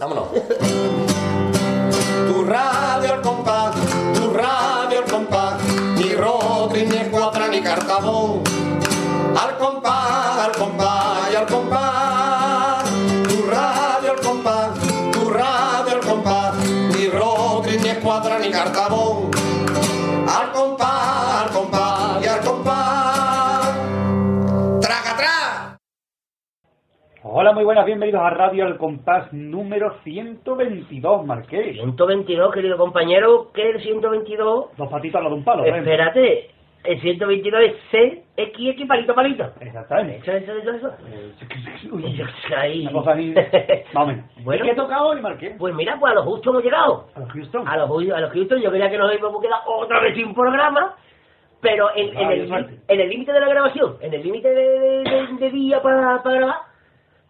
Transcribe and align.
Vámonos. 0.00 0.28
Tu 2.28 2.44
radio 2.44 3.14
al 3.14 3.20
compás, 3.20 3.74
tu 4.14 4.30
radio 4.32 4.98
al 5.00 5.10
compás, 5.10 5.60
ni 5.96 6.14
Rodri, 6.14 6.86
ni 6.86 6.98
Escuadra, 6.98 7.48
ni 7.48 7.60
Cartabón. 7.60 8.47
Hola, 27.48 27.54
muy 27.54 27.64
buenas, 27.64 27.86
bienvenidos 27.86 28.20
a 28.20 28.28
Radio 28.28 28.66
El 28.66 28.76
Compás 28.76 29.32
número 29.32 29.94
122, 30.04 31.24
Marqués. 31.24 31.76
122, 31.76 32.52
querido 32.52 32.76
compañero, 32.76 33.50
¿qué 33.54 33.70
es 33.70 33.76
el 33.76 33.82
122? 33.84 34.76
Dos 34.76 34.88
patitas 34.90 35.14
al 35.20 35.22
lado 35.24 35.34
de 35.34 35.38
un 35.38 35.44
palo, 35.46 35.64
¿eh? 35.64 35.78
Espérate, 35.78 36.50
el 36.84 37.00
122 37.00 37.60
es 37.62 37.72
C, 37.90 38.22
X, 38.36 38.68
X, 38.72 38.86
palito, 38.86 39.14
palito. 39.14 39.46
Exactamente. 39.62 40.18
¿Eso, 40.18 40.32
eso, 40.52 40.52
eso, 40.58 40.70
eso? 40.88 41.94
Uy, 41.96 42.22
Ahí. 42.54 42.82
Una 42.82 42.92
cosa 42.92 43.12
ahí. 43.12 43.34
Bueno. 44.44 44.64
¿Y 44.64 44.68
qué 44.68 44.74
toca 44.74 45.02
hoy, 45.02 45.22
Marqués? 45.22 45.56
Pues 45.58 45.74
mira, 45.74 45.96
pues 45.98 46.12
a 46.12 46.16
lo 46.16 46.24
justo 46.24 46.50
hemos 46.50 46.62
llegado. 46.62 47.06
A 47.14 47.20
los 47.20 47.32
Houston. 47.32 47.66
A 47.66 47.78
los, 47.78 47.88
a 48.12 48.20
los 48.20 48.30
Houston, 48.32 48.60
yo 48.60 48.68
creía 48.68 48.90
que 48.90 48.98
nos 48.98 49.14
íbamos 49.18 49.40
a 49.42 49.46
quedar 49.46 49.60
otra 49.66 50.00
vez 50.02 50.14
sin 50.14 50.34
programa, 50.34 50.96
pero 51.62 51.88
en, 51.96 52.08
en 52.14 52.28
Vaya 52.50 52.58
el 52.58 52.80
en 52.88 53.00
el 53.00 53.08
límite 53.08 53.32
de 53.32 53.40
la 53.40 53.48
grabación, 53.48 53.96
en 54.02 54.12
el 54.12 54.22
límite 54.22 54.48
de, 54.50 54.78
de- 54.78 55.02
de- 55.04 55.32
de 55.38 55.50
día 55.50 55.80
para, 55.80 56.22
para 56.22 56.36
grabar, 56.36 56.56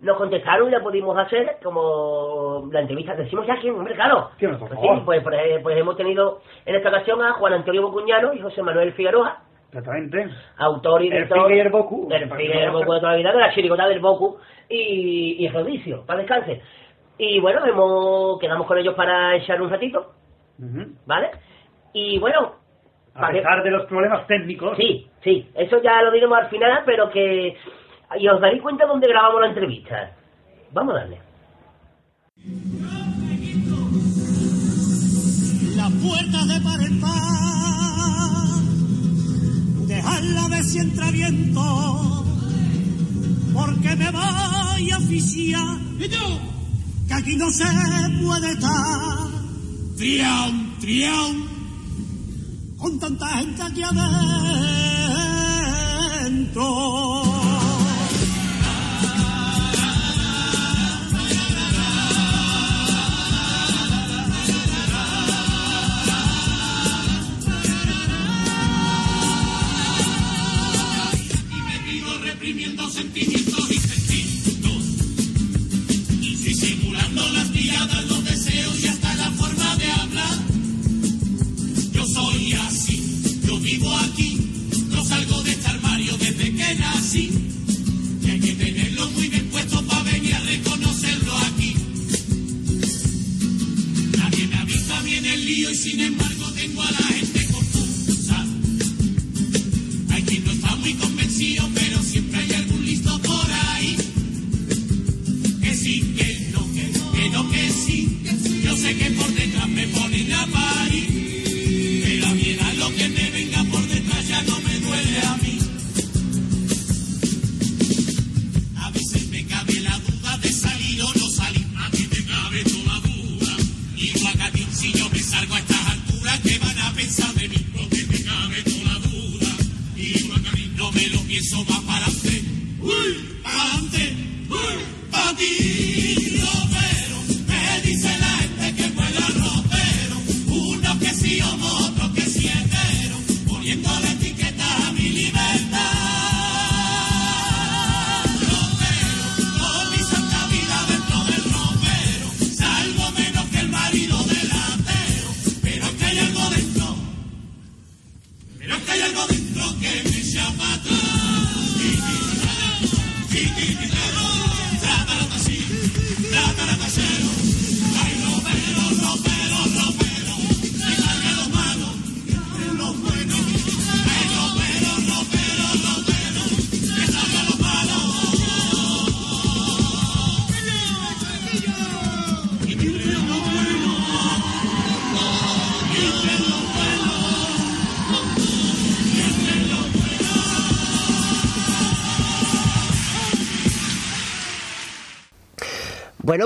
nos 0.01 0.17
contestaron 0.17 0.69
y 0.69 0.71
la 0.71 0.81
pudimos 0.81 1.17
hacer 1.19 1.57
como 1.63 2.69
la 2.73 2.81
entrevista. 2.81 3.15
Decimos 3.15 3.47
ya 3.47 3.57
quién, 3.61 3.75
hombre, 3.75 3.95
claro. 3.95 4.31
¿Quién, 4.39 4.57
por 4.59 4.69
Pues 4.69 4.81
favor? 4.81 4.97
sí, 4.99 5.03
pues, 5.05 5.23
pues, 5.23 5.63
pues 5.63 5.77
hemos 5.79 5.97
tenido 5.97 6.41
en 6.67 6.75
esta 6.77 6.89
ocasión 6.91 7.21
a 7.23 7.33
Juan 7.33 7.53
Antonio 7.55 7.83
Bocuñano 7.83 8.33
y 8.33 8.41
José 8.41 8.63
Manuel 8.63 8.93
Figueroa, 8.93 9.39
Exactamente. 9.69 10.29
autor 10.59 11.03
y 11.03 11.11
director. 11.11 11.51
El 11.53 11.69
Boku. 11.71 12.09
El 12.11 12.31
Figue 12.31 12.55
y 12.55 12.63
el 12.63 12.71
Boku 12.71 12.93
de 12.93 13.01
toda 13.01 13.13
la 13.13 13.19
vida, 13.19 13.33
de 13.33 13.39
la 13.41 13.53
chirigota 13.53 13.89
del 13.89 14.01
Boku 14.01 14.39
y, 14.69 15.45
y 15.45 15.49
Rodicio, 15.49 16.05
para 16.07 16.21
descanse. 16.21 16.63
Y 17.19 17.41
bueno, 17.41 17.67
hemos, 17.67 18.39
quedamos 18.39 18.67
con 18.67 18.79
ellos 18.79 18.95
para 18.95 19.35
echar 19.35 19.61
un 19.61 19.69
ratito, 19.71 20.13
Ujú. 20.61 20.93
¿vale? 21.07 21.31
Y 21.93 22.19
bueno, 22.21 22.55
A 23.17 23.31
pesar 23.31 23.65
de 23.65 23.71
los 23.73 23.87
problemas 23.87 24.27
técnicos. 24.29 24.77
sí, 24.77 25.11
sí, 25.25 25.51
eso 25.57 25.83
ya 25.83 26.01
lo 26.03 26.13
diremos 26.13 26.39
al 26.39 26.47
final, 26.49 26.83
pero 26.87 27.11
que... 27.11 27.57
Y 28.17 28.29
os 28.29 28.41
daréis 28.41 28.63
cuenta 28.63 28.87
dónde 28.87 29.09
grabamos 29.09 29.41
la 29.41 29.49
entrevista. 29.49 30.13
Vamos 30.73 30.95
a 30.95 30.99
darle. 31.01 31.29
las 35.79 35.93
puertas 35.93 36.49
de 36.49 36.61
par 36.61 36.81
en 36.83 37.01
par, 37.01 37.13
dejarla 39.87 40.49
ver 40.49 40.65
si 40.65 40.79
entra 40.79 41.11
viento, 41.13 42.25
porque 43.55 43.95
me 43.95 44.11
voy 44.11 44.91
a 44.91 44.99
oficiar, 44.99 45.79
que 47.07 47.15
aquí 47.15 47.37
no 47.37 47.49
se 47.53 47.65
puede 48.21 48.51
estar, 48.51 49.29
trián, 49.97 50.77
trián, 50.81 51.45
con 52.77 52.99
tanta 52.99 53.29
gente 53.29 53.63
aquí 53.63 53.83
adentro. 53.85 54.59
sentimientos 72.99 73.71
y 73.71 73.79
sentimientos. 73.79 74.83
Y 76.21 76.35
disimulando 76.35 77.29
las 77.33 77.51
miradas, 77.51 78.05
los 78.07 78.25
deseos 78.25 78.81
y 78.83 78.89
hasta 78.89 79.15
la 79.15 79.31
forma 79.33 79.77
de 79.77 79.91
hablar. 79.91 80.39
Yo 81.93 82.07
soy 82.07 82.53
así, 82.55 83.41
yo 83.47 83.61
vivo 83.61 83.97
aquí, 83.99 84.39
no 84.91 85.05
salgo 85.05 85.43
de 85.45 85.53
este 85.53 85.69
armario 85.69 86.17
desde 86.19 86.55
que 86.57 86.75
nací. 86.75 87.31
Y 88.23 88.31
hay 88.31 88.41
que 88.41 88.55
tenerlo 88.55 89.11
muy 89.11 89.29
bien 89.29 89.47
puesto 89.47 89.81
para 89.87 90.03
venir 90.03 90.35
a 90.35 90.41
reconocerlo 90.41 91.37
aquí. 91.39 91.75
Nadie 94.19 94.47
me 94.49 94.57
avisa 94.57 95.03
bien 95.03 95.25
el 95.25 95.45
lío 95.45 95.71
y 95.71 95.77
sin 95.77 96.01
embargo 96.01 96.51
tengo 96.53 96.83
a 96.83 96.91
la 96.91 96.99
gente. 96.99 97.38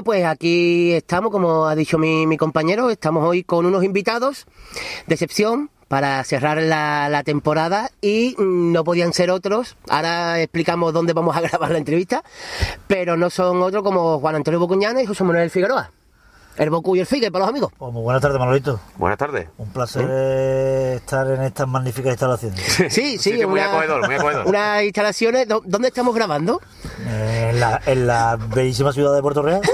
Pues 0.04 0.24
aquí 0.24 0.92
estamos, 0.92 1.30
como 1.30 1.66
ha 1.66 1.74
dicho 1.74 1.98
mi, 1.98 2.36
compañero, 2.36 2.90
estamos 2.90 3.24
hoy 3.24 3.44
con 3.44 3.66
unos 3.66 3.84
invitados 3.84 4.46
de 5.06 5.14
excepción 5.14 5.70
para 5.86 6.24
cerrar 6.24 6.60
la, 6.60 7.08
la 7.08 7.22
temporada 7.22 7.90
y 8.00 8.34
no 8.38 8.82
podían 8.82 9.12
ser 9.12 9.30
otros. 9.30 9.76
Ahora 9.88 10.40
explicamos 10.40 10.92
dónde 10.92 11.12
vamos 11.12 11.36
a 11.36 11.40
grabar 11.42 11.70
la 11.70 11.78
entrevista, 11.78 12.24
pero 12.88 13.16
no 13.16 13.30
son 13.30 13.62
otros 13.62 13.82
como 13.82 14.18
Juan 14.18 14.36
Antonio 14.36 14.58
Bocuñana 14.58 15.02
y 15.02 15.06
José 15.06 15.22
Manuel 15.24 15.50
Figueroa. 15.50 15.92
El 16.56 16.70
Bocu 16.70 16.94
y 16.96 17.00
el 17.00 17.06
Figue 17.06 17.30
para 17.30 17.44
los 17.44 17.50
amigos. 17.50 17.72
Pues 17.78 17.92
muy 17.92 18.02
buenas 18.02 18.20
tardes, 18.22 18.38
Manolito. 18.38 18.78
Buenas 18.96 19.18
tardes. 19.18 19.48
Un 19.58 19.70
placer 19.72 20.06
eh, 20.10 20.94
estar 20.96 21.26
en 21.30 21.42
estas 21.42 21.66
magníficas 21.66 22.10
instalaciones. 22.12 22.60
Sí, 22.90 22.90
sí, 22.90 23.18
sitio 23.18 23.48
muy 23.48 23.60
acogedor, 23.60 24.04
muy 24.06 24.14
acogedor. 24.16 24.46
unas 24.48 24.82
instalaciones. 24.82 25.48
¿dó- 25.48 25.62
¿Dónde 25.64 25.88
estamos 25.88 26.14
grabando? 26.14 26.60
En, 27.08 27.58
la, 27.58 27.80
en 27.86 28.06
la 28.06 28.36
bellísima 28.36 28.92
ciudad 28.92 29.14
de 29.14 29.22
Puerto 29.22 29.42
Real. 29.42 29.60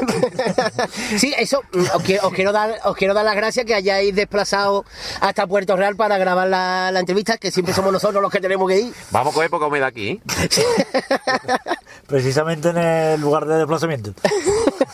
Sí, 1.19 1.35
eso, 1.39 1.63
mm, 1.73 1.85
os 1.97 2.03
quiero, 2.03 2.27
os 2.29 2.33
quiero 2.35 2.53
dar, 2.53 2.79
os 2.85 2.97
quiero 2.97 3.13
dar 3.15 3.25
las 3.25 3.35
gracias 3.37 3.65
que 3.67 3.75
hayáis 3.75 4.15
desplazado 4.15 4.85
hasta 5.21 5.47
Puerto 5.47 5.77
Real 5.77 5.97
para 5.97 6.17
grabar 6.19 6.49
la, 6.49 6.91
la 6.93 7.01
entrevista, 7.01 7.37
que 7.39 7.51
siempre 7.51 7.75
somos 7.75 7.93
nosotros 7.93 8.23
los 8.23 8.31
que 8.31 8.41
tenemos 8.41 8.69
que 8.69 8.81
ir. 8.81 8.95
Vamos 9.11 9.35
con 9.35 9.45
época 9.45 9.67
humedad 9.67 9.89
aquí. 9.89 10.09
¿eh? 10.11 10.21
precisamente 12.07 12.71
en 12.71 12.79
el 12.79 13.21
lugar 13.21 13.47
de 13.47 13.57
desplazamiento. 13.57 14.13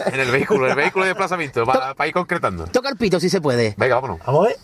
En 0.06 0.20
el 0.20 0.31
vehículo, 0.31 0.67
en 0.67 0.70
el 0.70 0.76
vehículo 0.76 1.05
de 1.05 1.11
desplazamiento, 1.11 1.64
para, 1.64 1.94
para 1.94 2.08
ir 2.08 2.14
concretando. 2.14 2.67
Toca 2.67 2.88
el 2.88 2.96
pito 2.96 3.20
si 3.20 3.29
se 3.29 3.41
puede. 3.41 3.75
Venga, 3.76 3.96
vámonos. 3.96 4.19
Vamos 4.26 4.44
a 4.44 4.49
ver. 4.49 4.56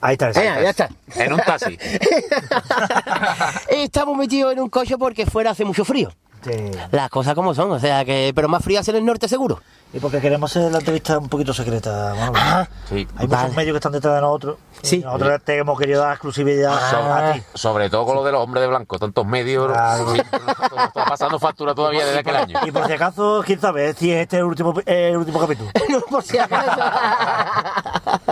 Ahí 0.00 0.12
está. 0.14 0.28
el 0.28 0.34
Venga, 0.34 0.62
ya 0.62 0.70
está. 0.70 0.90
En 1.16 1.32
un 1.32 1.40
taxi. 1.40 1.78
Estamos 3.68 4.16
metidos 4.16 4.52
en 4.52 4.60
un 4.60 4.68
coche 4.68 4.98
porque 4.98 5.24
fuera 5.26 5.50
hace 5.52 5.64
mucho 5.64 5.84
frío. 5.84 6.10
Sí. 6.44 6.50
Las 6.90 7.08
cosas 7.08 7.34
como 7.34 7.54
son, 7.54 7.70
o 7.72 7.78
sea 7.80 8.04
que. 8.04 8.32
Pero 8.34 8.48
más 8.48 8.62
frías 8.62 8.86
en 8.88 8.96
el 8.96 9.04
norte 9.04 9.28
seguro. 9.28 9.60
Y 9.94 10.00
porque 10.00 10.20
queremos 10.20 10.50
hacer 10.50 10.72
la 10.72 10.78
entrevista 10.78 11.18
un 11.18 11.28
poquito 11.28 11.54
secreta, 11.54 12.14
Manolo. 12.18 12.32
Ah, 12.42 12.68
Sí. 12.88 13.06
Hay 13.16 13.26
Vale. 13.28 13.42
muchos 13.44 13.56
medios 13.56 13.72
que 13.74 13.78
están 13.78 13.92
detrás 13.92 14.14
de 14.16 14.20
nosotros. 14.22 14.56
Sí. 14.82 14.96
Y 14.96 15.04
Nosotros 15.04 15.40
te 15.44 15.56
hemos 15.58 15.78
querido 15.78 16.00
dar 16.02 16.12
exclusividad 16.14 16.72
Ah. 16.76 17.28
a 17.28 17.32
ti. 17.34 17.42
Sobre 17.54 17.88
todo 17.88 18.04
con 18.04 18.16
lo 18.16 18.24
de 18.24 18.32
los 18.32 18.42
hombres 18.42 18.62
de 18.62 18.66
blanco, 18.68 18.98
tantos 18.98 19.24
medios. 19.24 19.68
Claro. 19.70 20.14
está 20.14 21.04
pasando 21.06 21.38
factura 21.38 21.76
todavía 21.76 22.04
desde 22.04 22.18
aquel 22.18 22.34
año. 22.36 22.58
Y 22.66 22.72
por 22.72 22.86
si 22.88 22.92
acaso, 22.92 23.42
quién 23.46 23.60
sabe 23.60 23.94
si 23.94 24.10
este 24.10 24.36
es 24.36 24.40
el 24.40 24.46
último, 24.46 24.74
el 24.84 25.16
último 25.16 25.38
capítulo. 25.38 25.70
No, 25.88 26.00
por 26.00 26.24
si 26.24 26.38
acaso. 26.38 26.80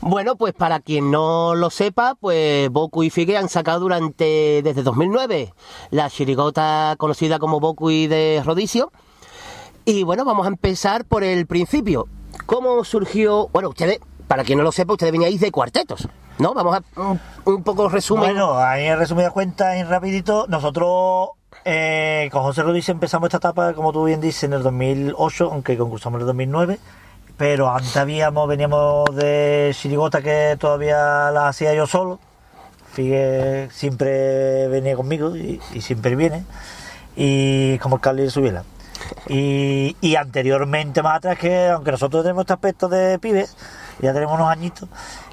bueno, 0.00 0.36
pues 0.36 0.54
para 0.54 0.78
quien 0.80 1.10
no 1.10 1.54
lo 1.56 1.70
sepa, 1.70 2.14
pues 2.20 2.70
Boku 2.70 3.02
y 3.02 3.10
Figue 3.10 3.36
han 3.36 3.48
sacado 3.48 3.80
durante 3.80 4.60
desde 4.62 4.82
2009 4.84 5.52
la 5.90 6.08
chirigota 6.10 6.94
conocida 6.98 7.38
como 7.40 7.58
Boku 7.58 7.90
y 7.90 8.06
de 8.06 8.42
Rodicio. 8.44 8.92
Y 9.88 10.02
bueno, 10.02 10.24
vamos 10.24 10.46
a 10.46 10.48
empezar 10.48 11.04
por 11.04 11.22
el 11.22 11.46
principio. 11.46 12.08
¿Cómo 12.44 12.82
surgió? 12.82 13.46
Bueno, 13.52 13.68
ustedes, 13.68 14.00
para 14.26 14.42
quien 14.42 14.58
no 14.58 14.64
lo 14.64 14.72
sepa, 14.72 14.94
ustedes 14.94 15.12
veníais 15.12 15.38
de 15.38 15.52
cuartetos, 15.52 16.08
¿no? 16.40 16.54
Vamos 16.54 16.76
a 16.96 17.00
un, 17.44 17.62
poco 17.62 17.88
resumen. 17.88 18.30
Bueno, 18.30 18.58
ahí 18.58 18.86
en 18.86 18.98
resumidas 18.98 19.32
cuentas, 19.32 19.76
en 19.76 19.88
rapidito, 19.88 20.46
nosotros 20.48 21.28
eh, 21.64 22.28
con 22.32 22.42
José 22.42 22.64
Rodríguez 22.64 22.88
empezamos 22.88 23.28
esta 23.28 23.36
etapa, 23.36 23.74
como 23.74 23.92
tú 23.92 24.02
bien 24.02 24.20
dices, 24.20 24.42
en 24.42 24.54
el 24.54 24.64
2008, 24.64 25.50
aunque 25.52 25.78
concursamos 25.78 26.18
en 26.18 26.22
el 26.22 26.26
2009. 26.26 26.80
Pero 27.36 27.70
antes 27.70 27.96
habíamos, 27.96 28.48
veníamos 28.48 29.04
de 29.14 29.70
Chirigota 29.72 30.20
que 30.20 30.56
todavía 30.58 31.30
la 31.30 31.46
hacía 31.46 31.72
yo 31.74 31.86
solo. 31.86 32.18
Figue 32.92 33.68
siempre 33.70 34.66
venía 34.66 34.96
conmigo 34.96 35.36
y, 35.36 35.60
siempre 35.80 36.16
viene. 36.16 36.44
Y 37.14 37.78
como 37.78 37.96
el 37.96 38.02
Carly 38.02 38.24
de 38.24 38.30
Subiela. 38.30 38.64
Y, 39.28 39.96
y 40.00 40.16
anteriormente 40.16 41.02
más 41.02 41.16
atrás 41.18 41.38
que 41.38 41.68
aunque 41.68 41.90
nosotros 41.92 42.22
tenemos 42.22 42.42
este 42.42 42.52
aspecto 42.52 42.88
de 42.88 43.18
pibes 43.18 43.56
ya 44.00 44.12
tenemos 44.12 44.34
unos 44.34 44.48
añitos 44.50 44.88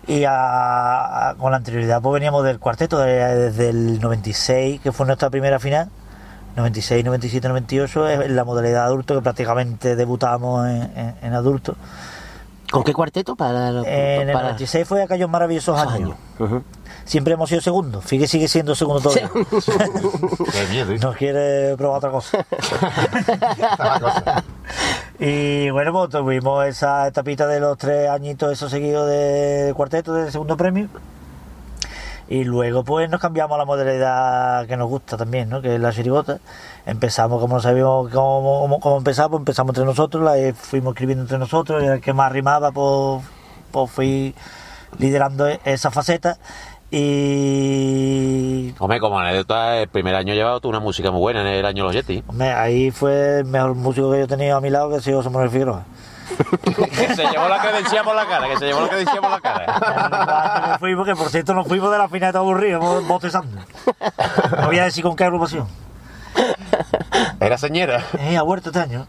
y 0.08 0.24
a- 0.24 1.30
a- 1.30 1.36
con 1.36 1.52
la 1.52 1.58
anterioridad 1.58 2.02
pues 2.02 2.14
veníamos 2.14 2.44
del 2.44 2.60
cuarteto 2.60 2.98
de- 3.00 3.36
desde 3.36 3.70
el 3.70 4.00
96 4.02 4.81
que 4.81 4.92
fue 4.92 5.06
nuestra 5.06 5.30
primera 5.30 5.60
final 5.60 5.90
96 6.56 7.04
97 7.04 7.48
98 7.48 8.08
es 8.10 8.30
la 8.31 8.44
modalidad 8.44 8.86
adulto 8.86 9.16
que 9.16 9.22
prácticamente 9.22 9.96
debutamos 9.96 10.68
en, 10.68 10.81
en- 10.98 11.16
en 11.22 11.34
adulto 11.34 11.76
¿Con 12.72 12.84
qué 12.84 12.94
cuarteto? 12.94 13.36
Para, 13.36 13.69
en 13.69 14.28
el 14.30 14.34
para- 14.34 14.44
96 14.46 14.88
fue 14.88 15.04
aquellos 15.04 15.30
maravillosos 15.30 15.78
años. 15.80 16.16
Siempre 17.06 17.34
hemos 17.34 17.50
sido 17.50 17.62
segundos 17.62 18.04
Figue 18.06 18.28
sigue 18.28 18.48
siendo 18.48 18.76
segundo 18.76 19.02
todavía 19.02 19.30
¿eh? 20.90 20.98
no 21.02 21.14
quiere 21.14 21.76
probar 21.78 21.98
otra 21.98 22.12
cosa. 22.12 22.46
y 25.20 25.70
bueno, 25.70 25.92
pues 25.92 26.10
tuvimos 26.10 26.66
esa 26.66 27.08
etapita 27.08 27.48
de 27.48 27.60
los 27.60 27.78
tres 27.78 28.10
añitos, 28.10 28.52
esos 28.52 28.72
seguidos 28.72 29.10
de 29.10 29.74
cuarteto, 29.76 30.14
de 30.14 30.32
segundo 30.32 30.58
premio. 30.58 30.90
Y 32.30 32.46
luego 32.46 32.84
pues 32.84 33.10
nos 33.10 33.20
cambiamos 33.20 33.56
a 33.56 33.60
la 33.60 33.66
modalidad 33.66 34.66
que 34.66 34.78
nos 34.78 34.90
gusta 34.90 35.18
también, 35.18 35.50
¿no? 35.50 35.62
Que 35.62 35.76
es 35.76 35.82
la 35.82 35.92
chirigota. 35.92 36.40
Empezamos, 36.86 37.40
como 37.40 37.56
no 37.56 37.62
sabíamos 37.62 38.10
cómo, 38.12 38.62
cómo, 38.62 38.80
cómo 38.80 38.98
empezar, 38.98 39.30
pues 39.30 39.42
empezamos 39.42 39.72
entre 39.72 39.86
nosotros, 39.86 40.24
la 40.24 40.38
eh, 40.38 40.54
fuimos 40.54 40.94
escribiendo 40.94 41.24
entre 41.24 41.38
nosotros, 41.38 41.84
y 41.84 41.86
el 41.86 42.02
que 42.02 42.14
más 42.14 42.32
rimaba, 42.32 42.72
pues, 42.72 43.24
pues 43.72 43.92
fui 43.92 44.36
liderando 45.00 45.48
e- 45.48 45.60
esa 45.66 45.92
faceta. 45.92 46.38
Y 46.95 48.72
Hombre, 48.78 49.00
como 49.00 49.19
anécdota, 49.19 49.78
el 49.78 49.88
primer 49.88 50.13
año 50.13 50.36
llevado 50.36 50.60
tú 50.60 50.69
una 50.69 50.80
música 50.80 51.10
muy 51.10 51.22
buena 51.22 51.42
en 51.42 51.48
el 51.48 51.66
año 51.66 51.86
Los 51.86 51.94
Yeti. 51.94 52.24
Hombre, 52.28 52.51
ahí 52.51 52.92
fue 52.92 53.40
el 53.40 53.45
mejor 53.45 53.74
músico 53.74 54.12
que 54.12 54.19
yo 54.19 54.24
he 54.25 54.28
tenido 54.28 54.57
a 54.57 54.62
mi 54.62 54.69
lado, 54.69 54.92
que 54.92 54.98
ha 54.98 55.01
sido 55.01 55.18
José 55.18 55.31
Manuel 55.31 55.50
Figueroa. 55.50 55.86
Que 56.75 57.16
se 57.16 57.25
llevó 57.25 57.50
la 57.50 57.60
credencial 57.62 58.06
por 58.06 58.16
la 58.16 58.28
cara, 58.28 58.48
que 58.48 58.57
se 58.57 58.66
llevó 58.68 58.81
la 58.81 58.90
credencial 58.90 59.22
por 59.22 59.31
la 59.31 59.42
cara. 59.42 60.68
Nos 60.69 60.78
fuimos, 60.80 61.07
que 61.07 61.16
por 61.16 61.30
cierto 61.30 61.56
nos 61.56 61.68
fuimos 61.68 61.92
de 61.92 61.98
la 61.98 62.07
final 62.07 62.31
de 62.31 62.38
aburrido, 62.38 63.01
botezando. 63.04 63.60
No 64.60 64.68
voy 64.68 64.78
a 64.78 64.84
decir 64.84 65.04
con 65.04 65.16
qué 65.16 65.24
agrupación. 65.24 65.68
Era 67.39 67.57
señora. 67.57 68.06
Eh, 68.19 68.38
ha 68.38 68.41
vuelto 68.44 68.69
este 68.69 68.80
año. 68.80 69.07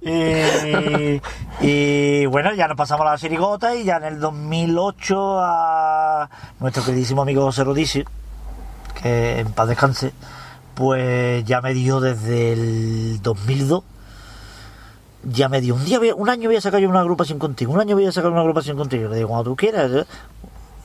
y, 0.00 1.20
y, 1.60 2.26
bueno, 2.26 2.54
ya 2.54 2.68
nos 2.68 2.76
pasamos 2.76 3.06
a 3.06 3.10
la 3.12 3.18
Sirigota 3.18 3.74
y 3.74 3.84
ya 3.84 3.96
en 3.96 4.04
el 4.04 4.20
2008 4.20 5.38
a 5.40 6.30
nuestro 6.60 6.84
queridísimo 6.84 7.22
amigo 7.22 7.42
José 7.44 7.64
Rodicio, 7.64 8.04
que 9.00 9.40
en 9.40 9.52
paz 9.52 9.68
descanse, 9.68 10.12
pues 10.74 11.44
ya 11.44 11.60
me 11.60 11.74
dio 11.74 12.00
desde 12.00 12.52
el 12.52 13.22
2002 13.22 13.84
ya 15.24 15.48
me 15.48 15.60
dio 15.60 15.74
un 15.74 15.84
día, 15.84 15.98
un 16.14 16.28
año 16.28 16.48
voy 16.48 16.56
a 16.56 16.60
sacar 16.60 16.80
yo 16.80 16.88
una 16.88 17.00
agrupación 17.00 17.38
contigo, 17.38 17.72
un 17.72 17.80
año 17.80 17.96
voy 17.96 18.06
a 18.06 18.12
sacar 18.12 18.30
una 18.30 18.40
agrupación 18.40 18.76
contigo. 18.76 19.08
Le 19.08 19.16
digo, 19.16 19.28
cuando 19.28 19.50
tú 19.50 19.56
quieras. 19.56 19.90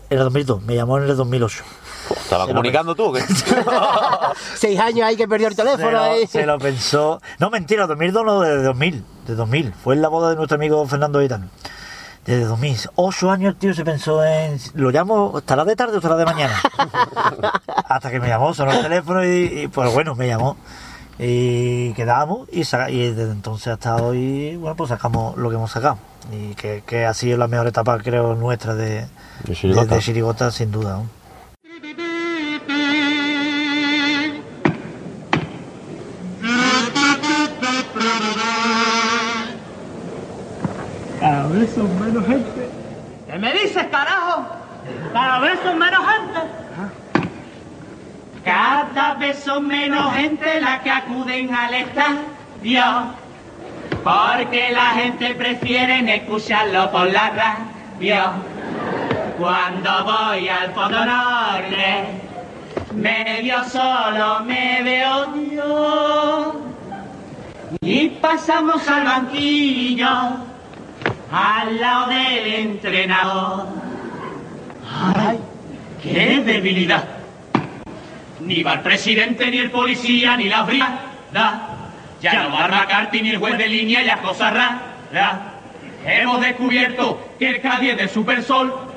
En 0.10 0.18
el 0.18 0.24
2002, 0.26 0.64
me 0.64 0.76
llamó 0.76 0.98
en 0.98 1.10
el 1.10 1.16
2008. 1.16 1.64
Estaba 2.10 2.48
comunicando 2.48 2.96
tú. 2.96 3.14
¿qué? 3.14 3.22
Seis 4.56 4.80
años 4.80 5.06
ahí 5.08 5.16
que 5.16 5.28
perdió 5.28 5.48
el 5.48 5.56
Se 5.56 5.64
teléfono. 5.64 5.92
lo, 5.92 6.00
ahí. 6.04 6.28
se 6.28 6.46
lo 6.46 6.58
pensó. 6.60 7.22
No, 7.40 7.50
mentira, 7.50 7.88
2002 7.88 8.26
no, 8.26 8.42
de 8.42 8.64
2000. 8.64 9.04
De 9.28 9.36
2000. 9.36 9.74
Fue 9.74 9.96
en 9.96 10.02
la 10.02 10.08
boda 10.10 10.30
de 10.32 10.36
nuestro 10.36 10.56
amigo 10.56 10.86
Fernando 10.88 11.20
Gaetano. 11.20 11.48
Desde 12.26 12.46
2000. 12.46 12.78
Ocho 12.96 13.32
años 13.32 13.54
el 13.54 13.60
tío 13.60 13.74
se 13.74 13.84
pensó 13.84 14.24
en. 14.24 14.58
Lo 14.76 14.92
llamo, 14.92 15.38
¿estará 15.40 15.66
de 15.66 15.76
tarde 15.76 15.94
o 15.96 15.98
estará 15.98 16.16
de 16.16 16.26
mañana? 16.26 16.56
Hasta 17.90 18.10
que 18.12 18.20
me 18.20 18.28
llamó, 18.28 18.54
sonó 18.54 18.72
el 18.72 18.82
teléfono 18.82 19.24
y, 19.26 19.62
y, 19.64 19.68
pues 19.68 19.94
bueno, 19.94 20.16
me 20.16 20.28
llamó. 20.28 20.56
Y 21.20 21.94
quedamos 21.94 22.48
y, 22.52 22.60
desde 22.64 23.32
entonces 23.32 23.68
hasta 23.68 23.98
hoy, 23.98 24.56
bueno, 24.56 24.76
pues 24.76 24.90
sacamos 24.90 25.38
lo 25.38 25.50
que 25.50 25.56
hemos 25.58 25.70
sacado. 25.72 25.98
Y 26.32 26.56
que, 26.56 26.84
que 26.88 27.06
ha 27.06 27.14
sido 27.14 27.38
la 27.38 27.48
mejor 27.48 27.68
etapa, 27.68 27.98
creo, 28.00 28.34
nuestra 28.36 28.74
de, 28.74 29.06
De 29.44 29.54
Chirigota. 29.56 29.86
de- 29.90 29.96
de 29.96 30.02
Chirigota, 30.02 30.52
sin 30.52 30.72
duda. 30.72 30.94
¿no? 30.98 31.06
Cada 41.20 41.48
vez 41.48 41.74
son 41.74 42.00
menos 42.00 42.28
gente. 42.28 42.70
¿Qué 43.28 43.40
me 43.40 43.54
dices, 43.54 43.88
carajo? 43.88 44.46
Cada 45.14 45.40
vez 45.40 45.60
son 45.64 45.80
menos 45.80 46.00
gente. 46.06 46.40
Cada 48.46 49.14
vez 49.16 49.40
son 49.40 49.68
menos 49.68 50.14
gente 50.14 50.62
la 50.62 50.84
que 50.84 50.92
acuden 50.92 51.56
al 51.56 51.74
estadio. 51.74 52.84
Porque 54.04 54.72
la 54.74 54.90
gente 54.92 55.34
prefiere 55.34 56.16
escucharlo 56.16 56.92
por 56.92 57.12
la 57.12 57.32
radio. 57.32 58.54
Cuando 59.38 60.04
voy 60.04 60.48
al 60.48 60.74
Fondo 60.74 61.06
Norte, 61.06 62.06
medio 62.94 63.64
solo 63.64 64.42
me 64.46 64.82
veo 64.84 65.36
yo. 65.52 66.56
Y 67.82 68.10
pasamos 68.10 68.88
al 68.88 69.04
banquillo 69.06 70.08
al 71.32 71.82
lado 71.82 72.08
del 72.10 72.54
entrenador. 72.54 73.66
¡Ay! 75.16 75.40
¡Qué 76.02 76.44
debilidad! 76.46 77.04
Ni 78.40 78.62
va 78.62 78.74
el 78.74 78.82
presidente, 78.82 79.50
ni 79.50 79.58
el 79.58 79.72
policía, 79.72 80.38
ni 80.38 80.46
la 80.46 80.62
brigada. 80.64 81.00
Ya 82.22 82.44
no 82.44 82.56
va 82.56 82.68
McCarthy, 82.68 83.22
ni 83.22 83.32
el 83.32 83.38
juez 83.38 83.58
de 83.58 83.68
línea, 83.68 84.04
ya 84.04 84.22
cosas 84.22 84.54
raras. 84.54 85.40
Hemos 86.06 86.40
descubierto 86.40 87.20
que 87.40 87.50
el 87.50 87.62
Cádiz 87.62 87.98
de 87.98 88.08
Supersol. 88.08 88.93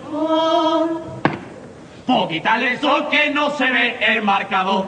Por 2.07 2.29
quitarle 2.29 2.73
el 2.73 2.81
sol 2.81 3.09
que 3.11 3.31
no 3.31 3.51
se 3.51 3.71
ve 3.71 3.99
el 4.01 4.23
marcador. 4.23 4.87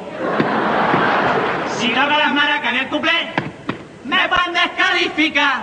Si 1.78 1.88
no 1.88 2.08
las 2.08 2.32
maracas 2.32 2.72
en 2.72 2.78
el 2.78 2.88
cuplé, 2.88 3.32
me 4.04 4.26
van 4.28 4.56
a 4.56 4.62
descalificar. 4.62 5.62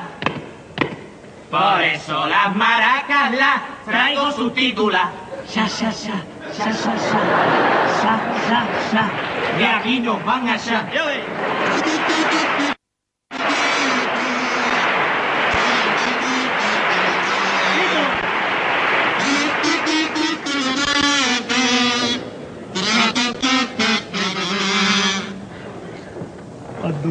Por 1.50 1.82
eso 1.82 2.26
las 2.28 2.56
maracas 2.56 3.32
las 3.32 3.62
traigo 3.86 4.32
subtítulas. 4.32 5.08
Sha, 5.48 5.68
sha, 5.68 5.92
sha, 5.92 6.24
sha, 6.58 6.74
sha, 6.74 6.98
sha, 6.98 7.22
sha, 8.02 8.20
sha, 8.48 8.66
sha. 8.92 9.10
De 9.58 9.66
aquí 9.66 10.00
nos 10.00 10.24
van 10.26 10.50
a 10.50 10.58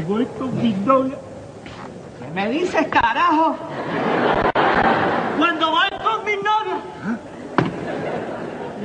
voy 0.07 0.27
con 0.39 0.63
mi 0.63 0.73
novia. 0.73 1.17
¿Qué 2.21 2.31
me 2.35 2.51
dices, 2.51 2.87
carajo? 2.89 3.57
Cuando 5.39 5.71
voy 5.71 5.91
con 6.03 6.25
mi 6.25 6.37
novia. 6.37 6.77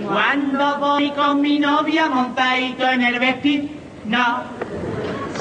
Cuando 0.08 0.80
voy 0.80 1.12
con 1.12 1.42
mi 1.42 1.60
novia 1.60 2.08
montadito 2.10 2.88
en 2.88 3.04
el 3.04 3.20
vestido, 3.20 3.68
no. 4.06 4.44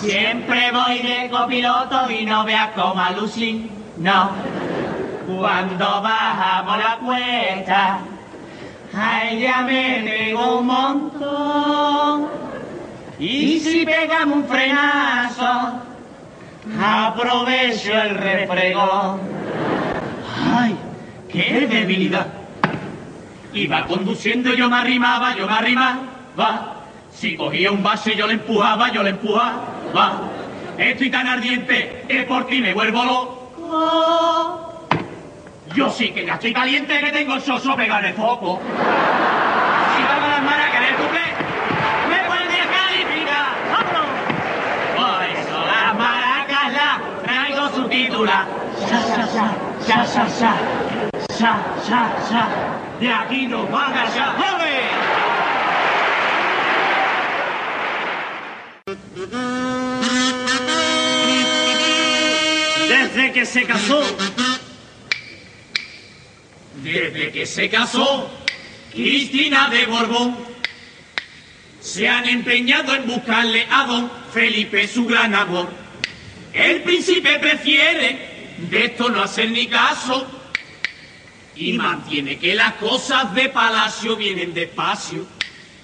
Siempre 0.01 0.71
voy 0.73 0.99
de 0.99 1.31
copiloto 1.31 2.11
y 2.11 2.25
no 2.27 2.45
veas 2.45 2.71
como 2.71 3.01
alucin, 3.01 3.71
no. 3.97 4.31
Cuando 5.27 6.03
bajamos 6.03 6.79
la 6.79 6.99
cuesta, 7.05 7.99
a 8.95 9.29
ella 9.29 9.63
me 9.63 10.03
pegó 10.05 10.59
un 10.59 10.67
montón. 10.67 12.48
Y 13.19 13.61
si 13.61 13.85
pegamos 13.85 14.37
un 14.37 14.45
frenazo, 14.45 15.81
aprovecho 16.81 17.93
el 17.93 18.15
refregón. 18.15 19.21
¡Ay, 20.55 20.77
qué 21.29 21.67
debilidad! 21.69 22.27
Iba 23.53 23.87
conduciendo, 23.87 24.55
yo 24.55 24.69
me 24.69 24.77
arrimaba, 24.77 25.35
yo 25.37 25.47
me 25.47 25.55
arrimaba. 25.55 26.75
Si 27.13 27.37
cogía 27.37 27.73
un 27.73 27.83
vaso, 27.83 28.11
yo 28.11 28.27
le 28.27 28.35
empujaba, 28.35 28.93
yo 28.93 29.03
le 29.03 29.11
empujaba. 29.11 30.21
Estoy 30.77 31.11
tan 31.11 31.27
ardiente 31.27 32.05
que 32.07 32.23
por 32.23 32.47
ti 32.47 32.61
me 32.61 32.73
vuelvo 32.73 33.05
loco. 33.05 34.87
Yo 35.75 35.91
sí 35.91 36.11
que 36.11 36.25
ya 36.25 36.35
estoy 36.35 36.53
caliente 36.53 37.01
que 37.01 37.11
tengo 37.11 37.35
el 37.35 37.43
soso 37.43 37.75
pegado 37.75 38.01
en 38.01 38.07
el 38.07 38.15
foco. 38.15 38.61
Si 39.97 40.03
valga 40.05 40.29
las 40.29 40.43
maracas 40.43 40.81
del 40.81 40.95
cuplé, 40.95 41.21
me 42.09 42.25
pueden 42.27 42.49
descalificar. 42.49 43.47
¡Vámonos! 43.73 44.07
Por 44.97 45.23
eso 45.25 45.67
las 45.67 45.95
maracas 45.97 46.73
las 46.73 47.23
traigo 47.25 47.69
su 47.71 47.88
titula. 47.99 48.47
Sa, 48.79 48.99
sa, 49.03 49.25
sa, 49.27 49.47
sa, 49.87 49.99
sa, 50.07 50.25
sa, 50.29 50.53
sa, 51.39 51.53
sa, 51.87 52.01
sa. 52.31 52.43
De 53.01 53.09
aquí 53.11 53.47
nos 53.47 53.71
van 53.71 53.93
a. 53.95 54.05
Desde 62.89 63.33
que 63.33 63.45
se 63.47 63.65
casó, 63.65 64.01
desde 66.83 67.33
que 67.33 67.47
se 67.47 67.69
casó, 67.69 68.31
Cristina 68.93 69.69
de 69.69 69.87
Borbón, 69.87 70.37
se 71.81 72.09
han 72.09 72.27
empeñado 72.29 72.95
en 72.95 73.07
buscarle 73.07 73.67
a 73.71 73.85
don 73.85 74.11
Felipe 74.33 74.87
su 74.87 75.05
gran 75.07 75.35
amor. 75.35 75.88
El 76.59 76.83
príncipe 76.83 77.39
prefiere 77.39 78.57
de 78.59 78.87
esto 78.87 79.09
no 79.09 79.23
hacer 79.23 79.49
ni 79.53 79.69
caso 79.69 80.27
y 81.55 81.75
mantiene 81.75 82.37
que 82.37 82.57
las 82.57 82.75
cosas 82.75 83.33
de 83.33 83.49
palacio 83.49 84.17
vienen 84.17 84.53
despacio. 84.53 85.25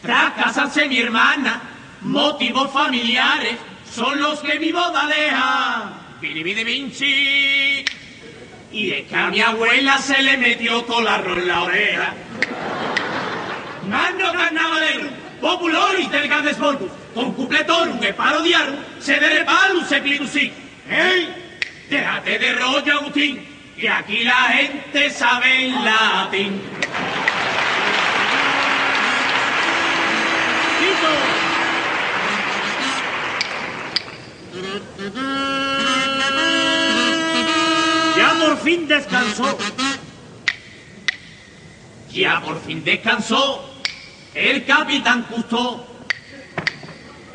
Tras 0.03 0.33
casarse 0.33 0.89
mi 0.89 0.99
hermana, 0.99 1.63
motivos 2.01 2.73
familiares 2.73 3.55
son 3.89 4.21
los 4.21 4.41
que 4.41 4.59
mi 4.59 4.73
boda 4.73 5.07
deja. 5.07 5.93
Vini, 6.21 6.43
de 6.43 6.65
Vinci. 6.65 7.85
Y 8.73 8.91
es 8.91 9.09
que 9.09 9.15
a 9.15 9.31
mi 9.31 9.41
abuela 9.41 9.99
se 9.99 10.21
le 10.25 10.37
metió 10.37 10.83
todo 10.83 10.99
el 10.99 11.07
arroz 11.07 11.39
en 11.39 11.49
la 11.49 11.63
oreja. 11.63 12.15
Mando 13.89 14.33
carnavalero, 14.33 15.09
populoris 15.41 16.11
del 16.11 16.29
Gandesborgus, 16.29 16.91
con 17.15 17.33
cupletorum 17.33 18.01
que 18.01 18.13
parodiarum, 18.13 18.77
se 18.99 19.21
de 19.21 19.45
palus 19.45 19.87
se 19.87 20.27
sí. 20.27 20.53
¡Ey! 20.89 21.35
Déjate 21.89 22.39
de 22.39 22.53
rollo, 22.55 23.01
Agustín, 23.01 23.47
que 23.79 23.89
aquí 23.89 24.25
la 24.25 24.49
gente 24.49 25.11
sabe 25.11 25.67
el 25.67 25.85
latín. 25.85 26.61
Ya 38.17 38.35
por 38.41 38.59
fin 38.63 38.89
descansó. 38.89 39.59
Ya 42.11 42.41
por 42.41 42.63
fin 42.63 42.85
descansó 42.85 43.75
el 44.35 44.65
capitán 44.65 45.25
Cousteau. 45.25 45.87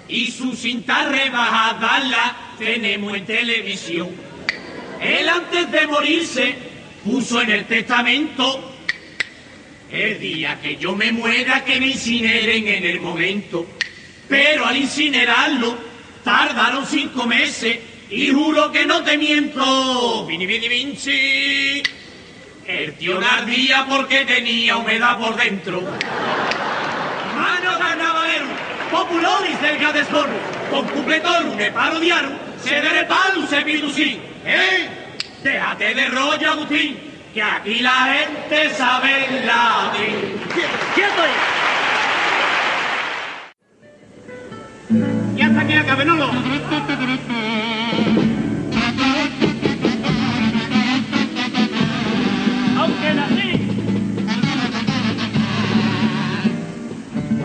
Y 0.08 0.32
su 0.32 0.56
cinta 0.56 1.08
rebajada 1.08 2.00
la 2.00 2.49
tenemos 2.60 3.16
en 3.16 3.25
televisión. 3.25 4.10
Él 5.01 5.30
antes 5.30 5.72
de 5.72 5.88
morirse 5.88 6.56
puso 7.04 7.42
en 7.42 7.50
el 7.51 7.66
testamento 7.66 8.75
el 9.92 10.20
día 10.20 10.60
que 10.62 10.75
yo 10.75 10.96
me 10.96 11.12
muera 11.12 11.63
que 11.63 11.80
me 11.80 11.88
incineren 11.88 12.68
en 12.68 12.86
el 12.86 13.00
momento. 13.00 13.66
Pero 14.28 14.66
al 14.66 14.78
incinerarlo 14.78 15.75
tardaron 16.24 16.86
cinco 16.86 17.25
meses 17.25 17.80
y 18.12 18.30
juro 18.30 18.72
que 18.72 18.86
no 18.86 19.04
te 19.04 19.18
miento. 19.18 20.25
Vini, 20.28 20.46
vini, 20.46 20.68
vinci. 20.68 21.82
El 22.68 22.94
tío 22.96 23.20
ardía 23.20 23.86
porque 23.89 24.25
tenía 24.25 24.78
humedad 24.78 25.18
por 25.18 25.36
dentro. 25.36 25.82
Mano 25.82 27.80
carnavalero, 27.80 28.46
populoris 28.92 29.60
del 29.60 29.80
Gadesborno, 29.80 30.36
con 30.70 30.86
cupletorum 30.88 31.58
de 31.58 31.72
parodiarum, 31.72 32.49
se 32.63 32.82
de 32.82 33.04
palu 33.06 33.48
se 33.48 33.62
piducí. 33.62 34.20
¡Eh! 34.46 34.89
Déjate 35.44 35.94
de 35.94 36.08
rollo, 36.10 36.51
Agustín, 36.51 36.98
que 37.34 37.42
aquí 37.42 37.80
la 37.80 38.13
gente 38.13 38.70
sabe 38.75 39.44
latín. 39.46 40.39
¡Quieto 40.96 41.22
ahí! 41.22 41.32
Y 45.38 45.42
hasta 45.42 45.62
aquí 45.62 45.74
acabe, 45.74 46.06
no 46.06 46.16
lo. 46.16 46.25
Aunque 52.80 53.13
nací. 53.13 53.51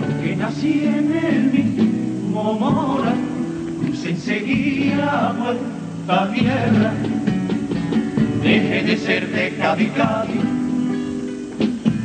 Aunque 0.03 0.37
nací 0.37 0.85
en 0.85 1.17
el 1.25 1.43
mismo 1.53 2.59
crucé 4.05 4.11
enseguida 4.11 5.35
vuelta 5.39 6.33
tierra. 6.33 6.93
Dejé 8.43 8.83
de 8.83 8.97
ser 8.99 9.29
de 9.31 9.57
Cádiz, 9.57 9.91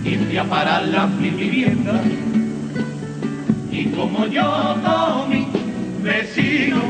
y 0.05 0.15
fui 0.15 0.37
a 0.37 0.43
parar 0.45 0.87
la 0.87 1.07
mi 1.07 1.29
vivienda. 1.29 2.01
Y 3.71 3.85
como 3.87 4.25
yo, 4.27 4.75
todos 4.83 5.27
mis 5.27 5.47
vecinos, 6.01 6.83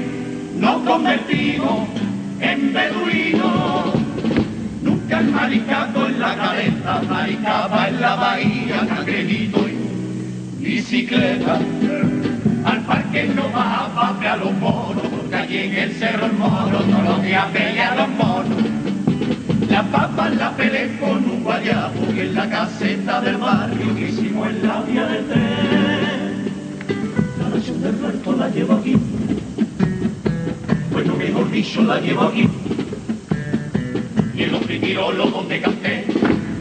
nos 0.58 0.88
convertimos 0.88 1.90
en 2.40 2.74
beduinos. 2.74 3.96
Nunca 4.84 5.20
el 5.20 5.32
maricato 5.32 6.08
en 6.08 6.20
la 6.20 6.36
cabeza, 6.36 7.02
maricaba 7.10 7.88
en 7.88 8.02
la 8.02 8.16
bahía, 8.16 8.88
cangrejito 8.88 9.66
y 9.68 10.64
bicicleta. 10.64 11.60
Al 12.66 12.82
parque 12.82 13.32
no 13.36 13.50
bajaba 13.50 14.16
a 14.32 14.38
los 14.38 14.54
monos, 14.54 15.04
porque 15.10 15.36
allí 15.36 15.58
en 15.58 15.76
el 15.76 15.92
cerro 15.94 16.26
el 16.26 16.34
mono 16.34 16.78
todos 16.80 17.04
los 17.04 17.24
días 17.24 17.46
pelea 17.54 17.92
a 17.92 17.96
los 17.96 18.10
monos. 18.10 18.64
La 19.70 19.84
papa 19.84 20.30
la 20.30 20.52
peleé 20.58 20.98
con 21.00 21.24
un 21.24 21.44
guayabo 21.44 22.08
que 22.14 22.24
en 22.24 22.36
la 22.36 22.50
caseta 22.50 23.22
del 23.22 23.38
barrio 23.38 23.96
que 23.96 24.10
hicimos 24.10 24.50
en 24.50 24.68
la 24.68 24.82
vía 24.82 25.06
del 25.06 25.26
tren. 25.28 26.52
La 27.40 27.56
nación 27.56 27.82
del 27.82 27.94
muerto 27.94 28.34
la 28.34 28.50
llevo 28.50 28.74
aquí. 28.74 28.96
Bueno, 30.92 31.16
mejor 31.16 31.52
dicho, 31.52 31.82
la 31.84 32.00
llevo 32.00 32.24
aquí. 32.24 32.50
Y 34.36 34.44
en 34.44 34.52
los 34.52 34.64
primeros 34.64 35.16
los 35.16 35.32
donde 35.32 35.62
canté, 35.62 36.06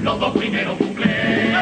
los 0.02 0.20
dos 0.20 0.36
primeros 0.36 0.76
cumplé. 0.76 1.54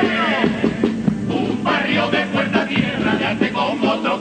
Un 1.29 1.63
barrio 1.63 2.09
de 2.11 2.27
puerta 2.27 2.67
tierra, 2.67 3.15
de 3.17 3.25
arte 3.25 3.51
como 3.53 3.93
otro 3.93 4.19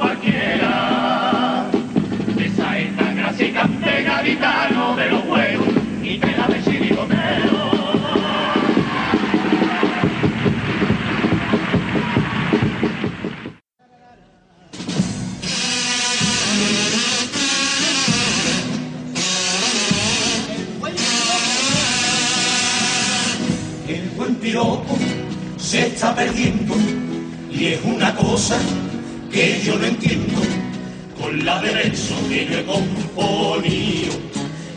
gaditano 4.45 4.95
de 4.95 5.09
los 5.09 5.25
huevos 5.25 5.67
y 6.03 6.19
que 6.19 6.31
la 6.37 6.47
decidí 6.47 6.89
Romero. 6.89 7.65
El 23.87 24.09
buen 24.15 24.35
piropo 24.35 24.97
se 25.57 25.87
está 25.87 26.15
perdiendo 26.15 26.75
y 27.51 27.65
es 27.67 27.79
una 27.83 28.15
cosa 28.15 28.57
que 29.31 29.61
yo 29.63 29.77
no 29.77 29.85
entiendo. 29.85 30.41
Con 31.19 31.43
la 31.43 31.59
de 31.61 31.73
verso 31.73 32.13
que 32.29 32.45
yo 32.45 32.59
he 32.59 32.65
componido 32.65 34.34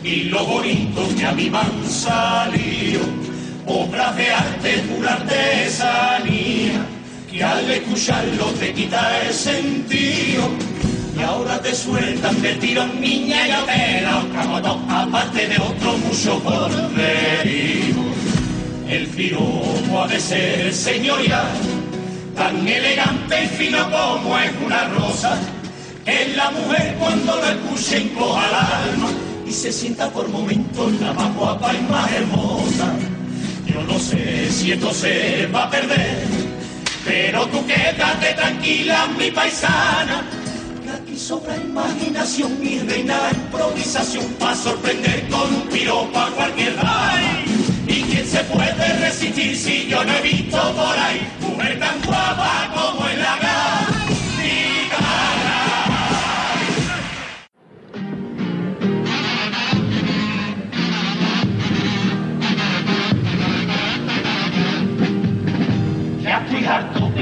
y 0.09 0.23
lo 0.23 0.43
bonito 0.43 1.07
que 1.15 1.25
a 1.25 1.31
mí 1.33 1.49
me 1.49 1.59
han 1.59 1.87
salido, 1.87 3.01
obras 3.67 4.15
de 4.15 4.31
arte, 4.31 4.83
pura 4.89 5.13
artesanía, 5.13 6.81
que 7.29 7.43
al 7.43 7.69
escucharlo 7.69 8.45
te 8.59 8.73
quita 8.73 9.21
el 9.21 9.33
sentido. 9.33 10.49
Y 11.15 11.21
ahora 11.21 11.61
te 11.61 11.75
sueltan 11.75 12.41
de 12.41 12.53
tirón, 12.55 12.99
niña, 12.99 13.47
y 13.47 13.51
te 13.67 14.01
la 14.01 14.19
otra 14.19 14.43
moto, 14.45 14.81
aparte 14.89 15.47
de 15.47 15.57
otro 15.57 15.97
mucho 15.97 16.39
por 16.39 16.71
El 18.87 19.07
piropo 19.07 20.01
ha 20.01 20.07
de 20.07 20.19
ser 20.19 20.73
señorial, 20.73 21.51
tan 22.35 22.67
elegante 22.67 23.43
y 23.43 23.47
fino 23.47 23.91
como 23.91 24.39
es 24.39 24.51
una 24.65 24.85
rosa, 24.85 25.37
que 26.03 26.33
la 26.35 26.49
mujer 26.49 26.95
cuando 26.97 27.35
lo 27.35 27.45
escuche 27.45 27.97
encoja 27.97 28.47
el 28.47 28.55
alma 28.55 29.28
y 29.49 29.51
se 29.51 29.71
sienta 29.71 30.07
por 30.11 30.29
momentos 30.29 30.91
la 31.01 31.11
más 31.11 31.35
guapa 31.35 31.73
y 31.73 31.91
más 31.91 32.11
hermosa. 32.11 32.93
Yo 33.65 33.81
no 33.81 33.97
sé 33.97 34.51
si 34.51 34.73
esto 34.73 34.93
se 34.93 35.47
va 35.47 35.63
a 35.63 35.69
perder, 35.71 36.23
pero 37.03 37.47
tú 37.47 37.65
quédate 37.65 38.33
tranquila, 38.33 39.07
mi 39.17 39.31
paisana, 39.31 40.23
que 40.83 40.91
aquí 40.91 41.17
sobra 41.17 41.57
imaginación 41.57 42.59
y 42.63 42.77
reina 42.79 43.17
la 43.17 43.31
improvisación 43.31 44.25
para 44.39 44.55
sorprender 44.55 45.27
con 45.29 45.53
un 45.53 45.67
piropo 45.69 46.19
a 46.19 46.29
cualquier 46.29 46.75
dama. 46.75 47.43
¿Y 47.87 48.03
quién 48.03 48.27
se 48.27 48.43
puede 48.43 48.99
resistir 48.99 49.57
si 49.57 49.87
yo 49.87 50.03
no 50.03 50.13
he 50.13 50.21
visto 50.21 50.57
por 50.75 50.97
ahí 50.99 51.27
mujer 51.41 51.79
tan 51.79 51.99
guapa 52.03 52.71
como 52.75 53.08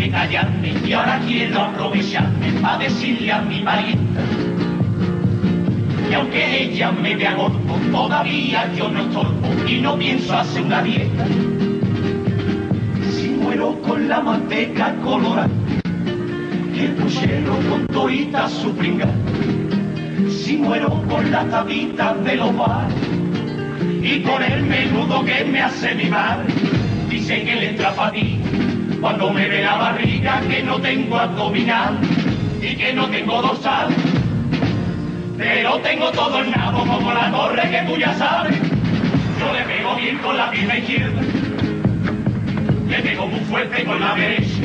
callarme 0.09 0.73
y 0.85 0.93
ahora 0.93 1.19
quiero 1.25 1.61
aprovecharme 1.61 2.51
para 2.61 2.79
decirle 2.79 3.31
a 3.31 3.41
mi 3.41 3.61
parienta. 3.61 4.21
Y 6.09 6.13
aunque 6.13 6.63
ella 6.63 6.91
me 6.91 7.15
vea 7.15 7.33
gordo, 7.35 7.59
todavía 7.91 8.71
yo 8.73 8.89
no 8.89 9.01
estorbo 9.01 9.47
y 9.67 9.79
no 9.79 9.97
pienso 9.97 10.37
hacer 10.37 10.63
una 10.63 10.81
dieta. 10.81 11.25
Si 13.11 13.29
muero 13.29 13.79
con 13.81 14.07
la 14.07 14.21
manteca 14.21 14.95
colorada, 15.03 15.49
el 16.77 16.91
puchero 16.93 17.57
con 17.69 17.87
torita 17.87 18.47
su 18.47 18.73
pringa. 18.75 19.09
Si 20.29 20.57
muero 20.57 21.03
con 21.09 21.29
las 21.31 21.49
tapitas 21.49 22.23
de 22.23 22.35
los 22.35 22.55
bares 22.55 22.93
y 24.01 24.21
con 24.21 24.41
el 24.43 24.63
menudo 24.63 25.25
que 25.25 25.43
me 25.43 25.61
hace 25.61 25.93
mi 25.95 26.05
madre. 26.05 26.53
Dice 27.09 27.43
que 27.43 27.55
le 27.55 27.69
entra 27.69 27.93
para 27.93 28.11
ti 28.11 28.39
cuando 29.01 29.31
me 29.31 29.47
ve 29.47 29.61
la 29.61 29.75
barriga 29.75 30.41
que 30.41 30.63
no 30.63 30.79
tengo 30.79 31.17
abdominal 31.17 31.97
y 32.61 32.75
que 32.75 32.93
no 32.93 33.07
tengo 33.07 33.41
dorsal. 33.41 33.89
Pero 35.37 35.77
tengo 35.79 36.11
todo 36.11 36.39
el 36.39 36.51
nabo 36.51 36.79
como 36.85 37.13
la 37.13 37.31
torre 37.31 37.69
que 37.69 37.81
tú 37.87 37.99
ya 37.99 38.13
sabes. 38.15 38.57
Yo 39.39 39.53
le 39.53 39.61
pego 39.61 39.95
bien 39.95 40.17
con 40.17 40.35
la 40.35 40.49
pierna 40.49 40.77
izquierda, 40.79 41.21
le 42.89 42.99
pego 42.99 43.27
muy 43.27 43.39
fuerte 43.41 43.85
con 43.85 43.99
la 43.99 44.15
derecha. 44.15 44.63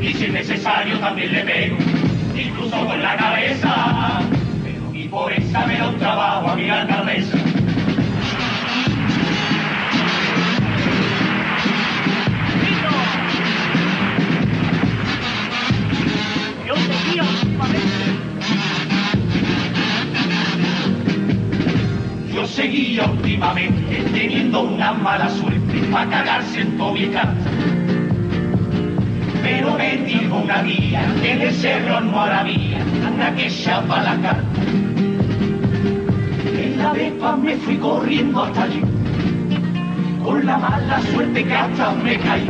Y 0.00 0.14
si 0.14 0.24
es 0.24 0.32
necesario 0.32 0.98
también 0.98 1.32
le 1.32 1.40
pego, 1.42 1.76
incluso 2.34 2.86
con 2.86 3.02
la 3.02 3.16
cabeza. 3.16 4.20
Pero 4.64 4.94
y 4.94 5.08
por 5.08 5.30
me 5.30 5.78
da 5.78 5.88
un 5.88 5.98
trabajo 5.98 6.50
a 6.50 6.56
mi 6.56 6.70
alcaldesa. 6.70 7.51
Yo 22.42 22.48
seguía 22.48 23.06
últimamente 23.06 24.02
teniendo 24.12 24.62
una 24.62 24.92
mala 24.92 25.30
suerte 25.30 25.78
para 25.92 26.10
cagarse 26.10 26.62
en 26.62 27.12
casa. 27.12 27.36
Pero 29.44 29.78
me 29.78 29.96
dijo 29.98 30.38
una 30.38 30.60
guía 30.64 31.06
que 31.22 31.30
en 31.34 31.40
el 31.40 31.54
cerro 31.54 32.00
no 32.00 32.20
había 32.20 32.80
anda 33.06 33.32
que 33.36 33.48
chapa 33.48 34.02
la 34.02 34.20
carta. 34.20 34.60
En 36.58 36.78
la 36.78 36.92
bepa 36.92 37.36
me 37.36 37.54
fui 37.58 37.76
corriendo 37.76 38.42
hasta 38.42 38.64
allí, 38.64 38.82
con 40.24 40.44
la 40.44 40.58
mala 40.58 41.00
suerte 41.12 41.44
que 41.44 41.54
hasta 41.54 41.92
me 41.92 42.18
caí. 42.18 42.48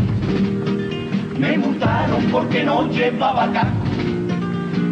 Me 1.38 1.58
multaron 1.58 2.24
porque 2.32 2.64
no 2.64 2.88
llevaba 2.88 3.52
casco. 3.52 3.84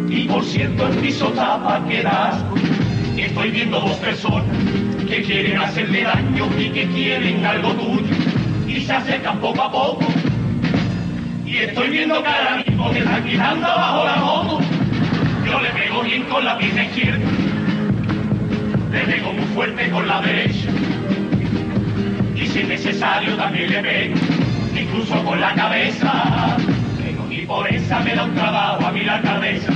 Y 0.09 0.25
por 0.25 0.43
cierto 0.43 0.87
el 0.89 0.97
piso 0.97 1.29
estaba 1.29 1.83
que 1.87 2.03
da 2.03 2.29
asco. 2.29 2.55
Estoy 3.17 3.49
viendo 3.49 3.79
dos 3.79 3.97
personas 3.97 4.80
que 5.11 5.23
quieren 5.23 5.57
hacerle 5.57 6.03
daño 6.03 6.47
y 6.57 6.69
que 6.69 6.87
quieren 6.87 7.45
algo 7.45 7.73
tuyo. 7.73 8.15
Y 8.65 8.79
se 8.79 8.93
acercan 8.93 9.39
poco 9.39 9.61
a 9.61 9.69
poco. 9.69 10.05
Y 11.45 11.57
estoy 11.57 11.89
viendo 11.89 12.23
que 12.23 12.29
ahora 12.29 12.63
mismo 12.65 12.89
que 12.91 12.99
están 12.99 13.27
girando 13.27 13.67
bajo 13.67 14.05
la 14.05 14.15
moto. 14.15 14.59
Yo 15.45 15.59
le 15.59 15.69
pego 15.71 16.01
bien 16.03 16.23
con 16.23 16.45
la 16.45 16.57
pierna 16.57 16.85
izquierda. 16.85 17.25
Le 18.89 18.99
pego 19.01 19.33
muy 19.33 19.45
fuerte 19.53 19.89
con 19.89 20.07
la 20.07 20.21
derecha. 20.21 20.69
Y 22.33 22.47
si 22.47 22.59
es 22.59 22.67
necesario 22.69 23.35
también 23.35 23.69
le 23.69 23.81
pego, 23.81 24.15
incluso 24.79 25.21
con 25.25 25.41
la 25.41 25.53
cabeza. 25.55 26.55
Pero 27.03 27.25
ni 27.27 27.41
por 27.41 27.67
esa 27.67 27.99
me 27.99 28.15
da 28.15 28.23
un 28.23 28.33
trabajo 28.33 28.87
a 28.87 28.91
mí 28.93 29.03
la 29.03 29.21
cabeza. 29.21 29.73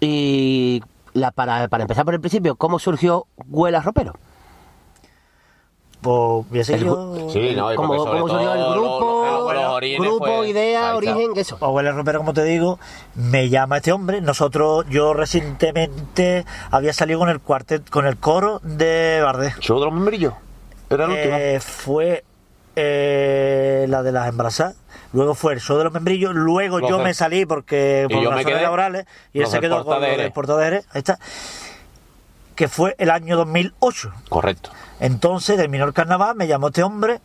Y 0.00 0.82
la, 1.14 1.30
para, 1.30 1.68
para 1.68 1.82
empezar 1.84 2.04
por 2.04 2.14
el 2.14 2.20
principio, 2.20 2.56
¿cómo 2.56 2.78
surgió 2.78 3.26
Huela 3.48 3.80
Ropero? 3.80 4.14
Pues 6.00 6.48
voy 6.50 6.60
a 6.60 6.64
seguir 6.64 6.82
El 6.82 6.86
yo. 6.88 7.30
Sí, 7.30 7.54
no, 7.56 7.72
y 7.72 7.76
¿Cómo, 7.76 7.94
surgió 7.96 8.12
el 8.16 8.22
grupo? 8.22 9.22
lo- 9.24 9.52
lo- 9.54 10.00
grupo, 10.00 10.24
fue- 10.36 10.48
idea, 10.50 10.94
origen, 10.94 11.30
eso. 11.36 11.58
Abuela 11.60 11.90
Romero, 11.92 12.18
como 12.20 12.32
te 12.34 12.44
digo, 12.44 12.78
me 13.14 13.48
llama 13.48 13.78
este 13.78 13.92
hombre. 13.92 14.20
Nosotros, 14.20 14.84
yo 14.88 15.14
recientemente 15.14 16.44
había 16.70 16.92
salido 16.92 17.18
con 17.18 17.28
el 17.28 17.40
cuartet, 17.40 17.88
con 17.88 18.06
el 18.06 18.18
coro 18.18 18.60
de 18.62 19.20
Bardé. 19.22 19.54
¿Show 19.60 19.78
de 19.80 19.86
los 19.86 19.94
membrillos? 19.94 20.34
Era 20.90 21.04
el 21.06 21.10
último. 21.10 21.36
Eh, 21.38 21.60
fue 21.60 22.24
eh, 22.76 23.86
la 23.88 24.02
de 24.02 24.12
las 24.12 24.28
embarazadas. 24.28 24.76
Luego 25.16 25.34
fue 25.34 25.54
el 25.54 25.60
show 25.60 25.78
de 25.78 25.84
los 25.84 25.92
membrillos. 25.94 26.34
Luego 26.34 26.78
Los 26.78 26.90
yo 26.90 26.98
de- 26.98 27.04
me 27.04 27.14
salí 27.14 27.46
porque 27.46 28.06
Y 28.06 28.12
por 28.12 28.22
yo 28.22 28.28
me 28.30 28.36
razones 28.36 28.54
quedé- 28.54 28.62
laborales 28.62 29.06
y 29.32 29.40
él 29.40 29.46
se 29.46 29.60
quedó 29.60 29.82
con 29.82 29.94
lo 30.02 30.32
Portaderes. 30.34 30.86
Ahí 30.92 30.98
está. 30.98 31.18
Que 32.54 32.68
fue 32.68 32.94
el 32.98 33.10
año 33.10 33.34
2008. 33.38 34.12
Correcto. 34.28 34.70
Entonces 35.00 35.56
terminó 35.56 35.86
el 35.86 35.94
carnaval, 35.94 36.36
me 36.36 36.46
llamó 36.46 36.66
este 36.68 36.82
hombre 36.82 37.20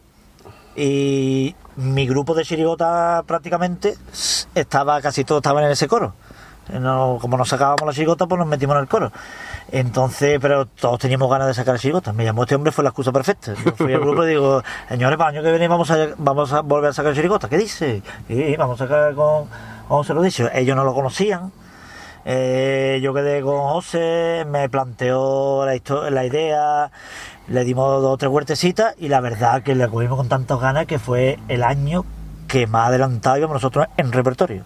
y 0.73 1.53
mi 1.75 2.07
grupo 2.07 2.33
de 2.33 2.45
chirigota 2.45 3.23
prácticamente 3.27 3.97
estaba, 4.55 5.01
casi 5.01 5.25
todos 5.25 5.39
estaban 5.39 5.65
en 5.65 5.71
ese 5.71 5.89
coro. 5.89 6.13
No- 6.69 7.17
como 7.19 7.37
nos 7.37 7.49
sacábamos 7.49 7.85
la 7.85 7.93
chirigota, 7.93 8.27
pues 8.27 8.39
nos 8.39 8.47
metimos 8.47 8.75
en 8.75 8.81
el 8.83 8.87
coro. 8.87 9.11
Entonces, 9.71 10.39
pero 10.41 10.65
todos 10.65 10.99
teníamos 10.99 11.29
ganas 11.29 11.47
de 11.47 11.53
sacar 11.53 11.77
chirigotas. 11.79 12.13
Me 12.13 12.23
llamó 12.23 12.43
este 12.43 12.55
hombre, 12.55 12.71
fue 12.71 12.83
la 12.83 12.89
excusa 12.89 13.11
perfecta. 13.11 13.53
Yo 13.65 13.71
fui 13.73 13.93
al 13.93 13.99
grupo 13.99 14.23
y 14.25 14.29
digo, 14.29 14.63
señores, 14.89 15.17
para 15.17 15.31
el 15.31 15.37
año 15.37 15.43
que 15.43 15.51
viene 15.51 15.67
vamos 15.67 15.89
a, 15.91 16.09
vamos 16.17 16.53
a 16.53 16.61
volver 16.61 16.89
a 16.89 16.93
sacar 16.93 17.13
chirigotas. 17.13 17.49
¿Qué 17.49 17.57
dice? 17.57 18.01
Y 18.29 18.55
vamos 18.55 18.79
a 18.79 18.85
sacar 18.85 19.13
con, 19.15 19.47
con 19.87 20.03
se 20.03 20.13
lo 20.13 20.21
dicho. 20.21 20.49
Ellos 20.53 20.75
no 20.75 20.83
lo 20.83 20.93
conocían. 20.93 21.51
Eh, 22.25 22.99
yo 23.01 23.13
quedé 23.13 23.41
con 23.41 23.59
José, 23.59 24.45
me 24.47 24.69
planteó 24.69 25.65
la, 25.65 26.25
idea, 26.25 26.91
le 27.47 27.63
dimos 27.63 28.01
dos 28.01 28.13
o 28.13 28.17
tres 28.17 28.31
huertecitas 28.31 28.93
y 28.99 29.07
la 29.07 29.21
verdad 29.21 29.63
que 29.63 29.73
le 29.73 29.87
cogimos 29.87 30.17
con 30.17 30.29
tantas 30.29 30.59
ganas 30.59 30.85
que 30.85 30.99
fue 30.99 31.39
el 31.47 31.63
año 31.63 32.05
que 32.47 32.67
más 32.67 32.89
adelantado 32.89 33.37
íbamos 33.37 33.55
nosotros 33.55 33.87
en 33.97 34.11
repertorio. 34.11 34.63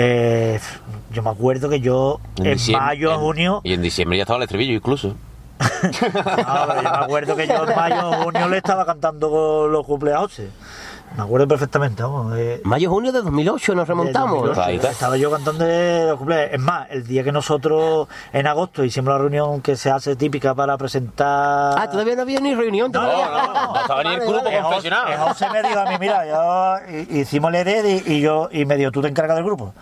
Eh, 0.00 0.60
yo 1.12 1.22
me 1.24 1.30
acuerdo 1.30 1.68
que 1.68 1.80
yo 1.80 2.20
en, 2.36 2.56
mayo, 2.72 3.12
en- 3.14 3.18
junio, 3.20 3.60
Y 3.64 3.72
en 3.72 3.82
diciembre 3.82 4.16
ya 4.16 4.22
estaba 4.22 4.36
el 4.36 4.44
estribillo 4.44 4.74
incluso. 4.74 5.08
no, 5.08 5.16
pero 6.00 6.76
yo 6.76 6.82
me 6.82 6.88
acuerdo 7.04 7.34
que 7.36 7.48
yo 7.48 7.68
en 7.68 7.74
mayo, 7.76 8.12
junio 8.22 8.48
le 8.48 8.58
estaba 8.58 8.86
cantando 8.86 9.66
los 9.66 9.84
cumpleaños. 9.84 10.40
Me 11.16 11.24
acuerdo 11.24 11.48
perfectamente, 11.48 12.00
vamos. 12.02 12.32
eh, 12.36 12.60
Mayo, 12.64 12.90
junio 12.90 13.10
de 13.10 13.22
2008 13.22 13.74
nos 13.74 13.88
remontamos. 13.88 14.40
de 14.42 14.48
2008, 14.50 14.62
Ahí 14.62 14.76
está. 14.76 14.90
Estaba 14.92 15.16
yo 15.16 15.30
cantando 15.32 15.64
de 15.64 16.06
los 16.08 16.16
cumpleaños. 16.16 16.50
Es 16.52 16.60
más, 16.60 16.86
el 16.90 17.04
día 17.06 17.24
que 17.24 17.32
nosotros 17.32 18.06
en 18.32 18.46
agosto 18.46 18.84
hicimos 18.84 19.12
la 19.12 19.18
reunión 19.18 19.60
que 19.60 19.74
se 19.76 19.90
hace 19.90 20.14
típica 20.14 20.54
para 20.54 20.78
presentar. 20.78 21.74
Ah, 21.76 21.88
todavía 21.90 22.14
no 22.14 22.22
había 22.22 22.38
ni 22.38 22.54
reunión. 22.54 22.92
No, 22.92 23.00
todavía. 23.00 23.26
no, 23.26 23.52
no, 23.52 23.72
no 23.74 23.80
estaba 23.80 24.02
ni 24.04 24.14
el 24.14 24.20
grupo 24.20 24.38
Eh, 24.38 24.42
José- 24.44 24.62
confesionado. 24.62 25.28
José 25.28 25.46
me 25.50 25.62
dijo 25.62 25.80
a 25.80 25.84
mí, 25.86 25.94
mira, 25.98 26.26
yo 26.26 26.76
hi- 26.88 27.18
hicimos 27.20 27.52
el 27.52 27.66
ED 27.66 28.02
y, 28.06 28.12
y 28.14 28.20
yo 28.20 28.48
y 28.52 28.64
me 28.64 28.76
dijo, 28.76 28.92
tú 28.92 29.02
te 29.02 29.08
encargas 29.08 29.34
del 29.36 29.44
grupo. 29.44 29.74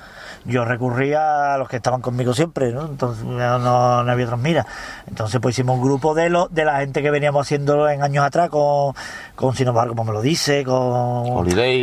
Yo 0.47 0.65
recurría 0.65 1.55
a 1.55 1.59
los 1.59 1.69
que 1.69 1.77
estaban 1.77 2.01
conmigo 2.01 2.33
siempre, 2.35 2.73
¿no? 2.73 2.87
Entonces 2.87 3.25
no, 3.25 3.59
no- 3.59 4.03
no 4.05 4.13
había 4.13 4.27
otras 4.27 4.41
miras. 4.41 4.67
Entonces 5.09 5.41
pues 5.41 5.55
hicimos 5.57 5.77
un 5.79 5.83
grupo 5.85 6.15
de 6.15 6.31
lo, 6.31 6.49
de 6.49 6.65
la 6.65 6.79
gente 6.79 7.03
que 7.03 7.11
veníamos 7.11 7.47
haciendo 7.47 7.89
en 7.89 8.03
años 8.03 8.25
atrás 8.25 8.49
con, 8.51 8.95
con 9.35 9.55
Sinovar, 9.57 9.89
como 9.89 10.05
me 10.05 10.13
lo 10.13 10.23
dice, 10.23 10.63
con 10.65 10.77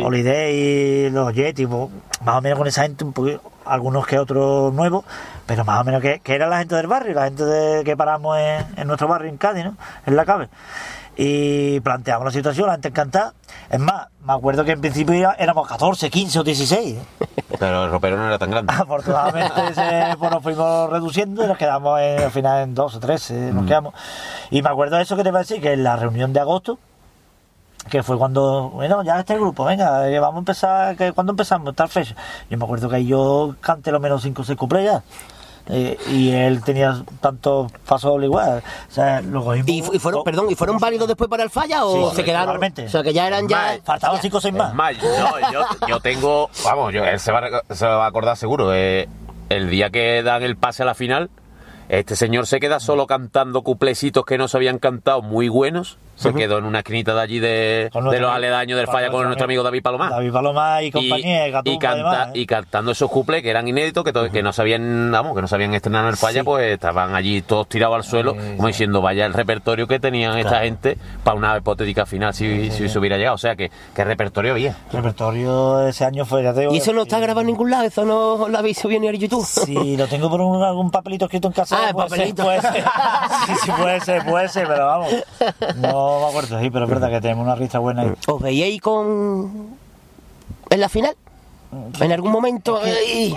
Holiday, 0.00 1.10
los 1.10 1.32
Yeti, 1.34 1.66
pues, 1.66 1.88
más 2.24 2.36
o 2.36 2.40
menos 2.40 2.58
con 2.58 2.66
esa 2.68 2.82
gente, 2.82 3.04
un 3.04 3.12
poquito, 3.12 3.42
algunos 3.66 4.06
que 4.06 4.18
otros 4.18 4.72
nuevos, 4.74 5.04
pero 5.46 5.64
más 5.64 5.80
o 5.80 5.84
menos 5.84 6.00
que, 6.02 6.20
que 6.20 6.34
era 6.34 6.46
la 6.46 6.58
gente 6.58 6.74
del 6.74 6.86
barrio, 6.86 7.14
la 7.14 7.24
gente 7.24 7.44
de, 7.44 7.84
que 7.84 7.96
paramos 7.96 8.38
en, 8.38 8.64
en 8.76 8.86
nuestro 8.86 9.08
barrio 9.08 9.28
en 9.30 9.36
Cádiz, 9.36 9.64
¿no? 9.64 9.76
En 10.06 10.16
la 10.16 10.24
cabe. 10.24 10.48
Y 11.16 11.78
planteamos 11.80 12.24
la 12.24 12.30
situación, 12.32 12.66
la 12.66 12.72
gente 12.72 12.88
encantada. 12.88 13.34
Es 13.70 13.78
más, 13.78 14.08
me 14.24 14.32
acuerdo 14.32 14.64
que 14.64 14.72
en 14.72 14.80
principio 14.80 15.32
éramos 15.38 15.68
14, 15.68 16.10
15 16.10 16.38
o 16.40 16.42
16. 16.44 16.96
¿eh? 16.96 17.26
Pero 17.58 17.84
el 17.84 17.90
ropero 17.90 18.16
no 18.16 18.26
era 18.26 18.38
tan 18.38 18.50
grande. 18.50 18.72
Afortunadamente 18.76 19.74
se, 19.74 20.16
pues, 20.18 20.30
nos 20.30 20.42
fuimos 20.42 20.90
reduciendo 20.90 21.44
y 21.44 21.46
nos 21.46 21.56
quedamos 21.56 22.00
en- 22.00 22.22
al 22.24 22.30
final 22.32 22.62
en 22.64 22.74
12 22.74 22.96
o 22.96 23.00
13, 23.00 23.52
nos 23.52 23.64
quedamos. 23.66 23.94
Y 24.50 24.60
me 24.62 24.68
acuerdo 24.70 24.96
de 24.96 25.02
eso 25.02 25.16
que 25.16 25.22
te 25.22 25.28
iba 25.28 25.38
a 25.38 25.42
decir, 25.42 25.60
que 25.60 25.72
en 25.72 25.84
la 25.84 25.94
reunión 25.96 26.32
de 26.32 26.40
agosto, 26.40 26.78
que 27.90 28.02
fue 28.02 28.16
cuando, 28.18 28.70
bueno, 28.70 29.02
ya 29.04 29.20
este 29.20 29.34
grupo, 29.36 29.64
venga, 29.64 30.08
eh, 30.08 30.18
vamos 30.18 30.36
a 30.36 30.38
empezar, 30.40 30.96
que 30.96 31.12
cuando 31.12 31.32
empezamos, 31.32 31.74
tal 31.76 31.88
fecha. 31.90 32.16
Yo 32.50 32.56
me 32.58 32.64
acuerdo 32.64 32.88
que 32.88 32.96
ahí 32.96 33.06
yo 33.06 33.54
canté 33.60 33.92
lo 33.92 34.00
menos 34.00 34.22
5 34.22 34.42
o 34.42 34.44
6 34.44 34.58
cuplés 34.58 34.84
ya. 34.86 35.02
Eh, 35.68 35.96
y 36.10 36.30
él 36.30 36.62
tenía 36.62 37.02
tantos 37.20 37.72
pasos 37.86 38.22
igual. 38.22 38.62
O 38.90 38.92
sea, 38.92 39.22
lo 39.22 39.42
cogimos- 39.42 39.68
¿Y, 39.68 39.82
fu- 39.82 39.94
y 39.94 39.98
fueron, 39.98 40.22
perdón, 40.22 40.46
¿y 40.50 40.54
fueron 40.54 40.78
válidos 40.78 41.08
después 41.08 41.30
para 41.30 41.42
el 41.42 41.50
falla 41.50 41.84
o 41.86 42.10
Sí, 42.10 42.16
se 42.16 42.24
quedaron? 42.24 42.62
O 42.62 42.88
sea, 42.88 43.02
que 43.02 43.12
ya 43.14 43.26
eran 43.26 43.48
ya... 43.48 43.78
Faltaban 43.82 44.20
5 44.20 44.36
o 44.36 44.40
6 44.40 44.52
Es 44.52 44.58
más. 44.58 44.74
más, 44.74 44.92
no, 45.02 45.52
yo, 45.52 45.62
yo 45.88 46.00
tengo. 46.00 46.50
Vamos, 46.64 46.92
yo, 46.92 47.02
él 47.04 47.18
se 47.18 47.32
va, 47.32 47.38
a 47.38 47.42
rec- 47.48 47.74
se 47.74 47.86
va 47.86 48.04
a 48.04 48.08
acordar 48.08 48.36
seguro. 48.36 48.74
eh, 48.74 49.08
el 49.48 49.70
día 49.70 49.90
que 49.90 50.22
dan 50.22 50.42
el 50.42 50.56
pase 50.56 50.82
a 50.82 50.86
la 50.86 50.94
final, 50.94 51.30
este 51.88 52.16
señor 52.16 52.46
se 52.46 52.60
queda 52.60 52.80
solo 52.80 53.06
cantando 53.06 53.62
cuplecitos 53.62 54.24
que 54.24 54.38
no 54.38 54.48
se 54.48 54.56
habían 54.56 54.78
cantado 54.78 55.22
muy 55.22 55.48
buenos. 55.48 55.98
Se 56.16 56.32
quedó 56.32 56.58
en 56.58 56.64
una 56.64 56.78
esquinita 56.78 57.14
de 57.14 57.20
allí 57.20 57.38
de, 57.40 57.90
de 57.92 58.20
los 58.20 58.30
aledaños 58.30 58.76
del 58.78 58.86
falla 58.86 59.10
con 59.10 59.24
nuestro 59.24 59.44
amigo 59.44 59.62
David 59.62 59.82
Palomar. 59.82 60.10
David 60.10 60.32
Palomar 60.32 60.82
y 60.84 60.90
compañía, 60.90 61.48
y, 61.48 61.50
Gatumba, 61.50 61.78
canta- 61.80 61.92
además, 62.10 62.28
¿eh? 62.34 62.38
y 62.40 62.46
cantando 62.46 62.92
esos 62.92 63.10
cuples 63.10 63.42
que 63.42 63.50
eran 63.50 63.66
inéditos, 63.66 64.04
que, 64.04 64.12
to- 64.12 64.30
que 64.30 64.42
no 64.42 64.52
sabían, 64.52 65.10
vamos, 65.10 65.34
que 65.34 65.42
no 65.42 65.48
sabían 65.48 65.74
estrenar 65.74 66.04
en 66.04 66.10
el 66.10 66.16
falla, 66.16 66.40
Sí. 66.40 66.44
pues 66.44 66.72
estaban 66.72 67.14
allí 67.14 67.42
todos 67.42 67.68
tirados 67.68 67.96
al 67.96 68.04
suelo, 68.04 68.34
como 68.56 68.68
diciendo, 68.68 69.00
vaya 69.02 69.26
el 69.26 69.34
repertorio 69.34 69.86
que 69.86 69.98
tenían 70.00 70.38
esta 70.38 70.60
gente 70.60 70.96
para 71.24 71.36
una 71.36 71.56
hipotética 71.58 72.06
final 72.06 72.32
si, 72.34 72.70
si 72.70 72.88
se 72.88 72.98
hubiera 72.98 73.16
llegado. 73.16 73.34
O 73.34 73.38
sea 73.38 73.56
que, 73.56 73.70
¿qué 73.94 74.04
repertorio 74.04 74.52
había? 74.52 74.76
El 74.90 74.96
repertorio 74.98 75.76
de 75.78 75.90
ese 75.90 76.04
año 76.04 76.24
fue, 76.24 76.42
ya 76.42 76.52
te 76.54 76.60
digo, 76.60 76.74
¿Y 76.74 76.78
eso 76.78 76.92
no 76.92 77.02
está 77.02 77.16
sí. 77.16 77.22
grabado 77.22 77.40
en 77.40 77.48
ningún 77.48 77.70
lado? 77.70 77.84
¿Eso 77.84 78.04
no 78.04 78.48
lo 78.48 78.58
habéis 78.58 78.78
subido 78.78 79.00
ni 79.00 79.08
en 79.08 79.14
YouTube? 79.16 79.44
Si 79.44 79.96
lo 79.96 80.06
tengo 80.06 80.30
por 80.30 80.40
un- 80.40 80.62
algún 80.62 80.90
papelito 80.90 81.24
escrito 81.26 81.48
en 81.48 81.54
casa. 81.54 81.76
Ah, 81.88 81.92
puede 81.92 82.08
ser, 82.08 82.18
papelito. 82.18 82.42
puede 82.44 82.60
ser. 82.60 82.84
Sí, 83.46 83.52
sí, 83.64 83.70
puede 83.78 84.00
ser, 84.00 84.24
puede 84.24 84.48
ser, 84.48 84.66
pero 84.68 84.86
vamos. 84.86 85.08
No 85.76 86.03
me 86.22 86.26
acuerdo, 86.28 86.60
sí, 86.60 86.70
pero 86.70 86.84
es 86.84 86.90
verdad 86.90 87.10
que 87.10 87.20
tenemos 87.20 87.44
una 87.44 87.54
risa 87.54 87.78
buena 87.78 88.02
ahí. 88.02 88.12
¿Os 88.26 88.40
veíais 88.42 88.80
con... 88.80 89.76
en 90.70 90.80
la 90.80 90.88
final? 90.88 91.14
¿En 92.00 92.12
algún 92.12 92.30
momento? 92.32 92.80
Ay, 92.82 93.36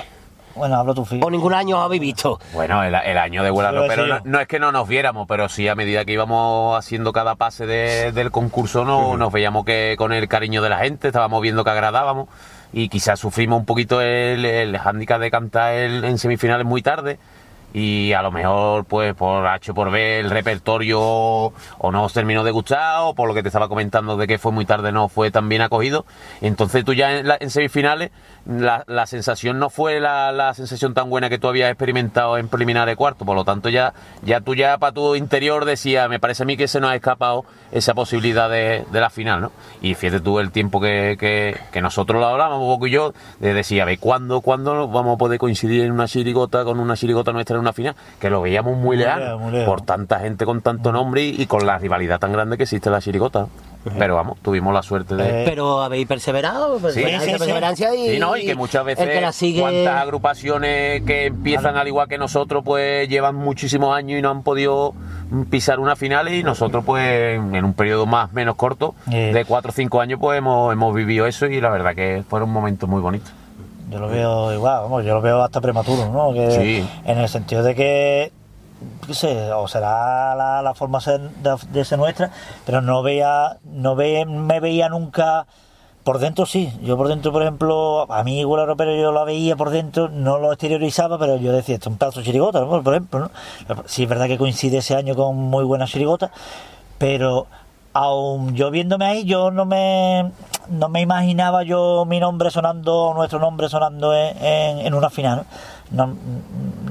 Bueno, 0.56 0.76
hablo 0.76 0.94
tu 0.96 1.06
fijo. 1.06 1.26
¿O 1.26 1.30
ningún 1.32 1.54
año 1.54 1.78
os 1.80 1.86
habéis 1.86 2.02
visto? 2.02 2.40
Bueno, 2.54 2.84
el, 2.84 2.94
el 2.94 3.18
año 3.18 3.44
de 3.44 3.50
Vuela 3.52 3.72
Lo 3.72 3.82
Ropero 3.82 4.04
decía 4.04 4.22
no, 4.24 4.32
no 4.32 4.40
es 4.40 4.48
que 4.48 4.60
no 4.60 4.72
nos 4.72 4.88
viéramos, 4.88 5.28
pero 5.28 5.50
sí 5.50 5.68
a 5.68 5.76
medida 5.76 6.06
que 6.06 6.14
íbamos 6.14 6.78
haciendo 6.78 7.14
cada 7.14 7.36
pase 7.36 7.66
de- 7.66 8.12
del 8.12 8.32
concurso 8.32 8.86
no, 8.86 9.18
nos 9.18 9.32
veíamos 9.32 9.66
que 9.66 9.96
con 9.98 10.14
el 10.14 10.28
cariño 10.28 10.62
de 10.62 10.70
la 10.70 10.78
gente, 10.80 11.08
estábamos 11.08 11.42
viendo 11.42 11.64
que 11.64 11.70
agradábamos 11.70 12.28
y 12.74 12.90
quizás 12.90 13.20
sufrimos 13.20 13.60
un 13.60 13.66
poquito 13.66 14.02
el, 14.02 14.46
el 14.46 14.78
hándicap 14.78 15.20
de 15.22 15.32
cantar 15.32 15.74
el- 15.74 16.04
en 16.04 16.18
semifinales 16.18 16.66
muy 16.66 16.82
tarde 16.82 17.18
y 17.80 18.12
a 18.14 18.24
lo 18.24 18.32
mejor 18.32 18.86
pues 18.86 19.14
por 19.14 19.46
H 19.46 19.72
por 19.74 19.92
B 19.92 20.20
el 20.22 20.32
repertorio 20.32 21.00
o 21.00 21.92
no 21.92 22.04
os 22.06 22.14
terminó 22.14 22.44
de 22.44 22.50
gustar 22.52 23.02
o 23.02 23.14
por 23.14 23.28
lo 23.28 23.36
que 23.36 23.44
te 23.44 23.50
estaba 23.50 23.68
comentando 23.70 24.18
de 24.18 24.26
que 24.26 24.40
fue 24.40 24.52
muy 24.52 24.66
tarde 24.66 24.92
no 24.92 25.10
fue 25.10 25.30
tan 25.30 25.48
bien 25.48 25.62
acogido 25.62 26.06
entonces 26.42 26.84
tú 26.84 26.94
ya 26.94 27.18
en, 27.18 27.28
la- 27.28 27.38
en 27.40 27.50
semifinales 27.52 28.10
la, 28.48 28.84
sensación 29.06 29.60
no 29.60 29.70
fue 29.70 30.00
la, 30.00 30.32
la 30.32 30.54
sensación 30.54 30.94
tan 30.94 31.10
buena 31.10 31.30
que 31.30 31.38
tú 31.38 31.48
habías 31.50 31.70
experimentado 31.70 32.38
en 32.38 32.48
preliminar 32.48 32.88
de 32.88 32.96
cuarto 32.96 33.26
por 33.26 33.36
lo 33.36 33.44
tanto 33.46 33.70
ya 33.70 33.94
ya 34.24 34.42
tú 34.42 34.56
ya 34.56 34.78
para 34.78 34.94
tu 34.94 35.16
interior 35.16 35.66
decía 35.66 36.08
me 36.08 36.20
parece 36.20 36.44
a 36.44 36.46
mí 36.46 36.58
que 36.58 36.68
se 36.68 36.80
nos 36.80 36.90
ha 36.92 36.96
escapado 36.96 37.46
esa 37.72 37.94
posibilidad 37.94 38.50
de, 38.50 38.86
de 38.92 39.00
la 39.02 39.10
final 39.12 39.42
¿no? 39.42 39.52
y 39.82 39.94
fíjate 39.94 40.22
tú 40.22 40.40
el 40.40 40.52
tiempo 40.52 40.82
que, 40.82 41.16
que, 41.20 41.58
que 41.72 41.82
nosotros 41.82 42.20
lo 42.20 42.28
hablábamos 42.28 42.66
poco 42.74 42.88
y 42.88 42.92
yo 42.92 43.14
de 43.40 43.54
decía 43.54 43.84
a 43.84 43.86
ver 43.86 44.00
cuándo 44.00 44.42
cuándo 44.42 44.88
vamos 44.88 45.16
a 45.16 45.18
poder 45.18 45.38
coincidir 45.38 45.84
en 45.84 45.92
una 45.92 46.08
chirigota 46.08 46.64
con 46.64 46.80
una 46.80 46.96
chirigota 46.96 47.32
nuestra 47.34 47.56
en 47.56 47.62
una 47.62 47.67
final 47.74 47.96
que 48.20 48.30
lo 48.30 48.42
veíamos 48.42 48.78
muy, 48.78 48.98
lejos. 48.98 49.42
por 49.66 49.82
tanta 49.82 50.20
gente 50.20 50.46
con 50.46 50.62
tanto 50.62 50.92
nombre 50.92 51.24
y, 51.24 51.42
y 51.42 51.46
con 51.46 51.66
la 51.66 51.78
rivalidad 51.78 52.20
tan 52.20 52.32
grande 52.32 52.58
que 52.58 52.64
existe 52.64 52.90
en 52.90 52.94
la 52.94 53.02
chirigota 53.02 53.48
pero 53.98 54.16
vamos 54.16 54.38
tuvimos 54.42 54.74
la 54.74 54.84
suerte 54.84 55.16
de 55.16 55.44
Eh, 55.44 55.46
Pero 55.46 55.82
habéis 55.82 56.08
perseverado, 56.08 56.78
perseverancia, 56.80 57.20
sí, 57.22 57.34
sí. 57.34 57.38
perseverancia 57.38 57.96
y, 57.96 58.14
Sí, 58.14 58.20
no, 58.20 58.38
y 58.38 58.46
que 58.46 58.56
muchas 58.56 58.86
veces 58.86 59.08
que 59.08 59.22
la 59.22 59.32
sigue... 59.32 59.62
cuántas 59.62 60.02
agrupaciones 60.02 61.04
que 61.04 61.28
empiezan 61.28 61.78
al 61.78 61.88
igual 61.88 62.08
que 62.08 62.18
nosotros 62.18 62.64
pues 62.64 63.08
llevan 63.08 63.36
muchísimos 63.36 63.96
años 63.96 64.20
y 64.20 64.22
no 64.22 64.30
han 64.30 64.44
podido 64.44 64.94
pisar 65.50 65.80
una 65.80 65.96
final 65.96 66.34
y 66.34 66.44
nosotros 66.44 66.84
pues 66.86 67.36
en 67.38 67.64
un 67.64 67.74
periodo 67.74 68.06
más 68.06 68.32
menos 68.34 68.56
corto 68.56 68.96
de 69.06 69.46
4 69.46 69.70
o 69.70 69.74
5 69.74 70.02
años 70.02 70.20
pues 70.20 70.38
hemos, 70.38 70.74
hemos 70.74 70.96
vivido 70.96 71.26
eso 71.28 71.46
y 71.46 71.62
la 71.62 71.70
verdad 71.70 71.96
que 71.96 72.24
fueron 72.28 72.50
momentos 72.50 72.90
muy 72.90 73.02
bonitos. 73.02 73.32
Yo 73.90 74.00
lo 74.00 74.08
veo 74.10 74.54
igual, 74.54 74.82
vamos, 74.82 75.06
yo 75.06 75.14
lo 75.14 75.22
veo 75.22 75.42
hasta 75.42 75.62
prematuro, 75.62 76.12
¿no? 76.12 76.34
Que 76.34 76.52
Sí. 76.52 76.90
En 77.06 77.18
el 77.18 77.30
sentido 77.30 77.64
de 77.64 77.74
que, 77.74 78.32
qué 79.06 79.14
sé, 79.14 79.52
o 79.54 79.68
será 79.68 80.36
la, 80.36 80.62
la 80.62 80.74
forma 80.74 81.00
de, 81.00 81.56
de 81.72 81.86
ser 81.86 81.98
nuestra, 81.98 82.32
pero 82.66 82.82
no 82.82 83.02
veía, 83.02 83.58
no 83.64 83.96
ve, 83.96 84.26
me 84.26 84.60
veía 84.60 84.90
nunca 84.90 85.46
por 86.04 86.20
dentro 86.20 86.46
sí. 86.46 86.72
Yo 86.84 86.96
por 86.96 87.10
dentro, 87.10 87.34
por 87.34 87.42
ejemplo, 87.42 88.10
a 88.10 88.24
mí 88.24 88.40
igual 88.40 88.62
europeo 88.62 88.96
yo 88.96 89.12
lo 89.12 89.26
veía 89.26 89.58
por 89.58 89.72
dentro, 89.72 90.08
no 90.08 90.38
lo 90.38 90.54
exteriorizaba, 90.54 91.20
pero 91.20 91.36
yo 91.36 91.52
decía, 91.52 91.76
esto 91.76 91.90
es 91.90 91.92
un 91.94 91.98
pedazo 91.98 92.20
de 92.20 92.26
chirigota, 92.26 92.62
¿no? 92.62 92.82
por 92.82 92.94
ejemplo, 92.94 93.20
¿no? 93.20 93.32
Sí 93.88 94.04
es 94.04 94.10
verdad 94.10 94.28
que 94.28 94.38
coincide 94.38 94.78
ese 94.78 94.96
año 94.96 95.16
con 95.16 95.36
muy 95.36 95.66
buena 95.66 95.86
chirigota, 95.86 96.32
pero 96.98 97.48
aún 97.98 98.56
yo 98.56 98.70
viéndome 98.72 99.06
ahí, 99.06 99.26
yo 99.26 99.52
no 99.52 99.66
me, 99.66 100.32
no 100.70 100.90
me 100.90 101.02
imaginaba 101.02 101.64
yo 101.64 102.06
mi 102.06 102.20
nombre 102.20 102.52
sonando, 102.52 103.14
nuestro 103.16 103.40
nombre 103.40 103.70
sonando 103.70 104.14
en, 104.16 104.38
en- 104.44 104.80
en 104.86 104.94
una 104.94 105.10
final. 105.10 105.46
No, 105.90 106.16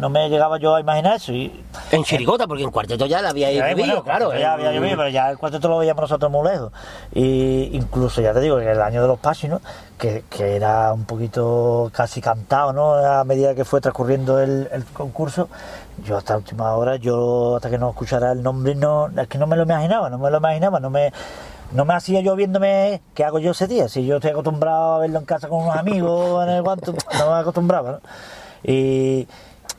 no 0.01 0.09
me 0.09 0.29
llegaba 0.31 0.59
yo 0.59 0.75
a 0.75 0.81
imaginar 0.81 1.17
eso. 1.17 1.33
Y, 1.33 1.53
En 1.93 2.03
chirigota, 2.03 2.47
porque 2.47 2.63
en 2.63 2.71
cuarteto 2.71 3.05
ya 3.07 3.21
la 3.21 3.33
vivido, 3.33 3.63
bueno, 3.77 4.03
claro. 4.03 4.33
Ya 4.39 4.55
había 4.55 4.71
en- 4.71 4.77
llovido, 4.77 4.97
pero 4.97 5.09
ya 5.11 5.31
el 5.31 5.37
cuarteto 5.39 5.69
lo 5.69 5.79
veíamos 5.79 6.01
nosotros 6.03 6.31
muy 6.33 6.49
lejos. 6.49 6.73
Y 7.15 7.71
incluso, 7.77 8.23
ya 8.23 8.33
te 8.33 8.41
digo, 8.41 8.57
que 8.59 8.71
el 8.71 8.81
año 8.81 9.03
de 9.03 9.09
los 9.09 9.19
pasos, 9.19 9.51
¿no? 9.51 9.61
que, 9.99 10.25
que 10.31 10.57
era 10.57 10.93
un 10.93 11.05
poquito 11.05 11.91
casi 11.93 12.21
cantado, 12.21 12.73
¿no? 12.73 12.95
A 12.95 13.25
medida 13.25 13.55
que 13.55 13.65
fue 13.65 13.81
transcurriendo 13.81 14.41
el, 14.41 14.69
el 14.73 14.85
concurso, 14.85 15.49
yo 16.05 16.17
hasta 16.17 16.35
la 16.35 16.39
última 16.39 16.73
hora, 16.75 16.97
yo 16.97 17.57
hasta 17.57 17.69
que 17.71 17.79
no 17.79 17.91
escuchara 17.91 18.33
el 18.33 18.43
nombre, 18.43 18.75
no, 18.75 19.09
es 19.09 19.29
que 19.29 19.39
no 19.39 19.47
me 19.47 19.57
lo 19.57 19.63
imaginaba, 19.65 20.09
no 20.11 20.19
me 20.19 20.31
lo 20.31 20.39
imaginaba, 20.39 20.81
no 20.81 20.91
me... 20.91 21.13
No 21.73 21.85
me 21.85 21.95
hacía 21.95 22.21
yo 22.21 22.37
viéndome 22.37 23.03
qué 23.13 23.25
hago 23.25 23.41
yo 23.41 23.51
ese 23.51 23.67
día. 23.67 23.89
Si 23.89 24.07
yo 24.07 24.17
estoy 24.17 24.31
acostumbrado 24.31 24.95
a 24.95 24.99
verlo 25.01 25.19
en 25.19 25.25
casa 25.25 25.49
con 25.49 25.65
unos 25.65 25.75
amigos 25.77 26.45
en 26.47 26.51
el 26.55 26.63
guanto, 26.63 26.93
no 27.19 27.33
me 27.33 27.41
acostumbraba. 27.41 27.91
¿no? 27.91 28.01
Y, 28.63 29.27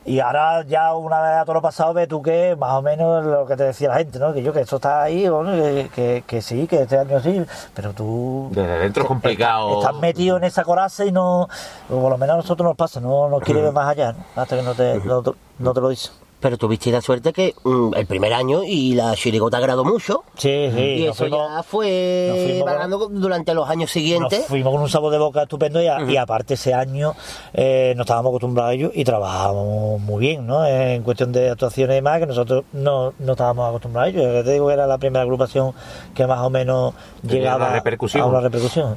y 0.04 0.20
ahora 0.20 0.62
ya 0.64 0.94
una 0.94 1.20
vez 1.20 1.32
a 1.38 1.44
todo 1.44 1.54
lo 1.54 1.62
pasado 1.62 1.92
ves 1.92 2.08
tú 2.08 2.22
que 2.22 2.56
más 2.58 2.72
o 2.72 2.80
menos 2.82 3.24
lo 3.26 3.44
que 3.46 3.56
te 3.56 3.64
decía 3.64 3.88
la 3.90 3.96
gente, 3.96 4.18
¿no? 4.18 4.32
Que 4.32 4.42
yo 4.42 4.52
que 4.54 4.60
esto 4.60 4.76
está 4.76 5.02
ahí, 5.02 5.28
bueno, 5.28 5.52
que, 5.52 5.90
que, 5.94 6.24
que 6.26 6.40
sí, 6.40 6.66
que 6.66 6.82
este 6.82 6.98
año 6.98 7.20
sí, 7.20 7.44
pero 7.74 7.92
tú 7.92 8.48
Desde 8.52 8.78
dentro 8.78 9.02
es 9.02 9.08
complicado. 9.08 9.80
estás 9.80 9.94
metido 9.96 10.38
en 10.38 10.44
esa 10.44 10.64
coraza 10.64 11.04
y 11.04 11.12
no, 11.12 11.42
o 11.42 11.48
por 11.88 12.10
lo 12.10 12.16
menos 12.16 12.34
a 12.34 12.36
nosotros 12.38 12.66
nos 12.66 12.76
pasa, 12.76 13.00
no, 13.00 13.28
no 13.28 13.40
quieres 13.40 13.62
ver 13.64 13.72
más 13.72 13.88
allá, 13.88 14.12
¿no? 14.12 14.24
hasta 14.40 14.56
que 14.56 14.62
no 14.62 14.74
te, 14.74 14.98
no, 15.00 15.22
te- 15.22 15.32
no 15.58 15.74
te 15.74 15.80
lo 15.80 15.88
dice. 15.90 16.10
Pero 16.40 16.56
tuviste 16.56 16.92
la 16.92 17.00
suerte 17.00 17.32
que 17.32 17.52
mm, 17.64 17.94
el 17.96 18.06
primer 18.06 18.32
año 18.32 18.62
y 18.62 18.94
la 18.94 19.12
chirigota 19.16 19.56
agradó 19.56 19.84
mucho. 19.84 20.22
Sí, 20.36 20.70
sí, 20.72 20.80
y 20.80 21.06
nos 21.06 21.16
eso 21.16 21.24
fuimos- 21.24 21.48
ya 21.48 21.56
nos 21.56 21.66
fue 21.66 22.32
fuimos- 22.46 22.64
vagando 22.64 23.08
durante 23.08 23.54
los 23.54 23.68
años 23.68 23.88
Nos 23.88 23.90
siguientes. 23.90 24.46
fuimos 24.46 24.72
con 24.72 24.82
un 24.82 24.88
sabor 24.88 25.10
de 25.10 25.18
boca 25.18 25.42
estupendo 25.42 25.82
y, 25.82 25.88
a- 25.88 26.00
y 26.08 26.16
aparte 26.16 26.54
ese 26.54 26.72
año 26.74 27.14
eh, 27.52 27.92
no 27.96 28.02
estábamos 28.02 28.30
acostumbrados 28.30 28.70
a 28.70 28.74
ello 28.74 28.90
y 28.94 29.02
trabajábamos 29.02 30.00
muy 30.00 30.20
bien, 30.20 30.46
¿no? 30.46 30.64
En 30.64 31.02
cuestión 31.02 31.32
de 31.32 31.50
actuaciones 31.50 31.94
y 31.94 31.96
demás, 31.96 32.20
que 32.20 32.26
nosotros 32.26 32.64
no, 32.72 33.14
no 33.18 33.32
estábamos 33.32 33.68
acostumbrados 33.68 34.06
a 34.06 34.10
ello. 34.16 34.32
Ya 34.32 34.44
te 34.44 34.52
digo 34.52 34.68
que 34.68 34.74
era 34.74 34.86
la 34.86 34.98
primera 34.98 35.22
agrupación 35.22 35.72
que 36.14 36.24
más 36.28 36.38
o 36.42 36.50
menos 36.50 36.94
Tenía 37.22 37.34
llegaba 37.36 37.64
una 37.66 37.74
repercusión. 37.74 38.22
a 38.22 38.26
una 38.26 38.40
repercusión. 38.40 38.96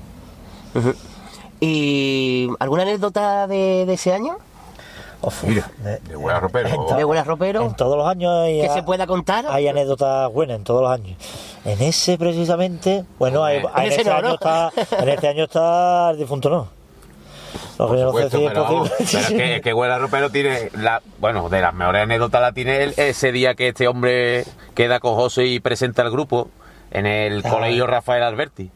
¿Y 1.60 2.50
alguna 2.60 2.84
anécdota 2.84 3.48
de, 3.48 3.86
de 3.86 3.94
ese 3.94 4.14
año? 4.14 4.38
Uf, 5.24 5.44
Mira, 5.44 5.70
de- 5.84 6.00
de 6.00 6.16
hueá 6.18 6.40
ropero. 6.40 6.68
en 6.70 6.76
to- 6.88 6.96
¿De 6.96 7.06
Huelas 7.06 7.28
Ropero? 7.28 7.62
En 7.62 7.76
todos 7.76 7.96
los 7.96 8.08
años 8.08 8.32
hay, 8.44 8.62
¿Que 8.62 8.70
se 8.70 8.82
pueda 8.84 9.06
contar? 9.06 9.46
hay 9.48 9.68
anécdotas 9.68 10.32
buenas 10.34 10.58
en 10.58 10.64
todos 10.64 10.82
los 10.82 10.92
años. 10.92 11.16
En 11.64 11.80
ese 11.82 12.18
precisamente, 12.18 13.06
bueno, 13.20 13.44
hay- 13.44 13.58
hay- 13.74 13.88
En 13.88 13.92
en, 13.92 13.92
ese 13.92 14.02
este 14.02 14.10
no, 14.10 14.16
año 14.18 14.28
¿no? 14.30 14.34
está, 14.34 14.72
en 15.00 15.10
este 15.10 15.28
año 15.28 15.44
está 15.44 16.10
el 16.12 16.18
difunto 16.18 16.50
no. 16.50 16.68
Lo 17.78 17.92
que 17.92 17.98
yo 18.00 18.06
no 18.06 18.12
sé 18.14 18.24
Supuesto, 18.30 18.38
si 18.38 18.44
es 18.46 18.50
pero, 18.52 18.64
vamos, 18.64 18.90
posible. 18.90 19.06
pero 19.12 19.20
es 19.20 19.28
que, 19.44 19.56
es 19.58 19.62
que 19.62 19.74
Huela 19.74 19.98
Ropero 20.00 20.30
tiene 20.30 20.70
la, 20.74 21.02
bueno, 21.20 21.50
de 21.50 21.62
las 21.62 21.74
mejores 21.74 22.04
anécdotas 22.04 22.42
la 22.42 22.52
tiene 22.52 22.84
él 22.84 22.94
ese 22.98 23.32
día 23.32 23.54
que 23.56 23.70
este 23.70 23.88
hombre 23.88 24.46
queda 24.76 25.00
con 25.00 25.16
José 25.16 25.46
y 25.46 25.60
presenta 25.60 26.02
el 26.04 26.12
grupo 26.12 26.50
en 26.92 27.06
el 27.06 27.42
Ah. 27.46 27.50
colegio 27.50 27.86
Rafael 27.88 28.24
Alberti. 28.24 28.72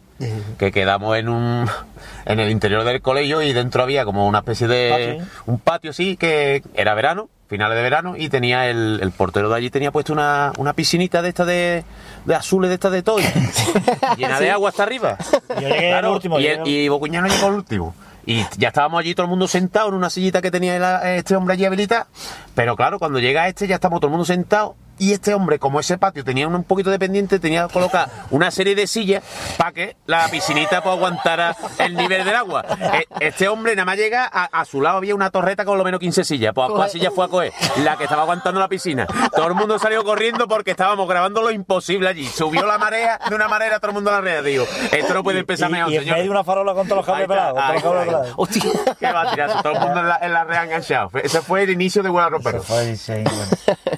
Que 0.57 0.71
quedamos 0.71 1.17
en 1.17 1.29
un 1.29 1.69
en 2.25 2.39
el 2.39 2.49
interior 2.49 2.83
del 2.83 3.01
colegio 3.01 3.41
y 3.41 3.53
dentro 3.53 3.83
había 3.83 4.05
como 4.05 4.27
una 4.27 4.39
especie 4.39 4.67
de 4.67 5.17
Patio. 5.17 5.27
un 5.45 5.59
patio 5.59 5.93
sí 5.93 6.15
que 6.17 6.63
era 6.73 6.93
verano, 6.93 7.29
finales 7.49 7.75
de 7.75 7.83
verano 7.83 8.15
y 8.17 8.29
tenía 8.29 8.69
el, 8.69 8.99
el 9.01 9.11
portero 9.11 9.49
de 9.49 9.55
allí 9.55 9.69
tenía 9.69 9.91
puesto 9.91 10.13
una, 10.13 10.53
una 10.57 10.73
piscinita 10.73 11.21
de 11.21 11.29
estas 11.29 11.47
de, 11.47 11.83
de 12.25 12.35
azules 12.35 12.69
de 12.69 12.75
estas 12.75 12.91
de 12.93 13.03
toy 13.03 13.23
llena 14.17 14.39
de 14.39 14.51
agua 14.51 14.69
hasta 14.69 14.83
arriba. 14.83 15.17
Yo 15.61 15.67
llegué 15.67 15.93
al 15.93 16.05
último. 16.07 16.39
Y, 16.39 16.47
el, 16.47 16.65
y 16.67 16.87
Bocuñano 16.87 17.27
llegó 17.27 17.47
al 17.47 17.53
último. 17.55 17.93
Y 18.27 18.43
ya 18.57 18.69
estábamos 18.69 18.99
allí 18.99 19.13
todo 19.13 19.25
el 19.25 19.29
mundo 19.29 19.47
sentado 19.47 19.89
en 19.89 19.93
una 19.93 20.09
sillita 20.09 20.41
que 20.41 20.49
tenía 20.49 21.15
este 21.15 21.35
hombre 21.35 21.53
allí 21.53 21.65
habilitado. 21.65 22.07
Pero 22.55 22.75
claro, 22.75 22.97
cuando 22.97 23.19
llega 23.19 23.47
este 23.47 23.67
ya 23.67 23.75
estamos 23.75 23.99
todo 23.99 24.07
el 24.07 24.11
mundo 24.13 24.25
sentado. 24.25 24.75
Y 24.97 25.13
este 25.13 25.33
hombre, 25.33 25.59
como 25.59 25.79
ese 25.79 25.97
patio 25.97 26.23
tenía 26.23 26.47
un, 26.47 26.63
poquito 26.63 26.89
de 26.89 26.99
pendiente, 26.99 27.39
tenía 27.39 27.67
que 27.67 27.73
colocar 27.73 28.09
una 28.31 28.49
serie 28.51 28.75
de 28.75 28.87
sillas 28.87 29.23
para 29.57 29.71
que 29.71 29.97
la 30.05 30.27
piscinita 30.29 30.81
pues, 30.81 30.95
aguantara 30.95 31.55
el 31.79 31.95
nivel 31.95 32.23
del 32.25 32.35
agua. 32.35 32.65
E- 32.93 33.05
Este 33.19 33.47
hombre 33.47 33.75
nada 33.75 33.85
más 33.85 33.97
llega, 33.97 34.25
a, 34.31 34.45
a 34.45 34.65
su 34.65 34.81
lado 34.81 34.97
había 34.97 35.15
una 35.15 35.29
torreta 35.31 35.65
con 35.65 35.77
lo 35.77 35.83
menos 35.83 35.99
15 35.99 36.23
sillas. 36.23 36.53
Pues 36.53 36.69
¿cuál 36.71 36.89
silla 36.89 37.11
fue 37.11 37.25
a 37.25 37.27
coger? 37.27 37.53
La 37.83 37.97
que 37.97 38.03
estaba 38.05 38.23
aguantando 38.23 38.59
la 38.59 38.67
piscina. 38.67 39.05
Todo 39.35 39.47
el 39.47 39.53
mundo 39.55 39.77
salió 39.79 40.03
corriendo 40.03 40.47
porque 40.47 40.71
estábamos 40.71 41.07
grabando 41.07 41.41
lo 41.41 41.51
imposible 41.51 42.07
allí. 42.09 42.25
Subió 42.27 42.65
la 42.65 42.77
marea 42.77 43.19
de 43.29 43.35
una 43.35 43.47
manera, 43.47 43.79
todo 43.79 43.89
el 43.89 43.95
mundo 43.95 44.09
a 44.11 44.15
la 44.15 44.21
red. 44.21 44.43
Digo, 44.43 44.65
esto 44.91 45.13
no 45.13 45.23
puede 45.23 45.39
empezar 45.39 45.69
y, 45.69 45.73
mejor, 45.73 45.91
y 45.91 45.95
en 45.97 46.03
señor. 46.03 46.17
medio 46.17 46.31
una 46.31 46.43
farola 46.43 46.73
con 46.73 46.87
todos 46.87 46.97
los 46.97 47.05
cables 47.05 47.27
pelados. 47.27 47.57
ahí 47.61 47.77
ahí. 47.77 48.31
Hostia. 48.37 48.63
¿Qué 48.99 49.11
va 49.11 49.21
a 49.23 49.31
tirar? 49.31 49.61
Todo 49.61 49.73
el 49.73 49.79
mundo 49.79 49.99
en 49.99 50.07
la, 50.09 50.19
en 50.21 50.33
la 50.33 50.63
enganchado. 50.63 51.09
Ese 51.21 51.41
fue 51.41 51.63
el 51.63 51.69
inicio 51.71 52.01
de 52.03 52.09
Buena 52.09 52.29
Ropero. 52.29 52.57
Eso 52.59 52.65
fue, 52.65 52.95
sí. 52.95 53.13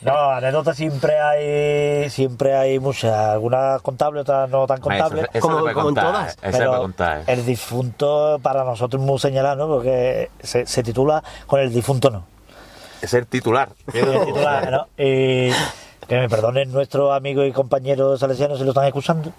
No, 0.02 0.40
siempre 0.90 1.20
hay, 1.20 2.10
siempre 2.10 2.56
hay 2.56 2.80
muchas. 2.80 3.14
Algunas 3.14 3.82
contables, 3.82 4.22
otras 4.22 4.50
no 4.50 4.66
tan 4.68 4.80
contables. 4.80 5.24
Eso, 5.26 5.32
eso 5.34 5.48
Como- 5.48 5.58
como 5.60 5.70
en 5.70 5.76
contar, 5.76 6.06
todas. 6.06 6.38
Eso 6.42 6.52
se 6.52 6.58
Pero 6.58 6.94
el 7.28 7.46
difunto 7.46 8.40
para 8.42 8.64
nosotros 8.64 9.02
es 9.02 9.06
muy 9.08 9.20
señalado, 9.20 9.56
¿no? 9.56 9.68
Porque 9.68 10.30
se, 10.42 10.66
se 10.66 10.84
titula 10.84 11.24
con 11.46 11.60
el 11.60 11.72
difunto 11.74 12.10
no. 12.10 12.24
Es 13.02 13.14
el 13.14 13.28
titular. 13.28 13.70
El 13.94 14.26
titular, 14.26 14.72
¿no? 14.72 14.88
Y 14.98 15.52
que 16.08 16.16
me 16.20 16.30
perdonen 16.30 16.72
nuestros 16.72 17.16
amigos 17.16 17.46
y 17.48 17.52
compañeros 17.52 18.20
salesianos 18.20 18.58
si 18.58 18.64
lo 18.64 18.72
están 18.72 18.86
escuchando, 18.86 19.32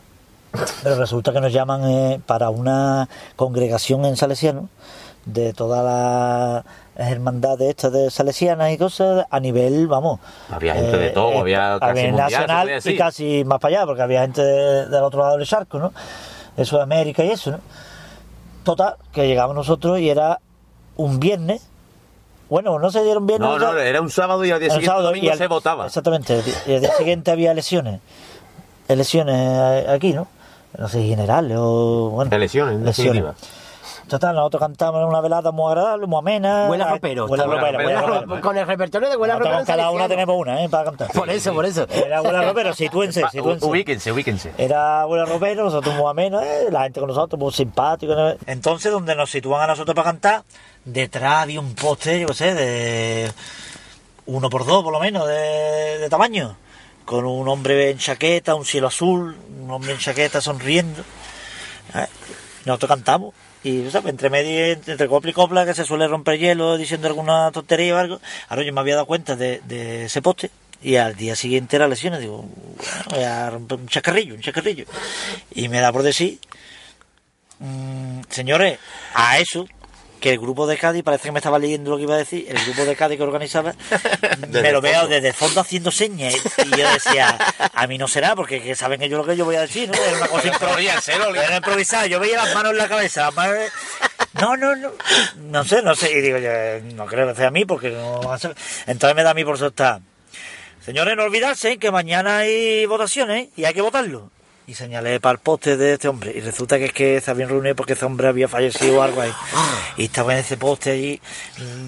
pero 0.82 0.96
resulta 0.96 1.32
que 1.32 1.40
nos 1.40 1.52
llaman 1.52 1.82
eh, 1.88 2.20
para 2.26 2.50
una 2.50 3.08
congregación 3.37 4.04
en 4.04 4.16
Salesiano 4.16 4.68
de 5.24 5.52
todas 5.54 6.64
las 6.98 7.11
hermandades 7.11 7.68
estas 7.70 7.92
de 7.92 8.11
salesianas 8.11 8.70
y 8.72 8.76
cosas 8.76 9.24
a 9.30 9.40
nivel, 9.40 9.87
vamos. 9.87 10.18
eh, 10.20 10.52
Había 10.52 10.74
gente 10.74 10.96
de 10.98 11.11
todo, 11.11 11.38
había 11.40 11.78
casi 11.80 12.02
mundial, 12.08 12.30
se 12.30 12.37
nacional 12.37 12.80
y 12.84 12.96
casi 12.96 13.44
más 13.46 13.58
para 13.61 13.76
allá, 13.78 13.87
porque 13.87 14.02
había 14.02 14.20
gente 14.22 14.42
de- 14.42 14.87
del 14.88 15.02
otro 15.02 15.20
lado 15.22 15.38
del 15.38 15.46
charco, 15.46 15.78
¿no? 15.78 15.92
De 16.56 16.64
Sudamérica 16.64 17.24
y 17.24 17.30
eso, 17.30 17.52
¿no? 17.52 17.61
Total, 18.64 18.96
que 19.12 19.26
llegamos 19.26 19.54
nosotros 19.56 19.98
y 20.00 20.11
era 20.11 20.40
un 20.96 21.18
viernes. 21.20 21.66
Bueno, 22.50 22.78
no 22.78 22.90
se 22.90 23.02
dieron 23.04 23.26
viernes. 23.26 23.48
No, 23.48 23.58
no, 23.58 23.78
era 23.78 24.00
un 24.00 24.11
sábado 24.11 24.44
y 24.44 24.50
al 24.50 24.58
día 24.58 24.68
siguiente 24.68 24.87
sábado 24.87 25.06
domingo 25.08 25.30
al- 25.30 25.38
se 25.38 25.46
votaba. 25.46 25.87
Exactamente. 25.87 26.42
Y 26.66 26.72
el 26.72 26.80
día 26.80 26.92
siguiente 26.96 27.30
había 27.30 27.52
elecciones. 27.52 28.00
Elecciones 28.88 29.37
eh, 29.37 29.87
aquí, 29.88 30.12
¿no? 30.14 30.26
No 30.76 30.88
sé, 30.88 31.02
generales 31.02 31.56
o. 31.61 32.11
Bueno, 32.11 32.34
Elecciones, 32.34 32.74
en 32.74 32.84
definitiva. 32.84 33.34
Total, 34.08 34.34
nosotros 34.34 34.60
cantamos 34.60 35.02
en 35.02 35.08
una 35.08 35.20
velada 35.20 35.52
muy 35.52 35.70
agradable, 35.70 36.06
muy 36.06 36.18
amena. 36.18 36.66
Huela 36.68 36.88
ropero. 36.88 37.26
Huela 37.26 37.44
ropero, 37.44 37.78
huela. 37.78 38.40
Con 38.40 38.56
el 38.56 38.66
repertorio 38.66 39.10
de 39.10 39.16
Huelas 39.16 39.38
Nosotros 39.38 39.60
Ropero. 39.60 39.76
cada 39.78 39.90
una 39.90 40.08
tenemos 40.08 40.36
una, 40.38 40.64
¿eh? 40.64 40.68
Para 40.68 40.84
cantar. 40.84 41.12
Por 41.12 41.28
eso, 41.28 41.52
por 41.52 41.66
eso. 41.66 41.86
Era 41.90 42.22
huela 42.22 42.42
ropero, 42.42 42.72
situense, 42.74 43.22
situense. 43.32 43.66
Ubíquense, 43.66 44.10
ubíquense. 44.10 44.52
Era 44.56 45.06
huela 45.06 45.26
ropero, 45.26 45.64
nosotros 45.64 45.94
muy 45.94 46.10
amenos, 46.10 46.42
¿eh? 46.42 46.68
la 46.70 46.84
gente 46.84 47.00
con 47.00 47.08
nosotros 47.08 47.38
muy 47.38 47.52
simpático. 47.52 48.14
¿no? 48.14 48.34
Entonces, 48.46 48.90
donde 48.90 49.14
nos 49.14 49.30
sitúan 49.30 49.60
a 49.62 49.66
nosotros 49.66 49.94
para 49.94 50.06
cantar, 50.10 50.42
detrás 50.84 51.42
había 51.42 51.60
un 51.60 51.74
poste, 51.74 52.20
yo 52.20 52.28
qué 52.28 52.34
sé, 52.34 52.54
de 52.54 53.30
uno 54.26 54.48
por 54.48 54.64
dos 54.66 54.82
por 54.82 54.92
lo 54.92 55.00
menos 55.00 55.26
de, 55.26 55.98
de 55.98 56.08
tamaño, 56.08 56.56
con 57.04 57.26
un 57.26 57.46
hombre 57.48 57.90
en 57.90 57.98
chaqueta, 57.98 58.54
un 58.54 58.64
cielo 58.64 58.86
azul, 58.88 59.36
un 59.62 59.70
hombre 59.70 59.92
en 59.92 59.98
chaqueta 59.98 60.40
sonriendo. 60.40 61.02
¿eh? 61.94 62.06
Nosotros 62.64 62.88
cantamos. 62.88 63.34
Y 63.64 63.90
¿sabes? 63.90 64.10
entre 64.10 64.30
medio, 64.30 64.72
entre 64.72 65.08
copla 65.08 65.30
y 65.30 65.34
copla, 65.34 65.66
que 65.66 65.74
se 65.74 65.84
suele 65.84 66.06
romper 66.06 66.38
hielo 66.38 66.76
diciendo 66.76 67.08
alguna 67.08 67.50
tontería 67.50 67.94
o 67.94 67.98
algo. 67.98 68.20
Ahora 68.48 68.62
yo 68.62 68.72
me 68.72 68.80
había 68.80 68.94
dado 68.94 69.06
cuenta 69.06 69.36
de, 69.36 69.60
de 69.66 70.04
ese 70.04 70.22
poste. 70.22 70.50
Y 70.80 70.96
al 70.96 71.16
día 71.16 71.34
siguiente 71.34 71.78
las 71.78 71.90
lesiones, 71.90 72.20
digo, 72.20 72.42
bueno, 72.42 73.04
voy 73.10 73.24
a 73.24 73.50
romper 73.50 73.78
un 73.78 73.88
chacarrillo, 73.88 74.34
un 74.34 74.40
chacarrillo. 74.40 74.84
Y 75.52 75.68
me 75.68 75.80
da 75.80 75.92
por 75.92 76.02
decir, 76.02 76.38
mm, 77.58 78.20
señores, 78.28 78.78
a 79.14 79.38
eso, 79.38 79.66
que 80.20 80.31
el 80.31 80.38
grupo 80.38 80.66
de 80.66 80.76
Cádiz, 80.76 81.02
parece 81.02 81.24
que 81.24 81.33
me 81.33 81.38
estaba 81.38 81.59
leyendo 81.59 81.90
lo 81.90 81.96
que 81.96 82.02
iba 82.04 82.14
a 82.14 82.18
decir, 82.18 82.46
el 82.48 82.59
grupo 82.64 82.85
de 82.85 82.96
Cádiz 82.96 83.18
que 83.18 83.22
organizaba, 83.22 83.74
me 84.48 84.72
lo 84.72 84.81
veo 84.81 85.07
desde 85.07 85.28
el 85.28 85.35
fondo 85.35 85.61
haciendo 85.61 85.90
señas. 85.90 86.35
Y 86.35 86.76
yo 86.76 86.90
decía, 86.92 87.38
a 87.72 87.87
mí 87.87 87.98
no 87.98 88.09
será, 88.09 88.35
porque 88.35 88.61
que 88.61 88.74
saben 88.74 89.02
ellos 89.02 89.18
lo 89.18 89.26
que 89.26 89.37
yo 89.37 89.44
voy 89.44 89.57
a 89.57 89.62
decir, 89.62 89.88
¿no? 89.88 89.94
Era 89.94 90.16
una 90.16 90.28
cosa 90.28 90.48
improvisada. 90.48 91.44
Era 91.44 91.57
improvisada. 91.57 92.07
Yo 92.07 92.20
veía 92.20 92.37
las 92.37 92.54
manos 92.54 92.72
en 92.72 92.78
la 92.78 92.88
cabeza, 92.88 93.22
las 93.22 93.35
manos... 93.35 93.59
No, 94.40 94.57
no, 94.57 94.76
no, 94.76 94.92
no 95.37 95.64
sé, 95.64 95.83
no 95.83 95.94
sé. 95.94 96.12
Y 96.12 96.20
digo, 96.20 96.38
yo, 96.38 96.50
no 96.94 97.07
creo 97.07 97.28
que 97.28 97.35
sea 97.35 97.48
a 97.48 97.50
mí, 97.50 97.64
porque 97.64 97.90
no 97.90 98.20
Entonces 98.87 99.16
me 99.16 99.22
da 99.22 99.31
a 99.31 99.35
mí 99.35 99.44
por 99.44 99.59
soltar. 99.59 100.00
Señores, 100.85 101.16
no 101.16 101.24
olvidarse 101.24 101.78
que 101.78 101.90
mañana 101.90 102.38
hay 102.38 102.87
votaciones 102.87 103.48
y 103.57 103.64
hay 103.64 103.74
que 103.74 103.83
votarlo. 103.83 104.31
Y 104.68 104.74
señalé 104.74 105.18
para 105.18 105.33
el 105.33 105.38
poste 105.38 105.78
de 105.78 105.94
este 105.94 106.09
hombre. 106.09 106.31
Y 106.37 106.40
resulta 106.40 106.76
que 106.78 106.85
es 106.85 106.92
que 106.92 107.20
se 107.22 107.31
habían 107.31 107.48
reunido 107.48 107.74
porque 107.74 107.94
ese 107.94 108.04
hombre 108.04 108.28
había 108.28 108.48
fallecido 108.48 108.98
o 108.98 109.02
algo 109.02 109.22
ahí. 109.22 109.33
Y 109.96 110.04
estaba 110.04 110.35
en 110.35 110.40
ese 110.40 110.59
poste 110.59 110.90
allí, 110.90 111.20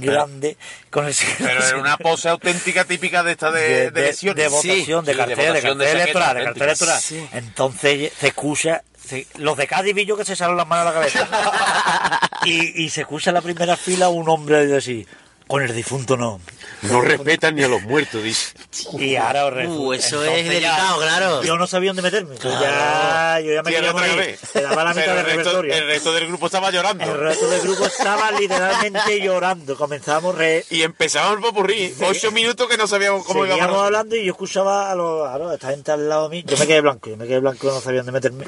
grande, 0.00 0.56
con 0.88 1.06
el 1.06 1.14
Pero 1.38 1.62
era 1.62 1.76
una 1.78 1.98
pose 1.98 2.30
auténtica 2.30 2.86
típica 2.86 3.22
de 3.22 3.32
esta 3.32 3.50
de, 3.52 3.90
de, 3.90 4.00
lesiones. 4.00 4.42
de 4.42 4.48
votación, 4.48 5.04
de 5.04 5.12
Sí, 5.12 5.18
cartel, 5.18 5.36
de, 5.36 5.44
votación 5.46 5.78
cartel 5.78 5.96
electoral, 6.00 6.36
de 6.36 6.44
cartel 6.44 6.62
electoral. 6.62 7.00
Entonces 7.32 8.12
se 8.18 8.28
escucha, 8.28 8.82
se- 8.98 9.26
los 9.36 9.58
de 9.58 9.66
Cádiz 9.66 9.94
vi 9.94 10.06
yo 10.06 10.16
que 10.16 10.24
se 10.24 10.32
echaron 10.32 10.56
las 10.56 10.66
manos 10.66 10.86
a 10.86 10.90
la 10.90 10.94
cabeza. 10.94 12.20
y, 12.46 12.82
y 12.84 12.88
se 12.88 13.02
escucha 13.02 13.28
en 13.28 13.34
la 13.34 13.42
primera 13.42 13.76
fila 13.76 14.08
un 14.08 14.26
hombre 14.30 14.74
así, 14.74 15.06
con 15.50 15.62
el 15.64 15.74
difunto 15.74 16.16
no. 16.16 16.40
No 16.82 17.00
respetan 17.02 17.56
ni 17.56 17.62
a 17.64 17.68
los 17.68 17.82
muertos, 17.82 18.22
dice. 18.22 18.52
Y 18.98 19.16
ahora 19.16 19.46
os 19.46 19.52
Uh, 19.66 19.92
eso 19.92 20.22
es 20.24 20.28
entonces 20.30 20.44
ya- 20.46 20.50
delicado, 20.52 21.00
claro. 21.00 21.42
Yo 21.42 21.56
no 21.58 21.66
sabía 21.66 21.90
dónde 21.90 22.02
meterme. 22.02 22.36
Yo 22.36 22.50
ya, 22.60 23.40
yo 23.44 23.52
ya 23.54 23.62
me 23.62 23.70
Sí, 23.70 23.76
quería 23.76 23.92
morir. 23.92 24.38
Me 24.54 24.60
daba 24.62 24.84
la 24.84 24.94
mitad 24.94 25.06
del 25.08 25.18
el, 25.18 25.24
resto, 25.24 25.38
repertorio. 25.40 25.74
el 25.74 25.86
resto 25.86 26.12
del 26.14 26.26
grupo 26.28 26.46
estaba 26.46 26.70
llorando. 26.70 27.04
El 27.04 27.18
resto 27.18 27.50
del 27.50 27.60
grupo 27.62 27.84
estaba 27.86 28.30
literalmente 28.30 29.20
llorando. 29.20 29.76
Comenzamos 29.76 30.34
re... 30.36 30.64
Y 30.70 30.82
empezamos 30.82 31.34
el 31.34 31.40
popurrí. 31.42 31.94
Ocho 32.08 32.30
minutos 32.30 32.68
que 32.68 32.76
no 32.78 32.86
sabíamos 32.86 33.26
cómo 33.26 33.44
íbamos. 33.44 33.76
Hablando 33.84 34.14
y 34.16 34.24
yo 34.24 34.32
escuchaba 34.32 34.90
a, 34.90 34.94
los, 34.94 35.28
a 35.28 35.36
los- 35.36 35.52
esta 35.52 35.70
gente 35.70 35.90
al 35.92 36.08
lado 36.08 36.28
mío. 36.30 36.44
Yo 36.46 36.56
me 36.56 36.66
quedé 36.66 36.80
blanco, 36.80 37.10
yo 37.10 37.16
me 37.16 37.26
quedé 37.26 37.40
blanco, 37.40 37.66
no 37.66 37.80
sabía 37.80 37.98
dónde 38.02 38.12
meterme. 38.12 38.44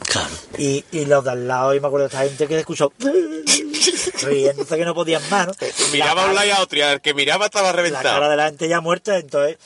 Y, 0.56 0.84
y 0.92 1.04
los 1.06 1.24
de 1.24 1.30
al 1.32 1.48
lado, 1.48 1.74
y 1.74 1.80
me 1.80 1.86
acuerdo 1.88 2.04
de 2.08 2.14
esta 2.14 2.22
gente 2.26 2.46
que 2.46 2.60
escuchó 2.60 2.92
riéndose 4.22 4.76
que 4.76 4.84
no 4.84 4.94
podían 4.94 5.22
más, 5.30 5.48
¿no? 5.48 5.52
Miraba 5.92 6.22
a 6.22 6.26
un 6.26 6.34
la, 6.34 6.44
lado 6.44 6.46
y 6.46 6.50
a 6.52 6.62
otro 6.62 6.78
al 6.92 7.00
que 7.00 7.14
miraba 7.14 7.46
estaba 7.46 7.68
la 7.68 7.72
cara 7.72 7.82
reventado. 7.82 8.36
la 8.36 8.46
gente 8.46 8.68
ya 8.68 8.80
muerta, 8.80 9.18
entonces 9.18 9.58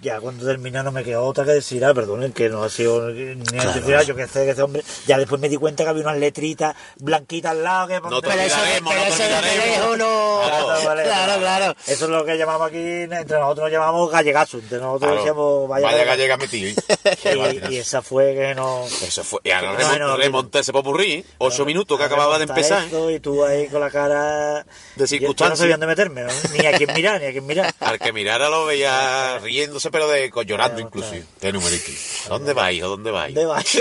ya 0.00 0.18
cuando 0.20 0.46
termina 0.46 0.82
no 0.82 0.90
me 0.90 1.04
quedó 1.04 1.22
otra 1.24 1.44
que 1.44 1.50
decir, 1.52 1.84
ah, 1.84 1.92
perdonen, 1.92 2.32
que 2.32 2.48
no 2.48 2.62
ha 2.62 2.70
sido 2.70 3.10
ni 3.10 3.34
necesidad, 3.34 4.02
yo 4.04 4.16
que 4.16 4.26
sé 4.26 4.44
que 4.46 4.52
ese 4.52 4.62
hombre, 4.62 4.82
ya 5.06 5.18
después 5.18 5.38
me 5.38 5.50
di 5.50 5.56
cuenta 5.56 5.84
que 5.84 5.90
había 5.90 6.02
unas 6.02 6.16
letritas 6.16 6.74
blanquitas 6.96 7.50
al 7.52 7.62
lado 7.62 7.88
que 7.88 8.00
No 8.00 8.22
te 8.22 8.28
Pero 8.28 8.40
eso, 8.40 8.56
pero 8.72 8.84
no 8.84 8.90
te 8.90 9.08
eso 9.08 9.90
de 9.92 9.98
no. 9.98 10.40
Claro, 10.46 10.84
vale, 10.86 11.02
Claro, 11.02 11.38
claro. 11.40 11.74
Eso 11.86 12.04
es 12.06 12.10
lo 12.10 12.24
que 12.24 12.38
llamamos 12.38 12.68
aquí, 12.68 12.78
entre 12.78 13.38
nosotros 13.38 13.64
nos 13.64 13.72
llamamos 13.72 14.10
gallegazo, 14.10 14.58
entre 14.58 14.78
nosotros 14.78 15.00
Claro. 15.00 15.16
decíamos 15.16 15.68
vaya, 15.68 15.86
Vaya 15.86 16.04
gallega 16.04 16.36
metido. 16.38 16.82
Qué 17.22 17.66
Y, 17.70 17.76
esa 17.76 18.00
fue 18.00 18.34
que 18.34 18.54
no... 18.54 18.84
Eso 18.86 19.22
fue. 19.24 19.40
Y 19.44 19.50
ahora 19.50 19.72
Bueno, 19.74 20.14
remont- 20.16 20.18
remonté 20.18 20.58
ese 20.60 20.72
popurrí. 20.72 21.22
Ocho 21.38 21.66
minutos 21.66 21.98
que 21.98 22.04
acababa 22.04 22.38
de 22.38 22.44
empezar. 22.44 22.84
¿eh? 22.84 22.86
eso 22.86 23.10
Y 23.10 23.20
tú 23.20 23.44
ahí 23.44 23.68
con 23.68 23.80
la 23.80 23.90
cara... 23.90 24.64
De 24.96 25.06
Yo- 25.06 25.34
Yo 25.34 25.48
no 25.50 25.56
sabía 25.56 25.74
dónde 25.74 25.86
meterme, 25.86 26.22
¿no? 26.22 26.30
ni 26.58 26.66
a 26.66 26.72
quién 26.72 26.92
mirar, 26.94 27.20
ni 27.20 27.26
a 27.26 27.30
quién 27.32 27.46
mirar. 27.46 27.74
Al 27.80 27.98
que 27.98 28.12
mirara 28.12 28.48
lo 28.48 28.64
veía 28.64 29.38
riéndose, 29.50 29.90
pero 29.90 30.08
de 30.08 30.30
llorando 30.46 30.78
Ya, 30.78 30.84
inclusive. 30.84 31.24
Este 31.34 31.52
numerito. 31.52 31.90
¿Dónde 32.28 32.52
va, 32.52 32.70
hijo? 32.70 32.86
¿Dónde 32.86 33.10
va? 33.10 33.26
¿Dónde 33.26 33.46
vas? 33.46 33.66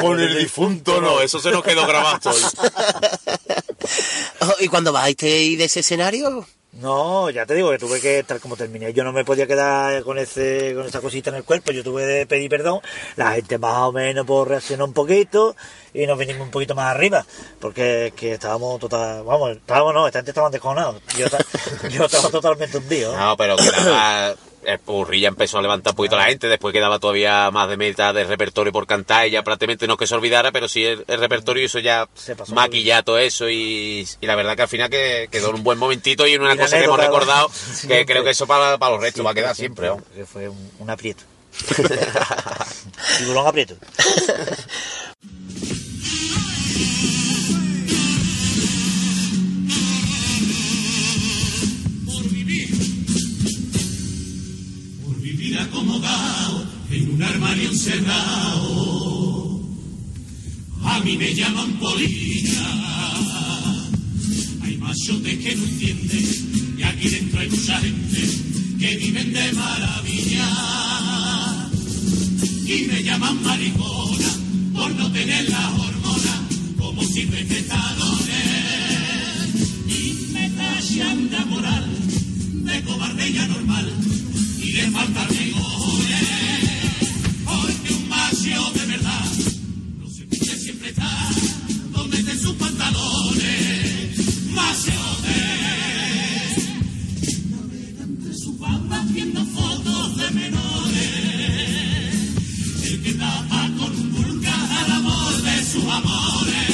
Con 0.00 0.20
el 0.20 0.38
difunto 0.38 1.00
no, 1.00 1.22
eso 1.22 1.40
se 1.40 1.50
nos 1.50 1.64
quedó 1.64 1.86
grabado. 1.86 2.32
Oh, 4.40 4.54
¿Y 4.60 4.68
cuando 4.68 4.92
bajasteis 4.92 5.58
de 5.58 5.64
ese 5.64 5.80
escenario? 5.80 6.46
No, 6.72 7.28
ya 7.28 7.44
te 7.44 7.54
digo 7.54 7.70
que 7.70 7.78
tuve 7.78 8.00
que, 8.00 8.22
tal 8.22 8.40
como 8.40 8.56
terminé, 8.56 8.94
yo 8.94 9.04
no 9.04 9.12
me 9.12 9.26
podía 9.26 9.46
quedar 9.46 10.02
con 10.04 10.18
ese 10.18 10.72
con 10.74 10.86
esa 10.86 11.02
cosita 11.02 11.28
en 11.28 11.36
el 11.36 11.44
cuerpo, 11.44 11.70
yo 11.70 11.84
tuve 11.84 12.06
que 12.06 12.26
pedir 12.26 12.48
perdón, 12.48 12.80
la 13.16 13.32
gente 13.32 13.58
más 13.58 13.76
o 13.76 13.92
menos 13.92 14.24
pues, 14.24 14.48
reaccionó 14.48 14.86
un 14.86 14.94
poquito 14.94 15.54
y 15.92 16.06
nos 16.06 16.18
vinimos 16.18 16.42
un 16.42 16.50
poquito 16.50 16.74
más 16.74 16.86
arriba, 16.94 17.26
porque 17.60 18.06
es 18.06 18.12
que 18.14 18.32
estábamos 18.32 18.80
total, 18.80 19.22
vamos, 19.22 19.50
estábamos 19.50 19.92
no, 19.92 20.06
esta 20.06 20.20
gente 20.20 20.30
estaban 20.30 20.50
descojonados, 20.50 21.02
yo, 21.14 21.26
yo 21.90 22.06
estaba 22.06 22.30
totalmente 22.30 22.78
hundido. 22.78 23.14
No, 23.18 23.36
pero. 23.36 23.56
El 24.64 24.78
Purrilla 24.78 25.28
empezó 25.28 25.58
a 25.58 25.62
levantar 25.62 25.92
un 25.92 25.96
poquito 25.96 26.16
la 26.16 26.24
gente, 26.24 26.48
después 26.48 26.72
quedaba 26.72 26.98
todavía 26.98 27.50
más 27.50 27.68
de 27.68 27.76
mitad 27.76 28.14
del 28.14 28.28
repertorio 28.28 28.72
por 28.72 28.86
cantar, 28.86 29.26
y 29.26 29.30
ya 29.32 29.42
prácticamente 29.42 29.86
no 29.86 29.94
es 29.94 29.98
que 29.98 30.06
se 30.06 30.14
olvidara, 30.14 30.52
pero 30.52 30.68
sí 30.68 30.84
el, 30.84 31.04
el 31.08 31.20
repertorio 31.20 31.64
hizo 31.64 31.78
ya 31.78 32.08
Se 32.14 32.36
pasó 32.36 32.54
maquillar 32.54 33.02
todo 33.02 33.18
eso, 33.18 33.48
y, 33.48 34.06
y 34.20 34.26
la 34.26 34.34
verdad 34.34 34.56
que 34.56 34.62
al 34.62 34.68
final 34.68 34.90
que 34.90 35.28
quedó 35.30 35.50
en 35.50 35.56
un 35.56 35.62
buen 35.64 35.78
momentito 35.78 36.26
y 36.26 36.34
en 36.34 36.42
una 36.42 36.54
Y 36.54 36.58
cosa 36.58 36.78
que 36.78 36.84
hemos 36.84 36.98
recordado, 36.98 37.48
que 37.48 37.54
siempre. 37.54 38.06
creo 38.06 38.24
que 38.24 38.30
eso 38.30 38.46
para, 38.46 38.78
para 38.78 38.92
los 38.92 39.00
restos 39.00 39.24
va 39.26 39.30
a 39.30 39.34
quedar 39.34 39.54
siempre. 39.56 39.88
¿no? 39.88 40.02
Que 40.14 40.24
fue 40.26 40.48
un, 40.48 40.70
un 40.78 40.90
aprieto. 40.90 41.24
Tiburón 43.18 43.46
aprieto. 43.46 43.76
en 56.90 57.10
un 57.14 57.22
armario 57.22 57.70
encerrado. 57.70 59.60
A 60.84 61.00
mí 61.00 61.16
me 61.16 61.34
llaman 61.34 61.72
polilla. 61.72 62.68
Hay 64.62 64.76
machotes 64.76 65.38
que 65.38 65.56
no 65.56 65.64
entienden 65.64 66.76
y 66.78 66.82
aquí 66.82 67.08
dentro 67.08 67.40
hay 67.40 67.48
mucha 67.50 67.80
gente 67.80 68.28
que 68.78 68.96
viven 68.96 69.32
de 69.32 69.52
maravilla. 69.52 70.48
Y 72.66 72.84
me 72.86 73.02
llaman 73.02 73.42
maricona 73.42 74.28
por 74.72 74.94
no 74.94 75.10
tener 75.10 75.50
la 75.50 75.68
hormona 75.70 76.48
como 76.78 77.02
si 77.02 77.24
respetadores. 77.24 78.28
Y 79.88 80.32
me 80.32 80.48
tachan 80.50 81.28
de 81.28 81.44
moral, 81.46 81.86
de 82.52 82.82
cobardía 82.82 83.48
normal 83.48 83.92
y 84.62 84.72
de 84.72 84.90
falta 84.90 85.26
Macho 88.42 88.72
de 88.72 88.86
verdad 88.86 89.24
se 90.10 90.24
puede 90.24 90.56
siempre 90.58 90.88
estar 90.88 91.32
donde 91.92 92.18
estén 92.18 92.40
sus 92.40 92.54
pantalones. 92.54 94.50
Machote. 94.50 95.42
Navega 97.50 98.02
entre 98.02 98.34
sus 98.34 98.58
bandas 98.58 99.12
viendo 99.14 99.44
fotos 99.46 100.16
de 100.16 100.30
menores. 100.32 101.04
El 102.84 103.02
que 103.02 103.12
tapa 103.14 103.70
con 103.78 103.92
un 103.92 104.12
vulgar 104.12 104.72
al 104.72 104.90
amor 104.90 105.42
de 105.42 105.64
sus 105.64 105.84
amores. 105.84 106.71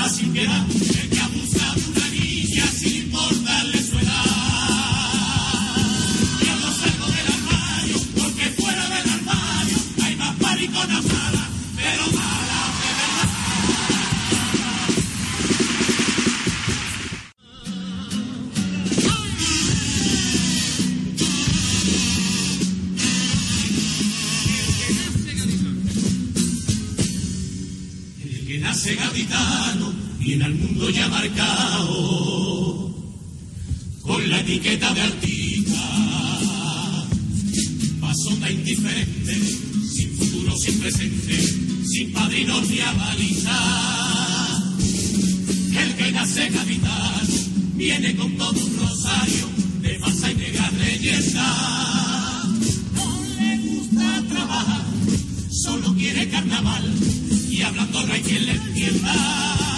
Puta 0.00 0.08
sin 0.08 1.09
viene 30.30 30.44
al 30.44 30.54
mundo 30.54 30.88
ya 30.90 31.08
marcado 31.08 32.94
con 34.00 34.30
la 34.30 34.38
etiqueta 34.38 34.94
de 34.94 35.00
artista. 35.00 35.82
Pasota 38.00 38.48
indiferente, 38.48 39.34
sin 39.92 40.16
futuro, 40.16 40.56
sin 40.56 40.78
presente, 40.78 41.36
sin 41.84 42.12
padrinos 42.12 42.70
ni 42.70 42.78
avaliza. 42.78 43.58
El 45.82 45.96
que 45.96 46.12
nace 46.12 46.48
gaditano 46.48 47.34
viene 47.74 48.14
con 48.14 48.36
todo 48.36 48.52
un 48.52 48.76
rosario 48.76 49.48
de 49.82 49.98
falsa 49.98 50.30
y 50.30 50.34
negra 50.36 50.70
leyenda. 50.78 52.44
No 52.94 53.20
le 53.36 53.58
gusta 53.58 54.22
trabajar, 54.28 54.84
solo 55.50 55.92
quiere 55.96 56.28
carnaval 56.28 56.88
y 57.50 57.62
hablando 57.62 58.06
no 58.06 58.12
hay 58.12 58.22
quien 58.22 58.46
le 58.46 58.52
entienda. 58.52 59.69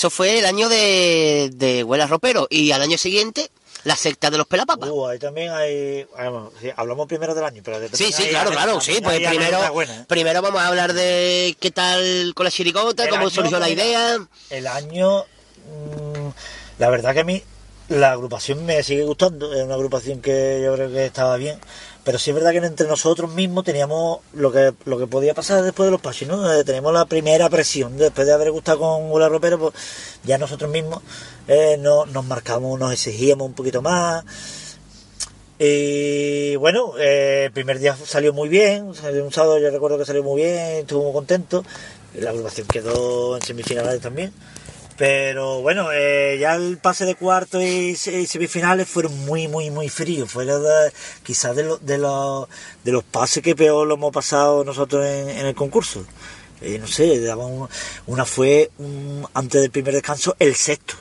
Eso 0.00 0.08
fue 0.08 0.38
el 0.38 0.46
año 0.46 0.70
de, 0.70 1.50
de 1.52 1.84
Huela 1.84 2.06
Ropero. 2.06 2.46
Y 2.48 2.72
al 2.72 2.80
año 2.80 2.96
siguiente, 2.96 3.50
la 3.84 3.94
secta 3.96 4.30
de 4.30 4.38
los 4.38 4.46
pelapapas. 4.46 4.88
Uh, 4.88 5.08
ahí 5.08 5.18
también 5.18 5.50
hay. 5.52 6.04
bueno, 6.16 6.50
sí, 6.58 6.70
hablamos 6.74 7.06
primero 7.06 7.34
del 7.34 7.44
año, 7.44 7.60
pero 7.62 7.78
Sí, 7.92 8.10
sí, 8.10 8.22
hay- 8.22 8.28
claro, 8.30 8.48
hay- 8.48 8.56
claro, 8.56 8.80
sí, 8.80 8.98
pues 9.02 9.18
primero, 9.28 9.82
¿eh? 9.82 10.04
primero 10.08 10.40
vamos 10.40 10.62
a 10.62 10.68
hablar 10.68 10.94
de 10.94 11.54
qué 11.60 11.70
tal 11.70 12.32
con 12.34 12.44
la 12.44 12.50
chirigota, 12.50 13.04
El 13.04 13.10
cómo 13.10 13.22
año, 13.26 13.30
surgió 13.30 13.58
la 13.58 13.68
idea. 13.68 14.16
El 14.48 14.66
año. 14.66 15.18
mm, 15.66 16.28
la 16.78 16.88
verdad 16.88 17.12
que 17.12 17.20
a 17.20 17.24
mí 17.24 17.42
la 17.88 18.12
agrupación 18.12 18.64
me 18.64 18.82
sigue 18.82 19.04
gustando. 19.04 19.52
Es 19.52 19.62
una 19.64 19.74
agrupación 19.74 20.22
que 20.22 20.62
yo 20.64 20.72
creo 20.76 20.90
que 20.90 21.04
estaba 21.04 21.36
bien. 21.36 21.60
Pero 22.04 22.18
sí 22.18 22.30
es 22.30 22.34
verdad 22.34 22.52
que 22.52 22.58
entre 22.58 22.86
nosotros 22.86 23.32
mismos 23.34 23.64
teníamos 23.64 24.20
lo 24.32 24.50
que 24.50 24.72
lo 24.86 24.98
que 24.98 25.06
podía 25.06 25.34
pasar 25.34 25.62
después 25.62 25.86
de 25.86 25.90
los 25.90 26.00
pasos, 26.00 26.28
¿no? 26.28 26.52
Eh, 26.52 26.64
teníamos 26.64 26.92
la 26.94 27.04
primera 27.04 27.50
presión. 27.50 27.96
Después 27.98 28.26
de 28.26 28.32
haber 28.32 28.50
gustado 28.50 28.80
con 28.80 29.10
Huela 29.10 29.28
Ropero, 29.28 29.58
pues 29.58 29.74
ya 30.24 30.38
nosotros 30.38 30.70
mismos 30.70 31.02
eh, 31.46 31.76
no, 31.78 32.06
nos 32.06 32.24
marcamos, 32.24 32.78
nos 32.78 32.92
exigíamos 32.92 33.46
un 33.46 33.54
poquito 33.54 33.82
más. 33.82 34.24
Y 35.58 36.56
bueno, 36.56 36.94
eh, 36.98 37.44
el 37.46 37.52
primer 37.52 37.78
día 37.78 37.94
salió 37.94 38.32
muy 38.32 38.48
bien, 38.48 38.86
un 38.86 39.32
sábado 39.32 39.58
yo 39.58 39.70
recuerdo 39.70 39.98
que 39.98 40.06
salió 40.06 40.22
muy 40.22 40.40
bien, 40.40 40.78
estuvo 40.78 41.04
muy 41.04 41.12
contento. 41.12 41.64
La 42.14 42.30
agrupación 42.30 42.66
quedó 42.66 43.36
en 43.36 43.42
semifinales 43.42 44.00
también. 44.00 44.32
Pero 45.00 45.62
bueno, 45.62 45.88
eh, 45.94 46.36
ya 46.38 46.56
el 46.56 46.76
pase 46.76 47.06
de 47.06 47.14
cuarto 47.14 47.58
y, 47.58 47.96
se- 47.96 48.20
y 48.20 48.26
semifinales 48.26 48.86
fueron 48.86 49.16
muy, 49.24 49.48
muy, 49.48 49.70
muy 49.70 49.88
fríos. 49.88 50.30
Fueron 50.30 50.62
de- 50.62 50.92
quizás 51.22 51.56
de, 51.56 51.62
lo- 51.62 51.78
de, 51.78 51.96
los, 51.96 52.46
de 52.84 52.92
los 52.92 53.02
pases 53.02 53.42
que 53.42 53.56
peor 53.56 53.86
lo 53.86 53.94
hemos 53.94 54.12
pasado 54.12 54.62
nosotros 54.62 55.06
en, 55.06 55.30
en 55.30 55.46
el 55.46 55.54
concurso. 55.54 56.04
Eh, 56.60 56.78
no 56.78 56.86
sé, 56.86 57.18
daba 57.18 57.46
un- 57.46 57.66
una 58.08 58.26
fue 58.26 58.70
un- 58.76 59.26
antes 59.32 59.62
del 59.62 59.70
primer 59.70 59.94
descanso 59.94 60.36
el 60.38 60.54
sexto 60.54 60.96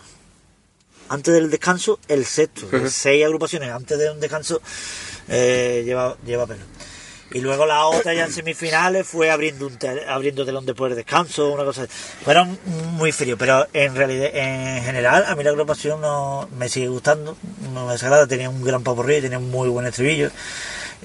antes 1.10 1.34
del 1.34 1.50
descanso 1.50 2.00
el 2.08 2.24
sexto. 2.26 2.68
Seis 2.90 3.26
agrupaciones 3.26 3.70
antes 3.72 3.98
de 4.00 4.12
un 4.12 4.22
descanso 4.22 4.62
eh, 5.28 5.82
lleva, 5.86 6.16
lleva 6.26 6.48
pelo. 6.48 6.62
Y 7.32 7.42
luego 7.42 7.66
la 7.68 7.86
otra 7.86 8.14
ya 8.14 8.26
en 8.26 8.34
semifinales 8.34 9.06
fue 9.08 9.30
abriendo 9.30 9.68
un 9.68 9.78
tel- 9.78 10.04
abriendo 10.08 10.46
telón 10.46 10.66
después 10.66 10.90
del 10.90 10.98
descanso, 10.98 11.50
una 11.52 11.64
cosa. 11.64 11.84
así. 11.84 11.92
Fueron 12.24 12.58
muy 12.66 13.12
fríos, 13.12 13.38
pero 13.38 13.68
en 13.72 13.96
realidad, 13.96 14.30
en 14.34 14.84
general, 14.84 15.26
a 15.28 15.36
mí 15.36 15.44
la 15.44 15.52
agrupación 15.52 16.02
no 16.02 16.50
me 16.58 16.70
sigue 16.70 16.88
gustando, 16.88 17.38
no 17.74 17.86
me 17.86 17.92
desagrada, 17.94 18.26
tenía 18.26 18.50
un 18.50 18.64
gran 18.64 18.82
paporri, 18.84 19.22
tenía 19.22 19.38
un 19.38 19.52
muy 19.52 19.70
buen 19.70 19.86
estribillo. 19.86 20.32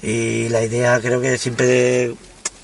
Y 0.01 0.49
la 0.49 0.63
idea 0.63 0.99
creo 0.99 1.21
que 1.21 1.37
siempre 1.37 2.15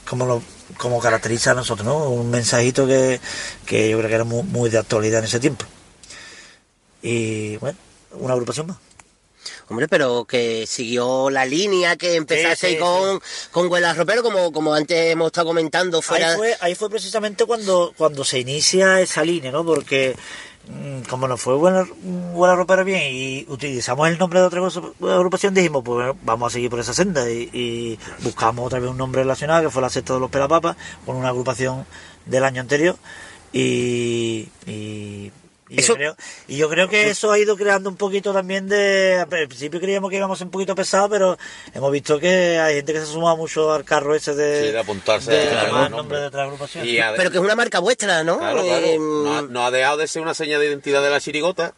como 0.08 0.26
lo 0.26 0.42
como 0.78 1.00
caracteriza 1.00 1.52
a 1.52 1.54
nosotros, 1.54 1.86
¿no? 1.86 2.10
Un 2.10 2.32
mensajito 2.32 2.88
que, 2.88 3.20
que 3.66 3.90
yo 3.90 3.98
creo 3.98 4.10
que 4.10 4.16
era 4.16 4.24
muy 4.24 4.70
de 4.70 4.78
actualidad 4.80 5.20
en 5.20 5.26
ese 5.26 5.40
tiempo. 5.40 5.66
Y 7.02 7.58
bueno, 7.58 7.78
una 8.14 8.34
agrupación 8.34 8.68
más. 8.68 8.78
Hombre, 9.72 9.88
pero 9.88 10.26
que 10.26 10.68
siguió 10.68 11.30
la 11.30 11.46
línea 11.46 11.96
que 11.96 12.16
empezaste 12.16 12.68
Sí, 12.68 12.74
sí, 12.74 12.80
con, 12.80 13.22
con 13.52 13.72
Huela 13.72 13.94
Ropero, 13.94 14.22
como, 14.22 14.52
como 14.52 14.74
antes 14.74 15.12
hemos 15.14 15.28
estado 15.28 15.48
comentando, 15.48 16.02
fuera... 16.02 16.32
Ahí 16.32 16.36
fue, 16.36 16.58
ahí 16.60 16.76
fue 16.76 16.90
precisamente 16.90 17.46
cuando, 17.46 17.94
cuando 17.98 18.26
se 18.26 18.40
inicia 18.40 19.00
esa 19.00 19.24
línea, 19.24 19.50
¿no? 19.50 19.64
Porque 19.64 20.14
mm, 20.68 21.04
como 21.10 21.26
nos 21.30 21.40
fue 21.40 21.56
buena, 21.56 21.88
buena 22.04 22.56
ropera 22.58 22.84
bien 22.84 23.02
y 23.14 23.46
utilizamos 23.48 24.10
el 24.10 24.18
nombre 24.18 24.42
de 24.42 24.46
otra 24.48 24.60
cosa- 24.60 24.82
agrupación, 25.02 25.54
dijimos, 25.54 25.84
pues 25.86 26.16
vamos 26.22 26.52
a 26.52 26.54
seguir 26.54 26.70
por 26.70 26.82
esa 26.82 26.94
senda 26.94 27.32
y, 27.32 27.50
y 27.54 28.00
buscamos 28.24 28.68
otra 28.68 28.80
vez 28.80 28.90
un 28.90 28.98
nombre 28.98 29.22
relacionado, 29.22 29.64
que 29.64 29.70
fue 29.70 29.82
la 29.82 29.90
secta 29.90 30.16
de 30.16 30.20
los 30.20 30.30
pelapapas, 30.30 30.76
con 31.06 31.16
una 31.16 31.30
agrupación 31.30 31.86
del 32.26 32.44
año 32.44 32.60
anterior 32.60 32.98
y... 33.54 34.50
y 34.68 35.32
y 35.74 35.80
Eso- 35.80 35.94
yo, 35.94 35.96
creo, 35.98 36.16
y 36.48 36.58
yo 36.58 36.70
creo 36.70 36.90
que 36.90 37.10
eso 37.10 37.32
ha 37.32 37.40
ido 37.40 37.56
creando 37.56 37.90
un 37.90 37.96
poquito 37.96 38.34
también 38.34 38.68
de... 38.68 39.20
Al 39.22 39.28
principio 39.48 39.80
creíamos 39.80 40.10
que 40.10 40.18
íbamos 40.18 40.42
un 40.42 40.50
poquito 40.52 40.76
pesados, 40.76 41.10
pero 41.10 41.38
hemos 41.74 41.92
visto 41.92 42.20
que 42.20 42.60
hay 42.60 42.76
gente 42.76 42.92
que 42.94 43.00
se 43.00 43.06
suma 43.06 43.36
mucho 43.36 43.72
al 43.72 43.86
carro 43.86 44.14
ese 44.14 44.36
de... 44.36 44.66
Sí, 44.68 44.72
de 44.72 44.80
apuntarse 44.80 45.32
de 45.32 45.50
a 45.50 45.86
el 45.86 45.92
nombre 45.92 46.20
de 46.20 46.26
otra 46.26 46.44
agrupación. 46.44 46.86
Y 46.86 46.98
Pero 47.16 47.32
que 47.32 47.38
es 47.38 47.44
una 47.44 47.56
marca 47.56 47.80
vuestra, 47.80 48.24
¿no? 48.24 48.38
Claro, 48.40 48.64
claro. 48.64 48.86
Eh, 48.86 48.98
No, 49.00 49.38
ha- 49.38 49.42
no 49.44 49.66
ha 49.66 49.72
dejado 49.72 49.98
de 49.98 50.08
ser 50.08 50.22
una 50.22 50.34
seña 50.34 50.60
de 50.60 50.68
identidad 50.68 51.02
de 51.02 51.10
la 51.10 51.22
chirigota 51.22 51.74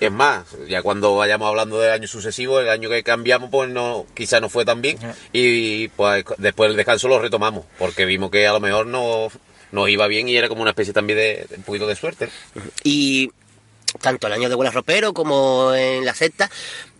Es 0.00 0.10
más, 0.12 0.44
ya 0.68 0.82
cuando 0.82 1.14
vayamos 1.16 1.48
hablando 1.48 1.78
de 1.80 1.90
años 1.92 2.10
sucesivos, 2.10 2.62
el 2.62 2.68
año 2.68 2.90
que 2.90 3.02
cambiamos, 3.02 3.48
pues 3.50 3.70
no, 3.70 4.06
quizá 4.14 4.40
no 4.40 4.48
fue 4.48 4.64
tan 4.64 4.82
bien. 4.82 4.98
Y 5.32 5.88
pues 5.88 6.24
después 6.38 6.68
del 6.68 6.76
descanso 6.76 7.06
lo 7.08 7.18
retomamos, 7.20 7.64
porque 7.78 8.04
vimos 8.04 8.30
que 8.30 8.46
a 8.46 8.52
lo 8.52 8.60
mejor 8.60 8.86
no 8.86 9.28
nos 9.76 9.88
iba 9.88 10.08
bien 10.08 10.28
y 10.28 10.36
era 10.36 10.48
como 10.48 10.62
una 10.62 10.70
especie 10.70 10.92
también 10.92 11.18
de, 11.18 11.46
de 11.48 11.56
un 11.56 11.62
poquito 11.62 11.86
de 11.86 11.94
suerte. 11.94 12.28
Y 12.82 13.30
tanto 14.00 14.26
el 14.26 14.32
año 14.32 14.48
de 14.48 14.54
Buenas 14.54 14.74
Ropero 14.74 15.12
como 15.12 15.72
en 15.74 16.04
la 16.04 16.14
secta, 16.14 16.50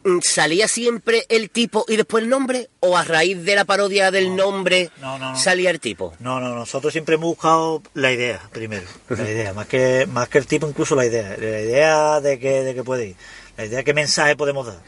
mm, 0.05 0.18
¿salía 0.22 0.68
siempre 0.68 1.24
el 1.29 1.51
tipo 1.51 1.85
y 1.89 1.97
después 1.97 2.22
el 2.22 2.31
nombre? 2.31 2.68
¿O 2.81 2.97
a 2.97 3.05
raíz 3.05 3.43
de 3.45 3.55
la 3.55 3.64
parodia 3.64 4.11
del 4.11 4.37
nombre 4.37 4.91
no, 5.01 5.18
no, 5.18 5.33
no. 5.33 5.39
salía 5.39 5.70
el 5.70 5.81
tipo? 5.81 6.14
No, 6.20 6.41
no, 6.41 6.55
nosotros 6.55 6.93
siempre 6.93 7.16
hemos 7.16 7.29
buscado 7.29 7.83
la 7.95 8.12
idea 8.12 8.41
primero, 8.53 8.87
la 9.09 9.31
idea, 9.31 9.53
más 9.53 9.66
que 9.66 10.07
más 10.11 10.29
que 10.29 10.39
el 10.39 10.47
tipo 10.47 10.68
incluso 10.68 10.95
la 10.95 11.07
idea, 11.07 11.37
la 11.39 11.61
idea 11.61 12.20
de 12.20 12.39
que 12.39 12.62
de 12.62 12.74
que 12.74 12.85
puede 12.85 13.09
ir, 13.09 13.16
la 13.57 13.66
idea 13.66 13.79
de 13.79 13.85
qué 13.85 13.95
mensaje 13.95 14.37
podemos 14.37 14.66
dar. 14.66 14.79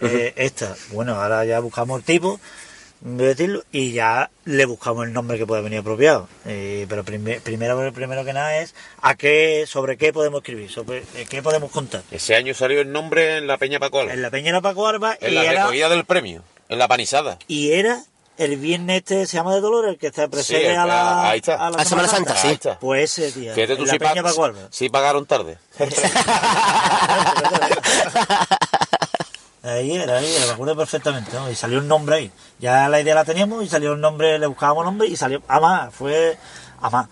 Eh, 0.00 0.34
esta, 0.36 0.76
bueno, 0.92 1.14
ahora 1.14 1.44
ya 1.44 1.60
buscamos 1.60 1.98
el 2.00 2.04
tipo, 2.04 2.40
decirlo, 3.04 3.62
y 3.70 3.92
ya 3.92 4.30
le 4.44 4.64
buscamos 4.64 5.06
el 5.06 5.12
nombre 5.12 5.38
que 5.38 5.46
puede 5.46 5.62
venir 5.62 5.80
apropiado. 5.80 6.28
Eh, 6.46 6.86
pero 6.88 7.04
prime- 7.04 7.40
primero, 7.40 7.92
primero 7.92 8.24
que 8.24 8.32
nada 8.32 8.56
es 8.58 8.74
a 9.02 9.14
qué, 9.14 9.64
sobre 9.68 9.96
qué 9.98 10.12
podemos 10.12 10.40
escribir, 10.40 10.70
sobre 10.70 10.98
eh, 11.14 11.26
qué 11.28 11.42
podemos 11.42 11.70
contar. 11.70 12.02
Ese 12.10 12.34
año 12.34 12.54
salió 12.54 12.80
el 12.80 12.90
nombre 12.90 13.36
en 13.36 13.46
la 13.46 13.58
Peña 13.58 13.78
Pacola, 13.78 14.12
En 14.12 14.22
la 14.22 14.30
Peñera 14.30 14.60
Paco 14.62 14.86
Arba 14.86 15.16
y 15.20 15.26
en 15.26 15.34
la 15.34 15.42
era, 15.44 15.60
recogida 15.62 15.88
del 15.90 16.04
premio, 16.06 16.42
en 16.68 16.78
la 16.78 16.88
panizada. 16.88 17.38
y 17.46 17.72
era 17.72 18.02
el 18.36 18.56
viernes 18.56 18.96
este 18.96 19.26
se 19.26 19.36
llama 19.36 19.54
de 19.54 19.60
Dolores, 19.60 19.92
el 19.92 19.98
que 19.98 20.10
se 20.10 20.28
precede 20.28 20.70
Sí, 20.70 20.74
a 20.74 20.84
la, 20.86 21.30
ahí 21.30 21.38
está. 21.38 21.54
a 21.54 21.70
la 21.70 21.84
Semana 21.84 22.08
Santa, 22.08 22.34
sí. 22.34 22.48
Ahí 22.48 22.54
está. 22.54 22.78
Pues 22.80 23.16
ese 23.18 23.38
día, 23.38 23.54
Fíjate 23.54 23.76
tú 23.76 23.82
en 23.82 23.86
la 23.88 23.92
si, 23.92 23.98
Peña 24.00 24.22
pa- 24.22 24.30
Paco 24.30 24.44
Arba. 24.46 24.58
si 24.70 24.88
pagaron 24.88 25.26
tarde. 25.26 25.58
Ahí 29.64 29.92
era, 29.96 30.18
ahí 30.18 30.30
era, 30.36 30.46
me 30.46 30.52
acuerdo 30.52 30.76
perfectamente, 30.76 31.30
¿no? 31.32 31.50
Y 31.50 31.54
salió 31.54 31.78
un 31.78 31.88
nombre 31.88 32.16
ahí. 32.16 32.30
Ya 32.58 32.88
la 32.88 33.00
idea 33.00 33.14
la 33.14 33.24
teníamos 33.24 33.64
y 33.64 33.68
salió 33.68 33.94
un 33.94 34.00
nombre, 34.00 34.38
le 34.38 34.46
buscábamos 34.46 34.84
nombre 34.84 35.08
y 35.08 35.16
salió. 35.16 35.42
Amá, 35.48 35.90
fue. 35.90 36.36
Amá. 36.82 37.08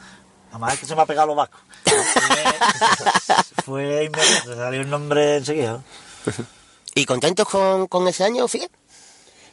Amá 0.53 0.73
es 0.73 0.79
que 0.81 0.85
se 0.87 0.95
me 0.95 1.01
ha 1.03 1.07
pegado 1.07 1.29
los 1.29 1.37
vascos. 1.37 1.61
Fue, 1.85 3.65
fue 3.65 4.05
inmediato, 4.05 4.55
salió 4.55 4.83
un 4.83 4.91
nombre 4.91 5.37
enseguida. 5.39 5.73
¿no? 5.73 5.85
¿Y 6.95 7.07
contentos 7.07 7.49
con, 7.49 7.87
con 7.89 8.07
ese 8.07 8.25
año, 8.25 8.47
Figuer? 8.49 8.71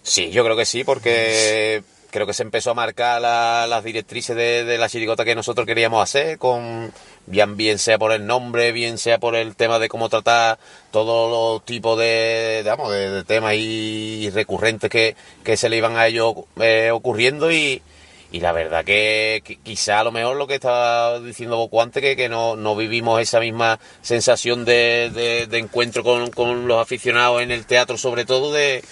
Sí, 0.04 0.30
yo 0.32 0.44
creo 0.44 0.58
que 0.58 0.66
sí, 0.66 0.84
porque 0.84 1.84
creo 2.12 2.26
que 2.28 2.34
se 2.34 2.44
empezó 2.44 2.72
a 2.72 2.74
marcar 2.74 3.22
la- 3.22 3.66
las 3.68 3.84
directrices 3.84 4.36
de, 4.36 4.66
de 4.66 4.78
la 4.78 4.90
chirigota 4.90 5.24
que 5.24 5.36
nosotros 5.36 5.66
queríamos 5.66 6.04
hacer, 6.04 6.38
con 6.38 6.92
bien, 7.30 7.56
bien 7.56 7.80
sea 7.80 7.98
por 7.98 8.12
el 8.12 8.26
nombre, 8.26 8.72
bien 8.72 8.98
sea 8.98 9.20
por 9.20 9.36
el 9.36 9.56
tema 9.56 9.80
de 9.80 9.88
cómo 9.88 10.10
tratar 10.10 10.58
todos 10.92 11.32
los 11.32 11.64
tipos 11.66 11.98
de, 11.98 12.64
de, 12.64 13.24
temas 13.24 13.54
y 13.56 14.30
recurrentes 14.32 14.90
que, 14.90 15.16
que 15.44 15.56
se 15.56 15.70
le 15.70 15.78
iban 15.78 15.96
a 15.96 16.08
ellos 16.08 16.34
eh, 16.60 16.90
ocurriendo 16.92 17.52
y, 17.52 17.82
y 18.32 18.40
la 18.42 18.52
verdad 18.52 18.84
que, 18.84 19.42
quizá 19.64 20.00
a 20.00 20.04
lo 20.04 20.12
mejor 20.12 20.36
lo 20.38 20.48
que 20.48 20.56
estaba 20.56 21.20
diciendo 21.20 21.58
Boco 21.58 21.82
antes, 21.82 22.02
que, 22.02 22.16
que 22.16 22.30
no, 22.30 22.56
no 22.56 22.76
vivimos 22.76 23.22
esa 23.22 23.40
misma 23.40 23.80
sensación 24.02 24.66
de, 24.66 25.12
de- 25.14 25.48
de 25.48 25.58
encuentro 25.60 26.04
con, 26.04 26.32
con 26.32 26.68
los 26.68 26.82
aficionados 26.82 27.42
en 27.42 27.52
el 27.52 27.66
teatro, 27.66 27.98
sobre 27.98 28.26
todo 28.26 28.52
de- 28.52 28.84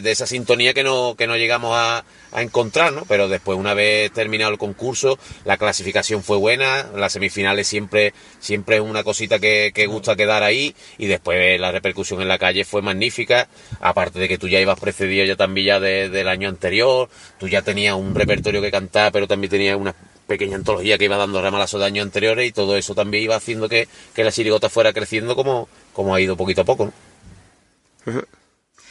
de 0.00 0.10
esa 0.10 0.26
sintonía 0.26 0.74
que 0.74 0.82
no, 0.82 1.14
que 1.16 1.26
no 1.26 1.36
llegamos 1.36 1.72
a, 1.74 2.04
a 2.32 2.42
encontrar, 2.42 2.92
¿no? 2.92 3.04
Pero 3.06 3.28
después, 3.28 3.58
una 3.58 3.74
vez 3.74 4.12
terminado 4.12 4.50
el 4.52 4.58
concurso, 4.58 5.18
la 5.44 5.56
clasificación 5.56 6.22
fue 6.22 6.36
buena, 6.36 6.86
las 6.94 7.12
semifinales 7.12 7.66
siempre, 7.66 8.12
siempre 8.38 8.76
es 8.76 8.82
una 8.82 9.02
cosita 9.04 9.38
que, 9.38 9.72
que 9.74 9.86
gusta 9.86 10.16
quedar 10.16 10.42
ahí, 10.42 10.74
y 10.98 11.06
después 11.06 11.58
la 11.60 11.72
repercusión 11.72 12.20
en 12.22 12.28
la 12.28 12.38
calle 12.38 12.64
fue 12.64 12.82
magnífica, 12.82 13.48
aparte 13.80 14.18
de 14.18 14.28
que 14.28 14.38
tú 14.38 14.48
ya 14.48 14.60
ibas 14.60 14.78
precedido 14.78 15.24
ya 15.24 15.36
también 15.36 15.66
ya 15.66 15.80
de- 15.80 16.08
del 16.08 16.28
año 16.28 16.48
anterior, 16.48 17.08
tú 17.38 17.48
ya 17.48 17.62
tenías 17.62 17.94
un 17.94 18.14
repertorio 18.14 18.62
que 18.62 18.70
cantar, 18.70 19.12
pero 19.12 19.26
también 19.26 19.50
tenías 19.50 19.76
una 19.76 19.94
pequeña 20.26 20.56
antología 20.56 20.96
que 20.96 21.06
iba 21.06 21.16
dando 21.16 21.42
ramalazo 21.42 21.78
de 21.78 21.86
años 21.86 22.04
anteriores, 22.06 22.48
y 22.48 22.52
todo 22.52 22.76
eso 22.76 22.94
también 22.94 23.24
iba 23.24 23.34
haciendo 23.36 23.68
que, 23.68 23.88
que 24.14 24.22
la 24.24 24.30
chirigota 24.30 24.68
fuera 24.68 24.92
creciendo 24.92 25.34
como, 25.34 25.68
como 25.92 26.14
ha 26.14 26.20
ido 26.20 26.36
poquito 26.36 26.60
a 26.60 26.64
poco, 26.64 26.86
¿no? 26.86 26.92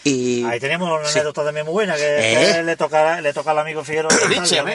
Y 0.04 0.44
Ahí 0.46 0.60
tenemos 0.60 0.90
una 0.90 1.06
Sí. 1.08 1.20
anécdota 1.20 1.44
también 1.44 1.66
muy 1.66 1.74
buena 1.74 1.96
que, 1.96 2.34
¿Eh? 2.34 2.54
que 2.56 2.64
le, 2.64 2.76
toca, 2.78 3.20
le 3.22 3.34
toca 3.34 3.52
al 3.52 3.60
amigo 3.60 3.84
Figueroa. 3.84 4.10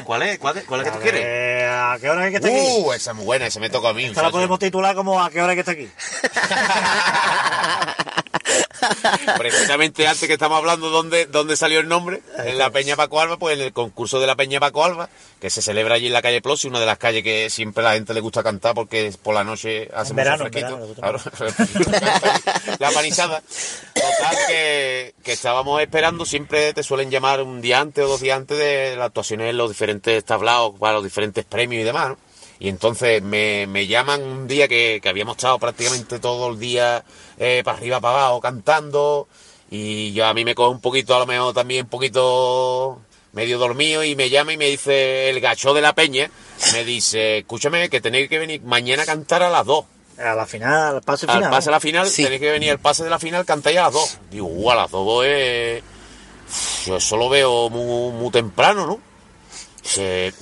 ¿cuál 0.05 0.22
es? 0.22 0.39
¿Cuál 0.39 0.59
es, 0.59 0.64
cuál 0.64 0.81
A 0.87 0.99
ver, 0.99 1.68
¿A 1.70 1.97
qué 2.01 2.11
hora 2.11 2.25
es 2.27 2.31
que 2.31 2.37
está 2.37 2.49
aquí? 2.49 2.59
Uh, 2.61 2.93
esa 2.93 3.11
es 3.12 3.16
muy 3.16 3.25
buena, 3.25 3.47
esa 3.47 3.59
me 3.61 3.70
toca 3.70 3.89
a 3.89 3.95
mí. 3.95 4.05
Esta 4.05 4.22
la 4.22 4.31
podemos 4.31 4.59
titular 4.59 4.95
como 4.95 5.22
¿A 5.22 5.31
qué 5.31 5.41
hora 5.41 5.53
es 5.55 5.57
que 5.57 5.61
está 5.61 5.72
aquí? 5.72 5.89
Precisamente 9.39 10.07
antes 10.07 10.27
que 10.27 10.35
estamos 10.35 10.59
hablando 10.59 10.91
dónde, 10.91 11.25
dónde 11.27 11.57
salió 11.57 11.81
el 11.81 11.89
nombre, 11.89 12.20
en 12.45 12.59
la 12.59 12.68
Peña 12.70 12.97
Paco 12.97 13.18
Alba, 13.20 13.39
pues 13.39 13.57
en 13.59 13.64
el 13.64 13.72
concurso 13.72 14.20
de 14.20 14.27
la 14.27 14.37
Peña 14.37 14.61
Paco 14.61 14.85
Alba, 14.85 15.09
que 15.41 15.49
se 15.49 15.62
celebra 15.62 15.95
allí 15.95 16.09
en 16.09 16.12
la 16.12 16.20
calle 16.22 16.43
Plosi, 16.43 16.68
una 16.68 16.81
de 16.81 16.87
las 16.87 16.99
calles 16.99 17.22
que 17.22 17.49
siempre 17.51 17.83
a 17.83 17.89
la 17.89 17.95
gente 17.95 18.12
le 18.12 18.20
gusta 18.20 18.43
cantar 18.43 18.75
porque 18.75 19.11
por 19.22 19.35
la 19.35 19.43
noche 19.45 19.89
hace 19.95 20.12
mucho 20.12 20.16
verano, 20.16 20.45
en 20.47 20.53
fresquito. 20.53 20.79
verano, 20.79 20.95
Claro. 20.95 21.18
la 22.79 22.91
panizada. 22.91 23.43
Total, 24.05 24.36
que, 24.46 25.14
estábamos 25.32 25.80
esperando, 25.80 26.26
siempre 26.26 26.72
te 26.74 26.82
suelen 26.82 27.11
llamar 27.11 27.42
un 27.42 27.62
día 27.62 27.80
antes 27.80 28.05
o 28.05 28.09
dos 28.09 28.20
días 28.20 28.36
antes 28.36 28.59
de 28.59 28.96
las 28.96 29.07
actuaciones 29.07 29.50
en 29.50 29.57
los 29.57 29.70
diferentes 29.70 30.22
tablaos, 30.24 30.78
para 30.78 30.94
los 30.94 31.05
diferentes 31.05 31.44
premios 31.44 31.80
y 31.80 31.84
demás. 31.84 32.12
Y 32.59 32.68
entonces 32.68 33.22
me, 33.22 33.66
me 33.66 33.86
llaman 33.86 34.22
un 34.22 34.46
día 34.46 34.68
que, 34.68 35.00
que 35.02 35.09
habíamos 35.09 35.36
estado 35.36 35.59
prácticamente 35.59 36.18
todo 36.18 36.50
el 36.50 36.59
día 36.59 37.05
eh, 37.38 37.62
para 37.64 37.78
arriba, 37.78 38.00
para 38.00 38.18
abajo, 38.18 38.40
cantando. 38.40 39.28
Y 39.70 40.12
yo 40.12 40.26
a 40.26 40.34
mí 40.34 40.44
me 40.44 40.55
coge 40.55 40.70
un 40.70 40.80
poquito, 40.80 41.16
a 41.16 41.20
lo 41.20 41.26
mejor 41.26 41.55
también 41.55 41.84
un 41.84 41.90
poquito 41.90 43.00
medio 43.32 43.59
dormido 43.59 44.05
y 44.05 44.14
me 44.14 44.30
llama 44.30 44.52
y 44.52 44.57
me 44.57 44.66
dice 44.66 45.28
el 45.30 45.40
gacho 45.40 45.74
de 45.74 45.80
la 45.80 45.94
peña, 45.94 46.30
me 46.72 46.84
dice, 46.84 47.38
escúchame 47.38 47.88
que 47.88 48.00
tenéis 48.00 48.28
que 48.28 48.38
venir 48.38 48.62
mañana 48.62 49.02
a 49.02 49.07
cantar 49.07 49.42
a 49.42 49.50
las 49.50 49.66
dos. 49.66 49.86
A 50.18 50.34
la 50.34 50.46
final, 50.46 50.96
al 50.96 51.02
pase 51.02 51.26
Al 51.26 51.36
final. 51.36 51.50
pase 51.50 51.68
a 51.68 51.72
la 51.72 51.80
final, 51.80 52.06
Sí. 52.08 52.22
tenéis 52.24 52.40
que 52.40 52.50
venir 52.50 52.70
al 52.70 52.78
pase 52.78 53.02
de 53.04 53.10
la 53.10 53.18
final, 53.18 53.44
cantáis 53.44 53.78
a 53.78 53.82
las 53.82 53.92
dos. 53.92 54.18
Digo, 54.30 54.46
uh, 54.46 54.70
a 54.70 54.74
las 54.76 54.90
dos 54.90 55.24
es... 55.26 55.82
Yo 56.86 56.96
eso 56.96 57.16
lo 57.16 57.28
veo 57.28 57.68
muy, 57.70 58.12
muy 58.12 58.30
temprano, 58.30 58.86
¿no? 58.86 59.00
Que, 59.94 60.32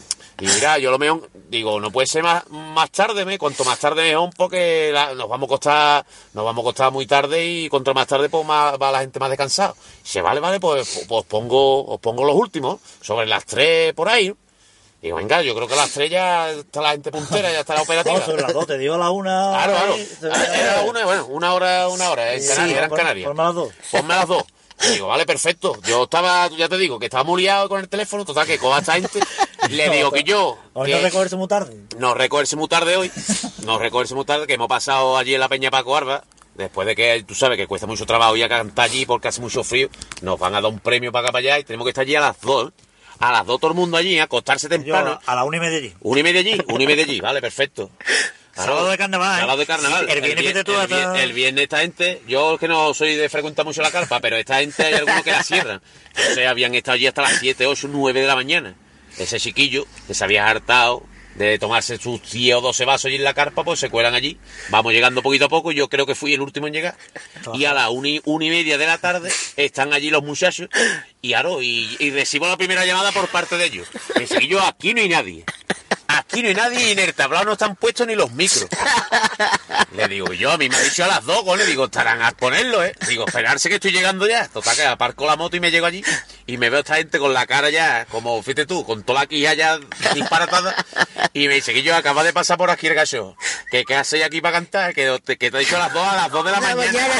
y 0.41 0.47
mira, 0.47 0.79
yo 0.79 0.91
lo 0.91 0.99
veo, 0.99 1.27
digo, 1.49 1.81
no 1.81 1.91
puede 1.91 2.07
ser 2.07 2.23
más, 2.23 2.47
más 2.51 2.91
tarde, 2.91 3.25
¿me? 3.25 3.39
cuanto 3.39 3.65
más 3.65 3.79
tarde 3.79 4.03
mejor, 4.03 4.31
porque 4.37 4.91
la- 4.93 5.15
nos 5.15 5.29
vamos 5.29 5.47
a 5.47 5.49
costar, 5.49 6.07
nos 6.35 6.45
vamos 6.45 6.63
a 6.63 6.65
costar 6.65 6.93
muy 6.93 7.07
tarde 7.07 7.45
y 7.47 7.69
contra 7.69 7.95
más 7.95 8.07
tarde 8.07 8.29
pues 8.29 8.45
más, 8.45 8.75
va 8.81 8.91
la 8.93 9.01
gente 9.01 9.19
más 9.21 9.31
descansada. 9.31 9.75
Dice, 10.03 10.21
vale, 10.21 10.41
vale, 10.41 10.61
pues, 10.61 11.05
pues 11.09 11.21
os 11.21 11.27
pongo, 11.27 11.87
os 11.87 12.01
pongo 12.01 12.25
los 12.25 12.35
últimos, 12.37 12.79
sobre 13.01 13.27
las 13.27 13.45
tres 13.47 13.95
por 13.95 14.09
ahí. 14.09 14.29
¿no? 14.29 14.37
Digo, 15.03 15.17
venga, 15.17 15.43
yo 15.43 15.53
creo 15.57 15.67
que 15.67 15.75
a 15.75 15.79
las 15.79 15.91
3 15.91 16.09
ya 16.09 16.51
está 16.51 16.81
la 16.81 16.93
gente 16.93 17.11
puntera, 17.11 17.51
ya 17.51 17.61
está 17.61 17.75
la 17.75 17.83
operativa. 17.83 18.17
No, 18.17 18.25
sobre 18.25 18.43
las 18.43 18.53
2, 18.53 18.67
te 18.69 18.79
digo 18.79 18.95
a 18.95 18.99
las 18.99 19.11
Claro, 19.11 19.73
claro. 19.73 19.97
Era 20.55 20.77
la 20.77 20.83
1, 20.83 21.05
bueno, 21.05 21.27
una 21.27 21.55
hora, 21.55 21.89
una 21.89 22.11
hora. 22.11 22.33
En 22.35 22.47
Canarias, 22.47 22.79
eran 22.79 22.91
Canarias. 22.91 23.27
Ponme 23.27 23.43
las 23.43 23.55
dos 23.55 23.73
Ponme 23.91 24.15
las 24.15 24.29
2. 24.29 24.45
Y 24.85 24.89
digo, 24.93 25.09
vale, 25.09 25.27
perfecto. 25.27 25.77
Yo 25.83 26.05
estaba, 26.05 26.49
ya 26.51 26.69
te 26.69 26.79
digo, 26.79 27.01
que 27.01 27.07
estaba 27.07 27.25
muy 27.25 27.43
liado 27.43 27.69
con 27.69 27.81
el 27.81 27.89
teléfono, 27.89 28.25
total, 28.25 28.47
que 28.47 28.59
coja 28.59 28.79
esta 28.79 28.93
gente. 28.93 29.19
Le 29.71 29.91
digo 29.97 30.13
que 30.13 30.23
yo. 30.23 30.57
Hoy 30.73 30.91
que 30.91 30.97
no 30.97 31.03
recogerse 31.03 31.37
muy 31.37 31.49
tarde. 31.49 31.77
No 31.99 32.15
recogerse 32.15 32.55
muy 32.55 32.69
tarde 32.69 32.97
hoy. 32.97 33.11
No 33.65 33.81
recogerse 33.81 34.15
muy 34.15 34.25
tarde, 34.25 34.47
que 34.47 34.55
hemos 34.55 34.69
pasado 34.69 35.17
allí 35.17 35.35
en 35.35 35.41
la 35.41 35.49
Peña 35.49 35.73
Paco 35.73 35.97
Arba. 35.97 36.23
Después 36.55 36.87
de 36.87 36.95
que 36.95 37.25
tú 37.27 37.35
sabes 37.35 37.59
que 37.59 37.67
cuesta 37.67 37.89
mucho 37.89 38.07
trabajo 38.07 38.37
ir 38.37 38.45
a 38.45 38.49
cantar 38.49 38.85
allí 38.85 39.05
porque 39.05 39.27
hace 39.27 39.41
mucho 39.41 39.65
frío, 39.65 39.89
nos 40.21 40.39
van 40.39 40.55
a 40.55 40.61
dar 40.61 40.71
un 40.71 40.79
premio 40.79 41.11
para 41.11 41.27
acá 41.27 41.33
para 41.33 41.41
allá 41.41 41.59
y 41.59 41.65
tenemos 41.65 41.87
que 41.87 41.91
estar 41.91 42.03
allí 42.03 42.15
a 42.15 42.21
las 42.21 42.41
2. 42.41 42.73
A 43.23 43.31
las 43.33 43.47
dos 43.47 43.61
todo 43.61 43.71
el 43.71 43.77
mundo 43.77 43.97
allí, 43.97 44.19
a 44.19 44.25
acostarse 44.25 44.67
Yo 44.67 44.71
temprano. 44.71 45.21
a 45.25 45.35
la 45.35 45.45
una 45.45 45.57
y 45.59 45.61
media 45.61 45.79
allí. 45.79 45.95
Una 46.01 46.21
y 46.21 46.23
media 46.25 46.41
allí, 46.41 46.59
una 46.69 46.83
y 46.83 46.87
media 46.87 47.05
allí, 47.05 47.21
vale, 47.21 47.41
perfecto. 47.41 47.91
Sábado 48.55 48.89
de 48.91 48.99
carnaval. 48.99 49.41
Sábado 49.41 49.59
de 49.59 49.67
carnaval. 49.67 50.11
El 50.11 50.21
viernes 50.21 50.45
vier- 50.45 50.49
vete 50.55 50.65
tú 50.65 50.73
el 50.73 50.81
hasta- 50.81 51.15
vier- 51.15 51.23
el 51.23 51.33
viernes 51.33 51.63
esta 51.63 51.79
gente, 51.79 52.21
yo 52.29 52.59
que 52.59 52.69
no 52.69 52.93
soy 52.93 53.15
de 53.15 53.29
frecuentar 53.29 53.65
mucho 53.65 53.81
la 53.81 53.91
carpa, 53.91 54.21
pero 54.21 54.37
esta 54.37 54.59
gente 54.59 54.85
hay 54.85 54.95
algunos 54.95 55.23
que 55.23 55.31
la 55.31 55.43
cierran. 55.43 55.81
O 56.31 56.35
sea, 56.35 56.51
habían 56.51 56.75
estado 56.75 56.97
allí 56.97 57.07
hasta 57.07 57.23
las 57.23 57.39
7, 57.39 57.65
8, 57.67 57.89
9 57.91 58.21
de 58.21 58.27
la 58.27 58.35
mañana. 58.35 58.75
Ese 59.17 59.39
chiquillo 59.41 59.87
que 60.07 60.15
se 60.15 60.25
había 60.25 60.47
hartado 60.49 61.03
de 61.35 61.59
tomarse 61.59 61.99
sus 61.99 62.31
10 62.31 62.57
o 62.57 62.61
12 62.61 62.85
vasos 62.85 63.07
allí 63.07 63.17
en 63.17 63.25
la 63.25 63.35
carpa, 63.35 63.65
pues 63.65 63.81
se 63.81 63.91
cuelan 63.91 64.15
allí. 64.15 64.39
Vamos 64.71 64.93
llegando 64.93 65.23
poquito 65.23 65.47
a 65.47 65.49
poco, 65.49 65.73
yo 65.73 65.89
creo 65.89 66.07
que 66.07 66.15
fui 66.15 66.35
el 66.35 66.41
último 66.41 66.67
en 66.67 66.73
llegar. 66.73 66.97
Y 67.55 67.65
a 67.65 67.75
la 67.75 67.91
una 67.91 68.09
y, 68.09 68.23
y 68.25 68.51
media 68.51 68.79
de 68.79 68.87
la 68.87 68.99
tarde 68.99 69.31
están 69.57 69.93
allí 69.93 70.11
los 70.11 70.23
muchachos 70.23 70.69
y, 71.21 71.35
aro, 71.35 71.63
y, 71.63 72.11
recibo 72.11 72.47
la 72.47 72.57
primera 72.57 72.85
llamada 72.85 73.13
por 73.13 73.29
parte 73.29 73.57
de 73.57 73.67
ellos. 73.67 73.89
Me 74.17 74.47
yo 74.47 74.61
aquí 74.61 74.95
no 74.95 75.01
hay 75.01 75.09
nadie. 75.09 75.45
Aquí 76.33 76.41
no 76.43 76.49
hay 76.49 76.55
nadie 76.55 76.89
y 76.89 76.93
en 76.93 76.99
el 76.99 77.13
tablado 77.13 77.45
no 77.45 77.53
están 77.53 77.77
puestos 77.77 78.07
ni 78.07 78.15
los 78.15 78.33
micros. 78.33 78.67
Le 79.95 80.09
digo, 80.09 80.33
yo 80.33 80.51
a 80.51 80.57
mí 80.57 80.67
me 80.71 80.77
ha 80.77 80.81
dicho 80.81 81.05
a 81.05 81.07
las 81.07 81.25
dos, 81.27 81.45
le 81.59 81.67
digo, 81.67 81.85
estarán 81.85 82.23
a 82.23 82.31
ponerlo, 82.33 82.83
¿eh? 82.83 82.95
Digo, 83.07 83.27
esperarse 83.27 83.69
que 83.69 83.75
estoy 83.75 83.93
llegando 83.93 84.27
ya. 84.27 84.49
Total, 84.49 84.75
que 84.75 84.87
aparco 84.87 85.27
la 85.27 85.37
moto 85.37 85.57
y 85.57 85.61
me 85.61 85.71
llego 85.71 85.85
allí. 85.85 86.03
y 86.47 86.57
me 86.57 86.71
veo 86.71 86.81
esta 86.81 86.97
gente 86.97 87.19
con 87.19 87.35
la 87.35 87.47
cara 87.47 87.69
ya, 87.69 88.07
como 88.07 88.43
fíjate 88.43 88.65
tú, 88.65 88.85
con 88.87 89.03
toda 89.03 89.21
la 89.21 89.27
quija 89.27 89.53
ya 89.53 89.79
disparatada, 90.15 90.75
y 91.35 91.49
me 91.49 91.55
dice 91.57 91.75
que 91.75 91.83
yo 91.83 91.95
acaba 91.95 92.25
de 92.25 92.33
pasar 92.33 92.57
por 92.57 92.71
aquí 92.71 92.87
el 92.87 92.95
gallo. 92.95 93.37
¿Qué, 93.71 93.85
qué 93.85 93.95
hacéis 93.97 94.25
aquí 94.25 94.41
para 94.41 94.55
cantar? 94.57 94.95
Que, 94.95 95.19
te- 95.23 95.37
que 95.37 95.51
te 95.51 95.57
he 95.59 95.61
dicho 95.61 95.77
a 95.77 95.81
las 95.81 95.93
2 95.93 96.07
a 96.09 96.17
las 96.17 96.31
2 96.31 96.45
de 96.47 96.51
la, 96.51 96.61
La 96.61 96.75
mañana. 96.75 96.93
mañana. 96.93 97.15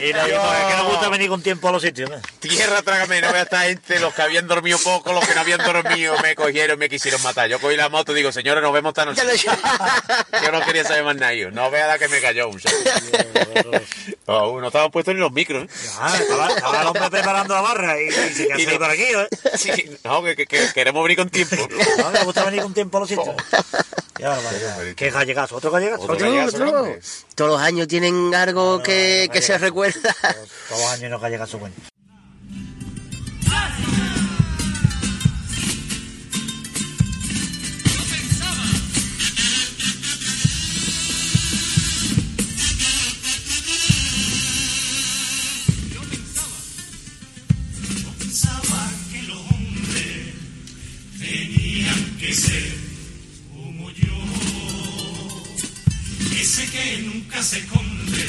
Y 0.00 0.12
no, 0.12 0.28
yo, 0.28 0.54
es 0.54 0.64
que 0.70 0.76
nos 0.76 0.86
gusta 0.92 1.08
venir 1.08 1.28
con 1.28 1.42
tiempo 1.42 1.68
a 1.68 1.72
los 1.72 1.82
sitios. 1.82 2.08
¿no? 2.10 2.16
Tierra, 2.40 2.82
trágame, 2.82 3.20
no 3.20 3.32
vea 3.32 3.42
esta 3.42 3.62
gente, 3.62 3.98
los 4.00 4.14
que 4.14 4.22
habían 4.22 4.46
dormido 4.46 4.78
poco, 4.78 5.12
los 5.12 5.26
que 5.26 5.34
no 5.34 5.40
habían 5.40 5.58
dormido, 5.58 6.16
me 6.22 6.34
cogieron 6.36 6.78
me 6.78 6.88
quisieron 6.88 7.20
matar. 7.22 7.47
Yo 7.48 7.58
cogí 7.60 7.76
la 7.76 7.88
moto 7.88 8.12
y 8.12 8.16
digo, 8.16 8.30
señores, 8.32 8.62
nos 8.62 8.72
vemos 8.72 8.90
esta 8.90 9.04
noche. 9.04 9.22
Yo 10.44 10.52
no 10.52 10.60
quería 10.64 10.84
saber 10.84 11.04
más 11.04 11.16
nada. 11.16 11.34
yo. 11.34 11.50
No 11.50 11.70
vea 11.70 11.86
la 11.86 11.98
que 11.98 12.08
me 12.08 12.20
cayó, 12.20 12.48
muchacho. 12.48 12.76
Oh, 14.26 14.60
no 14.60 14.66
estaban 14.66 14.90
puestos 14.90 15.14
ni 15.14 15.20
los 15.20 15.32
micros, 15.32 15.64
¿eh? 15.64 15.68
Ah, 15.98 16.16
estaba, 16.20 16.48
estaba 16.48 16.80
el 16.82 16.86
hombre 16.88 17.10
preparando 17.10 17.54
la 17.54 17.60
barra 17.62 18.00
y, 18.00 18.08
y 18.08 18.10
se 18.12 18.46
quedó 18.48 18.72
no- 18.72 18.78
por 18.78 18.90
aquí, 18.90 19.02
¿eh? 19.04 19.28
Sí, 19.56 19.72
no, 20.04 20.22
que, 20.22 20.36
que- 20.36 20.46
que 20.46 20.68
queremos 20.74 21.02
venir 21.02 21.16
con 21.18 21.30
tiempo. 21.30 21.56
No, 21.98 22.10
me 22.10 22.24
gusta 22.24 22.44
venir 22.44 22.62
con 22.62 22.74
tiempo 22.74 22.98
a 22.98 23.00
los 23.00 23.08
sitios. 23.08 23.34
Ya, 24.18 24.30
vale, 24.30 24.94
¿Qué 24.96 25.10
gallegazo? 25.10 25.56
¿Otro 25.56 25.70
gallegazo? 25.70 26.02
Otro 26.02 26.14
Otro, 26.16 26.46
otro. 26.46 26.96
Todos 27.34 27.50
los 27.52 27.60
años 27.60 27.88
tienen 27.88 28.34
algo 28.34 28.82
que, 28.82 29.24
no, 29.28 29.32
que 29.32 29.40
se 29.42 29.56
recuerda. 29.58 30.14
Todos 30.68 30.80
los 30.82 30.90
años 30.92 31.10
no 31.10 31.18
gallegazo 31.20 31.58
bueno. 31.58 31.74
Que 52.18 52.34
ser 52.34 52.76
como 53.52 53.90
yo. 53.90 54.14
Ese 56.40 56.66
que 56.70 56.98
nunca 57.02 57.42
se 57.42 57.58
esconde, 57.58 58.24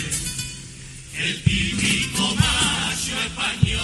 el 1.17 1.43
típico 1.43 2.35
macho 2.35 3.19
español, 3.25 3.81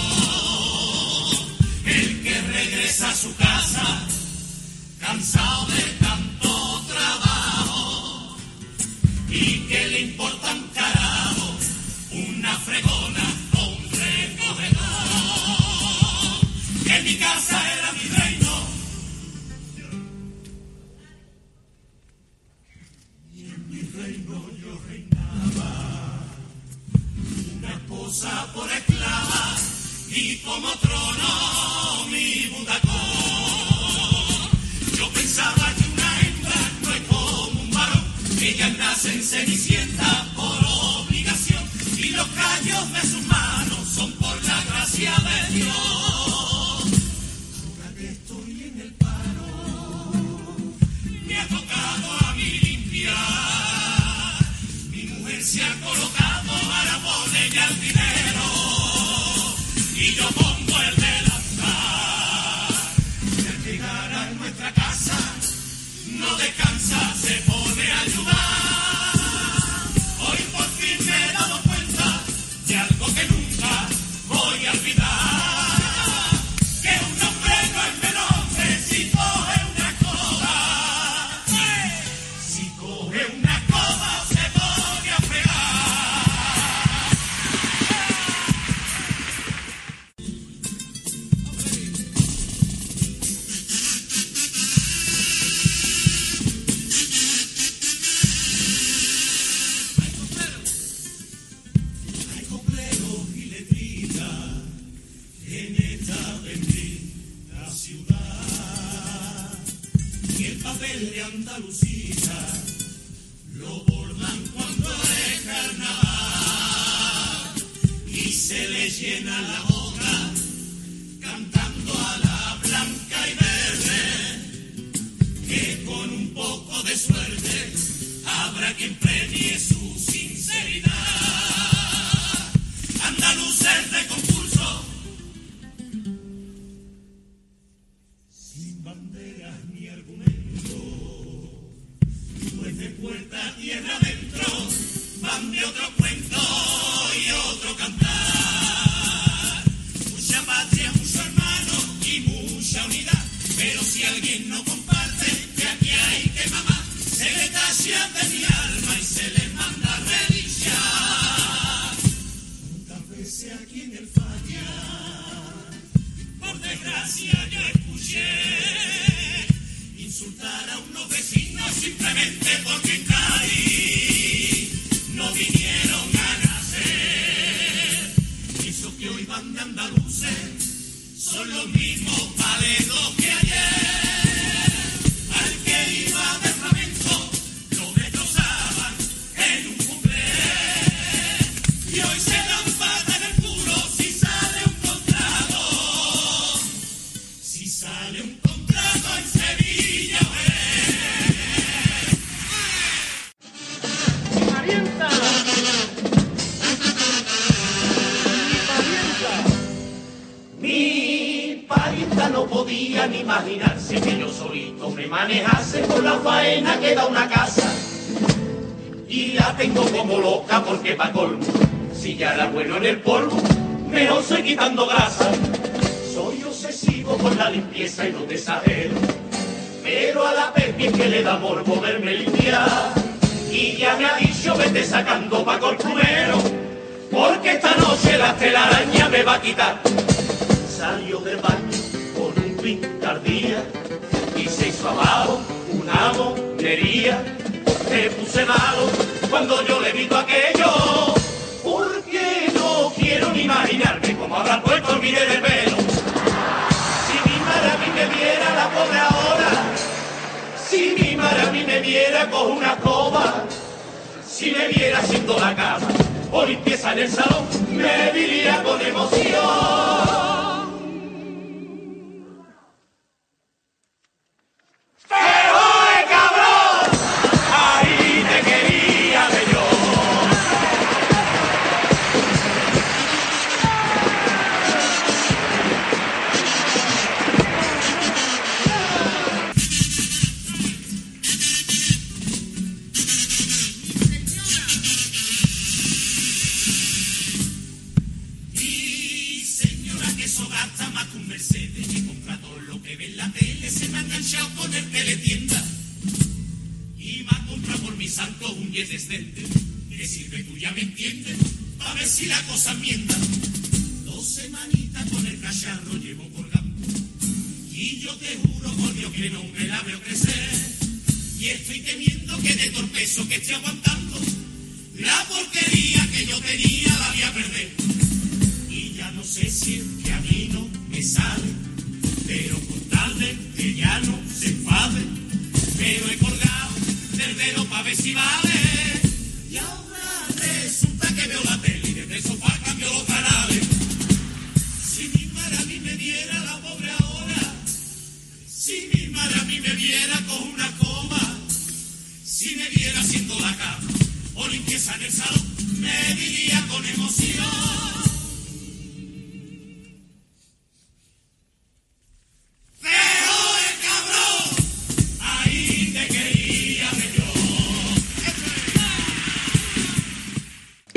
el 1.86 2.22
que 2.24 2.42
regresa 2.42 3.10
a 3.10 3.16
su 3.16 3.36
casa 3.36 4.08
cansado 5.00 5.66
de 5.68 5.84
tanto 6.00 6.86
trabajo 6.88 8.38
y 9.30 9.60
que 9.68 9.88
le 9.88 10.02
importa 10.02 10.54
un 10.54 10.68
carajo 10.70 11.58
una 12.12 12.54
fregona 12.60 13.24
o 13.58 13.66
un 13.70 13.84
recogedor 13.92 14.86
que 16.86 17.02
mi 17.02 17.16
casa 17.18 17.74
era 17.74 17.92
mi 17.94 18.10
reino. 18.10 18.25
Reino 24.06 24.40
yo 24.62 24.72
reinaba. 24.88 25.72
Una 27.58 27.70
esposa 27.70 28.32
por 28.54 28.72
esclava 28.72 29.58
y 30.10 30.38
como 30.38 30.70
trono 30.84 32.06
mi 32.12 32.48
budacón. 32.54 32.92
Yo 34.98 35.10
pensaba 35.12 35.66
que 35.78 35.86
una 35.94 36.20
hembra 36.22 36.60
no 36.84 36.90
es 36.94 37.02
como 37.10 37.62
un 37.64 37.72
varón, 37.72 38.04
ellas 38.42 38.78
nacen 38.78 39.24
cenicienta 39.24 40.28
por 40.36 40.58
obligación 41.02 41.64
y 41.98 42.10
los 42.10 42.28
callos 42.28 42.94
de 42.94 43.02
sus 43.02 43.24
manos 43.26 43.90
son 43.96 44.12
por 44.14 44.36
la 44.44 44.64
gracia 44.70 45.14
de 45.30 45.56
Dios. 45.56 45.74
Ahora 47.66 47.90
que 47.98 48.08
estoy 48.10 48.52
en 48.70 48.82
el 48.82 48.94
paro, 48.94 50.14
me 51.28 51.40
ha 51.40 51.48
tocado 51.48 52.08
a 52.22 52.25
se 55.56 55.64
ha 55.64 55.74
colocado 55.80 56.52
para 56.68 57.00
ponerle 57.00 57.62
al 57.62 57.80
dinero 57.80 58.44
y 59.96 60.14
yo 60.16 60.28
pongo 60.32 60.82
el 60.82 60.96
delantal. 60.98 62.76
Al 63.48 63.64
llegar 63.64 64.14
a 64.14 64.32
nuestra 64.32 64.74
casa, 64.74 65.18
no 66.08 66.36
descansa, 66.36 67.14
se 67.16 67.36
pone 67.48 67.90
a 67.90 68.02
ayudar. 68.02 68.75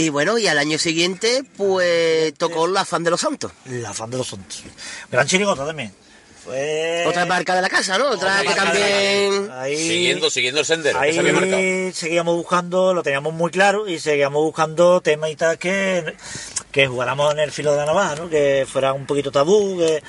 Y 0.01 0.11
bueno, 0.11 0.39
y 0.39 0.47
al 0.47 0.59
año 0.59 0.79
siguiente, 0.79 1.43
pues 1.57 2.33
tocó 2.35 2.69
la 2.69 2.85
fan 2.85 3.03
de 3.03 3.11
los 3.11 3.21
santos. 3.21 3.51
La 3.67 3.93
fan 3.93 4.09
de 4.11 4.17
los 4.19 4.29
santos. 4.29 4.63
Gran 5.11 5.27
chirigota 5.27 5.67
también. 5.67 5.93
Fue... 6.45 7.05
Otra 7.05 7.27
marca 7.27 7.57
de 7.57 7.63
la 7.63 7.69
casa, 7.69 7.99
¿no? 7.99 8.11
Otra 8.11 8.43
que 8.43 8.55
también... 8.55 9.51
Ahí, 9.51 9.77
Siguiendo, 9.77 10.31
siguiendo 10.31 10.61
el 10.61 10.67
sendero. 10.67 11.01
que 11.01 11.13
se 11.13 11.19
había 11.19 11.33
marcado. 11.33 11.57
ahí 11.57 11.93
seguíamos 11.93 12.37
buscando, 12.37 12.95
lo 12.95 13.03
teníamos 13.03 13.35
muy 13.35 13.51
claro, 13.51 13.89
y 13.89 13.99
seguíamos 13.99 14.41
buscando 14.41 15.01
temas 15.01 15.31
y 15.31 15.35
tal 15.37 15.59
que, 15.59 16.15
que 16.71 16.87
jugáramos 16.87 17.33
en 17.35 17.41
el 17.41 17.51
filo 17.51 17.73
de 17.73 17.79
la 17.79 17.87
navaja, 17.87 18.15
¿no? 18.15 18.31
Que 18.31 18.67
fuera 18.71 18.93
un 18.93 19.05
poquito 19.05 19.33
tabú, 19.33 19.79
que- 19.79 20.01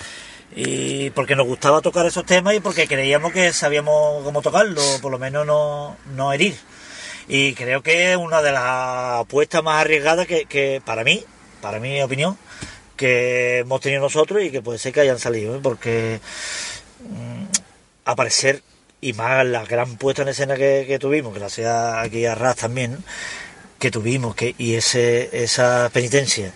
y 0.55 1.09
porque 1.11 1.35
nos 1.35 1.47
gustaba 1.47 1.81
tocar 1.81 2.05
esos 2.05 2.27
temas 2.27 2.53
y 2.53 2.59
porque 2.59 2.87
creíamos 2.87 3.33
que 3.33 3.51
sabíamos 3.53 4.23
cómo 4.23 4.43
tocarlo, 4.43 4.81
por 5.01 5.11
lo 5.11 5.17
menos 5.17 5.47
no, 5.47 5.97
no 6.15 6.31
herir. 6.31 6.55
Y 7.31 7.53
creo 7.53 7.83
que 7.83 8.11
es 8.11 8.17
una 8.17 8.41
de 8.41 8.51
las 8.51 9.21
apuestas 9.21 9.63
más 9.63 9.81
arriesgadas 9.81 10.25
que, 10.25 10.45
que 10.45 10.81
para 10.83 11.03
mí, 11.03 11.23
para 11.61 11.79
mi 11.79 12.01
opinión, 12.01 12.35
que 12.97 13.59
hemos 13.59 13.79
tenido 13.81 14.01
nosotros 14.01 14.43
y 14.43 14.49
que 14.49 14.63
puede 14.63 14.79
ser 14.79 14.93
que 14.93 15.01
hayan 15.01 15.19
salido, 15.19 15.55
¿eh? 15.55 15.59
porque 15.61 16.19
mm, 17.01 17.45
aparecer 18.05 18.63
y 18.99 19.13
más 19.13 19.45
la 19.45 19.63
gran 19.63 19.95
puesta 19.97 20.23
en 20.23 20.29
escena 20.29 20.55
que, 20.55 20.85
que 20.87 20.97
tuvimos, 20.97 21.33
gracias 21.35 21.71
aquí 21.97 22.25
a 22.25 22.33
Raz 22.33 22.57
también. 22.57 22.97
Que 23.79 23.91
tuvimos 23.91 24.35
que 24.35 24.55
y 24.57 24.75
ese 24.75 25.29
esa 25.31 25.89
penitencia 25.93 26.51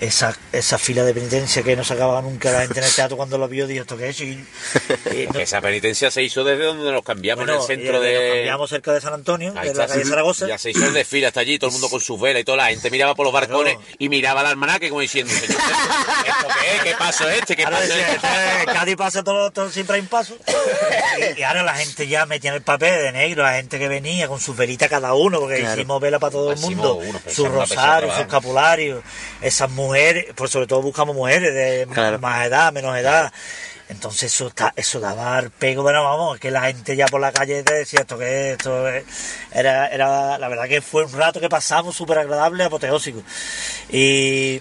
esa 0.00 0.36
esa 0.52 0.78
fila 0.78 1.04
de 1.04 1.12
penitencia 1.12 1.62
que 1.64 1.74
no 1.76 1.82
sacaba 1.84 2.22
nunca 2.22 2.52
la 2.52 2.60
gente 2.60 2.78
en 2.78 2.84
el 2.86 2.92
teatro 2.94 3.16
cuando 3.16 3.36
lo 3.36 3.48
vio 3.48 3.66
dijo 3.66 3.82
esto 3.82 3.96
qué 3.96 4.10
es 4.10 4.20
y, 4.20 4.24
y 4.24 4.36
no- 5.18 5.26
Porque 5.26 5.42
esa 5.42 5.60
penitencia 5.60 6.10
se 6.10 6.22
hizo 6.22 6.44
desde 6.44 6.64
donde 6.64 6.90
nos 6.92 7.02
cambiamos 7.02 7.44
bueno, 7.44 7.54
en 7.56 7.60
el 7.60 7.66
centro 7.78 8.00
de. 8.00 8.12
nos 8.14 8.34
cambiamos 8.34 8.70
cerca 8.70 8.92
de 8.92 9.00
San 9.00 9.12
Antonio 9.14 9.52
Ahí 9.56 9.68
de 9.68 9.74
la 9.74 9.86
calle. 9.88 10.04
Zaragoza 10.04 10.46
Ya 10.46 10.56
se 10.58 10.70
hizo 10.70 10.86
el 10.86 10.92
desfile 10.94 11.26
hasta 11.26 11.40
allí, 11.40 11.58
todo 11.58 11.68
el 11.68 11.72
mundo 11.72 11.88
con 11.88 12.00
sus 12.00 12.20
velas 12.20 12.42
y 12.42 12.44
toda 12.44 12.58
la 12.58 12.66
gente 12.68 12.90
miraba 12.90 13.14
por 13.14 13.24
los 13.26 13.32
balcones 13.32 13.74
Claro. 13.74 13.88
y 13.98 14.08
miraba 14.08 14.40
al 14.40 14.46
almanaque 14.46 14.88
como 14.88 15.00
diciendo, 15.00 15.32
¿esto 15.32 15.46
qué 15.48 16.76
es? 16.76 16.82
¿Qué 16.84 16.94
paso 16.96 17.28
es 17.28 17.40
este? 17.40 17.56
¿Qué 17.56 17.64
paso 17.64 17.80
decía, 17.80 18.12
"Este, 18.14 18.26
este? 18.60 18.72
Cádiz 18.72 18.96
pasa 18.96 19.24
todo, 19.24 19.50
todo 19.50 19.70
siempre 19.70 19.96
hay 19.96 20.00
un 20.02 20.06
paso. 20.08 20.36
Y, 21.36 21.40
y 21.40 21.42
ahora 21.42 21.62
la 21.64 21.74
gente 21.74 22.06
ya 22.06 22.26
metía 22.26 22.50
en 22.50 22.56
el 22.56 22.62
papel 22.62 23.02
de 23.02 23.12
negro, 23.12 23.42
la 23.42 23.54
gente 23.54 23.78
que 23.78 23.88
venía 23.88 24.28
con 24.28 24.38
sus 24.40 24.56
velitas 24.56 24.88
cada 24.88 25.14
uno, 25.14 25.40
porque 25.40 25.58
Claro. 25.58 25.74
hicimos 25.80 26.00
vela 26.00 26.18
para 26.20 26.30
todo 26.30 26.50
el 26.52 26.54
Hicimos 26.56 26.67
mundo, 26.76 26.94
uno, 26.96 27.20
pero 27.22 27.34
sus 27.34 27.48
rosarios, 27.48 27.68
sus 27.68 28.16
trabajo. 28.16 28.20
escapularios, 28.22 29.04
esas 29.40 29.70
mujeres, 29.70 30.26
pues 30.34 30.50
sobre 30.50 30.66
todo 30.66 30.82
buscamos 30.82 31.14
mujeres 31.16 31.54
de 31.54 31.86
Claro. 31.92 32.18
más 32.18 32.46
edad, 32.46 32.72
menos 32.72 32.96
edad. 32.96 33.32
Entonces 33.90 34.24
eso 34.34 34.48
está, 34.48 34.72
eso 34.76 35.00
daba 35.00 35.42
pego, 35.58 35.82
bueno, 35.82 36.04
vamos, 36.04 36.38
que 36.38 36.50
la 36.50 36.60
gente 36.66 36.94
ya 36.94 37.06
por 37.06 37.22
la 37.22 37.32
calle 37.32 37.62
te 37.62 37.72
decía 37.72 38.00
esto 38.00 38.18
que 38.18 38.50
es, 38.50 38.58
esto 38.58 38.86
es. 38.86 39.04
era, 39.50 39.86
era, 39.88 40.36
la 40.36 40.48
verdad 40.48 40.68
que 40.68 40.82
fue 40.82 41.04
un 41.06 41.12
rato 41.12 41.40
que 41.40 41.48
pasamos 41.48 41.96
súper 41.96 42.18
agradable, 42.18 42.64
apoteósico. 42.64 43.22
Y, 43.90 44.60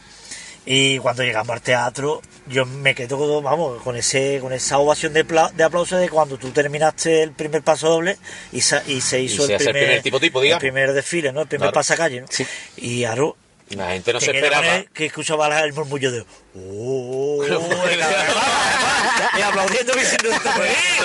y 0.69 0.97
cuando 0.99 1.23
llegamos 1.23 1.49
al 1.53 1.61
teatro, 1.61 2.21
yo 2.47 2.65
me 2.65 2.93
quedo, 2.93 3.17
con- 3.17 3.41
vamos, 3.43 3.81
con 3.81 3.95
ese, 3.95 4.39
con 4.41 4.51
esa 4.51 4.77
ovación 4.79 5.13
de, 5.13 5.23
de 5.23 5.63
aplauso 5.63 5.95
de 5.97 6.09
cuando 6.09 6.37
tú 6.37 6.51
terminaste 6.51 7.23
el 7.23 7.31
primer 7.31 7.61
paso 7.61 7.87
doble 7.89 8.17
y, 8.51 8.59
sa- 8.61 8.83
y 8.85 8.99
se 8.99 9.21
hizo 9.21 9.45
se 9.45 9.53
el, 9.53 9.57
primer, 9.59 9.73
primer 9.83 10.01
tipo 10.01 10.19
tipo, 10.19 10.41
el 10.43 10.57
primer 10.57 10.91
desfile, 10.93 11.31
¿no? 11.31 11.41
El 11.43 11.47
primer 11.47 11.67
Claro. 11.67 11.73
pasacalle, 11.75 12.19
¿no? 12.21 12.27
Sí. 12.29 12.45
Y 12.75 13.05
Aro 13.05 13.37
La 13.69 13.91
gente 13.91 14.11
no 14.11 14.19
te 14.19 14.25
se 14.25 14.31
esperaba. 14.31 14.83
que 14.93 15.05
escuchaba 15.05 15.59
el 15.61 15.71
murmullo 15.73 16.11
de 16.11 16.25
oh, 16.59 17.43
y 19.37 19.41
aplaudiendo 19.41 19.93
diciendo 19.93 20.29
esto 20.31 20.49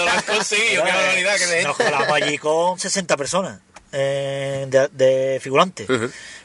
Lo 0.05 0.11
han 0.11 0.23
conseguido, 0.23 0.85
qué 0.85 0.91
barbaridad 0.93 1.37
que 1.39 1.47
de 1.47 1.63
Nos 1.65 1.77
colamos 1.77 2.13
allí 2.13 2.39
con 2.39 2.79
60 2.81 3.17
personas 3.17 3.61
eh, 3.95 4.67
de 4.93 5.39
figurantes. 5.43 5.87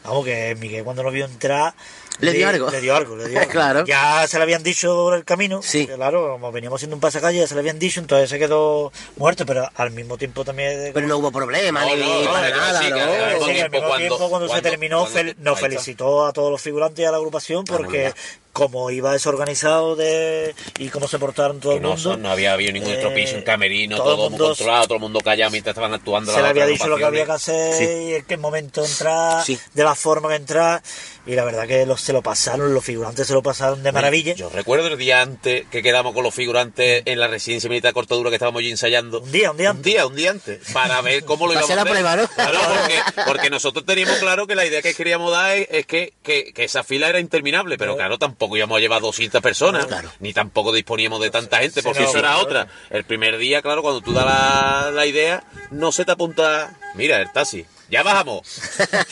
Vamos, 0.04 0.26
que 0.26 0.56
Miguel 0.60 0.84
cuando 0.84 1.02
nos 1.04 1.14
vio 1.14 1.26
entrar... 1.26 1.74
Le 2.20 2.34
dio 2.34 2.50
algo. 2.50 2.70
Le 2.72 2.82
dio 2.82 2.96
algo, 2.96 3.16
le 3.16 3.28
dio 3.28 3.40
algo. 3.40 3.52
Claro. 3.52 3.86
Ya 3.86 4.28
se 4.28 4.38
le 4.38 4.44
habían 4.44 4.64
dicho 4.64 5.14
el 5.14 5.24
camino. 5.24 5.62
Sí. 5.62 5.86
Claro, 5.88 6.32
como 6.34 6.52
veníamos 6.52 6.78
haciendo 6.80 6.96
un 6.96 7.00
pasacalle, 7.02 7.40
ya 7.40 7.48
se 7.48 7.54
le 7.54 7.60
habían 7.62 7.78
dicho, 7.80 8.00
entonces 8.00 8.30
se 8.30 8.40
quedó 8.40 8.92
muerto, 9.18 9.46
pero 9.46 9.70
al 9.76 9.92
mismo 9.92 10.18
tiempo 10.18 10.44
también... 10.44 10.92
Pero 10.94 11.06
no 11.08 11.18
hubo 11.18 11.32
problema, 11.32 11.82
No, 11.86 11.96
ni 11.96 12.02
no, 12.02 12.24
no, 12.24 12.32
para 12.32 12.50
no, 12.50 12.58
nada, 12.58 12.80
sí, 12.82 12.88
al 12.92 13.70
mismo 13.72 13.96
tiempo 13.98 14.30
cuando- 14.30 14.48
se 14.56 14.62
terminó 14.62 15.02
cuando- 15.08 15.20
fel- 15.20 15.36
nos 15.38 15.60
felicitó 15.60 16.26
a 16.26 16.34
todos 16.34 16.52
los 16.52 16.62
figurantes 16.62 17.00
y 17.04 17.06
a 17.06 17.12
la 17.12 17.18
agrupación 17.18 17.64
porque. 17.66 18.14
Cómo 18.58 18.90
iba 18.90 19.12
desorganizado 19.14 19.96
de 19.96 20.56
y 20.80 20.90
cómo 20.90 21.08
se 21.08 21.20
portaron 21.20 21.60
todo 21.60 21.74
el 21.74 21.82
no, 21.82 21.90
mundo. 21.94 22.18
no 22.18 22.32
había 22.32 22.54
habido 22.54 22.72
ningún 22.74 22.90
Eh, 22.90 22.96
estropicio, 22.96 23.38
un 23.38 23.44
camerino, 23.44 23.98
todo 23.98 24.06
todo, 24.06 24.14
el 24.14 24.20
muy 24.22 24.30
mundo- 24.32 24.48
controlado, 24.48 24.84
todo 24.86 24.96
el 24.96 25.02
mundo 25.02 25.20
callado 25.22 25.52
mientras 25.52 25.74
estaban 25.76 25.94
actuando. 25.94 26.34
se 26.34 26.42
le 26.42 26.48
había 26.48 26.66
dicho 26.66 26.88
lo 26.88 26.98
que 26.98 27.06
había 27.06 27.26
que 27.26 27.32
hacer 27.34 28.02
y 28.02 28.14
en 28.16 28.26
qué 28.26 28.38
momento 28.38 28.84
entrar, 28.84 29.46
Sí. 29.46 29.60
de 29.76 29.84
la 29.84 29.94
forma 29.94 30.30
que 30.30 30.36
entrar. 30.36 30.82
Y 31.28 31.36
la 31.36 31.44
verdad 31.44 31.68
que 31.68 31.86
los, 31.86 32.00
se 32.00 32.14
lo 32.14 32.22
pasaron, 32.22 32.74
los 32.74 32.84
figurantes 32.86 33.28
se 33.28 33.34
lo 33.34 33.44
pasaron 33.44 33.84
de 33.84 33.92
maravilla. 33.92 34.34
Yo 34.34 34.48
recuerdo 34.50 34.88
el 34.88 34.98
día 34.98 35.22
antes 35.22 35.66
que 35.70 35.84
quedamos 35.84 36.14
con 36.14 36.24
los 36.24 36.34
figurantes 36.34 37.04
en 37.06 37.20
la 37.20 37.28
residencia 37.28 37.70
militar 37.70 37.90
de 37.90 37.94
Cortadura 37.94 38.30
que 38.30 38.38
estábamos 38.38 38.60
allí 38.62 38.72
ensayando. 38.72 39.20
Un 39.20 39.32
día, 39.34 39.52
un 39.52 39.58
día 39.58 39.72
Un 39.72 39.82
día, 39.82 40.08
un 40.08 40.16
día 40.16 40.32
antes. 40.32 40.60
Para 40.72 41.02
ver 41.02 41.26
cómo 41.26 41.46
lo 41.48 41.52
íbamos 41.54 41.70
a 41.70 41.74
hacer 41.74 41.76
la 41.76 41.82
hacer. 41.82 41.92
prueba, 41.94 42.16
¿no? 42.16 42.28
Claro, 42.30 42.60
porque, 42.80 43.24
porque 43.26 43.50
nosotros 43.50 43.86
teníamos 43.86 44.16
claro 44.20 44.48
que 44.48 44.56
la 44.56 44.66
idea 44.66 44.82
que 44.82 44.94
queríamos 44.94 45.34
dar 45.34 45.58
es, 45.58 45.68
es 45.70 45.86
que, 45.86 46.14
que- 46.24 46.54
que 46.54 46.64
esa 46.64 46.86
fila 46.86 47.10
era 47.10 47.20
interminable. 47.20 47.78
Pero 47.78 47.98
claro, 47.98 48.18
tampoco 48.18 48.47
íbamos 48.56 48.78
a 48.78 48.80
llevar 48.80 49.02
200 49.02 49.42
personas. 49.42 49.86
Claro. 49.88 50.12
Ni 50.20 50.32
tampoco 50.34 50.72
disponíamos 50.72 51.20
de 51.20 51.30
tanta 51.32 51.58
gente, 51.58 51.82
Sí, 51.82 51.86
porque 51.86 52.02
no, 52.02 52.10
eso 52.10 52.20
era 52.20 52.30
claro. 52.30 52.44
otra. 52.44 52.68
El 52.90 53.04
primer 53.04 53.38
día, 53.38 53.62
claro, 53.62 53.82
cuando 53.82 54.02
tú 54.02 54.14
das 54.14 54.26
la, 54.26 54.92
la 54.92 55.06
idea, 55.06 55.44
no 55.72 55.92
se 55.92 56.06
te 56.06 56.12
apunta. 56.12 56.78
Mira, 56.96 57.20
el 57.20 57.32
taxi. 57.32 57.66
Ya 57.90 58.04
bajamos. 58.04 58.42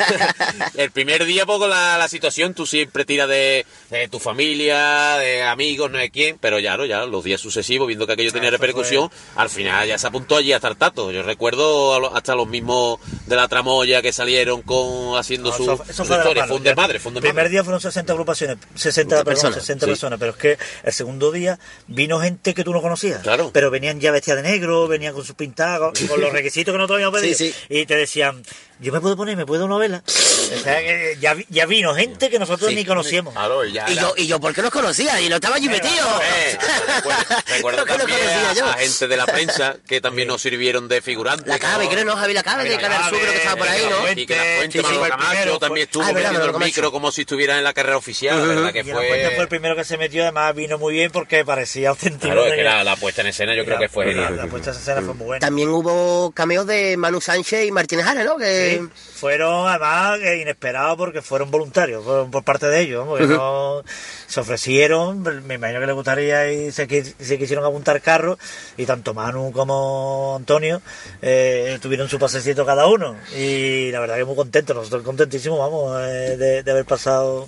el 0.75 0.91
primer 0.91 1.25
día, 1.25 1.45
poco 1.45 1.67
la, 1.67 1.97
la 1.97 2.07
situación, 2.07 2.53
tú 2.53 2.65
siempre 2.65 3.05
tiras 3.05 3.27
de, 3.29 3.65
de 3.89 4.07
tu 4.07 4.19
familia, 4.19 5.17
de 5.17 5.43
amigos, 5.43 5.89
no 5.91 5.97
sé 5.99 6.09
quién, 6.09 6.37
pero 6.39 6.59
ya, 6.59 6.75
¿no? 6.77 6.85
ya 6.85 7.05
los 7.05 7.23
días 7.23 7.39
sucesivos, 7.41 7.87
viendo 7.87 8.05
que 8.07 8.13
aquello 8.13 8.31
tenía 8.31 8.49
eso 8.49 8.57
repercusión, 8.57 9.09
al 9.35 9.49
final 9.49 9.87
ya 9.87 9.97
se 9.97 10.07
apuntó 10.07 10.37
allí 10.37 10.51
hasta 10.53 10.67
el 10.67 10.77
tato. 10.77 11.11
Yo 11.11 11.23
recuerdo 11.23 11.93
a 11.95 11.99
lo- 11.99 12.15
hasta 12.15 12.35
los 12.35 12.47
mismos 12.47 12.99
de 13.27 13.35
la 13.35 13.47
tramoya 13.47 14.01
que 14.01 14.11
salieron 14.11 14.61
con 14.61 15.17
haciendo 15.17 15.51
No, 15.51 15.55
su, 15.57 15.63
eso- 15.63 15.83
eso 15.83 15.93
su 15.93 16.05
fue 16.05 16.17
historia. 16.17 16.45
Fue 16.47 16.57
un 16.57 16.63
desmadre, 16.63 16.99
fue 16.99 17.11
un 17.11 17.17
El 17.17 17.21
primer 17.21 17.35
desmadre. 17.35 17.49
día 17.51 17.63
fueron 17.63 17.81
60 17.81 18.11
agrupaciones, 18.13 18.57
60, 18.75 19.09
perdón, 19.09 19.25
personas, 19.25 19.55
60 19.59 19.85
sí. 19.85 19.91
personas, 19.91 20.19
pero 20.19 20.31
es 20.31 20.37
que 20.37 20.57
el 20.83 20.93
segundo 20.93 21.31
día 21.31 21.59
vino 21.87 22.19
gente 22.19 22.53
que 22.53 22.63
tú 22.63 22.73
no 22.73 22.81
conocías. 22.81 23.21
Claro. 23.21 23.51
Pero 23.53 23.71
venían 23.71 23.99
ya 23.99 24.11
vestidas 24.11 24.43
de 24.43 24.49
negro, 24.49 24.87
venían 24.87 25.13
con 25.13 25.23
sus 25.25 25.35
pintadas, 25.35 25.79
con, 25.79 26.07
con 26.07 26.21
los 26.21 26.31
requisitos 26.33 26.71
que 26.73 26.77
nosotros 26.77 26.95
habíamos 26.97 27.19
pedido. 27.19 27.37
Sí, 27.37 27.51
sí. 27.51 27.55
Y 27.69 27.85
te 27.85 27.95
decían, 27.95 28.43
yo 28.79 28.91
me 28.93 28.99
puedo 29.01 29.15
poner, 29.15 29.35
me 29.37 29.45
puedo 29.45 29.65
una 29.65 29.77
vela. 29.77 30.03
O 30.05 30.57
sea, 30.59 30.79
que 30.79 31.17
ya, 31.19 31.33
vi- 31.33 31.45
ya 31.49 31.65
vino 31.65 31.93
gente 31.95 32.29
que 32.29 32.39
nosotros 32.39 32.69
Sí. 32.69 32.75
ni 32.75 32.85
conocíamos. 32.85 33.33
Claro, 33.33 33.65
y 33.65 33.73
ya, 33.73 33.89
Y 33.89 33.95
ya- 33.95 34.01
yo, 34.01 34.13
y 34.17 34.27
yo, 34.27 34.39
¿por 34.39 34.53
qué 34.53 34.61
los 34.61 34.71
conocía? 34.71 35.19
Y 35.21 35.29
no 35.29 35.35
estaba 35.35 35.55
allí 35.55 35.67
metido. 35.67 36.05
Eh, 36.23 36.57
gente 38.77 39.07
de 39.07 39.17
la 39.17 39.25
prensa 39.25 39.77
que 39.87 40.01
también 40.01 40.27
nos 40.27 40.41
sirvieron 40.41 40.87
de 40.87 41.01
figurantes. 41.01 41.47
La 41.47 41.59
Cabe, 41.59 41.85
¿no? 41.85 41.91
creo, 41.91 42.05
¿no? 42.05 42.15
Javi 42.15 42.33
La 42.33 42.43
Cabe, 42.43 42.63
de 42.65 42.75
La 42.75 42.81
Canal 42.81 43.09
Sur, 43.09 43.19
creo 43.19 43.31
que 43.31 43.37
estaba 43.37 43.55
por 43.55 43.67
ahí, 43.67 43.81
¿no? 43.89 43.95
Fuente, 43.97 44.21
Y 44.21 44.25
que 44.25 44.35
la 44.35 44.43
fuente 44.57 44.77
sí, 44.79 44.83
Manuel 44.83 45.09
Camacho 45.09 45.29
primero, 45.29 45.59
también 45.59 45.69
fue- 45.75 45.81
estuvo 45.83 46.03
Ah, 46.03 46.13
metiendo 46.13 46.39
el 46.45 46.51
Camacho. 46.51 46.65
micro 46.65 46.91
como 46.91 47.11
si 47.11 47.21
estuviera 47.21 47.57
en 47.57 47.63
la 47.63 47.73
carrera 47.73 47.97
oficial, 47.97 48.39
la 48.39 48.45
verdad 48.53 48.73
que 48.73 48.79
Y 48.79 48.83
la 48.83 48.93
fuente 48.95 49.25
fue... 49.25 49.35
fue 49.35 49.43
el 49.43 49.47
primero 49.49 49.75
que 49.75 49.83
se 49.83 49.97
metió, 49.97 50.23
además 50.23 50.55
vino 50.55 50.77
muy 50.77 50.93
bien 50.93 51.11
porque 51.11 51.45
parecía 51.45 51.89
auténtico. 51.89 52.25
Claro, 52.25 52.45
es 52.45 52.51
de 52.51 52.57
que 52.57 52.63
la, 52.63 52.83
la 52.83 52.95
puesta 52.95 53.21
en 53.21 53.27
escena 53.27 53.55
yo 53.55 53.65
creo 53.65 53.79
que 53.79 53.89
fue 53.89 54.05
la, 54.07 54.11
genial. 54.13 54.37
la 54.37 54.47
puesta 54.47 54.71
en 54.71 54.77
escena 54.77 55.01
fue 55.01 55.13
muy 55.13 55.25
buena. 55.25 55.39
También 55.39 55.69
hubo 55.69 56.31
cameos 56.31 56.65
de 56.67 56.97
Manu 56.97 57.21
Sánchez 57.21 57.65
y 57.65 57.71
Martínez 57.71 58.05
Jara, 58.05 58.23
¿no? 58.23 58.37
Que... 58.37 58.64
Sí, 58.69 58.89
fueron 59.15 59.67
además 59.67 60.19
inesperados 60.39 60.97
porque 60.97 61.21
fueron 61.21 61.51
voluntarios 61.51 62.03
fueron 62.03 62.31
por 62.31 62.43
parte 62.43 62.67
de 62.67 62.81
ellos, 62.81 63.07
porque 63.07 63.27
no 63.27 63.83
se 64.27 64.39
ofrecieron, 64.39 65.23
me 65.45 65.55
imagino 65.55 65.79
que 65.79 65.85
les 65.85 65.95
gustaría 65.95 66.51
y 66.51 66.71
se, 66.71 66.87
se 66.87 67.37
quisieron 67.37 67.65
apuntar 67.65 68.01
carros 68.01 68.37
y 68.77 68.85
tanto 68.85 69.13
Manu 69.13 69.51
como 69.51 70.35
Antonio 70.37 70.81
eh, 71.21 71.77
tuvieron 71.81 72.09
su 72.09 72.19
pasecito 72.19 72.65
cada 72.65 72.87
uno 72.87 73.15
y 73.35 73.91
la 73.91 73.99
verdad 73.99 74.17
que 74.17 74.25
muy 74.25 74.35
contentos, 74.35 74.75
nosotros 74.75 75.03
contentísimos 75.03 75.59
vamos 75.59 75.99
eh, 76.01 76.37
de, 76.37 76.63
de 76.63 76.71
haber 76.71 76.85
pasado 76.85 77.47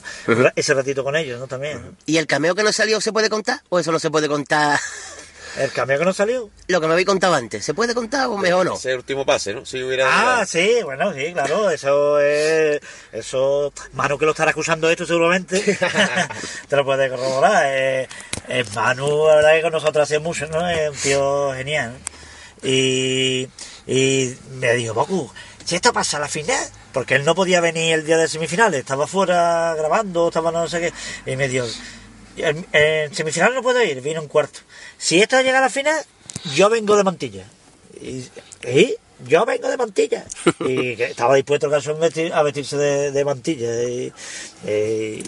ese 0.56 0.74
ratito 0.74 1.04
con 1.04 1.16
ellos, 1.16 1.40
¿no? 1.40 1.48
También. 1.48 1.82
¿no? 1.82 1.92
¿Y 2.06 2.18
el 2.18 2.28
cameo 2.28 2.56
que 2.56 2.64
no 2.64 2.72
salió 2.72 3.02
se 3.02 3.12
puede 3.12 3.30
contar? 3.30 3.62
¿O 3.70 3.80
eso 3.80 3.92
no 3.92 4.00
se 4.00 4.12
puede 4.12 4.28
contar? 4.28 4.80
El 5.58 5.72
cambio 5.72 5.98
que 5.98 6.06
nos 6.06 6.16
salió. 6.16 6.50
Lo 6.68 6.80
que 6.80 6.88
me 6.88 6.94
habéis 6.94 7.08
contado 7.08 7.34
antes, 7.34 7.66
¿se 7.66 7.74
puede 7.74 7.96
contar 7.96 8.28
o 8.28 8.38
mejor 8.38 8.66
no? 8.66 8.76
Ese 8.76 8.96
último 8.96 9.26
pase, 9.26 9.54
¿no? 9.54 9.66
Si 9.66 9.82
hubiera... 9.82 10.06
Ah, 10.40 10.46
sí, 10.46 10.80
bueno, 10.84 11.14
sí, 11.14 11.34
claro, 11.34 11.70
eso 11.70 12.20
es. 12.20 12.80
Eso. 13.12 13.74
Manu 13.94 14.18
que 14.18 14.26
lo 14.26 14.32
estará 14.32 14.52
acusando 14.52 14.90
esto 14.90 15.06
seguramente. 15.06 15.60
te 16.70 16.76
lo 16.76 16.86
puede 16.86 17.10
corroborar. 17.10 17.66
Eh, 17.68 18.08
eh, 18.50 18.66
Manu, 18.76 19.28
la 19.28 19.36
verdad 19.36 19.56
que 19.56 19.62
con 19.64 19.72
nosotros 19.72 20.04
hace 20.04 20.20
mucho, 20.20 20.46
¿no? 20.48 20.70
Es 20.70 20.92
un 20.92 20.98
tío 20.98 21.54
genial. 21.54 21.94
Y, 22.62 23.48
y 23.88 24.38
me 24.60 24.74
dijo, 24.74 24.94
Boku, 24.94 25.32
si 25.66 25.76
esto 25.76 25.92
pasa 25.92 26.18
a 26.18 26.22
la 26.22 26.28
final, 26.28 26.64
porque 26.94 27.16
él 27.16 27.26
no 27.26 27.36
podía 27.36 27.62
venir 27.62 27.94
el 27.94 28.06
día 28.06 28.18
de 28.18 28.28
semifinales, 28.28 28.80
estaba 28.80 29.06
fuera 29.06 29.76
grabando, 29.76 30.28
estaba 30.28 30.52
no 30.52 30.68
sé 30.68 30.80
qué, 30.80 31.32
y 31.32 31.36
me 31.36 31.48
dijo, 31.48 31.66
en, 32.38 33.14
semifinales 33.14 33.56
no 33.56 33.62
puedo 33.64 33.84
ir, 33.84 34.02
vino 34.02 34.22
en 34.22 34.28
cuarto. 34.28 34.60
Si 34.98 35.22
esto 35.22 35.42
llega 35.42 35.60
a 35.60 35.62
la 35.62 35.70
final, 35.70 36.04
yo 36.56 36.70
vengo 36.70 36.96
de 36.96 37.04
Mantilla. 37.04 37.46
Y. 38.02 38.96
Yo 39.26 39.46
vengo 39.48 39.68
de 39.68 39.78
mantilla. 39.78 40.26
Y 40.60 40.96
que 40.96 41.06
estaba 41.06 41.34
dispuesto 41.34 41.66
el 41.66 41.72
caso 41.72 41.98
a 42.34 42.44
vestirse 42.44 42.78
de, 42.78 43.12
de 43.12 43.26
mantilla. 43.26 43.84
Y, 43.84 44.14
y- 44.68 45.24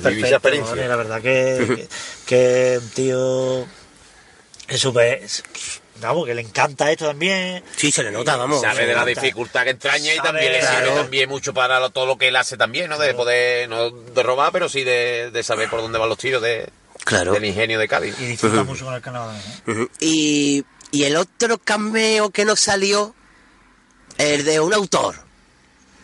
perfecto, 0.00 0.76
la 0.88 0.94
verdad 0.96 1.20
que, 1.20 1.88
que 2.24 2.78
un 2.80 2.88
tío 2.90 3.66
es 4.68 4.80
súper... 4.80 5.22
Vamos, 6.00 6.26
que 6.26 6.34
le 6.34 6.42
encanta 6.42 6.90
esto 6.90 7.06
también. 7.06 7.62
Sí, 7.76 7.90
se 7.90 8.02
le 8.02 8.10
nota, 8.10 8.36
vamos. 8.36 8.60
Sabe 8.60 8.86
de 8.86 8.94
la 8.94 9.04
dificultad 9.04 9.64
que 9.64 9.70
entraña 9.70 10.12
y 10.12 10.16
Sabe, 10.16 10.28
también 10.28 10.52
le 10.52 10.60
sirve 10.60 10.72
claro. 10.82 10.94
también 10.94 11.28
mucho 11.28 11.54
para 11.54 11.80
lo- 11.80 11.90
todo 11.90 12.06
lo 12.06 12.18
que 12.18 12.28
él 12.28 12.36
hace 12.36 12.56
también, 12.56 12.88
¿no? 12.90 12.98
De 12.98 13.14
poder, 13.14 13.68
no 13.68 13.90
de 13.90 14.22
robar, 14.22 14.52
pero 14.52 14.68
sí 14.68 14.84
de, 14.84 15.30
de 15.32 15.42
saber 15.42 15.70
por 15.70 15.80
dónde 15.80 15.98
van 15.98 16.08
los 16.08 16.18
tiros 16.18 16.42
de, 16.42 16.68
Claro. 17.04 17.32
del 17.32 17.44
ingenio 17.44 17.78
de 17.78 17.88
Cádiz. 17.88 18.14
Y 18.20 18.26
disfruta 18.26 18.62
mucho 18.64 18.84
con 18.84 18.94
el 18.94 19.00
canal. 19.02 19.30
¿eh? 19.34 19.70
Ujú. 19.70 19.88
Y, 20.00 20.64
y 20.90 21.04
el 21.04 21.16
otro 21.16 21.58
cameo 21.58 22.30
que 22.30 22.44
no 22.44 22.56
salió, 22.56 23.14
el 24.18 24.44
de 24.44 24.60
un 24.60 24.72
autor, 24.74 25.16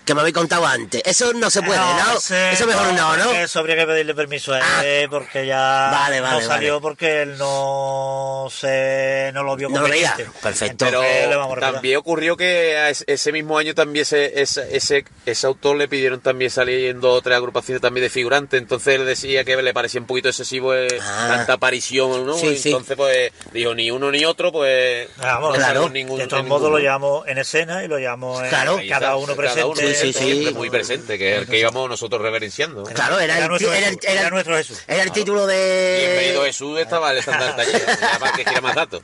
que 0.04 0.14
me 0.14 0.20
habéis 0.20 0.34
contado 0.34 0.66
antes. 0.66 1.02
Eso 1.04 1.32
no 1.34 1.48
se 1.50 1.62
puede, 1.62 1.78
¿no? 1.78 2.16
ese 2.18 2.52
Eso 2.52 2.66
mejor 2.66 2.92
no, 2.94 3.16
¿no? 3.16 3.30
Eso 3.32 3.58
habría 3.60 3.76
que 3.76 3.86
pedirle 3.86 4.14
permiso 4.14 4.52
a 4.52 4.58
él, 4.58 4.64
Ah. 4.66 4.80
eh, 4.84 5.06
porque 5.10 5.46
ya 5.46 5.88
Vale, 5.92 6.20
vale, 6.20 6.40
no 6.40 6.46
salió 6.46 6.72
vale. 6.74 6.82
porque 6.82 7.22
él 7.22 7.38
no 7.38 8.48
se 8.50 9.30
no 9.34 9.42
lo 9.42 9.56
vio 9.56 9.68
No 9.68 9.80
lo 9.82 9.88
veía. 9.88 10.10
conveniente. 10.10 10.38
Perfecto. 10.42 10.84
Pero 10.84 11.02
Entonces, 11.02 11.28
le 11.28 11.36
vamos 11.36 11.52
a 11.52 11.54
respetar. 11.54 11.72
también 11.74 11.96
ocurrió 11.98 12.36
que 12.36 12.92
ese 13.06 13.32
mismo 13.32 13.58
año 13.58 13.74
también 13.74 14.02
ese, 14.02 14.40
ese, 14.40 14.76
ese, 14.76 15.04
ese 15.26 15.46
autor 15.46 15.76
le 15.76 15.88
pidieron 15.88 16.20
también 16.20 16.50
salir 16.50 16.88
en 16.90 17.00
dos 17.00 17.18
o 17.18 17.22
tres 17.22 17.36
agrupaciones 17.36 17.80
también 17.80 18.04
de 18.04 18.10
figurantes, 18.10 18.60
entonces 18.60 18.96
él 18.96 19.06
decía 19.06 19.44
que 19.44 19.60
le 19.62 19.72
parecía 19.74 20.00
un 20.00 20.06
poquito 20.06 20.28
excesivo 20.28 20.74
eh, 20.74 20.88
Ah. 21.02 21.26
tanta 21.36 21.54
aparición, 21.54 22.26
¿no? 22.26 22.34
Sí, 22.36 22.56
sí. 22.58 22.70
entonces 22.70 22.96
pues 22.96 23.32
dijo 23.52 23.74
ni 23.74 23.90
uno 23.90 24.10
ni 24.10 24.24
otro, 24.24 24.52
pues 24.52 25.08
Ah, 25.18 25.34
Vamos, 25.34 25.50
no 25.50 25.54
claro. 25.56 25.88
ningún- 25.88 26.18
de 26.18 26.26
todos 26.26 26.44
modos 26.44 26.70
lo 26.70 26.78
llevamos 26.78 27.26
en 27.28 27.38
escena 27.38 27.84
y 27.84 27.88
lo 27.88 27.98
llevamos 27.98 28.42
en 28.42 28.48
Claro. 28.48 28.78
Cada 28.88 29.16
uno 29.16 29.26
cada 29.28 29.36
presente. 29.38 29.64
uno, 29.64 29.80
Sí, 29.94 30.12
sí, 30.12 30.18
siempre 30.24 30.48
sí. 30.48 30.54
muy 30.54 30.70
presente, 30.70 31.18
que 31.18 31.32
es 31.34 31.38
el 31.42 31.46
que 31.46 31.58
íbamos 31.58 31.88
nosotros 31.88 32.20
reverenciando. 32.22 32.82
Claro, 32.84 33.18
era, 33.20 33.36
Era 33.36 33.44
el, 33.44 33.48
nuestro 33.50 33.72
era, 33.72 33.88
el- 33.88 33.94
Jesús, 33.94 34.04
era 34.04 34.12
era 34.12 34.26
el- 34.28 34.32
nuestro 34.34 34.56
Jesús. 34.56 34.78
era 34.88 35.02
el 35.02 35.12
título 35.12 35.46
de... 35.46 36.04
Bienvenido 36.06 36.44
Jesús, 36.44 36.78
estaba 36.80 37.12
el 37.12 37.22
ya 37.24 38.18
para 38.18 38.32
que 38.36 38.44
quiera 38.44 38.60
más 38.60 38.74
datos, 38.74 39.02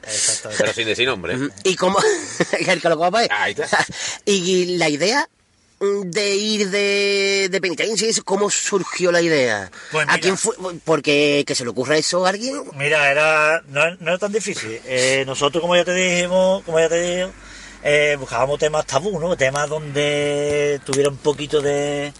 pero 0.59 0.73
sin 0.73 0.87
decir 0.87 1.07
nombre. 1.07 1.37
Y 1.65 1.77
como... 1.77 1.99
el 2.67 2.81
que 2.81 2.89
lo 2.89 2.97
copa, 2.97 3.11
pues. 3.11 3.29
Ahí 3.31 3.53
está. 3.59 3.69
Y 4.25 4.77
la 4.77 4.89
idea 4.89 5.29
de 5.81 6.35
ir 6.35 6.71
de, 6.71 7.49
de 7.51 7.61
penitencia, 7.61 8.09
¿cómo 8.25 8.51
surgió 8.51 9.13
la 9.13 9.21
idea? 9.23 9.71
Pues 9.93 10.05
¿A 10.09 10.13
mira. 10.13 10.21
quién 10.21 10.37
fue? 10.37 10.55
Porque 10.85 11.45
que 11.47 11.55
se 11.55 11.63
le 11.65 11.71
ocurra 11.71 11.97
eso 11.97 12.27
a 12.27 12.31
alguien... 12.31 12.63
Mira, 12.75 13.11
era 13.11 13.63
no, 13.69 13.89
no 13.97 14.09
era 14.11 14.19
tan 14.19 14.33
difícil. 14.33 14.81
Eh, 14.85 15.23
nosotros, 15.27 15.61
como 15.61 15.77
ya 15.77 15.85
te 15.85 15.95
dijimos, 15.95 16.65
como 16.65 16.81
ya 16.81 16.89
te 16.89 17.01
dije, 17.01 17.29
eh, 17.83 18.17
buscábamos 18.19 18.59
temas 18.59 18.87
tabú, 18.87 19.19
¿no? 19.19 19.37
Temas 19.37 19.69
donde 19.69 20.81
tuviera 20.85 21.11
un 21.11 21.17
poquito 21.17 21.61
de, 21.61 22.13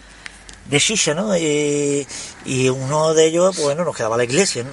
de 0.69 0.79
shisha, 0.79 1.13
¿no? 1.13 1.37
Y, 1.37 2.07
y 2.45 2.69
uno 2.69 3.13
de 3.13 3.25
ellos, 3.25 3.55
pues, 3.55 3.65
bueno, 3.65 3.83
nos 3.83 3.95
quedaba 3.95 4.17
la 4.17 4.23
iglesia, 4.23 4.63
¿no? 4.63 4.71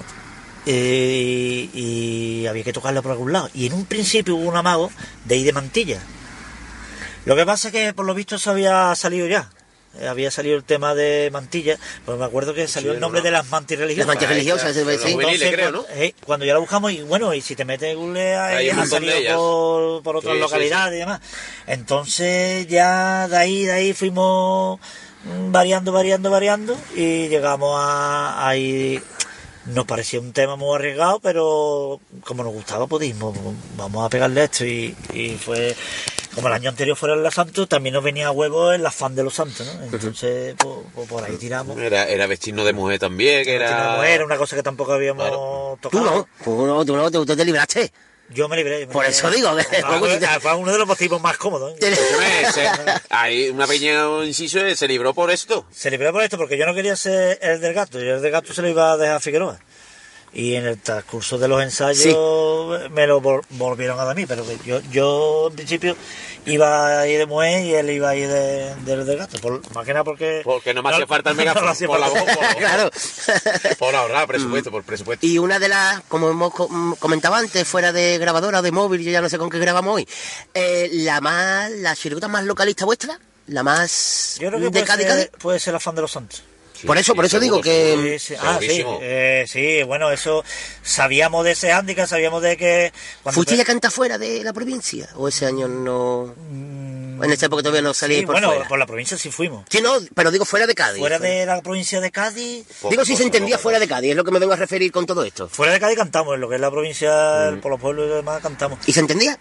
Eh, 0.65 1.69
y 1.73 2.45
había 2.45 2.63
que 2.63 2.73
tocarla 2.73 3.01
por 3.01 3.11
algún 3.11 3.31
lado. 3.31 3.49
Y 3.53 3.67
en 3.67 3.73
un 3.73 3.85
principio 3.85 4.35
hubo 4.35 4.49
un 4.49 4.57
amago 4.57 4.91
de 5.25 5.37
ir 5.37 5.45
de 5.45 5.53
mantilla. 5.53 6.01
Lo 7.25 7.35
que 7.35 7.45
pasa 7.45 7.69
es 7.69 7.73
que 7.73 7.93
por 7.93 8.05
lo 8.05 8.13
visto 8.13 8.35
eso 8.35 8.51
había 8.51 8.93
salido 8.95 9.27
ya. 9.27 9.49
Eh, 9.99 10.07
Había 10.07 10.31
salido 10.31 10.55
el 10.55 10.63
tema 10.63 10.93
de 10.95 11.29
mantilla, 11.31 11.77
pues 12.05 12.17
me 12.17 12.25
acuerdo 12.25 12.53
que 12.53 12.67
salió 12.67 12.91
el 12.91 12.99
nombre 12.99 13.21
de 13.21 13.31
las 13.31 13.49
mantis 13.49 13.77
religiosas. 13.79 14.07
Las 14.07 14.15
mantis 14.15 14.29
religiosas, 14.29 14.75
está. 14.75 14.81
ese- 14.81 14.93
Los 14.93 15.01
sí. 15.01 15.13
juveniles, 15.13 15.51
creo, 15.51 15.71
cuando, 15.71 15.81
¿no? 15.93 16.01
eh, 16.01 16.15
cuando 16.25 16.45
ya 16.45 16.53
la 16.53 16.59
buscamos, 16.59 16.91
y 16.91 17.01
bueno, 17.03 17.33
y 17.33 17.41
si 17.41 17.55
te 17.55 17.65
metes 17.65 17.91
en 17.91 17.97
Google, 17.97 18.35
ahí 18.35 18.69
ha 18.69 18.85
salido 18.85 19.13
por, 19.35 20.03
por 20.03 20.15
otras 20.17 20.33
Sí, 20.33 20.37
sí, 20.37 20.41
localidades 20.43 20.95
y 20.95 20.99
demás. 20.99 21.21
Entonces, 21.67 22.67
ya 22.67 23.27
de 23.27 23.37
ahí, 23.37 23.63
de 23.65 23.71
ahí 23.71 23.93
fuimos 23.93 24.79
variando, 25.49 25.91
variando, 25.91 26.29
variando, 26.31 26.77
y 26.95 27.27
llegamos 27.27 27.79
a 27.79 28.47
ahí. 28.47 29.01
Nos 29.73 29.85
parecía 29.85 30.19
un 30.19 30.33
tema 30.33 30.55
muy 30.55 30.75
arriesgado, 30.75 31.19
pero 31.19 31.99
como 32.23 32.43
nos 32.43 32.53
gustaba, 32.53 32.87
pues 32.87 33.01
dijimos, 33.01 33.37
vamos 33.75 34.05
a 34.05 34.09
pegarle 34.09 34.43
esto, 34.45 34.65
y, 34.65 34.95
y 35.13 35.31
fue 35.37 35.75
como 36.37 36.49
el 36.49 36.53
año 36.53 36.69
anterior 36.69 36.95
fuera 36.95 37.15
en 37.15 37.23
la 37.23 37.31
Santos, 37.31 37.67
también 37.67 37.93
nos 37.93 38.03
venía 38.03 38.27
a 38.27 38.31
huevo 38.31 38.71
el 38.71 38.85
afán 38.85 39.15
de 39.15 39.23
los 39.23 39.33
santos, 39.33 39.65
¿no? 39.65 39.85
Entonces, 39.85 40.55
pues, 40.59 40.75
pues 40.93 41.09
por 41.09 41.23
ahí 41.23 41.35
tiramos. 41.35 41.75
Era, 41.79 42.07
era 42.07 42.27
vestirnos 42.27 42.63
de 42.63 42.73
mujer 42.73 42.99
también, 42.99 43.43
que 43.43 43.55
era... 43.55 44.07
Era 44.07 44.23
una 44.23 44.37
cosa 44.37 44.55
que 44.55 44.61
tampoco 44.61 44.93
habíamos 44.93 45.23
Claro. 45.23 45.79
Tú 45.81 45.89
tocado. 45.89 46.27
no, 46.45 46.45
tú 46.45 46.67
no, 46.67 46.85
tú 46.85 46.95
no, 46.95 47.09
tú, 47.09 47.25
tú 47.25 47.35
te 47.35 47.43
libraste. 47.43 47.91
Yo 48.29 48.47
me 48.49 48.57
libré. 48.57 48.81
yo 48.81 48.87
me 48.87 48.93
Por 48.93 49.03
libré. 49.05 49.17
eso 49.17 49.29
digo 49.31 49.55
que- 50.19 50.25
Ah, 50.25 50.39
fue, 50.41 50.53
uno 50.55 50.71
de 50.71 50.77
los 50.77 50.87
motivos 50.87 51.21
más 51.21 51.37
cómodos. 51.37 51.75
¿eh? 51.81 51.95
Hay 53.09 53.49
una 53.49 53.67
pequeña 53.67 54.05
inciso, 54.25 54.59
eh, 54.59 54.75
se 54.75 54.87
libró 54.87 55.13
por 55.13 55.31
esto. 55.31 55.65
Se 55.71 55.89
libró 55.89 56.11
por 56.11 56.23
esto 56.23 56.37
porque 56.37 56.57
yo 56.57 56.65
no 56.65 56.73
quería 56.73 56.95
ser 56.95 57.39
el 57.41 57.61
del 57.61 57.73
gato. 57.73 57.99
Y 58.03 58.07
el 58.07 58.21
del 58.21 58.31
gato 58.31 58.53
se 58.53 58.61
lo 58.61 58.67
iba 58.69 58.91
a 58.91 58.97
dejar 58.97 59.15
a 59.17 59.19
Figueroa. 59.19 59.59
Y 60.39 60.53
en 60.53 60.67
el 60.67 60.77
transcurso 60.79 61.39
de 61.39 61.47
los 61.47 61.63
ensayos 61.63 61.97
Sí. 62.03 62.15
me 62.91 63.07
lo 63.07 63.19
vol- 63.19 63.43
volvieron 63.49 63.99
a 63.99 64.03
dar 64.03 64.11
a 64.11 64.13
mí. 64.13 64.27
Pero 64.27 64.45
yo, 64.63 64.79
yo 64.91 65.47
en 65.49 65.55
principio 65.55 65.97
iba 66.45 66.99
a 66.99 67.07
ir 67.07 67.17
de 67.17 67.25
mujer 67.25 67.65
y 67.65 67.73
él 67.73 67.89
iba 67.89 68.09
a 68.09 68.15
ir 68.15 68.27
de, 68.29 68.75
del 68.85 69.03
del 69.03 69.17
gato. 69.17 69.39
Por, 69.39 69.61
más 69.73 69.83
que 69.83 69.93
nada 69.93 70.03
porque... 70.03 70.41
Porque 70.43 70.75
no 70.75 70.83
me 70.83 70.91
hacía 70.91 71.07
falta 71.07 71.31
el 71.31 71.37
no 71.37 71.41
megáfono. 71.41 71.65
me 71.65 71.71
hacía 71.71 71.87
por 71.87 71.99
la 71.99 72.09
voz, 72.09 72.21
por, 72.21 72.55
claro. 72.57 72.91
por 73.79 73.95
ahorrar 73.95 74.27
presupuesto, 74.27 74.69
por 74.69 74.83
presupuesto. 74.83 75.25
Y 75.25 75.39
una 75.39 75.57
de 75.57 75.69
las, 75.69 76.01
como 76.07 76.29
hemos 76.29 76.53
mm, 76.69 76.93
comentado 76.99 77.33
antes, 77.33 77.67
fuera 77.67 77.91
de 77.91 78.19
grabadora 78.19 78.59
o 78.59 78.61
de 78.61 78.71
móvil, 78.71 79.01
yo 79.01 79.09
ya 79.09 79.21
no 79.21 79.29
sé 79.29 79.39
con 79.39 79.49
qué 79.49 79.57
grabamos 79.57 79.95
hoy, 79.95 80.07
eh, 80.53 80.87
la 80.93 81.19
más, 81.19 81.71
la 81.71 81.95
chirigota 81.95 82.27
más 82.27 82.43
localista 82.45 82.85
vuestra, 82.85 83.19
la 83.47 83.63
más 83.63 84.37
Yo 84.39 84.49
creo 84.49 84.59
que 84.59 84.65
de 84.65 84.71
puede 84.71 84.85
Cádiz, 84.85 85.07
ser, 85.07 85.15
Cádiz. 85.29 85.41
puede 85.41 85.59
ser 85.59 85.73
afán 85.73 85.95
de 85.95 86.01
los 86.03 86.11
santos. 86.11 86.43
Sí, 86.79 86.85
por 86.87 86.97
eso- 86.97 87.15
por 87.15 87.25
eso 87.25 87.39
digo 87.39 87.59
que- 87.61 88.17
Sí, 88.19 88.33
sí. 88.33 88.35
Ah, 88.39 88.57
sí, 88.61 88.83
eh, 89.01 89.45
sí, 89.47 89.83
bueno, 89.83 90.11
eso 90.11 90.43
sabíamos 90.83 91.43
de 91.43 91.51
ese 91.51 91.71
hándicap, 91.71 92.07
sabíamos 92.07 92.41
de 92.43 92.55
que... 92.57 92.91
cuando 93.23 93.35
¿Fuiste 93.35 93.53
pe- 93.53 93.57
ya 93.57 93.63
a 93.63 93.65
cantar 93.65 93.91
fuera 93.91 94.17
de 94.17 94.43
la 94.43 94.53
provincia? 94.53 95.09
¿O 95.15 95.27
ese 95.27 95.45
año 95.45 95.67
no...? 95.67 96.33
En 97.19 97.31
esa 97.31 97.47
época 97.47 97.63
todavía 97.63 97.81
no 97.81 97.95
salí 97.95 98.17
Mm, 98.17 98.19
Sí, 98.19 98.25
por 98.27 98.35
bueno, 98.35 98.49
fuera. 98.51 98.67
por 98.67 98.77
la 98.79 98.85
provincia 98.85 99.17
sí 99.17 99.31
fuimos. 99.31 99.65
Sí, 99.69 99.81
no, 99.81 99.93
pero 100.13 100.29
digo 100.29 100.45
fuera 100.45 100.67
de 100.67 100.75
Cádiz. 100.75 100.99
Fuera 100.99 101.17
de 101.17 101.47
la 101.47 101.61
provincia 101.61 101.99
de 101.99 102.11
Cádiz, 102.11 102.67
Digo 102.91 103.03
si 103.05 103.15
se 103.15 103.23
entendía 103.23 103.57
fuera 103.57 103.79
de 103.79 103.87
Cádiz, 103.87 104.11
es 104.11 104.15
lo 104.15 104.23
que 104.23 104.29
me 104.31 104.37
vengo 104.37 104.53
a 104.53 104.57
referir 104.57 104.91
con 104.91 105.05
todo 105.07 105.23
esto. 105.23 105.49
fuera 105.49 105.73
de 105.73 105.79
Cádiz 105.79 105.97
cantamos, 105.97 106.35
en 106.35 106.41
lo 106.41 106.49
que 106.49 106.55
es 106.55 106.61
la 106.61 106.69
provincia, 106.69 107.51
Mm. 107.53 107.59
por 107.61 107.71
los 107.71 107.81
pueblos 107.81 108.05
y 108.11 108.13
demás 108.13 108.39
cantamos. 108.43 108.77
¿Y 108.85 108.93
se 108.93 108.99
entendía? 108.99 109.33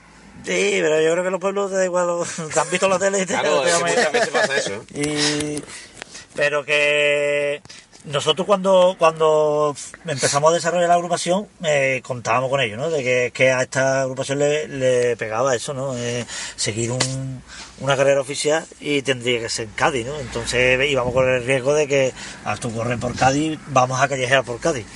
Sí, 0.45 0.79
pero 0.81 1.01
yo 1.03 1.13
creo 1.13 1.25
que 1.25 1.31
los 1.31 1.41
pueblos 1.41 1.71
da 1.71 1.85
igual, 1.85 2.07
te 2.55 2.61
han 2.61 2.71
visto 2.71 2.89
la 2.89 2.99
tele 2.99 3.19
y 3.19 3.27
te, 3.27 3.35
Claro, 3.35 3.61
te 3.63 3.69
es 3.69 3.75
que 3.75 3.81
llaman- 3.81 3.95
muchas 3.97 4.13
veces 4.13 4.29
pasa 4.31 4.57
eso. 4.57 4.85
¿eh? 4.95 5.57
Y- 5.61 5.63
pero 6.37 6.65
que 6.65 7.61
nosotros 8.05 8.47
cuando 8.47 8.95
cuando 8.99 9.75
empezamos 10.07 10.53
a 10.53 10.55
desarrollar 10.55 10.89
la 10.89 10.95
agrupación 10.95 11.49
eh, 11.65 12.01
contábamos 12.05 12.51
con 12.51 12.61
ello, 12.61 12.77
¿no? 12.77 12.89
De 12.91 13.33
que, 13.33 13.51
a 13.51 13.63
esta 13.63 14.03
agrupación 14.03 14.39
le, 14.39 15.17
pegaba 15.17 15.57
eso, 15.57 15.75
¿no? 15.75 15.97
Eh, 15.97 16.25
seguir 16.55 16.93
un- 16.93 17.43
una 17.81 17.97
carrera 17.97 18.21
oficial 18.21 18.65
y 18.81 19.03
tendría 19.03 19.41
que 19.41 19.49
ser 19.49 19.67
en 19.67 19.73
Cádiz, 19.73 20.07
¿no? 20.07 20.19
Entonces 20.21 20.79
íbamos 20.89 21.13
con 21.13 21.29
el 21.29 21.45
riesgo 21.45 21.75
de 21.75 21.89
que 21.89 22.13
al 22.45 22.61
tú 22.61 22.73
correr 22.73 22.99
por 22.99 23.17
Cádiz, 23.17 23.59
vamos 23.69 24.01
a 24.01 24.07
callejear 24.09 24.45
por 24.45 24.61
Cádiz. 24.61 24.87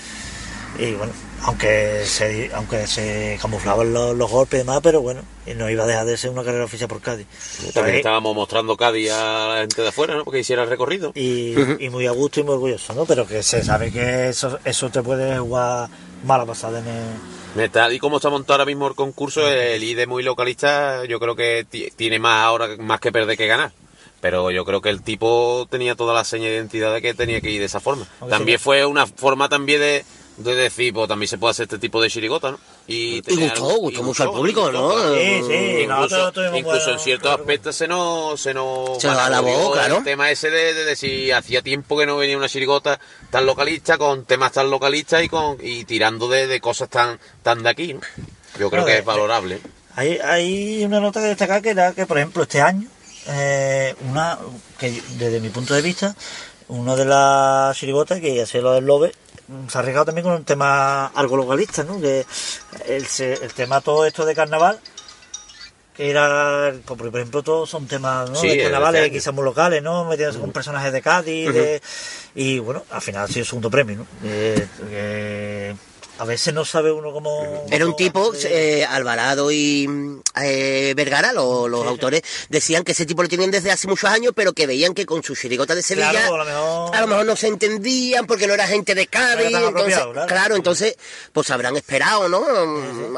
Y 0.79 0.93
bueno, 0.93 1.13
aunque 1.43 2.03
se, 2.05 2.51
aunque 2.55 2.87
se 2.87 3.39
camuflaban 3.43 3.93
los, 3.93 4.17
los 4.17 4.31
golpes 4.31 4.55
y 4.55 4.63
demás, 4.63 4.81
pero 4.83 5.01
bueno, 5.03 5.21
no 5.57 5.69
iba 5.69 5.85
a 5.85 5.87
dejar 5.87 6.07
de 6.07 6.17
ser 6.17 6.31
una 6.31 6.45
carrera 6.45 6.65
oficial 6.65 6.89
por 6.89 7.01
Cádiz. 7.01 7.27
También 7.75 7.97
estábamos 7.97 8.35
mostrando 8.35 8.77
Cádiz 8.77 9.11
a 9.11 9.49
la 9.49 9.61
gente 9.61 9.83
de 9.83 9.89
afuera, 9.89 10.15
¿no? 10.15 10.25
Porque 10.25 10.39
hiciera 10.41 10.63
el 10.63 10.69
recorrido. 10.71 11.13
y, 11.15 11.55
y 11.85 11.91
muy 11.91 12.07
a 12.07 12.13
gusto 12.13 12.41
y 12.41 12.45
muy 12.45 12.55
orgulloso, 12.55 12.95
¿no? 12.95 13.05
Pero 13.05 13.27
que 13.27 13.43
se 13.43 13.63
sabe 13.65 13.91
que 13.91 14.29
eso, 14.29 14.59
eso 14.65 14.91
te 14.91 15.03
puede 15.03 15.39
jugar 15.39 15.89
mala 16.25 16.47
pasada 16.47 16.79
en 16.79 16.87
el... 16.87 17.71
Tal 17.73 17.93
y 17.93 17.99
como 17.99 18.17
está 18.19 18.31
montado 18.31 18.55
ahora 18.55 18.65
mismo 18.65 18.87
el 18.87 18.95
concurso, 18.95 19.49
el 19.49 19.83
ID 19.83 20.07
muy 20.07 20.23
localista, 20.23 21.05
yo 21.07 21.19
creo 21.19 21.35
que 21.35 21.67
ti- 21.69 21.91
tiene 21.97 22.21
más 22.21 22.45
ahora 22.45 22.69
más 22.79 23.01
que 23.01 23.11
perder 23.11 23.37
que 23.37 23.49
ganar. 23.49 23.73
Pero 24.21 24.51
yo 24.53 24.65
creo 24.65 24.81
que 24.81 24.91
el 24.91 25.03
tipo 25.03 25.67
tenía 25.69 25.97
toda 25.97 26.15
la 26.15 26.23
seña 26.25 26.45
de 26.47 26.55
identidad 26.55 26.93
de 26.95 27.03
que 27.03 27.13
tenía 27.15 27.41
que 27.41 27.51
ir 27.51 27.59
de 27.59 27.67
esa 27.67 27.81
forma. 27.81 28.07
También 28.29 28.61
fue 28.61 28.85
una 28.87 29.07
forma 29.07 29.49
también 29.49 29.81
de, 29.81 30.05
de 30.37 30.55
decir, 30.55 30.95
pues 30.95 31.07
también 31.09 31.29
se 31.29 31.37
puede 31.39 31.51
hacer 31.51 31.65
este 31.65 31.79
tipo 31.79 32.01
de 32.01 32.09
chirigota, 32.09 32.51
¿no? 32.53 32.59
Y 32.87 33.21
gustó, 33.21 33.67
algo- 33.71 33.77
gustó 33.81 34.01
y 34.01 34.03
mucho 34.05 34.23
al 34.23 34.31
público, 34.31 34.73
¿no? 34.73 35.15
Sí, 35.15 35.43
sí, 35.47 35.83
Incluso, 35.85 36.33
incluso 36.57 36.91
en 36.93 36.99
ciertos 36.99 37.39
aspectos 37.39 37.77
se 37.77 37.87
nos, 37.87 38.41
se 38.41 38.55
nos 38.55 38.99
Se 39.01 39.09
alabó, 39.09 39.73
claro. 39.73 39.99
El 39.99 40.05
tema 40.05 40.31
ese 40.31 40.51
de, 40.51 40.73
de 40.75 40.85
decir, 40.85 41.35
hacía 41.35 41.61
tiempo 41.63 41.99
que 41.99 42.07
no 42.07 42.17
venía 42.17 42.37
una 42.39 42.49
chirigota 42.49 42.99
tan 43.31 43.45
localista, 43.47 43.99
con 43.99 44.25
temas 44.25 44.53
tan 44.53 44.71
localistas 44.71 45.23
y 45.23 45.29
con 45.29 45.59
y 45.61 45.85
tirando 45.85 46.29
de, 46.29 46.47
de 46.47 46.61
cosas 46.61 46.89
tan, 46.89 47.19
tan 47.43 47.63
de 47.63 47.69
aquí, 47.69 47.93
¿no? 47.95 48.01
Yo 48.59 48.71
creo 48.71 48.85
que 48.85 48.99
es 48.99 49.05
valorable. 49.05 49.61
Hay, 49.97 50.19
hay 50.25 50.85
una 50.85 51.01
nota 51.01 51.21
que 51.21 51.27
destacar 51.27 51.61
que 51.61 51.71
era 51.71 51.93
que, 51.93 52.07
por 52.07 52.17
ejemplo, 52.19 52.43
este 52.45 52.61
año, 52.61 52.89
eh, 53.29 53.95
una 54.09 54.39
que 54.79 55.03
desde 55.19 55.41
mi 55.41 55.51
punto 55.51 55.75
de 55.75 55.83
vista, 55.83 56.15
una 56.69 56.97
de 56.97 57.05
las 57.05 57.77
chirigotas 57.77 58.21
que 58.21 58.41
hacía 58.43 58.61
lo 58.63 58.73
del 58.73 58.85
Lobe, 58.87 59.13
se 59.69 59.79
ha 59.79 59.81
arriesgado 59.81 60.07
también 60.07 60.25
con 60.25 60.35
un 60.35 60.45
tema 60.45 61.07
algo 61.07 61.37
localista, 61.37 61.83
¿no? 61.85 62.01
Que 62.01 62.25
el, 62.87 63.07
tema 63.55 63.81
todo 63.81 64.07
esto 64.07 64.25
de 64.25 64.35
carnaval, 64.35 64.79
que 65.97 66.11
era, 66.11 66.73
por 66.87 67.07
ejemplo, 67.07 67.43
todos 67.43 67.69
son 67.69 67.87
temas, 67.87 68.31
¿no? 68.31 68.37
Sí, 68.37 68.49
de 68.49 68.63
carnavales, 68.63 69.03
este 69.03 69.13
quizás 69.13 69.35
muy 69.35 69.45
locales, 69.45 69.83
¿no? 69.83 70.05
Metiéndose 70.05 70.41
con 70.41 70.53
personajes 70.53 70.93
de 70.93 71.03
Cádiz, 71.03 71.53
de- 71.53 71.83
y 72.35 72.59
bueno, 72.59 72.85
al 72.91 73.03
final 73.03 73.25
ha 73.25 73.29
sido 73.29 73.41
el 73.41 73.47
segundo 73.47 73.71
premio, 73.71 73.97
¿no? 73.99 74.07
Eh, 74.25 74.67
eh, 74.91 75.77
a 76.21 76.25
veces 76.27 76.53
no 76.53 76.65
sabe 76.67 76.93
uno 76.93 77.13
cómo... 77.13 77.65
Era 77.71 77.87
un 77.87 77.97
tipo, 77.97 78.33
eh, 78.45 78.85
Alvarado 78.89 79.51
y 79.51 79.89
eh, 80.43 80.93
Vergara, 80.95 81.33
lo- 81.33 81.67
los 81.67 81.81
Sí, 81.81 81.85
sí. 81.87 81.89
autores, 81.91 82.23
decían 82.51 82.85
que 82.85 82.93
ese 82.93 83.07
tipo 83.07 83.23
lo 83.23 83.29
tenían 83.29 83.51
desde 83.51 83.71
hace 83.71 83.89
muchos 83.89 84.11
años, 84.11 84.33
pero 84.37 84.53
que 84.53 84.67
veían 84.67 84.93
que 84.93 85.07
con 85.07 85.23
su 85.23 85.35
chirigota 85.35 85.75
de 85.75 85.83
Sevilla 85.83 86.11
Claro, 86.11 86.35
a 86.35 86.39
lo 86.39 86.45
mejor- 86.45 86.97
a 86.97 87.01
lo 87.01 87.07
mejor 87.07 87.27
no 87.27 87.37
se 87.37 87.47
entendían 87.49 88.27
porque 88.27 88.47
no 88.47 88.53
era 88.55 88.67
gente 88.67 88.95
de 88.95 89.07
Cádiz. 89.07 89.47
Entonces, 89.57 89.99
claro. 90.29 90.57
entonces, 90.57 90.97
pues 91.33 91.51
habrán 91.51 91.77
esperado, 91.77 92.29
¿no? 92.29 92.45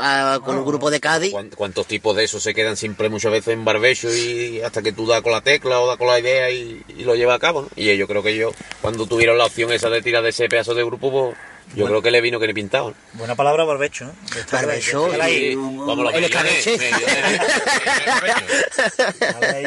A- 0.00 0.40
con 0.44 0.56
un 0.58 0.64
grupo 0.64 0.90
de 0.90 1.00
Cádiz. 1.00 1.32
¿Cuán- 1.32 1.50
¿Cuántos 1.50 1.86
tipos 1.86 2.14
de 2.16 2.24
esos 2.24 2.42
se 2.42 2.54
quedan 2.54 2.76
siempre 2.76 3.08
muchas 3.08 3.32
veces 3.32 3.54
en 3.54 3.64
barbecho 3.64 4.14
y 4.14 4.60
hasta 4.62 4.80
que 4.80 4.92
tú 4.92 5.06
das 5.06 5.22
con 5.22 5.32
la 5.32 5.40
tecla 5.40 5.80
o 5.80 5.86
das 5.88 5.96
con 5.98 6.06
la 6.06 6.20
idea 6.20 6.50
y, 6.50 6.82
y 6.88 7.02
lo 7.02 7.14
llevas 7.16 7.36
a 7.36 7.40
cabo? 7.40 7.62
¿no? 7.62 7.68
Y 7.74 7.90
ellos 7.90 8.08
creo 8.08 8.22
que 8.22 8.30
ellos, 8.30 8.54
cuando 8.80 9.06
tuvieron 9.06 9.36
la 9.38 9.46
opción 9.46 9.72
esa 9.72 9.90
de 9.90 10.02
tirar 10.02 10.22
de 10.22 10.30
ese 10.30 10.48
pedazo 10.48 10.72
de 10.74 10.84
grupo, 10.84 11.10
pues 11.10 11.36
yo 11.74 11.86
creo 11.86 12.02
que 12.02 12.10
le 12.10 12.20
vino 12.20 12.38
que 12.38 12.46
ni 12.46 12.54
pintado. 12.54 12.90
¿no? 12.90 12.94
Buena 13.14 13.34
palabra, 13.34 13.64
barbecho, 13.64 14.04
¿no? 14.06 14.12
Barbecho 14.50 15.08
ahí, 15.20 15.52
y- 15.52 15.54
Vamos, 15.54 15.98
los 15.98 16.14
el 16.14 16.24
escabeche. 16.24 16.76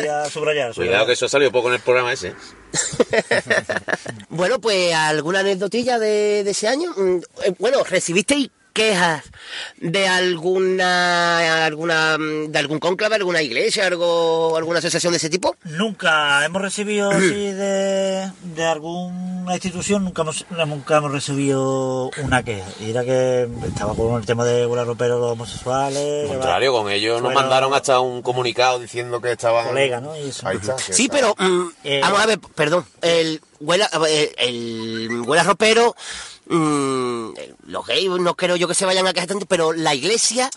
a 0.10 0.30
subrayar. 0.30 0.74
Cuidado 0.74 1.06
que 1.06 1.14
eso 1.14 1.26
ha 1.26 1.30
salido 1.30 1.52
poco 1.52 1.70
en 1.70 1.76
el 1.76 1.80
programa 1.82 2.14
ese. 2.14 2.30
¿eh? 2.30 2.34
Bueno, 4.30 4.60
pues 4.60 4.94
alguna 4.94 5.40
anécdotilla 5.40 5.98
de, 5.98 6.44
de 6.44 6.52
ese 6.52 6.68
año. 6.68 6.92
Mm, 6.96 7.18
eh, 7.46 7.54
Bueno, 7.58 7.84
¿recibisteis 7.84 8.50
quejas 8.76 9.24
de 9.78 10.06
alguna, 10.08 11.66
alguna, 11.66 12.18
de 12.20 12.60
algún 12.60 12.80
cónclave, 12.80 13.16
alguna 13.16 13.42
iglesia, 13.42 13.88
algo, 13.88 14.58
alguna 14.58 14.80
asociación 14.80 15.14
de 15.14 15.18
ese 15.18 15.30
tipo? 15.30 15.56
Nunca 15.64 16.44
hemos 16.46 16.62
recibido 16.62 17.10
así 17.12 17.52
de, 17.54 18.30
de 18.44 18.66
alguna 18.66 19.54
institución, 19.54 20.04
nunca 20.04 20.24
hemos, 20.24 20.46
nunca 20.68 20.98
hemos 20.98 21.12
recibido 21.12 22.12
una 22.22 22.44
queja. 22.44 22.68
Y 22.82 22.90
era 22.92 23.06
que 23.06 23.48
estaba 23.66 23.96
con 23.96 24.20
el 24.20 24.26
tema 24.26 24.44
de 24.44 24.66
volar 24.66 24.86
ropero 24.86 25.20
los 25.20 25.32
homosexuales. 25.32 26.30
Al 26.30 26.36
contrario, 26.36 26.74
con 26.74 26.92
ellos 26.92 27.22
nos 27.22 27.34
mandaron 27.34 27.74
hasta 27.74 28.02
un 28.02 28.22
comunicado 28.22 28.78
diciendo 28.80 29.22
que 29.22 29.32
estaban... 29.32 29.68
Colegas, 29.68 30.02
¿no? 30.02 30.18
Y 30.18 30.30
eso. 30.30 30.48
Ahí 30.48 30.58
está. 30.58 30.76
que 30.76 30.94
Sí, 30.94 31.06
está. 31.06 31.16
pero 31.16 31.36
mm, 31.40 31.70
Eh, 31.86 32.00
vamos 32.02 32.20
a 32.20 32.26
ver, 32.26 32.40
perdón, 32.40 32.86
el 33.02 33.42
huela, 33.62 33.90
el, 34.10 34.30
el 34.38 35.22
huela 35.22 35.44
ropero, 35.44 35.96
mm, 36.48 37.30
los 37.68 37.86
gays 37.86 38.10
no 38.10 38.36
creo 38.36 38.56
yo 38.56 38.68
que 38.68 38.74
se 38.76 38.86
vayan 38.86 39.08
a 39.08 39.14
quejar 39.14 39.28
tanto, 39.30 39.46
pero 39.46 39.74
la 39.74 39.94
iglesia, 39.94 40.50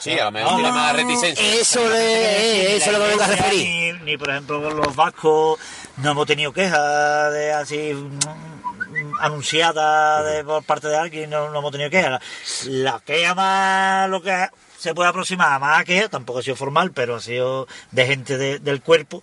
Sí, 0.00 0.18
a 0.18 0.24
lo 0.24 0.32
mejor 0.32 0.56
tiene 0.56 0.70
más 0.72 0.94
reticencia. 0.94 1.54
eso, 1.54 1.88
le, 1.88 2.76
eso 2.76 2.86
es 2.90 2.92
lo 2.92 3.02
que 3.04 3.08
vengo 3.10 3.22
a 3.22 3.26
referir. 3.26 3.94
Ni, 3.96 4.04
ni, 4.04 4.16
por 4.18 4.28
ejemplo 4.30 4.62
con 4.62 4.76
los 4.76 4.94
vascos 4.94 5.58
no 5.96 6.10
hemos 6.10 6.26
tenido 6.26 6.52
quejas 6.52 7.32
de 7.32 7.52
así 7.52 7.94
mm, 7.94 9.14
anunciadas 9.20 10.24
de, 10.26 10.44
por 10.44 10.62
parte 10.64 10.88
de 10.88 10.96
alguien, 10.96 11.30
no, 11.30 11.50
no 11.50 11.58
hemos 11.58 11.72
tenido 11.72 11.90
quejas. 11.90 12.20
La 12.66 13.00
queja 13.00 13.34
más, 13.34 14.08
lo 14.10 14.22
que 14.22 14.48
se 14.78 14.94
puede 14.94 15.08
aproximar 15.08 15.52
a 15.52 15.58
más 15.58 15.84
queja, 15.84 16.08
tampoco 16.08 16.40
ha 16.40 16.42
sido 16.42 16.56
formal, 16.56 16.90
pero 16.92 17.16
ha 17.16 17.20
sido 17.20 17.66
de 17.90 18.06
gente 18.06 18.36
de- 18.36 18.58
del 18.58 18.82
cuerpo. 18.82 19.22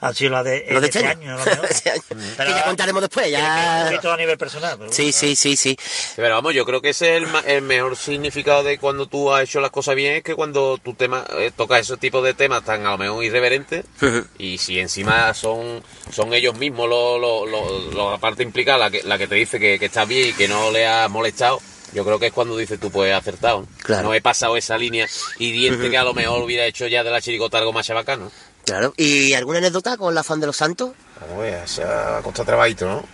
Ha 0.00 0.12
sido 0.12 0.30
la 0.32 0.42
de, 0.42 0.66
Los 0.70 0.82
de 0.82 0.88
este 0.88 1.06
año, 1.06 1.32
año. 1.32 1.34
a 1.34 1.38
lo 1.38 1.44
mejor. 1.44 1.66
Este 1.70 1.90
año. 1.90 2.02
Pero- 2.08 2.50
que 2.50 2.56
ya 2.58 2.64
contaremos 2.64 3.00
después, 3.02 3.30
ya. 3.30 3.90
Esto 3.92 4.12
a 4.12 4.16
nivel 4.16 4.36
personal. 4.36 4.76
pero 4.78 4.92
Sí, 4.92 5.02
bueno. 5.04 5.16
sí, 5.18 5.36
sí, 5.36 5.56
sí. 5.56 5.76
Pero 6.16 6.34
vamos, 6.34 6.54
yo 6.54 6.64
creo 6.66 6.80
que 6.82 6.90
ese 6.90 7.16
es 7.16 7.22
el, 7.22 7.26
ma- 7.28 7.40
el 7.46 7.62
mejor 7.62 7.96
significado 7.96 8.62
de 8.62 8.78
cuando 8.78 9.06
tú 9.06 9.32
has 9.32 9.44
hecho 9.44 9.60
las 9.60 9.70
cosas 9.70 9.94
bien, 9.94 10.16
es 10.16 10.22
que 10.22 10.34
cuando 10.34 10.78
tú 10.78 10.94
tema, 10.94 11.24
eh, 11.38 11.50
tocas 11.56 11.80
esos 11.80 11.98
tipos 11.98 12.22
de 12.24 12.34
temas 12.34 12.62
tan 12.64 12.86
a 12.86 12.90
lo 12.90 12.98
mejor 12.98 13.24
irreverentes, 13.24 13.84
y 14.38 14.58
si 14.58 14.78
encima 14.80 15.32
son 15.34 15.82
son 16.12 16.32
ellos 16.34 16.56
mismos 16.58 16.88
los, 16.88 17.20
los, 17.20 17.48
los- 17.50 17.94
los- 17.94 18.10
la 18.12 18.18
parte 18.18 18.42
implicada, 18.42 18.78
la 18.78 18.90
que, 18.90 19.02
la 19.02 19.16
que 19.18 19.26
te 19.26 19.34
dice 19.36 19.58
que, 19.58 19.78
que 19.78 19.86
está 19.86 20.04
bien 20.04 20.28
y 20.28 20.32
que 20.34 20.46
no 20.48 20.70
le 20.70 20.86
ha 20.86 21.08
molestado, 21.08 21.60
yo 21.94 22.04
creo 22.04 22.18
que 22.18 22.26
es 22.26 22.32
cuando 22.32 22.56
dices 22.56 22.78
tú, 22.78 22.90
pues 22.90 23.10
he 23.10 23.14
acertado. 23.14 23.60
¿no? 23.62 23.68
Claro. 23.82 24.02
No 24.08 24.14
he 24.14 24.20
pasado 24.20 24.56
esa 24.56 24.76
línea 24.76 25.06
hiriente 25.38 25.88
que 25.90 25.96
a 25.96 26.04
lo 26.04 26.12
mejor 26.14 26.42
hubiera 26.42 26.66
hecho 26.66 26.86
ya 26.86 27.02
de 27.02 27.10
la 27.10 27.20
chirigota 27.22 27.58
algo 27.58 27.72
más 27.72 27.86
chabacano. 27.86 28.30
Claro. 28.66 28.92
¿Y 28.96 29.32
alguna 29.32 29.58
anécdota 29.58 29.96
con 29.96 30.14
la 30.14 30.22
fan 30.22 30.40
de 30.40 30.46
los 30.48 30.56
santos? 30.56 30.90
Ver, 31.38 31.66
se 31.66 31.82
ha 31.82 32.20
costado 32.22 32.44
trabajito, 32.46 32.86
¿no? 32.86 33.04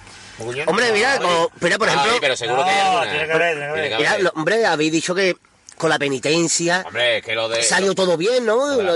Hombre, 0.66 0.92
mira, 0.92 1.18
como- 1.18 1.50
mira, 1.61 1.78
por 1.78 1.86
ejemplo- 1.88 2.12
Ay, 2.14 2.18
pero 2.20 2.36
seguro 2.36 2.64
que 2.64 2.70
hay 2.70 2.80
alguna. 2.80 3.11
tiene 3.11 3.26
que 3.26 3.32
haber, 3.32 3.55
tiene 3.55 3.88
que 3.88 3.94
haber. 3.94 4.18
Mira, 4.18 4.32
hombre, 4.34 4.66
habéis 4.66 4.90
dicho 4.92 5.14
que 5.14 5.36
con 5.83 5.91
la 5.91 5.99
penitencia 5.99 6.85
Hombre, 6.87 7.18
es 7.18 7.24
que 7.24 7.35
lo 7.35 7.49
de... 7.49 7.61
salió 7.64 7.93
todo 7.95 8.16
bien, 8.16 8.47
¿no? 8.47 8.80
Lo. 8.80 8.95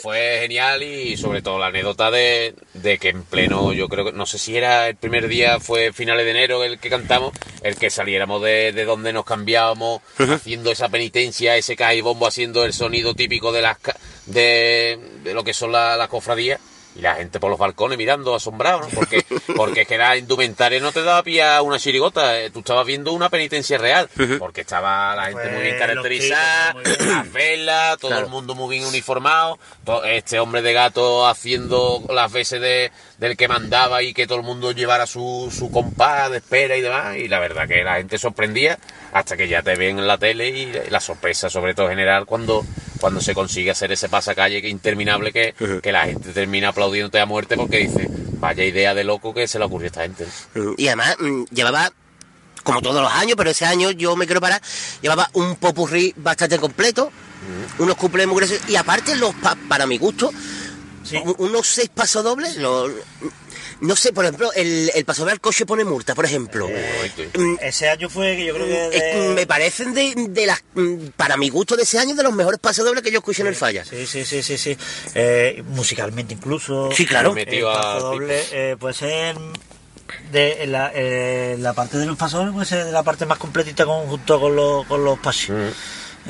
Fue 0.00 0.38
genial 0.40 0.82
y 0.84 1.16
sobre 1.16 1.42
todo 1.42 1.58
la 1.58 1.66
anécdota 1.66 2.12
de, 2.12 2.54
de 2.74 2.98
que 2.98 3.08
en 3.08 3.24
pleno, 3.24 3.72
yo 3.72 3.88
creo 3.88 4.04
que, 4.04 4.12
no 4.12 4.24
sé 4.24 4.38
si 4.38 4.56
era 4.56 4.86
el 4.88 4.94
primer 4.94 5.26
día, 5.26 5.58
fue 5.58 5.92
finales 5.92 6.24
de 6.24 6.30
enero 6.30 6.62
el 6.62 6.78
que 6.78 6.90
cantamos, 6.90 7.32
el 7.64 7.74
que 7.76 7.90
saliéramos 7.90 8.40
de, 8.40 8.70
de 8.72 8.84
donde 8.84 9.12
nos 9.12 9.24
cambiábamos, 9.24 10.00
haciendo 10.18 10.70
esa 10.70 10.88
penitencia, 10.88 11.56
ese 11.56 11.74
caibombo, 11.74 12.28
haciendo 12.28 12.64
el 12.64 12.72
sonido 12.72 13.14
típico 13.14 13.50
de 13.50 13.62
las 13.62 13.78
ca- 13.78 13.96
de, 14.26 14.98
de 15.24 15.34
lo 15.34 15.42
que 15.42 15.52
son 15.54 15.72
la- 15.72 15.96
las 15.96 16.08
cofradías. 16.08 16.60
Y 16.98 17.00
la 17.00 17.14
gente 17.14 17.38
por 17.38 17.48
los 17.48 17.58
balcones 17.60 17.96
mirando, 17.96 18.34
asombrado, 18.34 18.80
¿no? 18.80 18.88
Porque, 18.88 19.24
porque 19.56 19.82
es 19.82 19.88
que 19.88 19.96
la 19.96 20.16
indumentaria 20.16 20.80
no 20.80 20.90
te 20.90 21.00
daba 21.02 21.22
pie 21.22 21.44
a 21.44 21.62
una 21.62 21.78
chirigota, 21.78 22.40
eh, 22.40 22.50
tú 22.50 22.58
estabas 22.58 22.84
viendo 22.84 23.12
una 23.12 23.28
penitencia 23.30 23.78
real, 23.78 24.10
porque 24.40 24.62
estaba 24.62 25.14
la 25.14 25.26
gente 25.26 25.48
muy 25.50 25.62
bien 25.62 25.76
Pues, 25.76 25.86
caracterizada, 25.86 26.74
las 27.06 27.32
velas, 27.32 27.98
todo 27.98 28.10
Claro. 28.10 28.24
el 28.26 28.30
mundo 28.32 28.56
muy 28.56 28.76
bien 28.76 28.88
uniformado, 28.88 29.58
este 30.06 30.40
hombre 30.40 30.60
de 30.60 30.72
gato 30.72 31.26
haciendo 31.28 32.02
las 32.10 32.32
veces 32.32 32.60
de, 32.60 32.90
del 33.18 33.36
que 33.36 33.46
mandaba 33.46 34.02
y 34.02 34.12
que 34.12 34.26
todo 34.26 34.38
el 34.38 34.44
mundo 34.44 34.72
llevara 34.72 35.06
su, 35.06 35.52
su 35.56 35.70
compás 35.70 36.30
de 36.32 36.38
espera 36.38 36.76
y 36.76 36.80
demás, 36.80 37.16
y 37.16 37.28
la 37.28 37.38
verdad 37.38 37.68
que 37.68 37.84
la 37.84 37.98
gente 37.98 38.18
sorprendía 38.18 38.76
hasta 39.12 39.36
que 39.36 39.46
ya 39.46 39.62
te 39.62 39.76
ven 39.76 40.00
en 40.00 40.06
la 40.08 40.18
tele 40.18 40.48
y 40.48 40.72
la 40.90 40.98
sorpresa 41.00 41.48
sobre 41.48 41.74
todo 41.74 41.88
general 41.88 42.26
cuando, 42.26 42.64
cuando 43.00 43.20
se 43.20 43.34
consigue 43.34 43.70
hacer 43.70 43.92
ese 43.92 44.08
pasacalle 44.08 44.66
interminable 44.68 45.32
que, 45.32 45.54
que 45.82 45.92
la 45.92 46.04
gente 46.06 46.30
termina 46.32 46.68
aplaudiéndote 46.68 47.20
a 47.20 47.26
muerte 47.26 47.56
porque 47.56 47.78
dice, 47.78 48.08
vaya 48.40 48.64
idea 48.64 48.94
de 48.94 49.04
loco 49.04 49.32
que 49.34 49.46
se 49.48 49.58
le 49.58 49.64
ocurrió 49.64 49.86
a 49.86 49.88
esta 49.88 50.02
gente. 50.02 50.26
Y 50.76 50.86
además 50.88 51.16
mm, 51.20 51.44
llevaba, 51.52 51.90
como 52.62 52.82
todos 52.82 53.00
los 53.02 53.12
años, 53.12 53.34
pero 53.36 53.50
ese 53.50 53.64
año 53.64 53.90
yo 53.92 54.16
me 54.16 54.26
quiero 54.26 54.40
parar, 54.40 54.60
llevaba 55.00 55.28
un 55.34 55.56
popurrí 55.56 56.12
bastante 56.16 56.58
completo, 56.58 57.10
unos 57.78 57.94
cuplés 57.96 58.26
muy 58.26 58.36
gruesos, 58.36 58.60
y 58.68 58.76
aparte 58.76 59.14
los 59.16 59.34
pa- 59.36 59.56
para 59.68 59.86
mi 59.86 59.96
gusto, 59.98 60.30
Sí. 61.04 61.16
unos 61.38 61.66
seis 61.66 61.88
pasodobles, 61.94 62.56
los- 62.58 62.90
no 63.80 63.94
sé, 63.96 64.12
por 64.12 64.24
ejemplo, 64.24 64.52
el, 64.54 64.90
el 64.94 65.04
pasodoble 65.04 65.32
al 65.32 65.40
coche 65.40 65.64
pone 65.66 65.84
multa, 65.84 66.14
por 66.14 66.24
ejemplo. 66.24 66.68
Mm, 66.68 67.56
Ese 67.60 67.88
año 67.88 68.08
fue 68.08 68.36
que 68.36 68.44
yo 68.46 68.54
creo 68.54 68.66
que. 68.66 68.84
es 68.96 69.02
que 69.02 69.18
de- 69.20 69.34
me 69.34 69.46
parecen 69.46 69.94
de, 69.94 70.14
de 70.30 70.46
las, 70.46 70.62
mm, 70.74 71.08
para 71.16 71.36
mi 71.36 71.48
gusto 71.50 71.76
de 71.76 71.82
ese 71.84 71.98
año, 71.98 72.14
de 72.14 72.22
los 72.22 72.32
mejores 72.32 72.58
pasodobles 72.60 73.02
que 73.02 73.10
yo 73.10 73.18
escuché 73.18 73.42
en 73.42 73.48
el 73.48 73.54
Falla. 73.56 73.84
Sí, 73.84 74.06
sí, 74.06 74.24
sí, 74.24 74.42
sí, 74.42 74.58
sí. 74.58 74.76
Eh, 75.14 75.62
musicalmente 75.68 76.34
incluso. 76.34 76.90
Sí, 76.92 77.06
claro. 77.06 77.30
El 77.30 77.34
Metido 77.36 77.70
a 77.70 77.80
paso 77.80 78.00
doble 78.10 78.42
eh, 78.52 78.76
puede 78.78 78.94
ser 78.94 79.36
de 80.32 80.62
en 80.64 80.72
la, 80.72 80.90
eh, 80.94 81.56
la 81.58 81.72
parte 81.74 81.98
de 81.98 82.06
los 82.06 82.16
pasos 82.16 82.50
puede 82.52 82.66
ser 82.66 82.86
la 82.86 83.02
parte 83.02 83.26
más 83.26 83.38
completita 83.38 83.84
con, 83.84 84.06
junto 84.06 84.40
con 84.40 84.56
los, 84.56 84.86
con 84.86 85.04
los 85.04 85.18
pasos. 85.18 85.54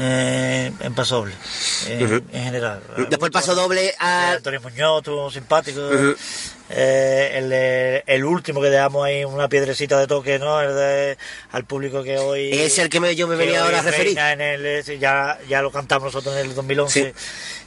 Eh, 0.00 0.70
en 0.80 0.94
paso 0.94 1.16
doble, 1.16 1.34
eh, 1.88 2.20
en 2.32 2.44
general. 2.44 2.80
Después 3.08 3.28
el 3.28 3.32
paso 3.32 3.54
doble 3.56 3.86
Eh, 3.88 3.94
al... 3.98 4.36
Antonio 4.36 4.60
Muñoz, 4.60 5.02
tuvo 5.02 5.28
simpático. 5.30 5.80
Eh, 6.70 7.32
el, 7.36 7.48
de- 7.48 8.04
el 8.06 8.24
último 8.24 8.60
que 8.60 8.68
dejamos 8.68 9.04
ahí, 9.06 9.24
una 9.24 9.48
piedrecita 9.48 9.98
de 9.98 10.06
toque, 10.06 10.38
¿no? 10.38 10.60
El 10.60 10.74
de, 10.74 11.18
al 11.52 11.64
público 11.64 12.02
que 12.02 12.18
hoy. 12.18 12.50
Es 12.52 12.78
el 12.78 12.90
que 12.90 13.00
me- 13.00 13.16
yo 13.16 13.26
me 13.26 13.36
venía 13.36 13.62
ahora 13.64 13.78
a 13.78 13.82
referir. 13.82 14.18
En 14.18 14.40
el, 14.40 14.84
ya, 14.98 15.38
ya 15.48 15.62
lo 15.62 15.70
cantamos 15.72 16.12
nosotros 16.12 16.36
en 16.36 16.46
el 16.50 16.54
2011, 16.54 17.14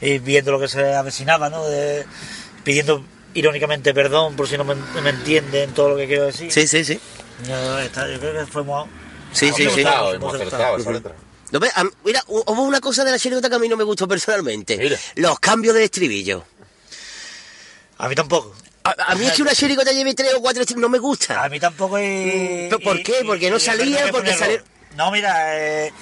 y 0.01 0.19
viendo 0.19 0.51
lo 0.51 0.59
que 0.59 0.67
se 0.67 0.93
avecinaba, 0.93 1.49
¿no? 1.49 1.65
De- 1.67 2.05
pidiendo 2.63 3.03
irónicamente 3.33 3.93
perdón 3.93 4.35
por 4.35 4.47
si 4.47 4.57
no 4.57 4.63
me, 4.65 4.75
me 4.75 5.09
entienden 5.09 5.73
todo 5.73 5.89
lo 5.89 5.97
que 5.97 6.05
quiero 6.05 6.25
decir. 6.25 6.51
Sí, 6.51 6.67
sí, 6.67 6.83
sí. 6.85 6.99
Yo, 7.47 7.79
está- 7.79 8.07
yo 8.07 8.19
creo 8.19 8.33
que 8.45 8.51
fuimos. 8.51 8.87
Sí, 9.33 9.51
sí, 9.55 9.63
hemos 9.63 9.73
sí. 9.75 9.81
acertado, 9.81 10.13
Hemos 10.13 10.33
hemos 10.35 10.53
acertado. 10.53 11.15
No, 11.51 11.59
mira, 12.03 12.21
hu- 12.27 12.43
hubo 12.45 12.61
una 12.63 12.79
cosa 12.79 13.03
de 13.03 13.11
la 13.11 13.17
chirigota 13.19 13.49
que 13.49 13.55
a 13.55 13.59
mí 13.59 13.67
no 13.67 13.75
me 13.77 13.83
gustó 13.83 14.07
personalmente. 14.07 14.77
Mira. 14.77 14.97
Los 15.15 15.39
cambios 15.39 15.73
de 15.75 15.83
estribillo. 15.85 16.45
A 17.97 18.07
mí 18.07 18.15
tampoco. 18.15 18.53
A, 18.97 19.11
a 19.11 19.15
mí 19.15 19.25
es 19.25 19.33
que 19.33 19.41
una 19.41 19.53
chirigota 19.53 19.91
lleve 19.91 20.13
tres 20.13 20.33
o 20.33 20.41
cuatro 20.41 20.63
no 20.77 20.89
me 20.89 20.99
gusta. 20.99 21.43
A 21.43 21.49
mí 21.49 21.59
tampoco 21.59 21.99
y... 21.99 22.67
¿Pero 22.69 22.79
por 22.79 22.99
y- 22.99 23.03
qué? 23.03 23.19
y- 23.21 23.25
Porque 23.25 23.49
no 23.49 23.57
y 23.57 23.59
salía, 23.59 23.97
parece 23.97 24.05
que 24.05 24.11
porque 24.11 24.33
salió- 24.37 24.63
No, 24.95 25.11
mira, 25.11 25.57
eh, 25.57 25.93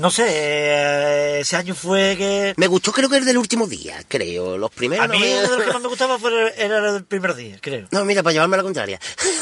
no 0.00 0.10
sé, 0.10 0.24
eh, 0.28 1.40
ese 1.40 1.56
año 1.56 1.74
fue 1.74 2.14
que... 2.18 2.52
Me 2.56 2.66
gustó 2.66 2.92
creo 2.92 3.08
que 3.08 3.16
el 3.16 3.24
del 3.24 3.38
último 3.38 3.66
día, 3.66 4.02
creo. 4.06 4.58
Los 4.58 4.70
primeros 4.70 5.04
A 5.04 5.08
mí 5.08 5.18
no 5.18 5.24
me- 5.24 5.38
uno 5.38 5.50
de 5.50 5.56
los 5.56 5.66
que 5.66 5.72
más 5.72 5.82
me 5.82 5.88
gustaba 5.88 6.18
fue 6.18 6.30
el- 6.30 6.52
era 6.58 6.78
el 6.78 6.92
del 6.94 7.04
primer 7.04 7.34
día, 7.34 7.56
creo. 7.60 7.86
No, 7.90 8.04
mira, 8.04 8.22
para 8.22 8.32
llevarme 8.34 8.56
a 8.56 8.58
la 8.58 8.62
contraria. 8.64 9.00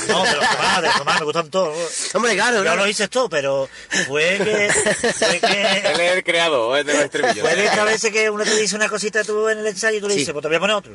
No, 0.09 0.22
de 0.24 0.37
los 0.37 0.47
que 0.47 0.57
más, 0.57 0.81
de 0.83 0.87
los 0.89 0.97
que 0.99 1.05
más 1.05 1.18
me 1.20 1.24
gustan 1.27 1.51
todos. 1.51 2.14
Hombre, 2.14 2.35
claro, 2.35 2.59
Yo 2.59 2.62
claro. 2.62 2.83
lo 2.83 2.87
hice 2.89 3.09
todo, 3.09 3.29
pero 3.29 3.68
fue 4.07 4.39
que... 4.39 4.70
Fue 5.12 5.31
Él 5.35 5.41
que... 5.41 5.93
es 5.93 6.12
el 6.12 6.22
creador 6.24 6.79
es 6.79 6.87
de 6.87 6.93
los 6.95 7.03
estribillos. 7.03 7.41
Fue 7.41 7.57
de 7.57 7.64
estas 7.66 7.85
veces 7.85 8.12
que 8.12 8.31
uno 8.31 8.45
te 8.45 8.55
dice 8.57 8.77
una 8.77 8.89
cosita 8.89 9.24
tú 9.24 9.49
en 9.49 9.59
el 9.59 9.66
ensayo 9.66 9.99
y 9.99 10.01
tú 10.01 10.07
le 10.09 10.14
Sí. 10.14 10.20
dices, 10.20 10.33
pues 10.33 10.43
te 10.43 10.49
voy 10.49 10.57
a 10.59 10.61
poner 10.61 10.77
otro. 10.77 10.93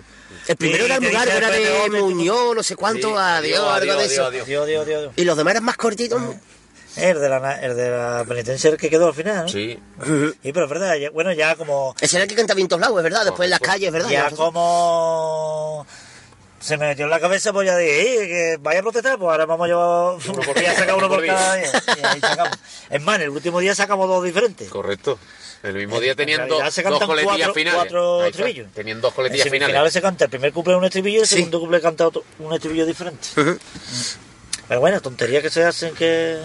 El 0.52 0.58
primero 0.58 0.86
era 0.86 0.96
el 0.96 1.02
te 1.02 1.08
lugar, 1.08 1.26
dice 1.26 1.38
era 1.38 1.50
de 1.50 1.90
Muñoz, 2.02 2.56
no 2.56 2.64
sé 2.64 2.76
cuánto, 2.76 3.08
Sí, 3.10 3.14
adiós, 3.18 3.60
adiós, 3.60 3.68
algo 3.74 3.86
de 3.86 3.92
adiós, 4.00 4.12
eso. 4.12 4.26
adiós. 4.26 4.46
Dios, 4.48 4.68
Dios, 4.68 4.86
Dios, 4.86 5.02
Dios. 5.02 5.14
Y 5.16 5.24
los 5.24 5.38
demás 5.38 5.52
eran 5.52 5.64
más 5.64 5.78
cortitos. 5.78 6.22
El 6.98 7.22
de 7.22 7.30
la, 7.30 7.62
el 7.62 7.76
de 7.78 7.90
la 7.90 8.26
penitencia 8.28 8.70
el 8.70 8.76
que 8.78 8.90
quedó 8.90 9.08
al 9.08 9.14
final, 9.14 9.44
¿no? 9.46 9.48
Sí. 9.48 9.80
Y 10.44 10.52
pero 10.52 10.66
es 10.66 10.70
verdad, 10.70 10.96
ya- 10.98 11.10
bueno, 11.10 11.32
ya 11.32 11.56
como... 11.56 11.96
Ese 12.02 12.18
era 12.18 12.24
el 12.24 12.30
que 12.30 12.36
cantaba 12.36 12.60
en 12.60 12.68
todos 12.68 12.82
lados, 12.82 12.98
es 12.98 13.04
verdad. 13.04 13.24
Después 13.24 13.48
en 13.48 13.52
las 13.52 13.60
calles, 13.62 13.88
es 13.88 13.94
verdad. 13.94 14.10
Ya 14.10 14.30
Ya, 14.30 14.36
como 14.36 15.88
se 16.62 16.78
me 16.78 16.88
metió 16.88 17.06
en 17.06 17.12
la 17.12 17.20
cabeza, 17.20 17.52
pues 17.52 17.66
ya 17.68 17.76
dije, 17.76 18.02
"Eh, 18.24 18.28
que 18.28 18.58
vaya 18.62 18.80
a 18.80 18.84
protestar, 18.84 19.18
pues 19.18 19.30
ahora 19.32 19.46
vamos 19.46 19.66
a 19.66 19.68
llevar 19.68 20.16
uno 20.34 20.42
por 20.46 20.58
día, 20.60 20.74
saca 20.76 20.96
uno 20.96 21.10
por 21.10 21.26
cada 21.26 21.56
día. 21.56 21.72
Y 22.02 22.06
ahí 22.06 22.20
sacamos. 22.22 22.58
Es 22.90 23.02
más, 23.02 23.16
en 23.18 23.22
el 23.24 23.30
último 23.30 23.60
día 23.60 23.76
sacamos 23.76 24.08
dos 24.08 24.24
diferentes. 24.24 24.70
Correcto. 24.70 25.18
El 25.64 25.76
mismo 25.76 26.00
día 26.00 26.16
tenían 26.16 26.42
En 26.42 26.48
dos, 26.48 26.60
coletillas 26.60 27.24
cuatro- 27.24 27.54
finales. 27.54 27.76
cuatro 27.80 28.26
estribillos. 28.26 28.72
Tenían 28.74 29.00
dos 29.02 29.12
En 29.12 29.16
coletillas 29.16 29.44
finales. 29.44 29.62
semifinales 29.68 29.94
se 29.94 30.02
canta 30.02 30.24
el 30.26 30.30
primer 30.32 30.52
couple 30.54 30.76
un 30.76 30.86
estribillo 30.86 31.18
y 31.20 31.22
el 31.22 31.28
Sí. 31.28 31.36
segundo 31.36 31.60
couple 31.60 31.82
canta 31.82 32.08
otro, 32.08 32.24
un 32.40 32.54
estribillo 32.54 32.86
diferente. 32.86 33.28
Pero 34.68 34.80
bueno, 34.80 35.02
tonterías 35.02 35.44
que 35.44 35.50
se 35.50 35.64
hacen 35.64 35.94
que... 35.94 36.40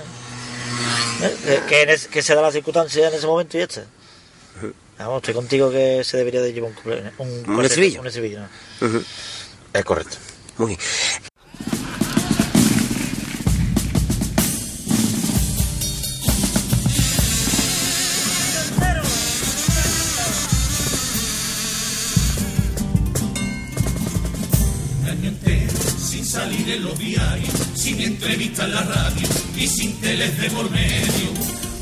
¿eh? 1.22 1.60
Que, 1.68 1.82
en 1.82 2.22
se 2.22 2.34
da 2.34 2.42
la 2.42 2.50
circunstancia 2.52 3.08
en 3.08 3.14
ese 3.14 3.26
momento 3.26 3.56
y 3.56 3.60
ya 3.60 3.64
está. 3.66 3.84
Vamos, 4.98 5.16
estoy 5.18 5.34
contigo 5.34 5.70
que 5.70 6.02
se 6.04 6.16
debería 6.16 6.40
de 6.40 6.52
llevar 6.52 6.70
un, 6.70 6.76
couple- 6.76 7.12
un, 7.18 7.64
estribillo. 7.64 8.00
Un 8.00 8.06
estribillo, 8.06 8.40
¿no? 8.40 8.48
Es 9.76 9.84
correcto. 9.84 10.16
Muy 10.56 10.68
bien. 10.68 10.80
salir 26.24 26.68
en 26.68 26.82
los 26.82 26.98
diarios, 26.98 27.52
sin 27.74 28.00
entrevistas 28.00 28.66
en 28.66 28.74
la 28.74 28.82
radio 28.82 29.28
y 29.56 29.66
sin 29.68 29.98
teles 30.00 30.38
de 30.38 30.50
por 30.50 30.68
medio. 30.70 31.30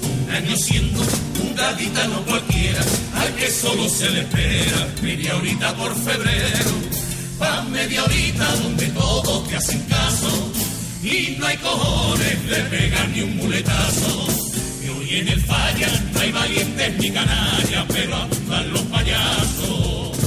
Un 0.03 0.31
año 0.31 0.57
siendo 0.57 1.01
un 1.01 1.55
gaditano 1.57 2.23
cualquiera, 2.25 2.85
al 3.15 3.35
que 3.35 3.51
solo 3.51 3.89
se 3.89 4.11
le 4.11 4.21
espera 4.21 4.87
media 5.03 5.35
horita 5.37 5.75
por 5.75 5.93
febrero. 5.95 7.04
Pa' 7.39 7.63
media 7.63 8.05
horita 8.05 8.57
donde 8.63 8.87
todos 8.89 9.49
te 9.49 9.57
hacen 9.57 9.81
caso 9.83 10.53
y 11.03 11.37
no 11.39 11.47
hay 11.47 11.57
cojones 11.59 12.49
de 12.49 12.57
pegar 12.71 13.09
ni 13.09 13.23
un 13.23 13.37
muletazo. 13.37 14.27
Y 14.85 14.89
hoy 14.89 15.17
en 15.17 15.29
el 15.29 15.41
falla 15.43 15.89
no 16.13 16.21
hay 16.21 16.33
valientes 16.33 16.99
ni 16.99 17.11
canallas, 17.11 17.85
pero 17.89 18.17
andan 18.17 18.73
los 18.73 18.83
payasos. 18.83 20.19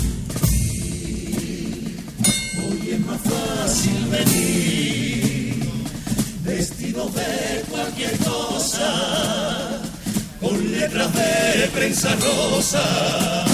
Hoy 2.59 2.89
es 2.91 2.99
más 2.99 3.21
fácil 3.21 4.05
venir 4.11 4.67
vestido 6.43 7.09
de 7.09 7.63
cualquier 7.69 8.17
cosa, 8.17 9.81
con 10.39 10.71
letras 10.71 11.13
de 11.13 11.67
prensa 11.73 12.15
rosa. 12.15 13.45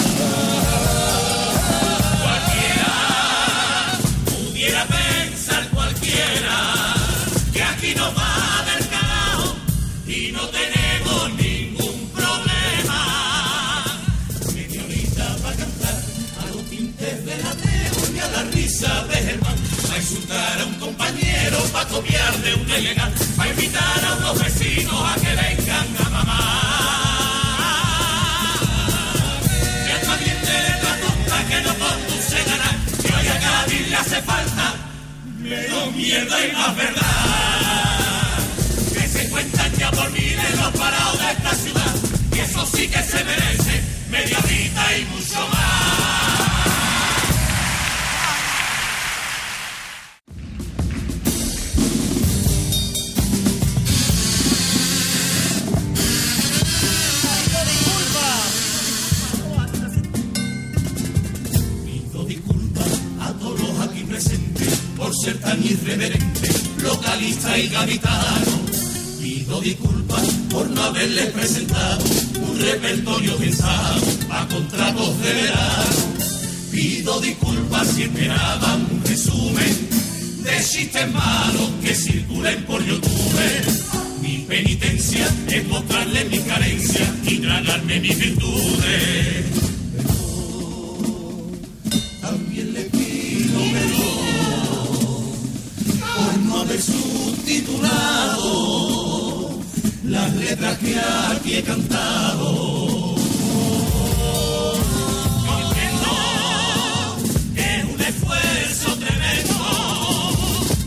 Pudiera 4.63 4.85
pensar 4.85 5.67
cualquiera 5.69 6.95
que 7.51 7.63
aquí 7.63 7.93
no 7.95 8.13
va 8.13 8.63
del 8.63 8.87
carajo 8.87 9.55
y 10.07 10.31
no 10.31 10.47
tenemos 10.47 11.33
ningún 11.33 12.09
problema. 12.15 13.83
Media 14.53 14.83
horita 14.85 15.35
para 15.43 15.55
cantar 15.57 15.95
a 16.41 16.55
los 16.55 16.63
tintes 16.69 17.25
del 17.25 17.45
ateo 17.45 18.15
y 18.15 18.19
a 18.19 18.27
la 18.29 18.43
risa 18.51 19.03
de 19.05 19.15
Germán. 19.15 19.55
Pa' 19.89 19.97
insultar 19.97 20.61
a 20.61 20.65
un 20.65 20.75
compañero, 20.75 21.57
pa' 21.73 21.85
copiar 21.89 22.33
de 22.37 22.53
un 22.53 22.69
ilegal, 22.69 23.13
pa' 23.35 23.47
invitar 23.49 24.05
a 24.05 24.13
unos 24.15 24.43
vecinos 24.43 25.01
a 25.11 25.15
que 25.15 25.35
vengan 25.35 25.87
a 26.05 26.09
le 33.89 33.95
hace 33.95 34.21
falta 34.21 34.75
menos 35.39 35.93
mierda 35.95 36.45
y 36.45 36.51
más 36.51 36.75
verdad. 36.75 38.39
Que 38.93 39.07
se 39.07 39.29
cuentan 39.29 39.71
ya 39.77 39.91
por 39.91 40.11
miles 40.11 40.57
los 40.57 40.71
parados 40.79 41.19
de 41.19 41.31
esta 41.31 41.55
ciudad, 41.55 41.95
y 42.35 42.39
eso 42.39 42.65
sí 42.65 42.87
que 42.87 43.03
se 43.03 43.23
merece 43.23 43.83
media 44.09 44.37
horita 44.39 44.97
y 44.97 45.05
mucho 45.05 45.47
más. 45.47 46.42
Por 65.13 65.25
ser 65.25 65.37
tan 65.39 65.63
irreverente, 65.63 66.49
localista 66.81 67.57
y 67.57 67.67
gaditano. 67.67 68.51
Pido 69.21 69.61
disculpas 69.61 70.23
por 70.49 70.69
no 70.69 70.83
haberles 70.83 71.27
presentado 71.27 72.03
un 72.41 72.59
repertorio 72.59 73.35
pensado 73.37 74.01
a 74.31 74.47
contratos 74.47 75.19
de 75.21 75.33
verano. 75.33 75.95
Pido 76.71 77.19
disculpas 77.21 77.87
si 77.89 78.03
esperaban 78.03 78.87
un 78.91 79.03
resumen 79.03 79.89
de 80.43 80.63
chistes 80.63 81.11
malos 81.11 81.69
que 81.83 81.93
circulen 81.93 82.63
por 82.63 82.83
YouTube. 82.83 84.21
Mi 84.21 84.39
penitencia 84.47 85.27
es 85.47 85.67
mostrarles 85.67 86.29
mi 86.29 86.39
carencia 86.39 87.15
y 87.23 87.37
tragarme 87.37 87.99
mis 87.99 88.17
virtudes. 88.17 89.72
Subtitulado 97.73 99.49
las 100.05 100.33
letras 100.35 100.77
que 100.77 100.99
aquí 100.99 101.55
he 101.55 101.63
cantado. 101.63 103.15
Comprendo 105.47 106.11
que 107.55 107.75
es 107.77 107.83
un 107.85 108.01
esfuerzo 108.01 108.95
tremendo 108.97 110.33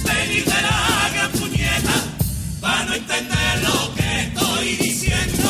venir 0.05 0.45
de 0.45 0.63
la 0.63 1.11
gran 1.15 1.33
puñeta 1.33 1.95
para 2.61 2.85
no 2.85 2.95
entender 2.95 3.63
lo 3.63 3.95
que 3.95 4.21
estoy 4.23 4.77
diciendo. 4.77 5.49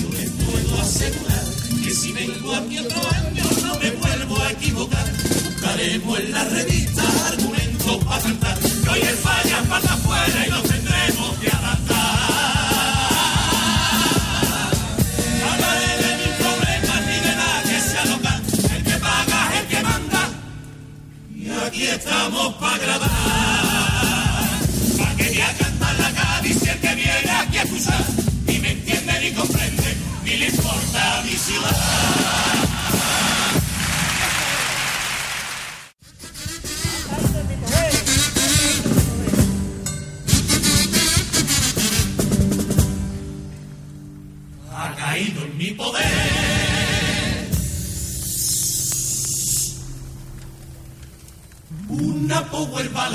Yo 0.00 0.08
les 0.18 0.30
puedo 0.30 0.80
asegurar 0.80 1.44
que 1.84 1.90
si 1.90 2.12
vengo 2.12 2.54
aquí 2.54 2.78
otro 2.78 3.00
año 3.10 3.44
no 3.66 3.78
me 3.78 3.90
vuelvo 3.90 4.40
a 4.40 4.52
equivocar. 4.52 5.06
Buscaremos 5.44 6.20
en 6.20 6.32
la 6.32 6.44
revista 6.44 7.02
argumentos 8.08 8.08
para 8.08 8.22
cantar. 8.22 8.58
Hoy 8.90 9.00
falla 9.22 9.62
para 9.68 9.92
afuera 9.94 10.46
y 10.46 10.50
nos 10.50 10.62
tendremos 10.62 11.38
que 11.38 11.48
adaptar. 11.48 11.96
Hablaré 15.50 15.92
de 16.02 16.16
mis 16.16 16.34
problemas 16.36 17.00
ni 17.06 17.20
de 17.20 17.36
nada 17.36 17.62
que 17.62 17.80
sea 17.80 18.04
local. 18.06 18.42
El 18.76 18.84
que 18.84 18.92
paga 18.92 19.50
es 19.52 19.60
el 19.60 19.66
que 19.66 19.82
manda. 19.82 20.30
Y 21.34 21.50
aquí 21.66 21.86
estamos 21.86 22.54
para 22.54 22.78
grabar. 22.78 23.08
Pa' 24.98 25.16
que 25.16 25.42
a 25.42 25.52
cantar 25.56 25.98
la 25.98 26.10
Cádiz 26.12 26.62
y 26.64 26.68
el 26.68 26.78
que 26.78 26.94
viene 26.94 27.30
aquí 27.30 27.58
a 27.58 27.62
escuchar. 27.62 28.04
Ni 28.46 28.58
me 28.58 28.72
entiende 28.72 29.20
ni 29.20 29.32
comprende, 29.32 29.96
ni 30.24 30.36
le 30.36 30.48
importa 30.48 31.22
mi 31.24 31.32
ciudad. 31.32 32.67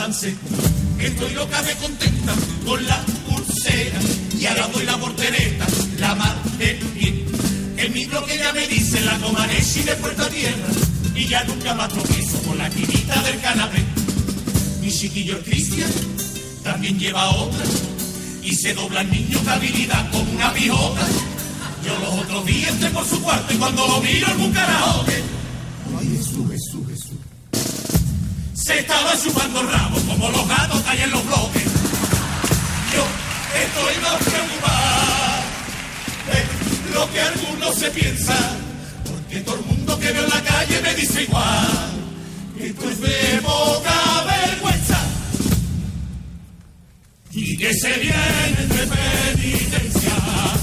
Balance. 0.04 0.36
Estoy 1.00 1.34
loca 1.34 1.62
de 1.64 1.74
contenta 1.76 2.34
con 2.66 2.86
la 2.86 3.02
pulsera. 3.28 4.00
Y 4.38 4.46
ahora 4.46 4.68
doy 4.74 4.86
la 4.86 4.98
portereta, 4.98 5.66
la 6.00 6.16
mar 6.16 6.36
de 6.58 6.74
bien. 6.94 7.26
El 7.78 7.92
micro 7.92 8.26
que 8.26 8.38
ya 8.38 8.52
me 8.54 8.68
dice 8.68 9.00
la 9.02 9.18
tomaré 9.20 9.62
si 9.62 9.82
de 9.84 9.96
puerta 9.96 10.28
tierra. 10.30 10.68
Y 11.16 11.28
ya 11.28 11.44
nunca 11.46 11.74
más 11.74 11.90
tropiezo 11.90 12.38
con 12.44 12.58
la 12.58 12.70
quinita 12.70 13.22
del 13.22 13.40
canapé. 13.40 13.84
Mi 14.82 14.92
chiquillo 14.92 15.38
el 15.38 15.44
Cristian 15.44 15.92
también 16.64 17.00
lleva 17.00 17.30
otra. 17.30 17.64
Y 18.42 18.56
se 18.56 18.74
dobla 18.74 19.02
el 19.02 19.12
niño 19.12 19.40
de 19.40 19.52
habilidad 19.52 20.12
como 20.12 20.32
una 20.32 20.54
pijota. 20.54 21.08
Yo 21.86 21.98
los 22.00 22.24
otros 22.24 22.46
días 22.46 22.72
entré 22.72 22.90
por 22.90 23.06
su 23.06 23.22
cuarto 23.22 23.54
y 23.54 23.58
cuando 23.58 23.88
lo 23.88 24.02
miro 24.02 24.28
algún 24.28 24.52
karaoke. 24.52 25.33
Estaba 28.78 29.14
chupando 29.22 29.62
el 29.62 29.68
rabo 29.72 30.00
como 30.08 30.30
los 30.30 30.48
gatos 30.48 30.82
que 30.82 31.04
en 31.04 31.12
los 31.12 31.26
bloques. 31.26 31.64
Yo 32.94 33.06
estoy 33.64 34.02
más 34.02 34.24
preocupado 34.24 35.44
de 36.32 36.94
lo 36.94 37.12
que 37.12 37.22
algunos 37.22 37.76
se 37.76 37.92
piensan. 37.92 38.58
Porque 39.06 39.42
todo 39.42 39.56
el 39.56 39.66
mundo 39.66 40.00
que 40.00 40.12
veo 40.12 40.24
en 40.24 40.30
la 40.30 40.42
calle 40.42 40.82
me 40.82 40.94
dice 40.96 41.24
igual. 41.24 41.92
Esto 42.60 42.90
es 42.90 43.02
de 43.02 43.42
poca 43.44 44.24
vergüenza. 44.26 45.00
Y 47.32 47.58
que 47.58 47.74
se 47.74 47.94
viene 48.00 48.68
de 48.70 48.88
penitencia. 48.88 50.63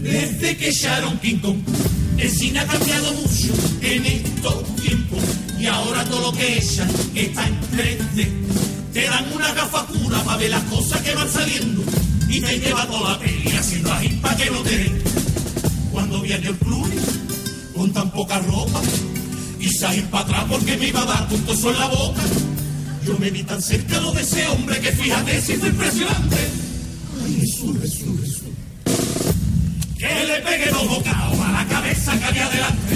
Desde 0.00 0.56
que 0.56 0.68
echaron 0.70 1.16
King 1.20 1.38
Kong, 1.38 1.58
el 2.18 2.30
cine 2.30 2.58
ha 2.58 2.66
cambiado 2.66 3.12
mucho 3.12 3.54
en 3.80 4.06
estos 4.06 4.76
tiempos. 4.76 5.20
Y 5.56 5.66
ahora 5.66 6.04
todo 6.06 6.32
lo 6.32 6.36
que 6.36 6.58
echan 6.58 6.90
está 7.14 7.46
en 7.46 7.60
3D. 7.60 8.28
Te 8.92 9.04
dan 9.04 9.32
una 9.32 9.52
gafa 9.52 9.86
pura 9.86 10.18
para 10.24 10.38
ver 10.38 10.50
las 10.50 10.64
cosas 10.64 11.00
que 11.02 11.14
van 11.14 11.30
saliendo. 11.30 11.84
Y 12.28 12.40
te 12.40 12.58
lleva 12.58 12.88
toda 12.88 13.12
la 13.12 13.18
peli 13.20 13.52
haciendo 13.56 13.92
ají 13.92 14.08
para 14.16 14.36
que 14.36 14.50
no 14.50 14.62
te 14.62 14.78
den. 14.78 15.02
Cuando 15.92 16.20
viene 16.22 16.48
el 16.48 16.56
club 16.56 16.90
con 17.76 17.92
tan 17.92 18.10
poca 18.10 18.40
ropa 18.40 18.80
y 19.60 19.68
salir 19.68 20.06
para 20.06 20.24
atrás 20.24 20.44
porque 20.48 20.76
me 20.76 20.88
iba 20.88 21.02
a 21.02 21.06
dar 21.06 21.28
puntos 21.28 21.62
en 21.62 21.78
la 21.78 21.86
boca. 21.86 22.22
Yo 23.10 23.18
me 23.18 23.28
vi 23.28 23.42
tan 23.42 23.60
cerca 23.60 23.98
de 23.98 24.22
ese 24.22 24.46
hombre 24.46 24.80
que 24.80 24.92
fíjate 24.92 25.42
si 25.42 25.56
fue 25.56 25.68
impresionante. 25.68 26.36
Ay, 27.24 27.40
Jesús, 27.40 27.76
Jesús, 27.80 28.20
Jesús. 28.20 28.42
Que 29.98 30.24
le 30.26 30.40
pegué 30.42 30.70
dos 30.70 30.88
bocados 30.88 31.40
a 31.40 31.50
la 31.50 31.66
cabeza 31.66 32.16
que 32.16 32.24
había 32.24 32.48
delante. 32.48 32.94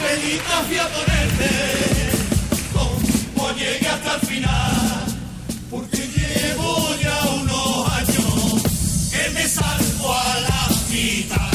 Benita 0.00 0.64
fui 0.66 0.78
a 0.78 0.88
ponerte, 0.88 1.50
como 2.72 3.50
llegué 3.52 3.86
hasta 3.86 4.14
el 4.14 4.20
final. 4.22 5.04
Porque 5.70 5.98
llevo 5.98 6.96
ya 7.02 7.20
unos 7.34 7.90
años 7.90 8.62
que 9.12 9.30
me 9.34 9.46
salgo 9.46 10.14
a 10.14 10.40
la 10.40 10.68
mitad. 10.90 11.50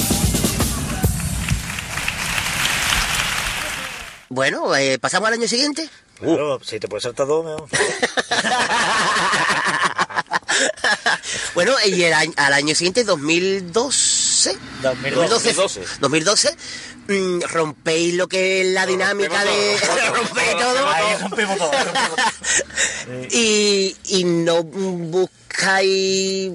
Bueno, 4.29 4.75
eh, 4.75 4.99
¿pasamos 4.99 5.27
al 5.27 5.33
año 5.33 5.47
siguiente? 5.47 5.89
Claro, 6.21 6.59
si 6.63 6.79
te 6.79 6.87
puedes 6.87 7.03
saltar 7.03 7.27
dos, 7.27 7.43
mejor. 7.45 7.67
bueno, 11.55 11.73
y 11.85 12.03
el 12.03 12.13
año- 12.13 12.33
al 12.37 12.53
año 12.53 12.75
siguiente, 12.75 13.03
2012. 13.03 14.57
2012. 14.81 15.53
2012, 15.99 16.55
mm, 17.07 17.41
rompéis 17.51 18.13
lo 18.15 18.27
que 18.27 18.61
es 18.61 18.67
la 18.67 18.85
dinámica 18.85 19.43
de... 19.43 19.77
rompéis 20.15 20.51
todo. 20.57 20.87
Ahí 20.89 21.17
rompimos 21.21 21.57
todo. 21.57 21.71
y, 23.31 23.95
y 24.07 24.23
no 24.23 24.63
buscáis 24.63 26.51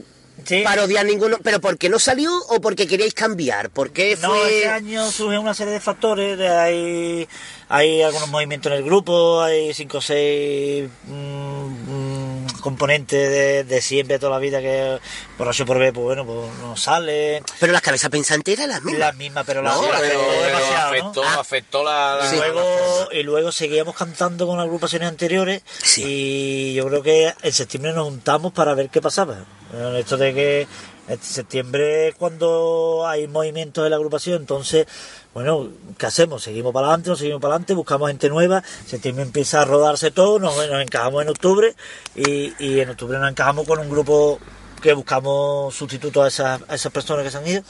Sí. 0.46 0.62
parodiar 0.62 1.04
ninguno, 1.04 1.38
pero 1.42 1.60
¿por 1.60 1.76
qué 1.76 1.88
no 1.88 1.98
salió 1.98 2.30
o 2.48 2.60
porque 2.60 2.86
queríais 2.86 3.14
cambiar? 3.14 3.70
¿Por 3.70 3.90
qué 3.90 4.16
No, 4.20 4.30
fue...? 4.30 4.56
este 4.58 4.68
año 4.68 5.10
surge 5.10 5.38
una 5.38 5.54
serie 5.54 5.72
de 5.72 5.80
factores, 5.80 6.38
de 6.38 6.48
hay, 6.48 7.28
hay 7.68 8.02
algunos 8.02 8.28
movimientos 8.28 8.70
en 8.70 8.78
el 8.78 8.84
grupo, 8.84 9.42
hay 9.42 9.74
cinco 9.74 9.98
o 9.98 10.00
seis 10.00 10.88
mm, 11.04 11.66
mm, 11.66 12.46
componente 12.60 13.16
de, 13.16 13.64
de 13.64 13.80
siempre, 13.80 14.18
toda 14.18 14.32
la 14.32 14.38
vida, 14.38 14.60
que 14.60 14.98
borracho 15.38 15.64
por 15.66 15.78
ver, 15.78 15.92
pues 15.92 16.04
bueno, 16.04 16.24
pues 16.26 16.38
no 16.60 16.76
sale. 16.76 17.42
Pero 17.60 17.72
las 17.72 17.82
cabezas 17.82 18.10
pensantes 18.10 18.58
eran 18.58 18.70
las 18.70 18.82
mismas. 18.82 18.98
La 19.00 19.12
misma, 19.12 19.44
pero 19.44 19.62
la 19.62 19.72
No, 19.74 19.82
la 19.90 19.98
pero, 20.00 20.20
afectó 20.20 20.40
pero 20.42 20.58
¿no? 20.58 20.76
afectó, 20.76 21.22
Ah. 21.24 21.36
afectó 21.40 21.84
la, 21.84 22.32
luego, 22.36 23.08
y 23.12 23.22
luego 23.22 23.52
seguíamos 23.52 23.94
cantando 23.96 24.46
con 24.46 24.58
agrupaciones 24.60 25.08
anteriores 25.08 25.62
Sí. 25.82 26.02
y 26.06 26.74
yo 26.74 26.86
creo 26.88 27.02
que 27.02 27.34
en 27.42 27.52
septiembre 27.52 27.92
nos 27.92 28.04
juntamos 28.04 28.52
para 28.52 28.74
ver 28.74 28.90
qué 28.90 29.00
pasaba. 29.00 29.38
Esto 29.72 30.16
de 30.16 30.34
que 30.34 30.66
en 31.08 31.22
septiembre 31.22 32.08
es 32.08 32.14
cuando 32.14 33.06
hay 33.06 33.28
movimientos 33.28 33.84
de 33.84 33.90
la 33.90 33.96
agrupación, 33.96 34.40
entonces, 34.40 34.86
bueno, 35.34 35.68
¿qué 35.98 36.06
hacemos? 36.06 36.42
Seguimos 36.42 36.72
para 36.72 36.88
adelante, 36.88 37.10
nos 37.10 37.18
seguimos 37.18 37.40
para 37.40 37.54
adelante, 37.54 37.74
buscamos 37.74 38.08
gente 38.08 38.28
nueva, 38.28 38.62
septiembre 38.86 39.24
empieza 39.24 39.62
a 39.62 39.64
rodarse 39.64 40.10
todo, 40.10 40.38
nos, 40.38 40.56
encajamos 40.80 41.22
en 41.22 41.28
octubre 41.28 41.74
y, 42.14 42.80
en 42.80 42.90
octubre 42.90 43.18
nos 43.18 43.30
encajamos 43.30 43.66
con 43.66 43.78
un 43.78 43.88
grupo 43.88 44.38
que 44.82 44.92
buscamos 44.92 45.74
sustitutos 45.74 46.40
a 46.40 46.60
a 46.68 46.74
esas 46.74 46.92
personas 46.92 47.24
que 47.24 47.30
se 47.30 47.38
han 47.38 47.46
ido. 47.46 47.62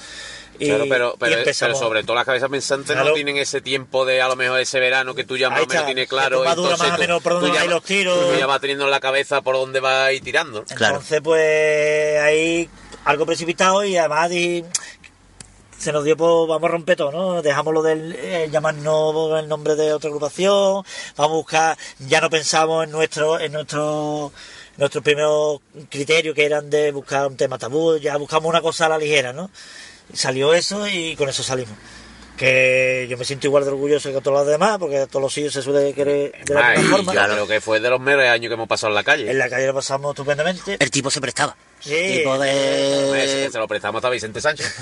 Y, 0.58 0.66
Claro, 0.68 1.14
pero, 1.18 1.74
sobre 1.74 2.02
todo 2.04 2.14
las 2.16 2.24
cabezas 2.24 2.48
pensantes 2.50 2.92
Claro. 2.92 3.08
no 3.10 3.14
tienen 3.14 3.36
ese 3.36 3.60
tiempo 3.60 4.04
de 4.04 4.20
a 4.22 4.28
lo 4.28 4.36
mejor 4.36 4.60
ese 4.60 4.80
verano 4.80 5.14
que 5.14 5.24
tú 5.24 5.36
ya 5.36 5.50
más 5.50 5.62
o 5.62 5.66
menos 5.66 5.86
tienes 5.86 6.08
claro. 6.08 6.42
maduras 6.44 6.56
entonces 6.56 6.88
más 6.88 6.98
o 6.98 7.00
menos 7.00 7.22
por 7.22 7.32
dónde 7.34 7.48
van 7.50 7.58
va- 7.66 7.70
los 7.70 7.82
tiros. 7.82 8.18
Tú 8.32 8.38
ya 8.38 8.46
vas 8.46 8.60
teniendo 8.60 8.84
en 8.84 8.90
la 8.90 9.00
cabeza 9.00 9.40
por 9.42 9.56
dónde 9.56 9.80
va 9.80 10.06
a 10.06 10.12
ir 10.12 10.22
tirando. 10.22 10.64
Claro. 10.64 10.94
Entonces, 10.96 11.20
pues 11.22 12.20
ahí 12.20 12.68
algo 13.04 13.26
precipitado 13.26 13.84
y 13.84 13.96
además 13.96 14.30
se 15.78 15.92
nos 15.92 16.04
dio 16.04 16.16
por 16.16 16.48
vamos 16.48 16.68
a 16.68 16.72
romper 16.72 16.96
todo, 16.96 17.12
¿no? 17.12 17.42
Dejamos 17.42 17.74
lo 17.74 17.82
del 17.82 18.14
eh, 18.18 18.48
llamarnos 18.50 19.38
el 19.38 19.46
nombre 19.48 19.74
de 19.76 19.92
otra 19.92 20.08
agrupación, 20.08 20.82
vamos 21.16 21.32
a 21.32 21.36
buscar, 21.36 21.78
ya 21.98 22.20
no 22.20 22.30
pensamos 22.30 22.84
en 22.84 22.90
nuestro, 22.90 23.38
en 23.38 23.52
nuestro 23.52 24.32
nuestros 24.78 25.02
primeros 25.04 25.60
criterios 25.90 26.34
que 26.34 26.44
eran 26.44 26.68
de 26.68 26.92
buscar 26.92 27.26
un 27.26 27.36
tema 27.36 27.56
tabú, 27.58 27.96
ya 27.98 28.16
buscamos 28.16 28.48
una 28.48 28.60
cosa 28.60 28.86
a 28.86 28.88
la 28.90 28.98
ligera, 28.98 29.32
¿no? 29.32 29.50
Salió 30.12 30.54
eso 30.54 30.86
y 30.88 31.16
con 31.16 31.28
eso 31.28 31.42
salimos. 31.42 31.76
Que 32.36 33.06
yo 33.08 33.16
me 33.16 33.24
siento 33.24 33.46
igual 33.46 33.64
de 33.64 33.70
orgulloso 33.70 34.12
que 34.12 34.20
todos 34.20 34.40
los 34.40 34.46
demás, 34.46 34.76
porque 34.78 35.06
todos 35.06 35.22
los 35.22 35.32
sitios 35.32 35.54
se 35.54 35.62
suele 35.62 35.94
querer 35.94 36.32
de 36.44 36.54
la 36.54 36.68
Ay, 36.68 36.78
misma 36.78 36.96
forma. 36.98 37.14
yo 37.14 37.32
creo 37.32 37.46
que 37.46 37.60
fue 37.62 37.80
de 37.80 37.88
los 37.88 37.98
mejores 38.00 38.28
años 38.30 38.48
que 38.50 38.54
hemos 38.54 38.68
pasado 38.68 38.90
en 38.90 38.94
la 38.94 39.04
calle. 39.04 39.30
En 39.30 39.38
la 39.38 39.48
calle 39.48 39.66
lo 39.66 39.74
pasamos 39.74 40.10
estupendamente. 40.10 40.76
El 40.78 40.90
tipo 40.90 41.10
se 41.10 41.20
prestaba. 41.20 41.56
Sí. 41.86 42.16
tipo 42.18 42.30
Hombre, 42.32 42.52
de... 42.52 43.24
ese- 43.24 43.50
se 43.52 43.58
lo 43.58 43.68
prestamos 43.68 44.04
a 44.04 44.10
Vicente 44.10 44.40
Sánchez. 44.40 44.66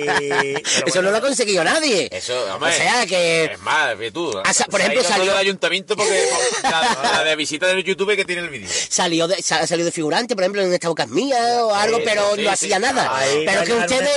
Y- 0.00 0.54
Eso 0.54 0.82
bueno, 0.86 1.02
no 1.02 1.10
lo 1.10 1.16
ha 1.16 1.20
conseguido 1.20 1.64
nadie. 1.64 2.08
Eso, 2.10 2.34
o 2.50 2.54
hombre, 2.54 2.72
sea 2.72 3.06
que... 3.06 3.44
Es 3.44 3.60
más, 3.60 3.94
tú. 4.12 4.32
Ah, 4.44 4.52
sa- 4.52 4.64
por 4.66 4.80
ejemplo, 4.80 5.02
salió- 5.04 5.30
del 5.32 5.36
ayuntamiento 5.40 5.96
porque 5.96 6.28
la, 6.62 7.10
la 7.18 7.24
de 7.24 7.36
visita 7.36 7.66
del 7.66 7.82
YouTube 7.84 8.16
que 8.16 8.24
tiene 8.24 8.42
el 8.42 8.48
vídeo. 8.50 8.68
Salió 8.88 9.28
de, 9.28 9.42
sa- 9.42 9.66
salió 9.66 9.84
de 9.84 9.92
figurante, 9.92 10.34
por 10.34 10.44
ejemplo, 10.44 10.62
en 10.62 10.72
esta 10.72 10.88
boca 10.88 11.06
mía 11.06 11.64
o 11.64 11.74
algo, 11.74 11.98
Sí, 11.98 12.02
pero 12.06 12.22
sí, 12.34 12.42
no 12.42 12.48
sí. 12.50 12.54
hacía 12.54 12.78
nada. 12.78 13.16
ahí 13.16 13.44
pero 13.46 13.62
que 13.64 13.72
en 13.72 13.78
ustedes... 13.78 14.10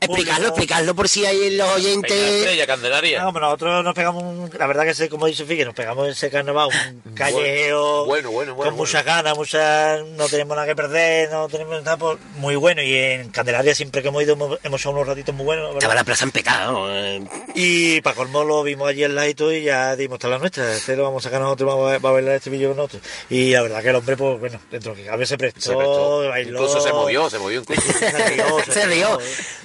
que 0.00 0.06
público. 0.06 0.22
Explicarlo, 0.30 0.48
explicarlo 0.48 0.94
por 0.94 1.08
si 1.08 1.26
hay 1.26 1.56
los 1.56 1.68
oyentes... 1.70 2.12
Estrella, 2.12 2.66
Candelaria. 2.66 3.22
No, 3.22 3.32
pero 3.32 3.46
nosotros 3.46 3.84
nos 3.84 3.94
pegamos, 3.94 4.22
un- 4.22 4.50
la 4.58 4.66
verdad 4.66 4.84
que 4.84 4.94
sé, 4.94 5.08
como 5.08 5.26
dice 5.26 5.44
Figue, 5.44 5.64
nos 5.64 5.74
pegamos 5.74 6.08
ese 6.08 6.30
carnaval, 6.30 6.70
un 7.04 7.12
callejeo 7.14 8.04
Bueno, 8.06 8.30
bueno, 8.30 8.32
bueno, 8.32 8.54
con 8.54 8.56
bueno. 8.56 8.76
muchas 8.76 9.04
ganas, 9.04 9.36
muchas, 9.36 9.57
no 10.16 10.26
tenemos 10.28 10.56
nada 10.56 10.66
que 10.66 10.76
perder, 10.76 11.30
no 11.30 11.48
tenemos 11.48 11.82
nada 11.82 11.96
por, 11.96 12.18
muy 12.36 12.56
bueno 12.56 12.82
y 12.82 12.94
en 12.94 13.30
Candelaria 13.30 13.74
siempre 13.74 14.02
que 14.02 14.08
hemos 14.08 14.22
ido 14.22 14.34
hemos, 14.34 14.58
hemos 14.62 14.80
hecho 14.80 14.90
unos 14.90 15.06
ratitos 15.06 15.34
muy 15.34 15.44
buenos. 15.44 15.74
Estaba 15.74 15.94
la 15.94 16.04
plaza 16.04 16.24
en 16.24 16.30
pecado. 16.30 16.86
eh. 16.94 17.22
Y 17.54 18.00
para 18.02 18.16
colmo 18.16 18.44
lo 18.44 18.62
vimos 18.62 18.88
allí 18.88 19.04
en 19.04 19.14
la 19.14 19.28
y 19.28 19.34
todo 19.34 19.52
y 19.52 19.62
ya 19.64 19.96
dimos 19.96 20.16
hasta 20.16 20.28
la 20.28 20.38
nuestra. 20.38 20.72
Este 20.74 20.96
lo 20.96 21.04
vamos 21.04 21.24
a 21.24 21.28
sacar 21.28 21.40
nosotros, 21.40 21.68
vamos 21.68 21.88
a, 21.90 21.92
vamos 21.94 22.08
a 22.08 22.12
bailar 22.12 22.34
este 22.36 22.50
vídeo 22.50 22.68
con 22.68 22.76
nosotros. 22.78 23.02
Y 23.30 23.50
la 23.52 23.62
verdad 23.62 23.82
que 23.82 23.88
el 23.90 23.96
hombre, 23.96 24.16
pues 24.16 24.40
bueno, 24.40 24.60
dentro 24.70 24.94
de 24.94 25.02
que 25.02 25.08
cabe 25.08 25.26
se 25.26 25.36
prestó, 25.38 25.60
Se 25.60 25.76
prestó. 25.76 26.28
bailó. 26.28 26.50
Incluso 26.50 26.80
se 26.80 26.92
movió, 26.92 27.28
se 27.30 27.38
movió 27.38 27.60
incluso. 27.60 27.82
Se 27.98 28.10
rió, 28.28 28.44
Se 28.70 28.86
rió. 28.86 29.18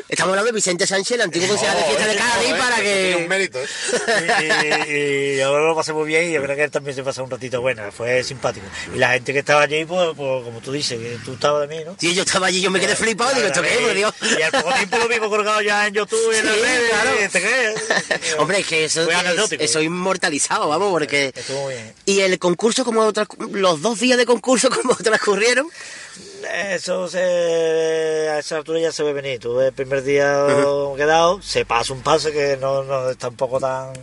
Estamos 0.09 0.31
hablando 0.31 0.47
de 0.47 0.55
Vicente 0.55 0.85
Sánchez, 0.85 1.11
el 1.15 1.21
antiguo 1.21 1.47
concejal 1.47 1.77
de 1.77 1.83
fiesta 1.83 2.07
de 2.07 2.15
Cádiz, 2.15 2.47
Joder, 2.49 2.57
para 2.59 2.75
eso 2.75 2.83
tiene 2.83 3.15
un 3.15 3.21
que... 3.23 3.27
mérito, 3.29 3.59
¿eh? 3.59 3.67
y, 5.35 5.37
y 5.37 5.41
ahora 5.41 5.63
lo 5.65 5.75
pasé 5.75 5.93
muy 5.93 6.05
bien 6.07 6.29
y 6.29 6.33
la 6.33 6.39
verdad 6.41 6.55
que 6.55 6.63
él 6.65 6.71
también 6.71 6.95
se 6.95 7.03
pasó 7.03 7.23
un 7.23 7.29
ratito 7.31 7.61
bueno, 7.61 7.91
fue 7.91 8.23
simpático. 8.23 8.65
Y 8.93 8.97
la 8.99 9.13
gente 9.13 9.33
que 9.33 9.39
estaba 9.39 9.61
allí, 9.63 9.72
pues, 9.87 10.09
pues 10.15 10.43
como 10.43 10.59
tú 10.59 10.71
dices, 10.71 10.99
que 10.99 11.17
tú 11.23 11.33
estabas 11.33 11.67
de 11.67 11.75
mí, 11.75 11.83
¿no? 11.83 11.95
Sí, 11.99 12.13
yo 12.13 12.23
estaba 12.23 12.47
allí, 12.47 12.61
yo 12.61 12.71
me 12.71 12.79
quedé 12.79 12.95
flipado, 12.95 13.33
digo, 13.33 13.47
¿esto 13.47 13.61
qué 13.61 13.73
es, 13.73 13.79
por 13.79 13.93
Dios? 13.93 14.13
Y 14.37 14.41
al 14.41 14.51
poco 14.51 14.73
tiempo 14.73 14.97
lo 14.97 15.07
vimos 15.07 15.29
colgado 15.29 15.61
ya 15.61 15.87
en 15.87 15.93
YouTube 15.93 16.33
y 16.33 16.37
en 16.37 16.45
las 16.45 16.55
redes. 16.55 17.31
claro. 17.31 18.41
Hombre, 18.41 18.59
es 18.59 18.67
que 18.67 18.85
eso, 18.85 19.07
eso 19.09 19.79
es 19.79 19.85
inmortalizado, 19.85 20.69
vamos, 20.69 20.91
porque... 20.91 21.33
Estuvo 21.35 21.63
muy 21.63 21.73
bien. 21.73 21.93
Y 22.05 22.19
el 22.21 22.39
concurso, 22.39 22.85
como 22.85 23.11
los 23.51 23.81
dos 23.81 23.99
días 23.99 24.17
de 24.17 24.25
concurso, 24.25 24.69
como 24.81 24.95
transcurrieron, 24.95 25.67
Eso 26.51 27.07
se, 27.07 28.29
a 28.29 28.39
esa 28.39 28.57
altura 28.57 28.79
ya 28.79 28.91
se 28.91 29.03
ve 29.03 29.13
venir. 29.13 29.39
Tú 29.39 29.59
el 29.59 29.73
primer 29.73 30.03
día 30.03 30.45
quedado, 30.95 31.41
se 31.41 31.65
pasa 31.65 31.93
un 31.93 32.01
pase 32.01 32.31
que 32.31 32.57
no, 32.57 32.83
no 32.83 33.09
es 33.09 33.17
tampoco 33.17 33.59
tan... 33.59 33.93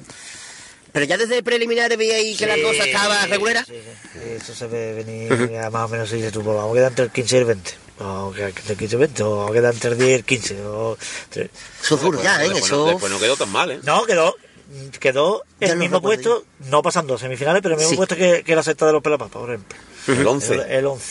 pero 0.93 1.05
ya 1.07 1.17
desde 1.19 1.43
preliminares 1.43 1.97
veíais 1.99 2.37
que 2.39 2.47
la 2.47 2.55
Sí, 2.57 2.63
cosa 2.63 2.85
estaba 2.85 3.23
sí, 3.25 3.31
regular. 3.31 3.65
sí, 3.67 3.73
sí. 4.13 4.19
Eso 4.37 4.55
se 4.55 4.67
ve 4.67 4.93
venir 4.95 5.51
ya 5.51 5.71
más 5.71 5.85
o 5.87 5.89
menos. 5.89 6.11
Dice 6.11 6.31
tú, 6.33 6.43
pues 6.43 6.57
vamos 6.57 6.73
a 6.73 6.75
quedar 6.75 6.91
entre 6.93 7.05
el 7.07 7.11
15 7.11 7.37
y 7.37 7.39
el 7.41 7.45
20. 7.47 7.71
O 8.03 8.33
que 8.35 8.45
entre 8.47 8.73
el 8.73 8.79
15 8.79 8.85
y 8.85 8.97
el 8.97 8.99
20, 9.01 9.23
o 9.23 9.37
vamos 9.37 9.51
a 9.51 9.55
quedar 9.55 9.75
entre 9.75 9.91
el 9.91 9.99
10 9.99 10.09
y 10.11 10.13
el 10.15 10.25
15. 10.25 10.63
O 10.67 10.97
Eso 11.31 11.95
es 11.95 12.01
duro 12.01 12.23
ya, 12.23 12.37
¿eh? 12.45 12.49
Después, 12.49 12.65
Eso... 12.65 12.77
no, 12.79 12.85
después 12.87 13.13
no 13.13 13.19
quedó 13.21 13.37
tan 13.37 13.51
mal, 13.51 13.71
¿eh? 13.71 13.81
No, 13.83 14.05
quedó, 14.05 14.35
quedó 14.99 15.45
el 15.61 15.77
mismo 15.77 16.01
puesto, 16.01 16.45
no 16.71 16.83
pasando 16.83 17.15
a 17.15 17.19
semifinales, 17.19 17.61
pero 17.63 17.75
el 17.75 17.79
mismo 17.79 17.91
Sí. 17.91 17.97
puesto 17.97 18.17
que, 18.17 18.43
que 18.45 18.55
la 18.57 18.63
sexta 18.63 18.87
de 18.87 18.93
los 18.93 19.03
pelapapas, 19.03 19.33
por 19.41 19.51
ejemplo. 19.51 19.77
El 20.09 20.27
11. 20.27 20.55
El, 20.55 20.61
el 20.71 20.87
11. 20.87 21.05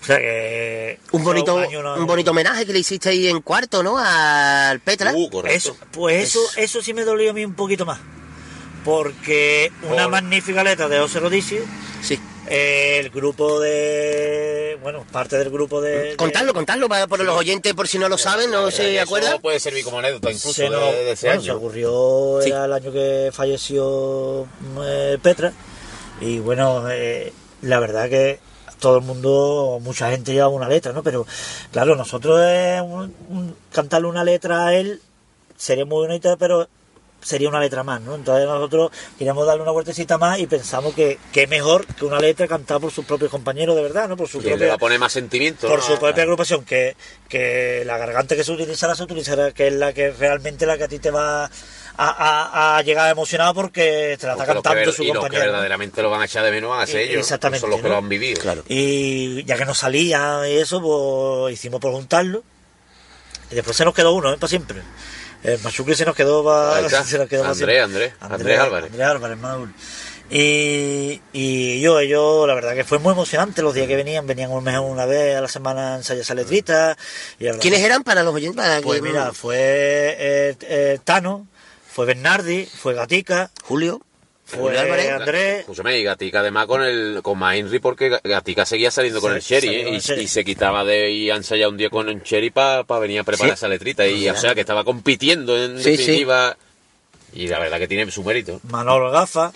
O 0.00 0.04
sea 0.04 0.16
que. 0.18 0.98
Un 1.12 1.22
bonito, 1.24 1.54
un 1.56 1.72
no- 1.82 2.06
bonito 2.06 2.30
homenaje 2.30 2.64
que 2.64 2.72
le 2.72 2.78
hiciste 2.78 3.10
ahí 3.10 3.28
en 3.28 3.40
cuarto, 3.42 3.82
¿no? 3.82 3.98
Al 3.98 4.80
Petra. 4.80 5.12
Uh, 5.14 5.28
correcto. 5.30 5.56
Eso, 5.56 5.76
pues 5.92 6.28
eso, 6.28 6.40
eso 6.56 6.80
sí 6.82 6.94
me 6.94 7.04
dolió 7.04 7.30
a 7.30 7.34
mí 7.34 7.44
un 7.44 7.54
poquito 7.54 7.84
más. 7.84 7.98
Porque 8.84 9.70
una 9.82 10.04
Por- 10.04 10.12
magnífica 10.12 10.64
letra 10.64 10.88
de 10.88 10.98
José 10.98 11.20
Rodicio, 11.20 11.60
Sí. 12.02 12.18
el 12.48 13.10
grupo 13.10 13.60
de. 13.60 14.78
Bueno, 14.82 15.04
parte 15.12 15.36
del 15.36 15.50
grupo 15.50 15.82
de. 15.82 15.98
de- 16.12 16.16
Contarlo, 16.16 16.54
contarlo, 16.54 16.88
para, 16.88 17.06
por 17.06 17.20
los 17.22 17.36
oyentes, 17.36 17.74
por 17.74 17.86
si 17.86 17.98
no 17.98 18.08
lo 18.08 18.16
saben, 18.16 18.50
no 18.50 18.70
se 18.70 18.94
Eso 18.94 19.02
acuerdan. 19.02 19.38
puede 19.42 19.60
servir 19.60 19.84
como 19.84 19.98
anécdota 19.98 20.30
incluso 20.30 20.54
se 20.54 20.62
de, 20.62 20.70
nos- 20.70 20.92
de 20.94 21.12
ese 21.12 21.26
bueno, 21.26 21.42
se 21.42 21.50
año. 21.50 21.58
ocurrió, 21.58 22.38
Sí. 22.42 22.48
era 22.48 22.64
el 22.64 22.72
año 22.72 22.90
que 22.90 23.30
falleció 23.34 24.46
eh, 24.82 25.18
Petra. 25.22 25.52
Y 26.22 26.38
bueno, 26.38 26.84
eh, 26.90 27.34
la 27.60 27.80
verdad 27.80 28.08
que 28.08 28.38
todo 28.80 28.98
el 28.98 29.04
mundo, 29.04 29.78
mucha 29.82 30.10
gente 30.10 30.32
llevaba 30.32 30.52
una 30.52 30.68
letra, 30.68 30.92
¿no? 30.92 31.02
Pero 31.02 31.26
claro, 31.70 31.94
nosotros 31.96 32.38
un- 32.82 33.14
un- 33.28 33.56
cantarle 33.72 34.08
una 34.08 34.24
letra 34.24 34.66
a 34.66 34.74
él 34.74 35.00
sería 35.56 35.84
muy 35.84 36.06
bonita, 36.06 36.36
pero 36.36 36.66
sería 37.22 37.50
una 37.50 37.60
letra 37.60 37.82
más, 37.84 38.00
¿no? 38.00 38.14
Entonces 38.14 38.46
nosotros 38.46 38.90
queríamos 39.18 39.46
darle 39.46 39.62
una 39.62 39.72
vueltecita 39.72 40.16
más 40.16 40.38
y 40.38 40.46
pensamos 40.46 40.94
que, 40.94 41.18
que 41.32 41.46
mejor 41.46 41.84
que 41.86 42.06
una 42.06 42.18
letra 42.18 42.48
cantada 42.48 42.80
por 42.80 42.90
sus 42.90 43.04
propios 43.04 43.30
compañeros 43.30 43.76
de 43.76 43.82
verdad, 43.82 44.08
¿no? 44.08 44.16
Por 44.16 44.26
su 44.26 44.38
Que 44.40 44.56
propia 44.56 44.74
a 44.74 44.98
más 44.98 45.12
sentimiento. 45.12 45.68
por 45.68 45.80
¿no? 45.80 45.84
su 45.84 45.98
propia 45.98 46.22
agrupación, 46.22 46.64
que, 46.64 46.96
que 47.28 47.82
la 47.84 47.98
garganta 47.98 48.34
que 48.34 48.42
se 48.42 48.52
utilizará 48.52 48.94
se 48.94 49.02
utilizará, 49.02 49.52
que 49.52 49.66
es 49.68 49.74
la 49.74 49.92
que 49.92 50.12
realmente 50.12 50.64
la 50.64 50.78
que 50.78 50.84
a 50.84 50.88
ti 50.88 50.98
te 50.98 51.10
va 51.10 51.50
a, 51.96 52.08
a- 52.74 52.78
a 52.78 52.82
llegar 52.82 53.10
emocionado 53.10 53.54
porque 53.54 54.16
te 54.18 54.26
la 54.26 54.32
está 54.32 54.46
cantando 54.46 54.92
su 54.92 55.02
y 55.02 55.06
los 55.08 55.14
que 55.16 55.20
compañero. 55.20 55.44
verdaderamente 55.52 56.02
lo 56.02 56.10
van 56.10 56.22
a 56.22 56.24
echar 56.24 56.44
de 56.44 56.50
menos 56.50 56.70
van 56.70 56.80
a 56.82 56.86
ser 56.86 56.96
Eh, 57.00 57.04
ellos. 57.10 57.20
exactamente, 57.20 57.60
Son 57.60 57.70
los 57.70 57.80
que 57.80 57.88
lo 57.88 57.96
han 57.96 58.08
vivido. 58.08 58.40
Claro. 58.40 58.62
Y 58.68 59.44
ya 59.44 59.56
que 59.56 59.64
no 59.64 59.74
salía 59.74 60.40
y 60.48 60.56
eso, 60.58 60.80
pues 60.80 61.54
hicimos 61.54 61.80
por 61.80 61.92
juntarlo. 61.92 62.42
Y 63.50 63.54
después 63.56 63.76
se 63.76 63.84
nos 63.84 63.94
quedó 63.94 64.12
uno, 64.12 64.32
¿eh? 64.32 64.36
para 64.36 64.48
siempre. 64.48 64.80
El 65.42 65.58
Machuque 65.60 65.94
se 65.94 66.04
nos 66.04 66.14
quedó 66.14 66.44
para 66.44 66.88
se 67.04 67.18
nos 67.18 67.28
quedó 67.28 67.40
para 67.42 67.52
Andrés. 67.52 67.82
Andrés, 67.82 68.12
Andrés 68.20 68.60
Álvarez. 68.60 68.90
Andrés 68.90 69.06
Álvarez, 69.08 69.38
Maduro. 69.38 69.72
Y, 70.32 71.20
y 71.32 71.80
yo, 71.80 72.00
yo, 72.02 72.46
la 72.46 72.54
verdad 72.54 72.74
que 72.76 72.84
fue 72.84 73.00
muy 73.00 73.12
emocionante 73.12 73.62
los 73.62 73.74
días 73.74 73.88
que 73.88 73.96
venían. 73.96 74.26
Venían 74.28 74.52
un 74.52 74.62
mes 74.62 74.78
una 74.78 75.04
vez 75.04 75.36
a 75.36 75.40
la 75.40 75.48
semana 75.48 75.94
a 75.94 75.96
ensayar 75.96 76.22
esa 76.22 76.34
letrita. 76.34 76.96
Y 77.40 77.44
la 77.44 77.50
verdad 77.50 77.62
¿Quiénes 77.62 77.80
eran 77.80 78.04
para 78.04 78.22
los 78.22 78.32
oyentes? 78.34 78.56
Para 78.64 78.80
pues 78.80 79.00
que- 79.00 79.08
mira, 79.08 79.32
fue 79.32 79.56
eh, 79.58 80.56
eh, 80.60 80.98
Tano, 81.02 81.48
fue 81.92 82.06
Bernardi, 82.06 82.64
fue 82.66 82.94
Gatica, 82.94 83.50
Julio. 83.62 84.00
fue 84.44 84.58
Julio 84.60 84.80
Álvarez. 84.80 85.10
Andrés. 85.12 85.60
Escúchame, 85.60 85.98
y 85.98 86.02
Gatica 86.04 86.40
además 86.40 86.66
con 86.66 86.82
el 86.82 87.20
con 87.22 87.38
más 87.38 87.56
Henry 87.56 87.78
porque 87.78 88.18
Gatica 88.24 88.64
seguía 88.66 88.90
saliendo 88.90 89.20
con 89.20 89.32
el 89.34 89.40
Cherry 89.42 89.68
¿eh? 89.68 89.90
y, 89.90 90.20
y 90.20 90.26
se 90.28 90.44
quitaba 90.44 90.84
de 90.84 91.30
a 91.32 91.36
ensayar 91.36 91.68
un 91.68 91.76
día 91.76 91.90
con 91.90 92.08
el 92.08 92.22
Cherry 92.22 92.50
para 92.50 92.82
venir 93.00 93.20
a 93.20 93.24
preparar 93.24 93.50
Sí. 93.56 93.58
esa 93.58 93.68
letrita 93.68 94.06
y 94.06 94.28
o 94.28 94.36
sea 94.36 94.54
que 94.54 94.60
estaba 94.62 94.84
compitiendo 94.84 95.56
en 95.56 95.76
Sí, 95.78 95.84
sí. 95.84 95.90
definitiva 95.98 96.56
y 97.32 97.46
la 97.46 97.58
verdad 97.60 97.78
que 97.78 97.86
tiene 97.88 98.10
su 98.10 98.24
mérito. 98.24 98.60
Manolo 98.64 99.10
Gafa, 99.12 99.52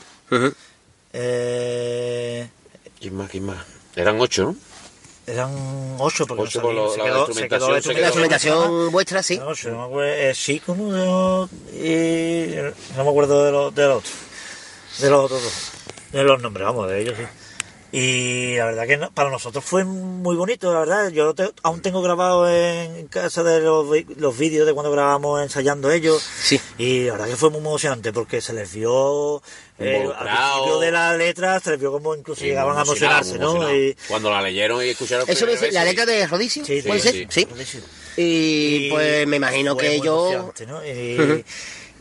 eh, 1.13 2.49
¿Quién 3.01 3.17
más? 3.17 3.31
¿Quién 3.31 3.45
más? 3.47 3.65
Eran 3.97 4.21
ocho, 4.21 4.45
¿no? 4.45 4.57
Eran 5.27 5.51
ocho 5.99 6.27
porque 6.27 6.43
Ocho 6.43 6.61
no 6.61 6.69
por 6.69 6.75
sabía, 6.75 6.83
lo- 6.85 6.93
se 6.93 6.99
la 6.99 7.05
quedó, 7.05 7.27
se 7.27 7.49
quedó 7.49 7.75
instrumentación, 7.77 8.01
la 8.01 8.07
instrumentación 8.09 8.93
vuestra, 8.93 9.23
sí. 9.23 9.39
No, 9.39 9.47
ocho, 9.49 9.71
no 9.71 9.79
me 9.79 9.85
acuerdo, 9.85 10.13
eh, 10.13 10.35
sí, 10.35 10.61
como 10.61 10.93
de, 10.93 11.49
y 11.73 12.97
no 12.97 13.05
me 13.05 13.11
acuerdo 13.11 13.45
de 13.45 13.53
los 13.53 13.75
del 13.75 13.91
otro, 13.91 14.11
de 14.99 15.11
los 15.11 15.25
otros 15.25 15.43
dos. 15.43 15.71
de 16.13 16.25
los 16.25 16.43
nombres, 16.43 16.67
vamos, 16.67 16.89
de 16.89 17.01
ellos 17.03 17.15
sí. 17.19 17.25
Y 17.97 18.57
la 18.57 18.65
verdad 18.67 18.87
que 18.89 18.97
no- 18.97 19.13
para 19.13 19.31
nosotros 19.31 19.65
fue 19.65 19.85
muy 19.85 20.35
bonito, 20.35 20.73
la 20.73 20.81
verdad. 20.81 21.11
Yo 21.11 21.33
te- 21.33 21.53
aún 21.63 21.81
tengo 21.81 22.03
grabado 22.03 22.49
en 22.51 23.07
casa 23.07 23.45
de 23.45 23.61
los, 23.61 23.87
los 24.17 24.37
vídeos 24.37 24.67
de 24.67 24.73
cuando 24.73 24.91
grabamos 24.91 25.41
ensayando 25.41 25.93
ellos. 25.93 26.21
Sí. 26.21 26.61
Y 26.77 27.05
la 27.05 27.13
verdad 27.13 27.29
que 27.29 27.37
fue 27.37 27.51
muy 27.51 27.61
emocionante 27.61 28.13
porque 28.13 28.41
se 28.41 28.53
les 28.53 28.75
vio 28.75 29.41
eh, 29.79 30.09
al 30.17 30.27
principio 30.29 30.81
de 30.81 30.91
la 30.91 31.17
letra, 31.17 31.61
se 31.61 31.71
les 31.71 31.79
vio 31.79 31.93
como 31.93 32.17
incluso 32.17 32.45
llegaban 32.45 32.77
a 32.77 32.83
emocionarse, 32.83 33.39
¿no? 33.39 33.73
Y, 33.73 33.97
Cuando 34.09 34.29
la 34.29 34.43
leyeron 34.43 34.85
y 34.85 34.89
escucharon 34.89 35.29
Eso 35.29 35.47
me 35.47 35.53
primera 35.53 35.67
dice, 35.67 35.73
la 35.73 35.85
letra 35.85 36.05
de 36.07 36.27
Rodicio, 36.27 36.65
Sí, 36.65 36.81
sí, 36.83 36.89
¿puede 36.89 37.01
sí, 37.01 37.09
ser? 37.09 37.27
sí. 37.31 37.47
Sí. 37.65 37.83
Y, 38.17 38.91
pues 38.91 39.27
me 39.29 39.37
imagino 39.37 39.75
fue 39.75 39.83
que 39.85 39.95
ellos... 39.95 40.35
¿no? 40.67 40.85
Y, 40.85 41.45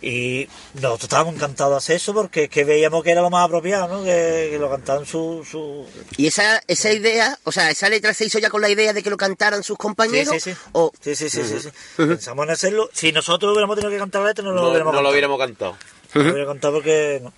y 0.04 0.50
nosotros 0.76 1.04
estábamos 1.04 1.36
encantados 1.36 1.74
de 1.74 1.78
hacer 1.78 1.96
eso 1.96 2.14
porque 2.14 2.44
es 2.44 2.50
que 2.50 2.64
veíamos 2.66 3.04
que 3.04 3.12
era 3.12 3.22
lo 3.22 3.30
más 3.30 3.46
apropiado, 3.46 3.88
¿no? 3.88 4.04
Que, 4.04 4.50
que 4.52 4.58
lo 4.60 4.70
cantaban 4.70 5.06
su, 5.06 5.46
su, 5.50 5.86
Y 6.18 6.28
esa, 6.28 6.62
esa 6.68 6.92
idea, 6.92 7.40
o 7.46 7.52
sea, 7.52 7.72
esa 7.72 7.88
letra 7.90 8.14
se 8.14 8.26
hizo 8.26 8.38
ya 8.40 8.50
con 8.50 8.62
la 8.62 8.70
idea 8.70 8.92
de 8.94 9.02
que 9.02 9.10
lo 9.10 9.18
cantaran 9.18 9.64
sus 9.64 9.78
compañeros. 9.78 10.34
Sí, 10.34 10.40
sí, 10.40 10.52
sí. 10.54 10.58
O, 10.74 10.92
Sí, 11.02 11.16
sí, 11.16 11.30
sí, 11.30 11.44
sí, 11.44 11.60
sí. 11.62 11.70
Pensamos 11.96 12.44
en 12.46 12.52
hacerlo. 12.52 12.90
Si 12.94 13.12
nosotros 13.12 13.52
hubiéramos 13.54 13.76
tenido 13.78 13.92
que 13.92 13.98
cantar 13.98 14.22
la 14.24 14.28
letra, 14.30 14.44
no 14.44 14.52
lo 14.52 14.62
No, 14.64 14.70
hubiéramos 14.70 14.94
no 14.94 15.02
lo 15.02 15.10
cantado. 15.10 15.12
hubiéramos 15.14 15.40
cantado. 15.40 15.78
No 16.16 16.24
lo 16.24 16.32
hubiera 16.34 16.48
cantado 16.48 16.74
porque 16.74 17.22
no, 17.24 17.34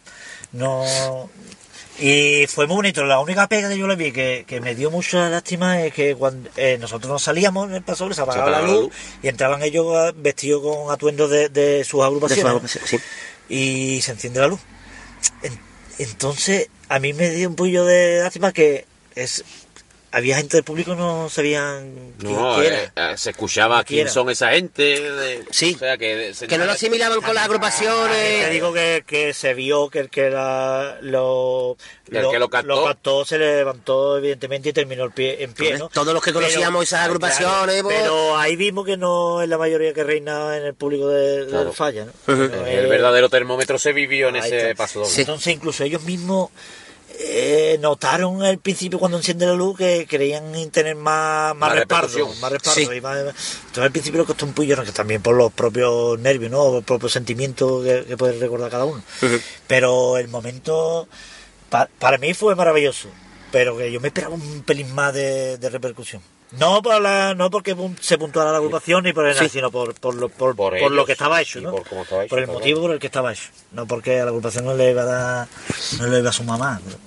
no- 0.54 1.30
Y 2.00 2.46
fue 2.48 2.68
muy 2.68 2.76
bonito. 2.76 3.04
La 3.06 3.20
única 3.20 3.48
pega 3.48 3.70
que 3.70 3.78
yo 3.78 3.88
le 3.88 3.96
vi 3.96 4.12
que, 4.12 4.44
que 4.46 4.60
me 4.60 4.76
dio 4.76 4.92
mucha 4.92 5.30
lástima 5.30 5.82
es 5.82 5.94
que 5.94 6.14
cuando 6.16 6.50
eh, 6.58 6.78
nosotros 6.80 7.10
nos 7.10 7.24
salíamos 7.24 7.70
en 7.70 7.76
el 7.76 7.84
paso, 7.84 8.12
se 8.14 8.22
apagaba 8.22 8.50
la 8.52 8.62
luz, 8.62 8.92
y 9.24 9.28
entraban 9.30 9.62
ellos 9.64 9.88
ah, 9.96 10.12
vestidos 10.16 10.62
con 10.62 10.92
atuendos 10.94 11.30
de, 11.30 11.48
de 11.50 11.50
sus 11.50 11.78
de 11.78 11.84
su 11.86 12.04
agrupaciones 12.04 12.46
agrupación, 12.46 12.84
sí. 12.86 12.98
y 13.48 14.02
se 14.02 14.12
enciende 14.12 14.42
la 14.42 14.48
luz. 14.48 14.60
En- 15.42 15.58
Entonces, 16.00 16.70
a 16.90 17.00
mí 17.00 17.14
me 17.14 17.30
dio 17.30 17.48
un 17.48 17.56
poquillo 17.56 17.86
de 17.86 18.20
lástima 18.22 18.52
que 18.52 18.86
es 19.16 19.46
había 20.16 20.38
gente 20.38 20.58
del 20.58 20.64
público 20.64 20.92
que 20.92 20.98
no 20.98 21.30
sabían 21.30 22.14
quién 22.18 22.34
No, 22.34 22.56
quién 22.56 22.74
era. 22.74 22.84
eh, 22.84 22.92
eh, 22.96 23.18
se 23.18 23.32
escuchaba 23.32 23.84
quién 23.84 24.08
son 24.08 24.30
esa 24.30 24.52
gente. 24.52 24.82
de- 25.02 25.44
Sí. 25.52 25.74
O 25.76 25.80
sea, 25.80 25.98
que, 25.98 26.34
se- 26.34 26.48
Que 26.48 26.58
no 26.58 26.66
lo 26.66 26.72
asimilaban 26.72 27.20
con 27.22 27.36
las 27.36 27.44
Te 27.44 27.50
agrupaciones. 27.50 28.50
digo 28.52 28.72
que, 28.74 29.04
que 29.06 29.34
se 29.34 29.54
vio 29.54 29.90
que 29.90 30.00
el 30.00 30.10
que 30.10 30.30
la, 30.30 30.98
lo, 31.02 31.76
El 32.10 32.30
que 32.32 32.40
lo 32.40 32.50
captó. 32.50 33.26
se 33.26 33.38
levantó 33.38 34.18
evidentemente 34.18 34.70
y 34.70 34.74
terminó 34.74 35.04
el 35.04 35.12
pie, 35.12 35.44
en 35.44 35.54
pie, 35.54 35.78
¿no? 35.78 35.90
Todos 35.90 36.14
los 36.14 36.24
que 36.24 36.32
conocíamos 36.32 36.84
esas 36.84 37.00
claro, 37.00 37.12
agrupaciones, 37.14 37.84
pues- 37.84 37.98
pero 38.00 38.38
ahí 38.38 38.56
vimos 38.56 38.86
que 38.86 38.96
no 38.98 39.42
es 39.42 39.50
la 39.50 39.58
mayoría 39.58 39.94
que 39.94 40.04
reina 40.04 40.56
en 40.58 40.64
el 40.64 40.74
público 40.76 41.10
de, 41.10 41.46
Claro. 41.48 41.74
falla, 41.74 42.06
¿no? 42.06 42.12
El 42.66 42.86
es- 42.86 42.90
verdadero 42.90 43.28
termómetro 43.30 43.78
se 43.78 43.92
vivió 43.92 44.30
en 44.30 44.38
ese 44.38 44.76
paso 44.76 45.00
doble. 45.00 45.12
Sí. 45.14 45.22
Entonces 45.22 45.54
incluso 45.54 45.84
ellos 45.84 46.04
mismos 46.04 46.50
eh, 47.28 47.78
notaron 47.82 48.44
al 48.44 48.60
principio 48.60 49.00
cuando 49.00 49.18
enciende 49.18 49.46
la 49.46 49.54
luz 49.54 49.78
que 49.78 50.06
querían 50.06 50.54
tener 50.72 50.96
más, 50.96 51.56
más, 51.56 51.74
respaldo, 51.74 52.28
más 52.42 52.52
respaldo. 52.52 52.92
Sí. 52.92 52.98
y 52.98 53.02
más- 53.02 53.18
entonces 53.18 53.84
al 53.84 53.92
principio 53.92 54.22
le 54.22 54.26
costó 54.28 54.46
un 54.46 54.54
puño, 54.54 54.84
que 54.84 54.92
también 54.92 55.22
por 55.22 55.36
los 55.36 55.52
propios 55.52 56.20
nervios, 56.20 56.52
¿no? 56.52 56.62
O 56.62 56.78
el 56.80 56.84
propio 56.84 57.10
sentimiento 57.10 57.82
que, 57.84 58.06
que 58.08 58.18
puede 58.18 58.40
recordar 58.40 58.70
cada 58.70 58.86
uno. 58.86 59.02
Pero 59.68 60.18
el 60.18 60.28
momento 60.28 61.08
pa- 61.70 61.90
para 62.00 62.18
mí 62.18 62.34
fue 62.34 62.56
maravilloso, 62.56 63.10
pero 63.52 63.78
que 63.78 63.92
yo 63.92 64.00
me 64.00 64.10
esperaba 64.10 64.36
un 64.36 64.62
pelín 64.64 64.94
más 64.94 65.14
de, 65.14 65.58
de 65.58 65.70
repercusión. 65.70 66.22
No 66.52 66.82
por 66.82 67.02
la, 67.02 67.34
no 67.34 67.50
porque 67.50 67.76
se 68.00 68.18
puntuara 68.20 68.52
la 68.52 68.58
agrupación 68.60 69.04
ni 69.04 69.12
por 69.14 69.26
el 69.26 69.36
Sí. 69.36 69.50
sino 69.50 69.72
por, 69.72 69.94
por, 69.96 70.14
lo, 70.16 70.30
por, 70.30 70.56
Por 70.56 70.70
por 70.70 70.78
ellos 70.78 70.92
lo 70.92 71.06
que 71.06 71.14
estaba 71.14 71.42
hecho, 71.42 71.60
¿no? 71.60 71.72
por 71.72 71.82
hecho, 72.24 72.38
el 72.38 72.48
motivo 72.48 72.82
por 72.82 72.92
el 72.92 73.00
que 73.00 73.08
estaba 73.08 73.34
hecho. 73.34 73.50
No 73.72 73.86
porque 73.88 74.20
a 74.22 74.26
la 74.26 74.30
agrupación 74.30 74.64
no 74.64 74.76
le 74.76 74.92
iba 74.92 75.02
a 75.02 75.06
dar, 75.06 75.48
no 76.00 76.08
le 76.08 76.20
iba 76.20 76.30
a 76.30 76.34
sumar 76.34 76.60
más. 76.60 76.82
Pero, 76.86 76.98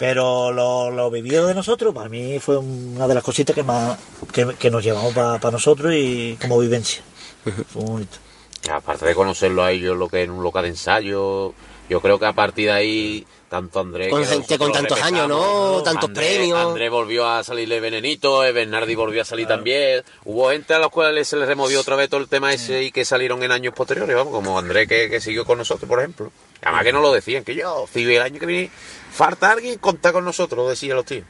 pero 0.00 0.50
lo, 0.50 0.90
lo 0.90 1.10
vivido 1.10 1.46
de 1.46 1.52
nosotros, 1.54 1.94
para 1.94 2.08
mí 2.08 2.38
fue 2.40 2.56
una 2.56 3.06
de 3.06 3.14
las 3.14 3.22
cositas 3.22 3.54
que 3.54 3.62
más 3.62 3.98
que, 4.32 4.54
que 4.58 4.70
nos 4.70 4.82
llevamos 4.82 5.12
para 5.12 5.50
nosotros 5.50 5.92
y 5.94 6.38
como 6.40 6.58
vivencia. 6.58 7.02
Fue 7.44 7.82
muy 7.82 7.90
bonito. 7.90 8.16
Aparte 8.72 9.04
de 9.04 9.14
conocerlo 9.14 9.62
a 9.62 9.72
ellos, 9.72 9.98
lo 9.98 10.08
que 10.08 10.22
en 10.22 10.30
un 10.30 10.42
local 10.42 10.62
de 10.62 10.70
ensayo, 10.70 11.52
yo 11.90 12.00
creo 12.00 12.18
que 12.18 12.24
a 12.24 12.32
partir 12.32 12.66
de 12.68 12.72
ahí, 12.72 13.26
tanto 13.50 13.80
Andrés. 13.80 14.08
Con 14.08 14.24
gente 14.24 14.56
con 14.56 14.72
tantos 14.72 15.02
años, 15.02 15.28
¿no? 15.28 15.82
Tantos 15.82 16.08
Andrés- 16.08 16.36
premios. 16.36 16.58
Andrés 16.58 16.90
volvió 16.90 17.26
a 17.26 17.44
salirle 17.44 17.78
Venenito, 17.80 18.42
eh, 18.42 18.52
Bernardi 18.52 18.94
volvió 18.94 19.20
a 19.20 19.24
salir 19.26 19.46
también. 19.46 20.02
Hubo 20.24 20.50
gente 20.50 20.72
a 20.72 20.78
los 20.78 20.88
cuales 20.88 21.28
se 21.28 21.36
les 21.36 21.46
removió 21.46 21.78
otra 21.78 21.96
vez 21.96 22.08
todo 22.08 22.20
el 22.20 22.28
tema 22.28 22.54
ese 22.54 22.82
y 22.84 22.90
que 22.90 23.04
salieron 23.04 23.42
en 23.42 23.52
años 23.52 23.74
posteriores, 23.74 24.16
vamos, 24.16 24.32
como 24.32 24.58
Andrés 24.58 24.88
que, 24.88 25.10
que 25.10 25.20
siguió 25.20 25.44
con 25.44 25.58
nosotros, 25.58 25.86
por 25.86 25.98
ejemplo. 25.98 26.32
Además 26.62 26.84
que 26.84 26.92
no 26.92 27.00
lo 27.02 27.12
decían, 27.12 27.44
que 27.44 27.54
yo, 27.54 27.86
si 27.92 28.02
el 28.02 28.22
año 28.22 28.38
que 28.38 28.46
viene 28.46 28.70
falta 29.10 29.50
alguien, 29.50 29.78
contar 29.78 30.12
con 30.12 30.24
nosotros, 30.24 30.68
decían 30.68 30.96
los 30.96 31.04
tíos. 31.04 31.26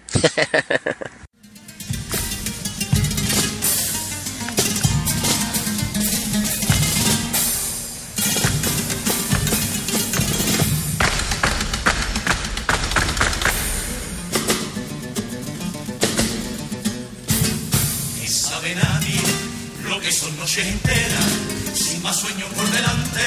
Son 20.11 20.37
noches 20.39 20.67
enteras, 20.67 21.25
sin 21.73 22.03
más 22.03 22.19
sueños 22.19 22.49
por 22.57 22.69
delante 22.69 23.21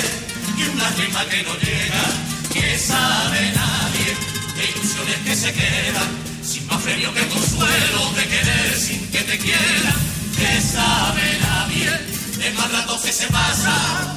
que 0.58 0.70
una 0.70 0.90
rima 0.90 1.26
que 1.30 1.42
no 1.44 1.56
llega. 1.56 2.04
Que 2.52 2.78
sabe 2.78 3.54
nadie 3.56 4.43
de 4.56 4.64
ilusiones 4.72 5.18
que 5.26 5.36
se 5.36 5.54
quedan, 5.54 6.10
sin 6.44 6.68
más 6.68 6.82
premio 6.82 7.14
que 7.14 7.28
consuelo 7.28 8.12
de 8.16 8.28
querer 8.28 8.78
sin 8.78 9.10
que 9.12 9.22
te 9.22 9.38
quieran. 9.38 9.96
Que 10.38 10.62
sabe 10.62 11.38
nadie 11.42 11.92
de 12.38 12.52
más 12.52 12.72
ratos 12.72 13.02
que 13.02 13.12
se 13.12 13.28
pasa, 13.28 13.74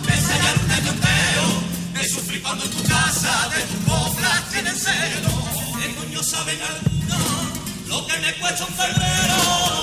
de 0.06 0.14
ensayar 0.14 0.58
un 0.64 0.70
año 0.70 0.90
entero, 0.90 1.46
de 1.94 2.08
sufrir 2.08 2.42
cuando 2.42 2.64
en 2.64 2.70
tu 2.70 2.82
casa, 2.84 3.48
de 3.54 3.62
tus 3.62 3.84
coplas 3.84 4.50
tienen 4.50 4.76
celo. 4.76 5.30
¿Qué 5.80 5.94
coño 5.94 6.22
saben 6.22 6.58
algunos 6.62 7.88
lo 7.88 8.06
que 8.06 8.18
me 8.18 8.34
cuesta 8.34 8.64
un 8.64 8.74
febrero? 8.74 9.76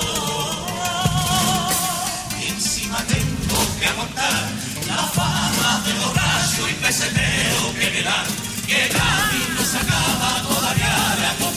encima 2.48 2.98
tengo 3.08 3.58
que 3.80 3.86
aguantar 3.86 4.48
la 4.86 5.02
fama 5.16 5.82
de 5.86 5.92
borracho 5.94 6.68
y 6.68 6.74
pesetero 6.74 7.74
que 7.78 7.90
me 7.90 8.02
dan, 8.02 8.26
que 8.66 8.88
nadie 8.92 9.63
acaba 9.76 10.42
todavía 10.42 10.94
de 11.18 11.53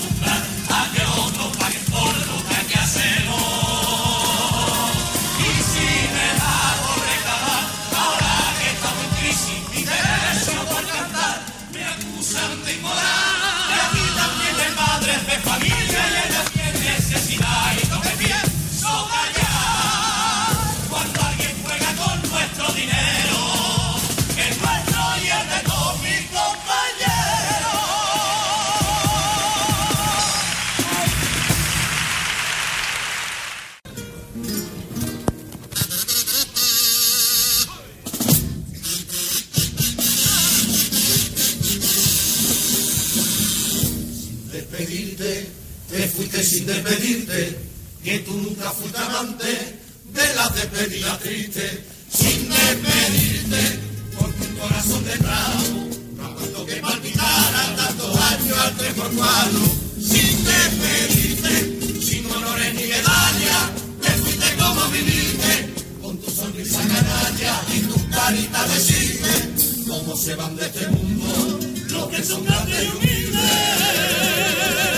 sin 46.43 46.65
despedirte, 46.65 47.57
que 48.03 48.19
tú 48.19 48.33
nunca 48.33 48.69
fuiste 48.71 48.97
amante 48.99 49.79
de 50.13 50.35
la 50.35 50.49
despedida 50.49 51.17
triste, 51.17 51.83
sin 52.13 52.49
despedirte, 52.49 53.79
con 54.17 54.31
tu 54.33 54.59
corazón 54.59 55.03
de 55.05 55.15
bravo, 55.17 55.87
no 56.15 56.25
aguanto 56.25 56.65
que 56.65 56.75
palpitara 56.75 57.75
tantos 57.75 58.21
años 58.21 58.57
al 58.59 58.77
tres 58.77 58.93
por 58.93 59.11
cuatro, 59.13 59.59
sin 59.99 60.43
despedirte, 60.43 62.05
sin 62.05 62.31
honores 62.31 62.73
ni 62.75 62.87
medalla, 62.87 63.71
te 64.01 64.11
fuiste 64.11 64.55
como 64.57 64.87
viniste, 64.91 65.73
con 66.01 66.17
tu 66.19 66.29
sonrisa 66.29 66.81
canalla 66.81 67.61
y 67.75 67.79
tu 67.81 68.09
carita 68.09 68.67
de 68.67 68.79
cisne, 68.79 69.55
cómo 69.87 70.15
se 70.15 70.35
van 70.35 70.55
de 70.55 70.65
este 70.65 70.87
mundo 70.89 71.59
los 71.89 72.09
que 72.09 72.23
son 72.23 72.45
grandes 72.45 72.83
y 72.83 72.87
humildes. 72.89 74.96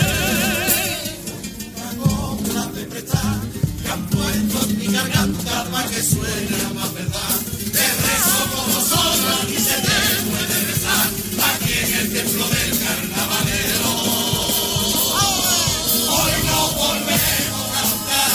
garganta 5.02 5.64
para 5.70 5.88
que 5.88 6.02
suene 6.02 6.56
la 6.62 6.70
más 6.74 6.92
verdad. 6.94 7.34
Te 7.72 7.86
rezo 8.04 8.40
como 8.54 8.80
sola 8.80 9.36
y 9.48 9.56
se 9.56 9.76
te 9.86 9.98
puede 10.28 10.56
rezar 10.66 11.06
aquí 11.50 11.72
en 11.72 11.94
el 12.00 12.12
templo 12.12 12.44
del 12.48 12.70
carnavalero. 12.78 13.92
Hoy 16.16 16.32
no 16.48 16.60
volvemos 16.82 17.66
a 17.70 17.82
cantar, 17.86 18.32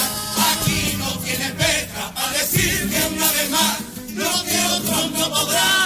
aquí 0.54 0.96
no 0.98 1.10
tiene 1.20 1.50
peca 1.52 2.12
para 2.16 2.32
decir 2.32 2.90
que 2.90 3.14
una 3.14 3.32
vez 3.32 3.50
más, 3.52 3.80
lo 4.16 4.44
que 4.44 4.60
otros 4.76 5.12
no 5.12 5.30
podrán. 5.30 5.85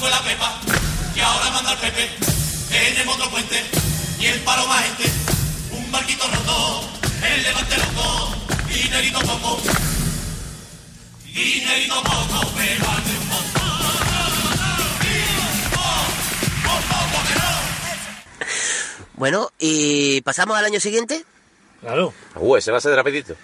Carnaval. 0.00 1.58
anda 1.58 1.72
el 1.72 1.78
Pepe 1.78 2.08
en 2.70 2.96
el 3.00 3.08
otro 3.08 3.30
puente 3.30 3.62
y 4.20 4.26
el 4.26 4.40
palo 4.40 4.66
más 4.66 4.84
gente, 4.84 5.10
un 5.72 5.90
barquito 5.90 6.24
roto, 6.28 6.88
el 7.24 7.42
levante 7.42 7.76
loco, 7.76 8.34
dinerito 8.68 9.18
poco, 9.20 9.60
dinerito 11.24 12.02
poco, 12.02 12.52
pero 12.56 12.90
hace 12.90 13.10
un 13.10 13.28
montón. 13.28 13.68
Bueno, 19.14 19.50
¿y 19.58 20.20
pasamos 20.20 20.56
al 20.56 20.64
año 20.64 20.78
siguiente? 20.78 21.24
Claro. 21.80 22.14
Uh, 22.36 22.56
ese 22.56 22.70
va 22.70 22.78
a 22.78 22.80
ser 22.80 22.94
rapidito. 22.94 23.34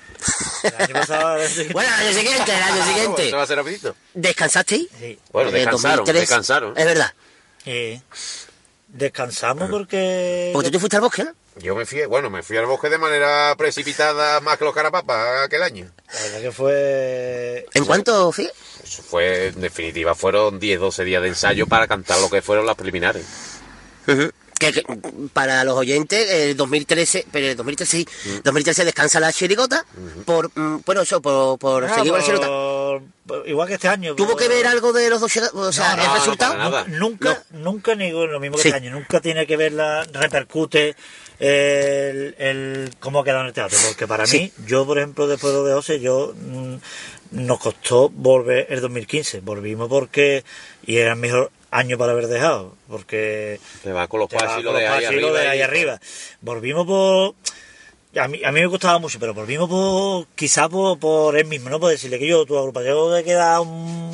El 0.64 0.74
año 0.82 0.94
pasado... 0.94 1.38
Bueno, 1.72 1.90
el 2.00 2.06
año 2.06 2.18
siguiente, 2.18 2.52
el 2.56 2.62
año 2.62 2.82
Ese 2.82 2.92
siguiente. 2.92 3.32
va 3.32 3.42
a 3.42 3.46
ser 3.46 3.56
rapidito. 3.58 3.96
¿Descansasteis? 4.14 4.88
Sí. 4.98 5.18
Bueno, 5.32 5.50
Porque 5.50 5.58
descansaron, 5.60 5.96
2003 5.98 6.20
descansaron. 6.20 6.78
Es 6.78 6.84
verdad. 6.84 7.12
Eh, 7.66 8.00
descansamos 8.88 9.70
porque... 9.70 10.50
Porque 10.52 10.68
tú 10.68 10.72
te 10.72 10.78
fuiste 10.80 10.96
al 10.96 11.02
bosque, 11.02 11.24
¿no? 11.24 11.32
Yo 11.56 11.76
me 11.76 11.86
fui, 11.86 12.04
bueno, 12.06 12.30
me 12.30 12.42
fui 12.42 12.56
al 12.56 12.66
bosque 12.66 12.88
de 12.88 12.98
manera 12.98 13.54
precipitada 13.56 14.40
más 14.40 14.58
que 14.58 14.64
los 14.64 14.74
carapapas 14.74 15.44
aquel 15.44 15.62
año. 15.62 15.88
La 16.12 16.20
verdad 16.22 16.40
que 16.40 16.50
fue... 16.52 17.66
¿En 17.74 17.84
cuánto 17.84 18.32
fui? 18.32 18.50
Eso 18.82 19.02
fue, 19.02 19.48
en 19.48 19.60
definitiva, 19.60 20.14
fueron 20.16 20.58
10, 20.58 20.80
12 20.80 21.04
días 21.04 21.22
de 21.22 21.28
ensayo 21.28 21.66
para 21.68 21.86
cantar 21.86 22.18
lo 22.20 22.28
que 22.28 22.42
fueron 22.42 22.66
las 22.66 22.74
preliminares. 22.74 23.24
Que, 24.58 24.72
que, 24.72 24.82
para 25.32 25.64
los 25.64 25.76
oyentes, 25.76 26.30
el 26.30 26.56
2013, 26.56 27.26
pero 27.32 27.46
el 27.48 27.56
2013 27.56 27.96
sí, 27.98 28.06
Mm. 28.26 28.42
2013 28.44 28.84
descansa 28.84 29.18
la 29.20 29.32
chirigota 29.32 29.84
por, 30.24 30.50
mm, 30.54 30.82
bueno, 30.86 31.02
eso, 31.02 31.20
por, 31.20 31.58
por 31.58 31.84
Ah, 31.84 31.94
seguir 31.94 32.10
con 32.12 32.20
la 32.20 32.24
chirigota. 32.24 32.46
por- 32.48 33.02
por- 33.26 33.48
Igual 33.48 33.68
que 33.68 33.74
este 33.74 33.88
año. 33.88 34.14
¿Tuvo 34.14 34.32
por- 34.32 34.36
que 34.42 34.48
ver 34.48 34.66
algo 34.66 34.92
de 34.92 35.10
los 35.10 35.20
dos, 35.20 35.32
o 35.54 35.72
sea, 35.72 35.96
No, 35.96 36.02
el 36.02 36.08
no, 36.08 36.14
resultado? 36.14 36.84
Nunca, 36.88 37.42
nunca 37.50 37.94
ni 37.94 38.10
lo 38.10 38.38
mismo 38.38 38.56
que 38.56 38.62
Sí. 38.62 38.68
este 38.68 38.76
año, 38.78 38.90
nunca 38.92 39.20
tiene 39.20 39.46
que 39.46 39.56
ver 39.56 39.72
la 39.72 40.04
repercute 40.04 40.94
el, 41.40 42.34
el 42.38 42.90
cómo 43.00 43.20
ha 43.20 43.24
quedado 43.24 43.40
en 43.40 43.46
el 43.48 43.52
teatro, 43.52 43.76
porque 43.88 44.06
para 44.06 44.26
Sí. 44.26 44.38
mí, 44.38 44.52
yo 44.66 44.86
por 44.86 44.98
ejemplo 44.98 45.26
después 45.26 45.52
de 45.52 45.72
José, 45.72 46.00
yo 46.00 46.32
mm, 46.36 46.76
nos 47.32 47.58
costó 47.58 48.08
volver 48.08 48.66
el 48.70 48.80
2015, 48.80 49.40
volvimos 49.40 49.88
porque 49.88 50.44
y 50.86 50.98
era 50.98 51.12
el 51.14 51.18
mejor 51.18 51.50
año 51.74 51.98
para 51.98 52.12
haber 52.12 52.28
dejado, 52.28 52.74
porque 52.88 53.58
Te 53.82 53.92
va 53.92 54.06
con 54.08 54.20
los 54.20 54.28
pasos 54.28 54.60
y 54.60 54.62
lo 54.62 54.72
de 54.72 54.86
ahí 54.86 55.04
arriba. 55.04 55.40
de 55.40 55.48
ahí 55.48 55.58
y- 55.58 55.62
arriba. 55.62 56.00
Volvimos 56.40 56.86
por 56.86 57.34
a 58.16 58.28
mí, 58.28 58.40
a 58.44 58.52
mí 58.52 58.60
me 58.60 58.66
gustaba 58.66 58.98
mucho, 59.00 59.18
pero 59.18 59.34
volvimos 59.34 59.68
por 59.68 60.26
quizá 60.36 60.68
por, 60.68 60.98
por 61.00 61.36
él 61.36 61.46
mismo, 61.46 61.68
¿no? 61.70 61.80
Por 61.80 61.90
decirle 61.90 62.18
que 62.20 62.28
yo, 62.28 62.46
tu 62.46 62.56
agrupación 62.56 63.12
te 63.16 63.24
queda 63.24 63.60
un 63.60 64.12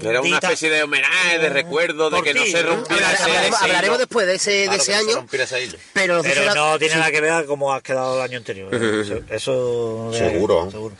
Era 0.00 0.20
una 0.20 0.28
dita- 0.28 0.36
especie 0.46 0.70
de 0.70 0.84
homenaje, 0.84 1.40
de 1.40 1.48
recuerdo, 1.48 2.10
de 2.10 2.22
que 2.22 2.32
no 2.32 2.44
se 2.46 2.62
¿no? 2.62 2.76
rompiera 2.76 3.12
ese, 3.12 3.22
Hablaremos, 3.24 3.56
ese 3.58 3.64
hablaremos 3.64 3.86
hilo. 3.96 3.98
después 3.98 4.26
de 4.28 4.34
ese, 4.36 4.50
de 4.52 4.64
Claro, 4.66 4.82
ese 4.82 4.92
no 4.92 4.98
año, 4.98 5.14
rompiera 5.16 5.44
ese 5.46 5.64
hilo. 5.64 5.78
pero 5.92 6.24
era- 6.24 6.54
no 6.54 6.78
tiene 6.78 6.94
sí. 6.94 7.00
nada 7.00 7.10
que 7.10 7.20
ver 7.20 7.32
a 7.32 7.44
cómo 7.44 7.74
has 7.74 7.82
quedado 7.82 8.14
el 8.18 8.22
año 8.22 8.38
anterior. 8.38 8.72
¿eh? 8.72 8.76
Eso, 9.30 10.10
eso 10.10 10.10
Seguro. 10.16 10.70
seguro. 10.70 10.94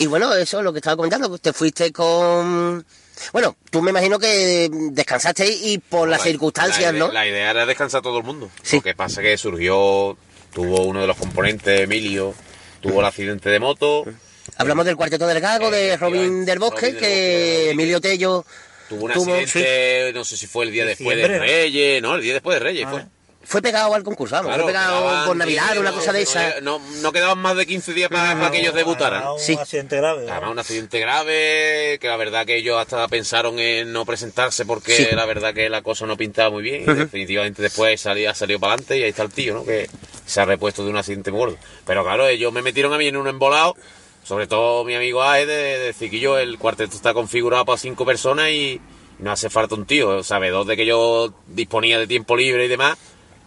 Y 0.00 0.06
bueno, 0.06 0.34
eso 0.34 0.58
es 0.58 0.64
lo 0.64 0.72
que 0.72 0.80
estaba 0.80 0.96
comentando, 0.96 1.30
que 1.30 1.38
te 1.38 1.52
fuiste 1.52 1.92
con... 1.92 2.84
Bueno, 3.32 3.56
tú 3.70 3.82
me 3.82 3.90
imagino 3.90 4.18
que 4.18 4.68
descansaste 4.70 5.46
y 5.48 5.78
por 5.78 6.08
las 6.08 6.20
La- 6.20 6.24
circunstancias, 6.26 6.92
la, 6.92 6.98
¿no? 6.98 7.12
La 7.12 7.26
idea 7.26 7.50
era 7.50 7.66
descansar 7.66 8.02
todo 8.02 8.18
el 8.18 8.24
mundo. 8.24 8.50
Sí. 8.62 8.76
Lo 8.76 8.82
que 8.82 8.94
pasa 8.94 9.22
que 9.22 9.36
surgió, 9.38 10.16
tuvo 10.52 10.82
uno 10.84 11.00
de 11.00 11.06
los 11.06 11.16
componentes, 11.16 11.80
Emilio, 11.80 12.34
tuvo 12.80 13.00
el 13.00 13.06
accidente 13.06 13.48
de 13.50 13.58
moto, 13.58 14.04
Hablamos 14.58 14.86
del 14.86 14.94
Cuarteto 14.96 15.26
del 15.26 15.40
Gago, 15.40 15.70
de 15.72 15.96
Robin 15.96 16.44
del 16.44 16.58
Bosque, 16.60 16.76
Robin 16.86 16.90
del 16.92 16.92
Bosque, 16.92 16.96
que. 17.06 17.70
Emilio 17.70 18.00
Tello 18.00 18.44
tuvo 18.88 19.06
un 19.06 19.12
tuvo- 19.12 19.34
accidente, 19.34 20.12
no 20.14 20.24
sé 20.24 20.36
si 20.36 20.46
fue 20.46 20.64
el 20.66 20.70
día 20.70 20.84
después 20.84 21.16
de. 21.16 21.26
Reyes, 21.38 22.00
no, 22.00 22.14
el 22.14 22.22
día 22.22 22.34
después 22.34 22.54
de 22.54 22.60
Reyes 22.60 22.84
Ah, 22.86 22.90
fue. 22.90 23.04
Fue 23.46 23.62
pegado 23.62 23.94
al 23.94 24.02
concurso, 24.02 24.34
vamos, 24.34 24.48
Claro, 24.48 24.64
fue 24.64 24.72
pegado 24.72 25.26
por 25.26 25.36
Navidad, 25.36 25.62
días, 25.70 25.78
una 25.78 25.90
no, 25.90 25.96
cosa 25.96 26.12
de 26.12 26.18
no, 26.18 26.22
esa. 26.24 26.60
No, 26.60 26.80
no 27.00 27.12
quedaban 27.12 27.38
más 27.38 27.56
de 27.56 27.64
15 27.66 27.92
días 27.94 28.10
para, 28.10 28.34
para 28.38 28.50
que 28.50 28.58
ellos 28.60 28.74
debutaran. 28.74 29.22
Además, 29.22 29.40
un 29.40 29.46
Sí. 29.46 29.54
accidente 29.54 29.96
grave. 29.96 30.30
Además, 30.30 30.50
un 30.50 30.58
accidente 30.58 30.98
grave, 31.00 31.98
que 32.00 32.08
la 32.08 32.16
verdad 32.16 32.44
que 32.44 32.56
ellos 32.56 32.76
hasta 32.78 33.06
pensaron 33.08 33.58
en 33.58 33.92
no 33.92 34.04
presentarse 34.04 34.66
porque 34.66 34.92
Sí. 34.92 35.06
la 35.12 35.24
verdad 35.26 35.54
que 35.54 35.68
la 35.68 35.82
cosa 35.82 36.06
no 36.06 36.16
pintaba 36.16 36.50
muy 36.50 36.62
bien. 36.62 36.82
Y 36.82 36.92
definitivamente 36.94 37.62
después 37.62 38.00
salía, 38.00 38.34
salió 38.34 38.58
para 38.60 38.74
adelante 38.74 38.98
y 38.98 39.02
ahí 39.04 39.10
está 39.10 39.22
el 39.22 39.30
tío, 39.32 39.54
¿no? 39.54 39.64
Que 39.64 39.88
se 40.24 40.40
ha 40.40 40.44
repuesto 40.44 40.84
de 40.84 40.90
un 40.90 40.96
accidente 40.96 41.30
muy 41.30 41.40
gordo. 41.40 41.56
Pero 41.86 42.02
claro, 42.04 42.26
ellos 42.26 42.52
me 42.52 42.62
metieron 42.62 42.92
a 42.92 42.98
mí 42.98 43.06
en 43.06 43.16
un 43.16 43.28
embolado, 43.28 43.76
sobre 44.24 44.46
todo 44.48 44.84
mi 44.84 44.94
amigo 44.96 45.22
Ae, 45.22 45.46
de, 45.46 45.54
de 45.54 45.78
decir 45.78 46.10
que 46.10 46.18
yo, 46.18 46.36
el 46.38 46.58
cuarteto 46.58 46.96
está 46.96 47.14
configurado 47.14 47.64
para 47.64 47.78
cinco 47.78 48.04
personas 48.04 48.50
y 48.50 48.80
no 49.20 49.30
hace 49.30 49.48
falta 49.48 49.76
un 49.76 49.86
tío. 49.86 50.22
Sabedor 50.24 50.66
de 50.66 50.76
que 50.76 50.84
yo 50.84 51.32
disponía 51.46 51.98
de 51.98 52.06
tiempo 52.06 52.36
libre 52.36 52.64
y 52.64 52.68
demás, 52.68 52.98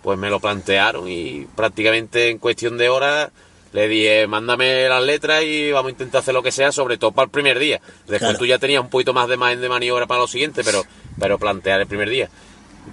pues 0.03 0.17
me 0.17 0.29
lo 0.29 0.39
plantearon 0.39 1.07
y 1.09 1.45
prácticamente 1.55 2.29
en 2.29 2.37
cuestión 2.37 2.77
de 2.77 2.89
horas 2.89 3.29
le 3.71 3.87
dije, 3.87 4.25
mándame 4.25 4.87
las 4.89 5.03
letras 5.03 5.43
y 5.43 5.71
vamos 5.71 5.89
a 5.89 5.91
intentar 5.91 6.19
hacer 6.21 6.33
lo 6.33 6.41
que 6.41 6.51
sea, 6.51 6.71
sobre 6.71 6.97
todo 6.97 7.11
para 7.11 7.25
el 7.25 7.29
primer 7.31 7.59
día. 7.59 7.79
Después 8.07 8.19
Claro. 8.19 8.37
tú 8.39 8.45
ya 8.47 8.57
tenías 8.57 8.81
un 8.81 8.89
poquito 8.89 9.13
más 9.13 9.27
de 9.27 9.37
margen 9.37 9.61
de 9.61 9.69
maniobra 9.69 10.07
para 10.07 10.21
lo 10.21 10.27
siguiente, 10.27 10.63
pero, 10.63 10.83
pero 11.19 11.37
plantear 11.37 11.79
el 11.81 11.87
primer 11.87 12.09
día. 12.09 12.29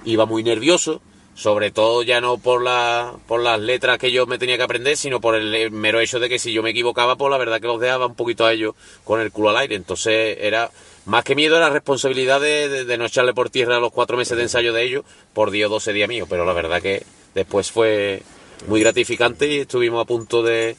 Iba 0.04 0.26
muy 0.26 0.42
nervioso, 0.42 1.00
sobre 1.34 1.70
todo 1.70 2.02
ya 2.02 2.20
no 2.20 2.36
por, 2.36 2.62
la, 2.62 3.14
por 3.26 3.40
las 3.40 3.58
letras 3.58 3.98
que 3.98 4.10
yo 4.12 4.26
me 4.26 4.38
tenía 4.38 4.58
que 4.58 4.64
aprender, 4.64 4.98
sino 4.98 5.18
por 5.20 5.34
el 5.34 5.70
mero 5.70 6.00
hecho 6.00 6.20
de 6.20 6.28
que 6.28 6.38
si 6.38 6.52
yo 6.52 6.62
me 6.62 6.70
equivocaba, 6.70 7.16
pues 7.16 7.30
la 7.30 7.38
verdad 7.38 7.58
que 7.60 7.68
los 7.68 7.80
dejaba 7.80 8.04
un 8.06 8.14
poquito 8.14 8.44
a 8.44 8.52
ellos 8.52 8.74
con 9.04 9.20
el 9.22 9.32
culo 9.32 9.50
al 9.50 9.56
aire. 9.58 9.76
Entonces 9.76 10.36
era, 10.40 10.70
más 11.06 11.24
que 11.24 11.34
miedo, 11.34 11.56
era 11.56 11.70
responsabilidad 11.70 12.40
de, 12.40 12.84
de- 12.84 12.98
no 12.98 13.06
echarle 13.06 13.32
por 13.34 13.50
tierra 13.50 13.78
los 13.80 13.92
cuatro 13.92 14.16
meses 14.16 14.36
de 14.36 14.42
ensayo 14.44 14.72
de 14.72 14.82
ellos 14.84 15.04
por 15.32 15.50
10 15.50 15.66
o 15.66 15.70
12 15.70 15.92
días 15.92 16.08
míos. 16.08 16.26
Pero 16.30 16.44
la 16.44 16.52
verdad 16.52 16.82
que 16.82 17.04
después 17.34 17.70
fue 17.70 18.22
muy 18.68 18.80
gratificante 18.80 19.46
y 19.46 19.58
estuvimos 19.58 20.02
a 20.02 20.06
punto 20.06 20.42
de, 20.42 20.76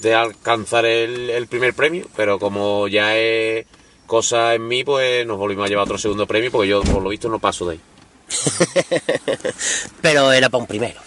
de 0.00 0.14
alcanzar 0.14 0.84
el, 0.86 1.30
el 1.30 1.46
primer 1.46 1.74
premio, 1.74 2.06
pero 2.16 2.38
como 2.38 2.88
ya 2.88 3.16
es 3.16 3.66
cosa 4.06 4.54
en 4.54 4.66
mí, 4.68 4.84
pues 4.84 5.26
nos 5.26 5.38
volvimos 5.38 5.66
a 5.66 5.68
llevar 5.68 5.84
otro 5.84 5.98
segundo 5.98 6.26
premio, 6.26 6.50
porque 6.50 6.68
yo 6.68 6.82
por 6.82 7.02
lo 7.02 7.08
visto 7.08 7.28
no 7.28 7.38
paso 7.38 7.66
de 7.66 7.72
ahí. 7.74 7.80
Pero 10.00 10.32
era 10.32 10.48
para 10.48 10.60
un 10.62 10.66
primero, 10.66 11.00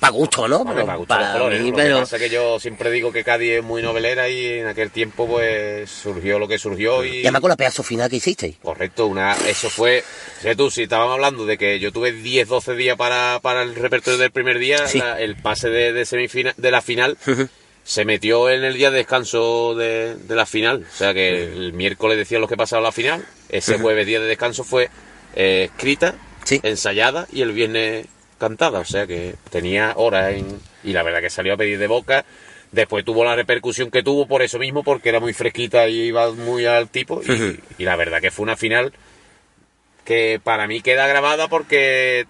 para 0.00 0.12
gusto, 0.12 0.48
¿no? 0.48 0.58
Hombre, 0.58 0.74
Pero 0.76 0.86
me 0.86 0.96
gustan 0.96 1.20
los 1.20 1.32
colores, 1.32 1.60
mí, 1.62 1.70
Lo 1.70 1.76
que 1.76 1.90
pasa 1.92 2.16
es 2.16 2.22
que 2.22 2.30
yo 2.30 2.58
siempre 2.60 2.90
digo 2.90 3.12
que 3.12 3.24
Cádiz 3.24 3.50
es 3.58 3.62
muy 3.62 3.82
novelera 3.82 4.28
y 4.28 4.46
en 4.60 4.66
aquel 4.66 4.90
tiempo 4.90 5.26
pues 5.26 5.90
surgió 5.90 6.38
lo 6.38 6.48
que 6.48 6.58
surgió 6.58 7.04
y... 7.04 7.18
Y 7.18 7.22
además 7.22 7.40
con 7.40 7.50
la 7.50 7.56
pedazo 7.56 7.82
final 7.82 8.08
que 8.10 8.16
hicisteis. 8.16 8.56
Correcto, 8.62 9.06
una, 9.06 9.34
eso 9.46 9.68
fue, 9.70 10.02
sé 10.40 10.56
tú, 10.56 10.70
si 10.70 10.84
estábamos 10.84 11.14
hablando 11.14 11.46
de 11.46 11.58
que 11.58 11.78
yo 11.78 11.92
tuve 11.92 12.12
10, 12.12 12.48
12 12.48 12.74
días 12.74 12.96
para, 12.96 13.38
para 13.42 13.62
el 13.62 13.74
repertorio 13.74 14.18
del 14.18 14.30
primer 14.30 14.58
día, 14.58 14.86
Sí. 14.86 14.98
la- 14.98 15.20
el 15.20 15.36
pase 15.36 15.68
de, 15.68 15.92
de 15.92 16.04
semifinal, 16.06 16.54
de 16.56 16.70
la 16.70 16.82
final 16.82 17.16
se 17.84 18.04
metió 18.04 18.48
en 18.48 18.62
el 18.64 18.74
día 18.74 18.90
de 18.92 18.98
descanso 18.98 19.74
de, 19.74 20.14
de 20.16 20.34
la 20.36 20.46
final. 20.46 20.86
O 20.92 20.96
sea 20.96 21.12
que 21.12 21.44
el 21.44 21.72
miércoles 21.72 22.16
decían 22.16 22.40
los 22.40 22.48
que 22.48 22.56
pasaban 22.56 22.84
la 22.84 22.92
final, 22.92 23.24
ese 23.48 23.78
jueves 23.78 24.06
día 24.06 24.20
de 24.20 24.26
descanso 24.26 24.62
fue 24.64 24.88
eh, 25.34 25.64
escrita, 25.72 26.14
Sí. 26.44 26.60
ensayada 26.62 27.26
y 27.32 27.42
el 27.42 27.52
viernes 27.52 28.06
cantada. 28.38 28.80
O 28.80 28.84
sea 28.84 29.06
que 29.06 29.34
tenía 29.50 29.92
horas 29.96 30.34
en, 30.34 30.60
y 30.84 30.92
la 30.92 31.02
verdad 31.02 31.20
que 31.20 31.30
salió 31.30 31.54
a 31.54 31.56
pedir 31.56 31.78
de 31.78 31.86
boca. 31.86 32.24
Después 32.70 33.04
tuvo 33.04 33.24
la 33.24 33.36
repercusión 33.36 33.90
que 33.90 34.02
tuvo 34.02 34.26
por 34.26 34.40
eso 34.42 34.58
mismo, 34.58 34.82
porque 34.82 35.10
era 35.10 35.20
muy 35.20 35.34
fresquita 35.34 35.88
y 35.88 36.04
iba 36.04 36.30
muy 36.32 36.64
al 36.64 36.88
tipo. 36.88 37.20
Y, 37.22 37.60
y 37.82 37.84
la 37.84 37.96
verdad 37.96 38.20
que 38.20 38.30
fue 38.30 38.44
una 38.44 38.56
final 38.56 38.92
que 40.04 40.40
para 40.42 40.66
mí 40.66 40.80
queda 40.80 41.06
grabada 41.06 41.48
porque 41.48 42.26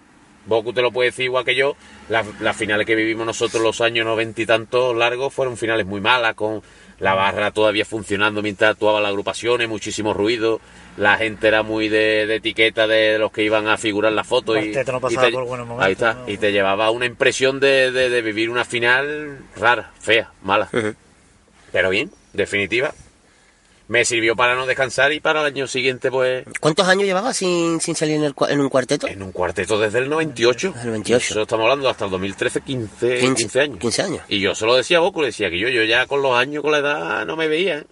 Boku 0.46 0.72
te 0.72 0.82
lo 0.82 0.90
puede 0.90 1.10
decir 1.10 1.26
igual 1.26 1.44
que 1.44 1.54
yo. 1.54 1.76
Las, 2.08 2.26
las 2.40 2.56
finales 2.56 2.86
que 2.86 2.96
vivimos 2.96 3.24
nosotros 3.24 3.62
los 3.62 3.80
años 3.80 4.04
noventa 4.04 4.42
y 4.42 4.46
tantos 4.46 4.94
largos 4.96 5.32
fueron 5.32 5.56
finales 5.56 5.86
muy 5.86 6.00
malas, 6.00 6.34
con 6.34 6.60
la 7.02 7.14
barra 7.14 7.50
todavía 7.50 7.84
funcionando 7.84 8.40
mientras 8.42 8.70
actuaban 8.70 9.02
las 9.02 9.10
agrupaciones, 9.10 9.68
muchísimo 9.68 10.14
ruido. 10.14 10.60
La 10.96 11.16
gente 11.16 11.48
era 11.48 11.62
muy 11.62 11.88
de, 11.88 12.26
de 12.26 12.36
etiqueta 12.36 12.86
de 12.86 13.18
los 13.18 13.32
que 13.32 13.42
iban 13.42 13.66
a 13.66 13.76
figurar 13.76 14.12
la 14.12 14.24
foto. 14.24 14.56
Y, 14.56 14.72
no 14.72 14.98
y 15.10 15.16
te, 15.26 15.32
por 15.32 15.44
buenos 15.46 15.66
momentos, 15.66 15.86
ahí 15.86 15.92
está, 15.92 16.14
¿no? 16.14 16.28
y 16.28 16.36
te 16.38 16.52
llevaba 16.52 16.90
una 16.90 17.06
impresión 17.06 17.60
de, 17.60 17.90
de- 17.90 18.08
de 18.08 18.22
vivir 18.22 18.48
una 18.50 18.64
final 18.64 19.38
rara, 19.56 19.90
fea, 20.00 20.30
mala. 20.42 20.68
Pero 21.72 21.90
bien, 21.90 22.10
definitiva. 22.32 22.92
Me 23.92 24.06
sirvió 24.06 24.34
para 24.34 24.54
no 24.54 24.64
descansar 24.64 25.12
y 25.12 25.20
para 25.20 25.40
el 25.42 25.46
año 25.48 25.66
siguiente, 25.66 26.10
pues, 26.10 26.44
¿Cuántos 26.60 26.88
años 26.88 27.04
llevabas 27.04 27.36
sin, 27.36 27.78
sin 27.78 27.94
salir 27.94 28.16
en, 28.16 28.24
el 28.24 28.34
cua- 28.34 28.50
en 28.50 28.60
un 28.60 28.70
cuarteto? 28.70 29.06
en 29.06 29.22
un 29.22 29.32
cuarteto 29.32 29.78
desde 29.78 29.98
el 29.98 30.08
98. 30.08 30.68
Desde 30.68 30.80
el 30.80 30.86
98. 30.92 31.32
Eso 31.32 31.42
estamos 31.42 31.64
hablando 31.64 31.90
hasta 31.90 32.06
el 32.06 32.10
2013, 32.10 32.62
15, 32.62 33.18
15 33.18 33.34
15, 33.36 33.60
años. 33.60 33.78
15 33.78 34.02
años. 34.02 34.20
Y 34.28 34.40
yo 34.40 34.54
se 34.54 34.64
lo 34.64 34.74
decía 34.76 34.96
a 34.96 35.00
Boku, 35.00 35.20
le 35.20 35.26
decía 35.26 35.50
que 35.50 35.58
yo, 35.58 35.68
yo 35.68 35.84
ya 35.84 36.06
con 36.06 36.22
los 36.22 36.34
años, 36.34 36.62
con 36.62 36.72
la 36.72 36.78
edad, 36.78 37.26
no 37.26 37.36
me 37.36 37.48
veía. 37.48 37.78
¿eh? 37.78 37.84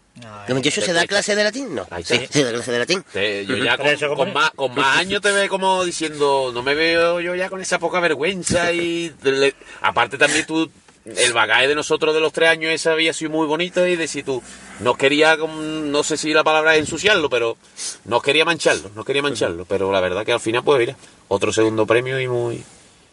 ¿De 0.46 0.52
28 0.54 0.80
se 0.82 0.92
da 0.92 1.06
clase 1.06 1.34
de 1.36 1.44
latín? 1.44 1.74
No. 1.74 1.86
Ahí 1.90 2.02
Sí, 2.04 2.14
está. 2.14 2.32
sí, 2.32 2.42
da 2.44 2.50
clase 2.52 2.72
de 2.72 2.78
latín. 2.78 3.04
Yo 3.46 3.56
ya 3.56 3.76
con, 4.16 4.32
más, 4.32 4.50
con 4.50 4.74
más 4.74 4.98
años 4.98 5.20
te 5.22 5.30
ve 5.32 5.48
como 5.48 5.84
diciendo, 5.84 6.50
no 6.52 6.62
me 6.62 6.74
veo 6.74 7.20
yo 7.20 7.34
ya 7.34 7.48
con 7.48 7.60
esa 7.60 7.78
poca 7.78 8.00
vergüenza 8.00 8.72
y 8.72 9.12
le- 9.22 9.54
aparte 9.82 10.18
también 10.18 10.44
tú 10.46 10.70
el 11.04 11.32
bagaje 11.32 11.68
de 11.68 11.74
nosotros 11.74 12.14
de 12.14 12.20
los 12.20 12.32
tres 12.32 12.50
años 12.50 12.72
ese 12.72 12.90
había 12.90 13.12
sido 13.12 13.30
muy 13.30 13.46
bonito 13.46 13.86
y 13.86 13.96
de 13.96 14.06
si 14.06 14.22
tú 14.22 14.42
nos 14.80 14.96
quería, 14.96 15.36
no 15.36 16.02
sé 16.02 16.16
si 16.16 16.32
la 16.32 16.44
palabra 16.44 16.74
es 16.74 16.80
ensuciarlo, 16.80 17.30
pero 17.30 17.56
nos 18.04 18.22
quería 18.22 18.44
mancharlo, 18.44 18.90
nos 18.94 19.04
quería 19.06 19.22
mancharlo, 19.22 19.64
pero 19.64 19.90
la 19.92 20.00
verdad 20.00 20.24
que 20.26 20.32
al 20.32 20.40
final, 20.40 20.62
pues 20.64 20.78
mira, 20.78 20.96
otro 21.28 21.52
segundo 21.52 21.86
premio 21.86 22.20
y 22.20 22.28
muy, 22.28 22.62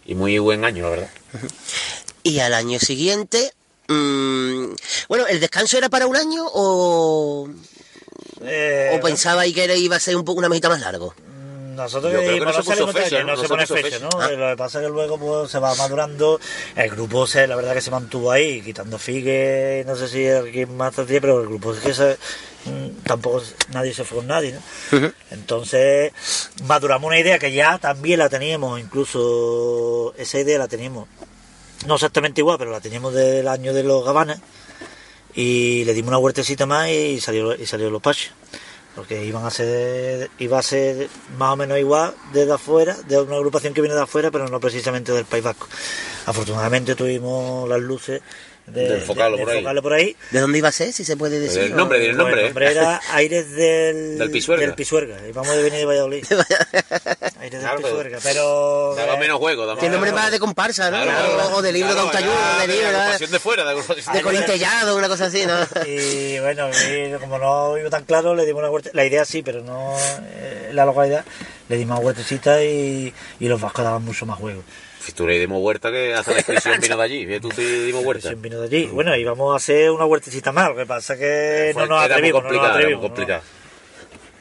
y 0.05 0.15
muy 0.15 0.37
buen 0.39 0.65
año, 0.65 0.83
la 0.83 0.89
verdad. 0.89 1.09
Y 2.23 2.39
al 2.39 2.53
año 2.53 2.79
siguiente... 2.79 3.53
mm, 3.87 4.65
bueno, 5.07 5.27
¿el 5.27 5.39
descanso 5.39 5.77
era 5.77 5.87
para 5.89 6.07
un 6.07 6.15
año 6.17 6.43
o, 6.53 7.49
Eh, 8.41 8.91
o 8.97 9.01
pensaba 9.01 9.41
ahí 9.41 9.53
que 9.53 9.63
era- 9.63 9.75
iba 9.75 9.95
a 9.95 9.99
ser 9.99 10.15
un 10.15 10.25
poco 10.25 10.39
una 10.39 10.49
mesita 10.49 10.69
más 10.69 10.81
largo? 10.81 11.13
Nosotros 11.77 12.11
Yo 12.11 12.19
que 12.19 12.25
creo 12.25 12.39
que 12.39 12.45
no 12.45 12.53
se 12.53 12.63
puso 12.63 12.87
fecha, 12.87 13.23
pone 13.47 13.67
fecha, 13.67 13.81
fecha. 13.83 13.99
¿no? 13.99 14.09
Ah. 14.19 14.31
Lo 14.31 14.49
que 14.49 14.57
pasa 14.57 14.79
es 14.79 14.87
que 14.87 14.91
luego 14.91 15.19
pues, 15.19 15.51
se 15.51 15.59
va 15.59 15.75
madurando. 15.75 16.39
El 16.75 16.89
grupo 16.89 17.27
se, 17.27 17.45
la 17.45 17.55
verdad 17.55 17.75
que 17.75 17.81
se 17.81 17.91
mantuvo 17.91 18.31
ahí, 18.31 18.63
quitando 18.63 18.97
Figue, 18.97 19.83
no 19.85 19.95
sé 19.95 20.07
si 20.07 20.27
alguien 20.27 20.75
más 20.75 20.97
hacía, 20.97 21.21
pero 21.21 21.39
el 21.39 21.47
grupo 21.47 21.75
es 21.75 21.79
que 21.79 21.93
se, 21.93 22.17
mm, 22.65 23.03
tampoco 23.03 23.43
nadie 23.73 23.93
se 23.93 24.03
fue 24.03 24.17
con 24.17 24.27
nadie, 24.27 24.53
¿no? 24.91 25.11
Entonces 25.29 26.11
maduramos 26.63 27.07
una 27.09 27.19
idea 27.19 27.37
que 27.37 27.51
ya 27.51 27.77
también 27.77 28.17
la 28.17 28.29
teníamos, 28.29 28.79
incluso 28.79 30.15
esa 30.17 30.39
idea 30.39 30.57
la 30.57 30.67
teníamos, 30.67 31.07
no 31.85 31.93
exactamente 31.93 32.41
igual, 32.41 32.57
pero 32.57 32.71
la 32.71 32.81
teníamos 32.81 33.13
del 33.13 33.47
año 33.47 33.71
de 33.71 33.83
los 33.83 34.03
Gabanas 34.03 34.39
y 35.35 35.83
le 35.85 35.93
dimos 35.93 36.07
una 36.07 36.17
huertecita 36.17 36.65
más 36.65 36.89
y 36.89 37.21
salió 37.21 37.53
y 37.53 37.67
salió 37.67 37.91
los 37.91 38.01
Pachos 38.01 38.31
porque 38.97 39.23
iban 39.23 39.45
a 39.45 39.51
ser 39.51 40.31
iba 40.39 40.57
a 40.57 40.63
ser 40.63 41.07
más 41.37 41.53
o 41.53 41.55
menos 41.55 41.77
igual 41.77 42.15
desde 42.33 42.51
afuera 42.51 42.97
de 43.07 43.21
una 43.21 43.35
agrupación 43.35 43.75
que 43.75 43.81
viene 43.81 43.93
de 43.93 44.01
afuera 44.01 44.31
pero 44.31 44.47
no 44.47 44.59
precisamente 44.59 45.11
del 45.11 45.25
País 45.25 45.43
Vasco. 45.43 45.67
Afortunadamente 46.25 46.95
tuvimos 46.95 47.69
las 47.69 47.79
luces 47.79 48.23
de, 48.67 48.87
De 48.89 48.95
enfocarlo 48.97 49.37
de- 49.37 49.41
de 49.41 49.43
por 49.45 49.51
ahí. 49.53 49.57
enfocarlo 49.59 49.81
por 49.81 49.93
ahí 49.93 50.15
¿De 50.31 50.39
dónde 50.41 50.57
iba 50.57 50.67
a 50.69 50.71
ser, 50.73 50.91
si 50.93 51.03
se 51.05 51.15
puede 51.17 51.39
decir? 51.39 51.61
El 51.63 51.75
nombre, 51.75 51.99
di 51.99 52.07
el 52.07 52.15
Pues 52.15 52.17
nombre, 52.25 52.41
el 52.41 52.45
¿eh? 52.45 52.49
nombre 52.49 52.71
era 52.71 53.01
Aires 53.11 53.51
del, 53.51 54.17
Del 54.19 54.31
Pisuerga. 54.31 54.65
del 54.65 54.75
Pisuerga. 54.75 55.17
Y 55.27 55.31
vamos 55.31 55.55
de 55.55 55.63
venir 55.63 55.79
de 55.79 55.85
Valladolid. 55.85 56.25
Aires 57.39 57.51
del 57.51 57.59
Claro, 57.61 57.75
pero- 57.77 57.87
Pisuerga. 57.89 58.19
Pero. 58.23 58.93
Daba 58.95 59.17
menos 59.17 59.37
juego, 59.39 59.75
Tiene 59.77 59.93
nombre 59.93 60.11
más 60.11 60.31
de 60.31 60.39
comparsa, 60.39 60.91
¿no? 60.91 61.01
Claro, 61.01 61.55
o 61.55 61.61
de 61.61 61.71
libro 61.71 61.93
claro, 61.93 62.01
de 62.01 62.17
autoayuda, 62.17 62.59
de 62.61 62.67
libro, 62.67 62.91
¿no? 62.91 62.97
agrupación 62.97 63.31
de 63.31 63.39
fuera, 63.39 63.63
de 63.65 63.75
de 64.13 64.21
corintellado, 64.21 64.97
una 64.97 65.07
cosa 65.07 65.25
así, 65.25 65.45
¿no? 65.45 65.55
Y 65.87 66.39
bueno, 66.39 66.69
y 66.69 67.11
como 67.19 67.37
no 67.39 67.77
iba 67.77 67.89
tan 67.89 68.03
claro, 68.03 68.35
le 68.35 68.45
dimos 68.45 68.59
una 68.59 68.69
huerta. 68.69 68.89
La 68.93 69.05
idea 69.05 69.23
sí, 69.25 69.41
pero 69.43 69.61
no 69.61 69.95
eh, 70.35 70.71
la 70.73 70.85
localidad. 70.85 71.23
Le 71.69 71.77
dimos 71.77 71.97
una 71.97 72.05
huertecita 72.05 72.63
y, 72.63 73.13
y 73.39 73.47
los 73.47 73.59
vascos 73.61 73.83
daban 73.83 74.03
mucho 74.03 74.25
más 74.25 74.37
juego. 74.37 74.63
Si 75.07 75.13
tú 75.13 75.25
le 75.25 75.39
dimos 75.39 75.59
huerta 75.61 75.89
que 75.89 76.13
hasta 76.13 76.31
la 76.33 76.39
inscripción 76.39 76.77
vino 76.81 76.97
de 76.97 77.03
allí, 77.03 77.39
tú 77.39 77.47
te 77.47 77.61
dimos 77.85 78.03
huerta. 78.03 78.33
Vino 78.35 78.59
de 78.59 78.67
allí. 78.67 78.87
Bueno, 78.87 79.15
íbamos 79.15 79.53
a 79.53 79.55
hacer 79.55 79.89
una 79.89 80.03
huertecita 80.05 80.51
más. 80.51 80.67
Lo 80.67 80.75
que 80.75 80.85
pasa 80.85 81.13
es 81.13 81.19
que 81.19 81.69
Fue- 81.73 81.83
no 81.87 81.95
nos 81.95 82.03
era 82.03 82.17
muy 82.17 82.27
atrevimos. 82.27 82.43
No 82.43 82.51
nos 82.61 82.69
atrevimos. 82.69 83.01
complicado. 83.05 83.41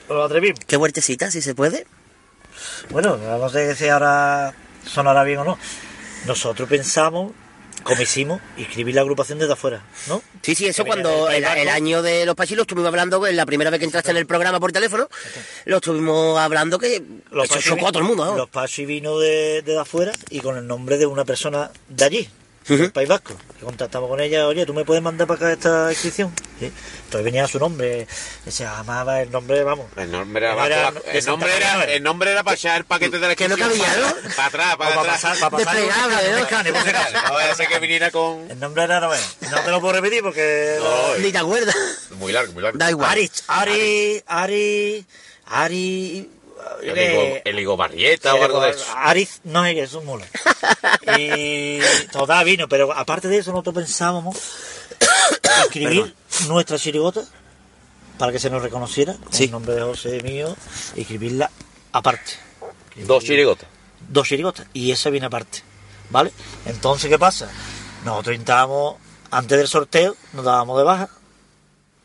No, 0.09 0.15
no 0.17 0.21
nos 0.23 0.27
atrevimos. 0.29 0.59
¿Qué 0.67 0.77
huertecita, 0.77 1.31
si 1.31 1.41
se 1.41 1.55
puede? 1.55 1.87
Bueno, 2.91 3.17
no 3.17 3.49
sé 3.49 3.77
si 3.77 3.87
ahora 3.87 4.55
sonará 4.85 5.23
bien 5.23 5.39
o 5.39 5.45
no. 5.45 5.59
Nosotros 6.27 6.69
pensamos, 6.69 7.31
como 7.83 8.03
hicimos, 8.03 8.41
inscribir 8.57 8.95
la 8.95 9.03
agrupación 9.03 9.39
desde 9.39 9.53
afuera, 9.53 9.83
¿no? 10.09 10.23
Sí, 10.43 10.55
sí, 10.55 10.67
eso 10.67 10.85
cuando 10.85 11.29
el, 11.31 11.45
el 11.45 11.69
año 11.69 12.03
de 12.03 12.27
los 12.27 12.35
Pachis 12.35 12.57
lo 12.57 12.63
estuvimos 12.63 12.89
hablando, 12.89 13.19
pues, 13.19 13.35
la 13.35 13.47
primera 13.47 13.71
vez 13.71 13.79
que 13.79 13.87
entraste 13.87 14.11
en 14.11 14.17
el 14.17 14.27
programa 14.27 14.59
por 14.61 14.73
teléfono, 14.73 15.09
lo 15.67 15.77
estuvimos 15.77 16.39
hablando 16.39 16.79
que 16.79 17.03
Los 17.31 17.51
eso 17.51 17.61
chocó 17.61 17.89
a 17.89 17.93
todo 17.93 18.01
el 18.01 18.09
mundo, 18.09 18.25
¿no? 18.25 18.37
Los 18.37 18.49
Pachi 18.49 18.87
vino 18.87 19.19
de, 19.19 19.63
de 19.63 19.79
afuera 19.79 20.13
y 20.31 20.41
con 20.41 20.57
el 20.57 20.67
nombre 20.67 20.99
de 20.99 21.07
una 21.07 21.25
persona 21.25 21.71
de 21.89 22.05
allí, 22.05 22.29
del 22.69 22.93
País 22.93 23.09
Vasco. 23.09 23.35
Y 23.61 23.65
contactamos 23.65 24.09
con 24.09 24.21
ella, 24.21 24.47
oye, 24.47 24.67
¿tú 24.67 24.75
me 24.75 24.85
puedes 24.85 25.03
mandar 25.03 25.27
para 25.27 25.39
acá 25.39 25.53
esta 25.53 25.91
inscripción? 25.93 26.33
Sí. 26.59 26.73
Entonces 27.05 27.25
venía 27.25 27.47
su 27.47 27.59
nombre, 27.59 28.07
se 28.49 28.65
llamaba 28.65 29.21
el 29.23 29.31
nombre, 29.31 29.63
vamos. 29.63 29.87
El 29.97 30.11
nombre 30.11 30.45
era, 30.47 30.55
No 30.91 31.01
el 31.07 31.25
nombre 31.25 31.57
era, 31.57 31.75
no 31.77 31.83
el 31.83 32.03
nombre 32.03 32.31
era 32.33 32.43
para 32.43 32.55
echar 32.57 32.79
el 32.79 32.85
paquete 32.85 33.19
de 33.19 33.29
la 33.29 33.35
Que 33.37 33.49
no 33.49 33.57
inscripción 33.57 33.89
cabía, 33.89 34.13
para, 34.13 34.35
para 34.35 34.47
atrás, 34.49 34.77
para 34.77 34.91
para 34.95 35.01
atrás. 35.01 35.21
pasar, 35.23 35.39
para 35.39 35.51
pasar 35.51 35.77
Desplegable, 35.77 36.31
¿no? 36.33 36.39
escáner, 36.39 36.73
por 36.73 36.83
si 36.83 36.89
acaso. 36.89 37.13
No 37.29 37.35
vaya 37.35 37.53
a 37.53 37.55
ser 37.55 37.69
que 37.69 37.79
viniera 37.79 38.11
con... 38.11 38.51
El 38.51 38.59
nombre 38.59 38.83
era, 38.85 39.01
no, 39.01 39.09
bueno, 39.09 39.27
no 39.51 39.61
te 39.61 39.71
lo 39.71 39.81
puedo 39.81 39.93
repetir 39.95 40.23
porque... 40.23 40.77
No, 40.81 41.19
Ni 41.19 41.31
te 41.33 41.39
acuerdas. 41.39 41.77
muy 42.19 42.33
largo, 42.33 42.53
muy 42.53 42.63
largo. 42.63 42.79
Da 42.79 42.91
igual. 42.91 43.09
Ari, 43.11 43.31
Ari, 43.47 44.25
Ari, 44.27 45.07
Ari... 45.47 46.31
yo 46.83 46.89
El 46.91 46.95
qué- 46.95 47.13
higo, 47.13 47.41
el 47.45 47.59
higo 47.59 47.77
barrieta 47.77 48.35
o 48.35 48.43
algo 48.45 48.61
de 48.61 48.71
eso. 48.71 48.85
Ariz 48.97 49.41
no 49.45 49.65
es 49.67 49.75
que 49.75 49.83
es 49.83 49.93
un 49.95 50.05
mula. 50.07 50.27
Y 51.19 51.79
total 52.13 52.45
vino, 52.45 52.69
pero 52.69 52.93
aparte 52.93 53.29
de 53.29 53.39
eso 53.39 53.51
nosotros 53.53 53.75
pensábamos 53.77 54.37
escribir 55.65 56.15
nuestra 56.49 56.79
chirigota 56.79 57.23
para 58.19 58.33
que 58.33 58.39
se 58.39 58.51
nos 58.51 58.63
reconociera 58.63 59.15
con 59.15 59.33
Sí. 59.33 59.45
el 59.45 59.51
nombre 59.53 59.75
de 59.75 59.83
José 59.83 60.23
mío 60.23 60.57
y 60.95 61.03
escribirla 61.03 61.51
aparte. 61.93 62.33
Dos 62.97 63.25
chirigotas. 63.25 63.69
Dos 64.09 64.27
chirigotas 64.29 64.67
y 64.73 64.91
esa 64.91 65.11
viene 65.11 65.27
aparte. 65.27 65.63
¿Vale? 66.11 66.33
Entonces, 66.67 67.11
¿qué 67.11 67.19
pasa? 67.19 67.49
Nosotros 68.05 68.35
intentábamos, 68.35 68.97
antes 69.31 69.59
del 69.59 69.67
sorteo, 69.69 70.17
nos 70.33 70.45
dábamos 70.45 70.79
de 70.79 70.85
baja. 70.85 71.09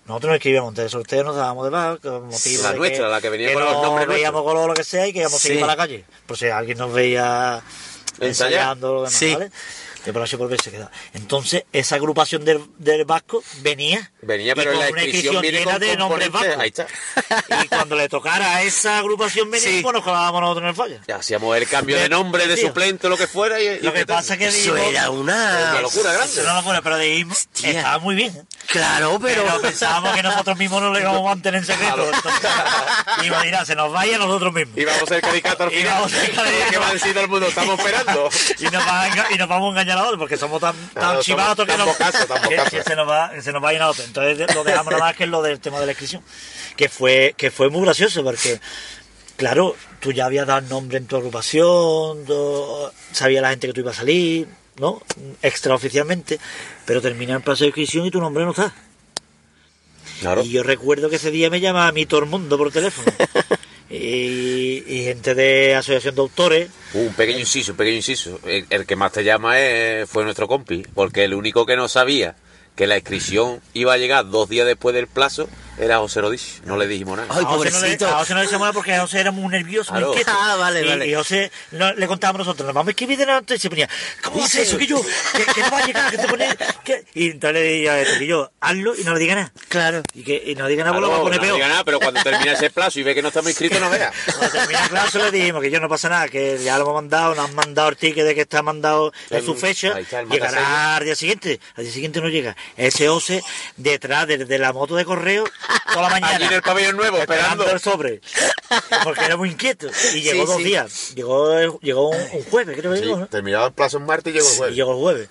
Nosotros 0.05 0.29
no 0.29 0.35
escribíamos 0.35 0.73
del 0.75 0.89
sorteo, 0.89 1.23
nos 1.23 1.35
dábamos 1.35 1.63
de 1.65 1.69
baja. 1.69 1.97
Con 1.97 2.27
motivo 2.27 2.63
La 2.63 2.71
de 2.71 2.77
nuestra, 2.77 3.07
la 3.07 3.21
que 3.21 3.29
venía 3.29 3.53
con 3.53 3.63
no 3.63 3.71
los 3.71 3.81
nombres 3.83 4.07
veíamos 4.07 4.43
color 4.43 4.63
o 4.63 4.67
lo 4.69 4.73
que 4.73 4.83
sea 4.83 5.07
y 5.07 5.13
que 5.13 5.19
íbamos 5.19 5.39
a 5.39 5.41
seguir 5.41 5.57
Sí. 5.57 5.61
para 5.61 5.73
la 5.73 5.77
calle. 5.77 6.05
Por 6.25 6.37
si 6.37 6.47
alguien 6.47 6.77
nos 6.77 6.91
veía 6.91 7.61
ensayando 8.19 8.95
demás, 9.03 9.13
Sí. 9.13 9.33
¿vale? 9.33 9.51
De 10.05 10.13
por 10.13 10.49
ver 10.49 10.61
se 10.61 10.71
quedaba. 10.71 10.91
Entonces, 11.13 11.63
esa 11.71 11.95
agrupación 11.95 12.43
del, 12.43 12.61
del 12.77 13.05
vasco 13.05 13.43
venía. 13.61 14.11
Venía, 14.21 14.53
y 14.53 14.55
pero 14.55 14.71
en 14.71 14.77
con 14.77 14.85
la 14.85 14.91
una 14.91 15.03
inscripción 15.03 15.41
viene 15.41 15.59
llena 15.59 15.71
con 15.73 15.79
de 15.81 15.97
nombres 15.97 16.31
vascos. 16.31 16.57
Ahí 16.59 16.69
está. 16.69 16.87
Y 17.63 17.67
cuando 17.67 17.95
le 17.95 18.09
tocara 18.09 18.55
a 18.57 18.63
esa 18.63 18.97
agrupación 18.97 19.49
venir, 19.51 19.67
Sí. 19.67 19.79
pues 19.81 19.93
nos 19.93 20.03
colábamos 20.03 20.41
nosotros 20.41 20.63
en 20.63 20.69
el 20.69 20.75
falla. 20.75 21.01
Ya 21.07 21.15
hacíamos 21.17 21.55
el 21.57 21.67
cambio 21.67 21.95
de 21.97 22.03
De- 22.03 22.09
nombre, 22.09 22.47
de 22.47 22.55
tío. 22.55 22.67
suplente, 22.67 23.09
lo 23.09 23.17
que 23.17 23.27
fuera. 23.27 23.59
Y, 23.61 23.67
y 23.67 23.79
Lo 23.81 23.93
que 23.93 24.05
pasa 24.05 24.37
que 24.37 24.47
Eso 24.47 24.75
era 24.77 25.09
una... 25.09 25.69
Una 25.71 25.81
locura 25.81 26.13
grande. 26.13 26.33
Eso 26.33 26.43
no 26.43 26.55
lo 26.55 26.63
fuera, 26.63 26.81
pero 26.81 26.97
dijimos, 26.97 27.47
estaba 27.63 27.99
muy 27.99 28.15
bien. 28.15 28.35
¿eh? 28.35 28.43
Claro, 28.67 29.19
pero... 29.21 29.43
Pero 29.43 29.61
pensábamos 29.61 30.15
que 30.15 30.23
nosotros 30.23 30.57
mismos 30.57 30.81
no 30.81 30.89
lo 30.91 30.99
íbamos 31.01 31.21
a 31.21 31.29
mantener 31.35 31.59
en 31.61 31.65
secreto. 31.65 32.05
Entonces, 32.13 32.49
iba, 33.23 33.43
mira, 33.43 33.65
se 33.65 33.75
nos 33.75 33.91
vaya 33.91 34.15
a 34.15 34.19
nosotros 34.19 34.53
mismos. 34.53 34.77
Y 34.77 34.85
vamos 34.85 35.03
a 35.03 35.05
ser 35.07 35.21
caricato 35.21 35.63
al 35.63 35.71
Y 35.73 35.77
final. 35.77 35.93
vamos 35.93 36.13
a 36.13 36.19
ser 36.19 36.31
caricato. 36.33 36.69
¿Qué 36.71 36.77
va 36.77 36.87
a 36.87 36.93
decir 36.93 37.13
todo 37.13 37.23
el 37.23 37.29
mundo? 37.29 37.47
Estamos 37.47 37.77
esperando. 37.79 38.29
Y 38.59 38.63
nos, 38.65 38.87
va 38.87 39.09
y 39.31 39.37
nos 39.37 39.47
vamos 39.47 39.67
a 39.67 39.69
engañar 39.81 39.90
porque 40.17 40.37
somos 40.37 40.59
tan, 40.61 40.75
tan 40.93 41.19
chivatos 41.21 41.65
que, 41.67 41.77
nos- 41.77 41.95
que- 41.97 42.77
que 42.77 42.83
se 42.83 42.95
nos 42.95 43.07
va 43.09 43.31
se 43.41 43.51
nos 43.51 43.61
vayan 43.61 43.81
a 43.83 43.89
otros. 43.89 44.07
Entonces 44.07 44.55
lo 44.55 44.63
dejamos 44.63 44.91
nada 44.91 45.05
más 45.05 45.15
que 45.15 45.23
es 45.25 45.29
lo 45.29 45.41
del 45.41 45.59
tema 45.59 45.79
de 45.79 45.85
la 45.85 45.91
inscripción. 45.91 46.23
Que 46.75 46.89
fue, 46.89 47.33
que 47.37 47.51
fue 47.51 47.69
muy 47.69 47.81
gracioso 47.81 48.23
porque, 48.23 48.59
claro, 49.37 49.75
tú 49.99 50.11
ya 50.11 50.25
habías 50.25 50.47
dado 50.47 50.59
el 50.59 50.69
nombre 50.69 50.97
en 50.97 51.05
tu 51.07 51.15
agrupación, 51.17 52.25
sabía 53.11 53.41
la 53.41 53.49
gente 53.49 53.67
que 53.67 53.73
tú 53.73 53.81
ibas 53.81 53.95
a 53.97 53.99
salir, 53.99 54.47
¿no? 54.77 55.01
Extraoficialmente, 55.41 56.39
pero 56.85 57.01
termina 57.01 57.35
el 57.35 57.41
plazo 57.41 57.63
de 57.63 57.67
inscripción 57.67 58.05
y 58.05 58.11
tu 58.11 58.19
nombre 58.21 58.43
no 58.45 58.51
está. 58.51 58.73
Claro. 60.21 60.43
Y 60.43 60.49
yo 60.51 60.63
recuerdo 60.63 61.09
que 61.09 61.15
ese 61.17 61.31
día 61.31 61.49
me 61.49 61.59
llamaba 61.59 61.87
a 61.87 61.91
mí 61.91 62.05
todo 62.05 62.19
el 62.21 62.25
mundo 62.27 62.57
por 62.57 62.71
teléfono. 62.71 63.11
y, 63.91 65.03
gente 65.05 65.35
de 65.35 65.75
asociación 65.75 66.15
de 66.15 66.21
autores. 66.21 66.69
Uh, 66.93 66.99
un 67.07 67.13
pequeño 67.13 67.39
inciso, 67.39 67.71
un 67.73 67.77
pequeño 67.77 67.97
inciso. 67.97 68.39
El, 68.45 68.65
el 68.69 68.85
que 68.85 68.95
más 68.95 69.11
te 69.11 69.23
llama 69.23 69.59
es- 69.59 70.09
fue 70.09 70.23
nuestro 70.23 70.47
compi, 70.47 70.83
porque 70.93 71.23
el 71.25 71.33
único 71.33 71.65
que 71.65 71.75
no 71.75 71.87
sabía 71.87 72.35
que 72.75 72.87
la 72.87 72.97
inscripción 72.97 73.59
iba 73.73 73.93
a 73.93 73.97
llegar 73.97 74.29
dos 74.29 74.47
días 74.49 74.65
después 74.65 74.95
del 74.95 75.07
plazo 75.07 75.49
era 75.81 75.97
José 75.97 76.21
Rodich. 76.21 76.61
No 76.65 76.77
le 76.77 76.87
dijimos 76.87 77.17
nada. 77.17 77.27
Ay, 77.33 77.43
a 77.43 77.47
José 77.47 77.71
no 77.71 77.77
le- 77.77 77.81
pobrecito. 77.81 78.07
a 78.07 78.19
José 78.19 78.33
no 78.33 78.39
le 78.39 78.43
decíamos 78.43 78.65
nada 78.65 78.73
porque 78.73 78.97
José 78.97 79.19
era 79.19 79.31
muy 79.31 79.47
nervioso, 79.49 79.93
muy 79.93 80.03
inquieto. 80.03 80.31
Ah, 80.33 80.55
vale, 80.57 80.81
y, 80.81 80.87
vale. 80.87 81.07
Y 81.07 81.13
José 81.15 81.51
no- 81.71 81.93
le 81.93 82.07
contábamos 82.07 82.39
nosotros, 82.45 82.65
nos 82.67 82.73
vamos 82.75 82.89
a 82.89 82.91
escribir 82.91 83.17
delante 83.17 83.55
y 83.55 83.59
se 83.59 83.69
ponía, 83.69 83.89
¿cómo 84.23 84.43
haces 84.43 84.67
eso 84.67 84.77
que 84.77 84.87
yo? 84.87 85.01
Que, 85.01 85.43
que 85.45 85.61
no 85.61 85.71
va 85.71 85.79
a 85.79 85.85
llegar, 85.87 86.11
que 86.11 86.17
te 86.17 86.27
pone. 86.27 86.47
que-". 86.83 87.03
Y 87.15 87.31
entonces 87.31 87.53
le 87.55 87.61
decía 87.67 87.93
a 87.93 88.01
este 88.01 88.19
que 88.19 88.27
yo, 88.27 88.51
hazlo 88.59 88.95
y 88.95 89.03
no 89.03 89.13
le 89.13 89.19
diga 89.19 89.35
nada. 89.35 89.51
Claro. 89.69 90.03
Y 90.13 90.23
que 90.23 90.43
y 90.45 90.55
no 90.55 90.65
le 90.65 90.71
diga 90.71 90.83
nada, 90.83 90.97
Claro, 90.97 90.99
pues 90.99 91.01
lo 91.01 91.09
va 91.09 91.15
a 91.17 91.21
poner 91.23 91.37
no 91.39 91.41
peor. 91.43 91.55
diga 91.55 91.67
nada, 91.67 91.83
pero 91.83 91.99
cuando 91.99 92.21
termina 92.21 92.53
ese 92.53 92.69
plazo 92.69 92.99
y 92.99 93.03
ve 93.03 93.15
que 93.15 93.21
no 93.21 93.29
estamos 93.29 93.49
inscritos, 93.49 93.79
no 93.79 93.89
vea. 93.89 94.11
Cuando 94.37 94.49
termina 94.51 94.83
el 94.83 94.89
clase 94.89 95.17
le 95.19 95.31
dijimos 95.31 95.61
que 95.61 95.71
yo 95.71 95.79
no 95.79 95.89
pasa 95.89 96.09
nada, 96.09 96.27
que 96.29 96.57
ya 96.63 96.77
lo 96.77 96.83
hemos 96.83 96.95
mandado, 96.95 97.35
nos 97.35 97.49
han 97.49 97.55
mandado 97.55 97.89
el 97.89 97.97
ticket 97.97 98.25
de 98.25 98.35
que 98.35 98.41
está 98.41 98.61
mandado 98.61 99.11
en 99.29 99.43
su 99.45 99.55
fecha, 99.55 99.93
Ahí 99.95 100.03
está 100.03 100.19
el 100.19 100.27
matasello. 100.27 100.49
llegará 100.51 100.95
al 100.97 101.05
día 101.05 101.15
siguiente, 101.15 101.59
al 101.75 101.83
día 101.83 101.93
siguiente 101.93 102.21
no 102.21 102.29
llega. 102.29 102.55
Ese 102.77 103.09
OCE 103.09 103.43
detrás 103.77 104.27
de, 104.27 104.45
de 104.45 104.57
la 104.59 104.73
moto 104.73 104.95
de 104.95 105.05
correo 105.05 105.43
toda 105.93 106.01
la 106.03 106.09
mañana. 106.09 106.35
Allí 106.35 106.45
en 106.45 106.53
el 106.53 106.61
pabellón 106.61 106.97
nuevo, 106.97 107.17
esperando. 107.17 107.69
el 107.69 107.79
sobre. 107.79 108.21
Porque 109.03 109.25
era 109.25 109.37
muy 109.37 109.49
inquieto. 109.51 109.87
Y 110.13 110.21
llegó 110.21 110.43
Sí, 110.43 110.47
dos 110.47 110.57
sí. 110.57 110.63
días. 110.63 111.09
Llegó, 111.15 111.79
llegó 111.79 112.09
un, 112.09 112.17
un 112.17 112.43
jueves, 112.49 112.77
creo 112.79 112.91
que 112.93 112.99
Sí, 112.99 113.03
llegó, 113.05 113.17
¿no? 113.17 113.27
terminaba 113.27 113.67
el 113.67 113.73
plazo 113.73 113.97
en 113.97 114.05
martes 114.05 114.33
y 114.33 114.37
llegó 114.37 114.47
el 114.47 114.53
Y 114.53 114.57
jueves. 114.57 114.75
llegó 114.75 114.91
el 114.93 114.97
jueves. 114.99 115.29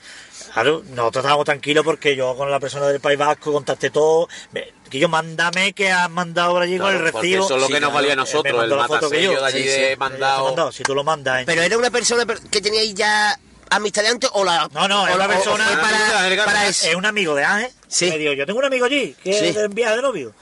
Claro, 0.53 0.83
nosotros 0.91 1.23
estábamos 1.23 1.45
tranquilos 1.45 1.85
porque 1.85 2.17
yo 2.17 2.35
con 2.37 2.51
la 2.51 2.59
persona 2.59 2.87
del 2.89 3.01
País 3.01 3.19
Vasco 3.19 3.53
contacté 3.53 3.91
todo. 3.91 4.29
Me- 4.53 4.73
Que 4.91 4.99
yo 4.99 5.09
mándame 5.09 5.73
que 5.73 5.93
has 5.93 6.11
mandado 6.11 6.51
por 6.55 6.63
allí 6.63 6.77
con 6.77 6.91
el 6.93 6.99
recibo. 6.99 7.45
eso 7.45 7.55
es 7.55 7.61
lo 7.61 7.69
Sí, 7.69 7.75
que 7.75 7.81
nos 7.81 7.93
valía 7.93 8.15
a 8.15 8.17
nosotros, 8.17 8.57
mandó 8.57 8.75
el 8.75 8.81
la 8.81 8.89
foto 8.89 9.09
que 9.11 9.17
matasello 9.19 9.33
yo. 9.35 9.41
de 9.41 9.47
allí 9.47 9.63
Sí, 9.63 9.69
de 9.69 9.91
sí, 9.93 9.97
mandado. 9.97 10.45
mandó. 10.47 10.73
Si 10.73 10.83
tú 10.83 10.95
lo 10.97 11.05
mandas. 11.05 11.41
en- 11.41 11.47
Pero 11.47 11.63
era 11.63 11.79
una 11.79 11.91
persona 11.91 12.27
per- 12.27 12.41
que 12.41 12.61
teníais 12.61 12.93
ya 12.95 13.39
amistad 13.71 14.03
de 14.03 14.09
antes 14.09 14.31
o 14.33 14.43
la. 14.43 14.69
No, 14.73 14.89
no, 14.89 15.05
o 15.05 15.07
es 15.07 15.17
la- 15.17 15.27
una 15.27 15.27
o 15.27 15.29
persona- 15.39 15.81
para, 15.81 16.45
para 16.45 16.67
eso. 16.67 16.89
Es 16.89 16.97
un 16.97 17.07
amigo 17.07 17.37
de 17.37 17.45
Ángel. 17.45 17.71
Sí. 17.91 18.09
Me 18.09 18.17
dijo, 18.19 18.33
yo 18.33 18.47
tengo 18.47 18.59
un 18.61 18.65
amigo 18.65 18.87
allí, 18.87 19.15
que 19.23 19.33
Sí. 19.35 19.47
es 19.49 19.55
de 19.57 19.69
viaje 19.69 19.97
de 19.97 20.03
novio. 20.03 20.33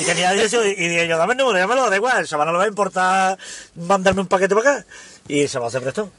Y 0.00 0.04
tenía 0.04 0.32
eso, 0.34 0.64
y 0.64 0.74
dije 0.74 1.06
yo, 1.06 1.18
dame 1.18 1.34
el 1.34 1.38
número, 1.38 1.58
llámalo, 1.58 1.90
da 1.90 1.96
igual, 1.96 2.18
el 2.20 2.26
chaval 2.26 2.46
no 2.46 2.52
le 2.52 2.58
va 2.58 2.64
a 2.64 2.68
importar 2.68 3.38
mandarme 3.76 4.22
un 4.22 4.26
paquete 4.26 4.54
para 4.54 4.70
acá. 4.78 4.86
Y 5.28 5.42
el 5.42 5.48
chaval 5.50 5.70
se 5.70 5.80
prestó. 5.80 6.10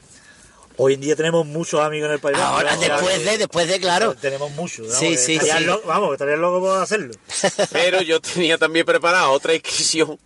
Hoy 0.78 0.94
en 0.94 1.00
día 1.00 1.16
tenemos 1.16 1.44
muchos 1.46 1.80
amigos 1.80 2.06
en 2.08 2.12
el 2.12 2.20
país. 2.20 2.36
Ahora, 2.38 2.70
Vamos, 2.76 2.86
después 2.86 3.24
de, 3.24 3.38
después 3.38 3.66
de, 3.68 3.80
claro. 3.80 4.14
Tenemos 4.14 4.50
muchos. 4.52 4.86
Vamos, 4.88 4.98
Sí, 5.00 5.08
que 5.12 5.16
sí, 5.18 5.38
sí. 5.40 5.64
lo- 5.64 5.80
vamos, 5.82 6.10
que 6.10 6.14
estarían 6.14 6.40
locos 6.40 6.60
por 6.60 6.82
hacerlo. 6.82 7.14
Pero 7.72 8.02
yo 8.02 8.20
tenía 8.20 8.58
también 8.58 8.84
preparada 8.84 9.28
otra 9.30 9.54
inscripción. 9.54 10.18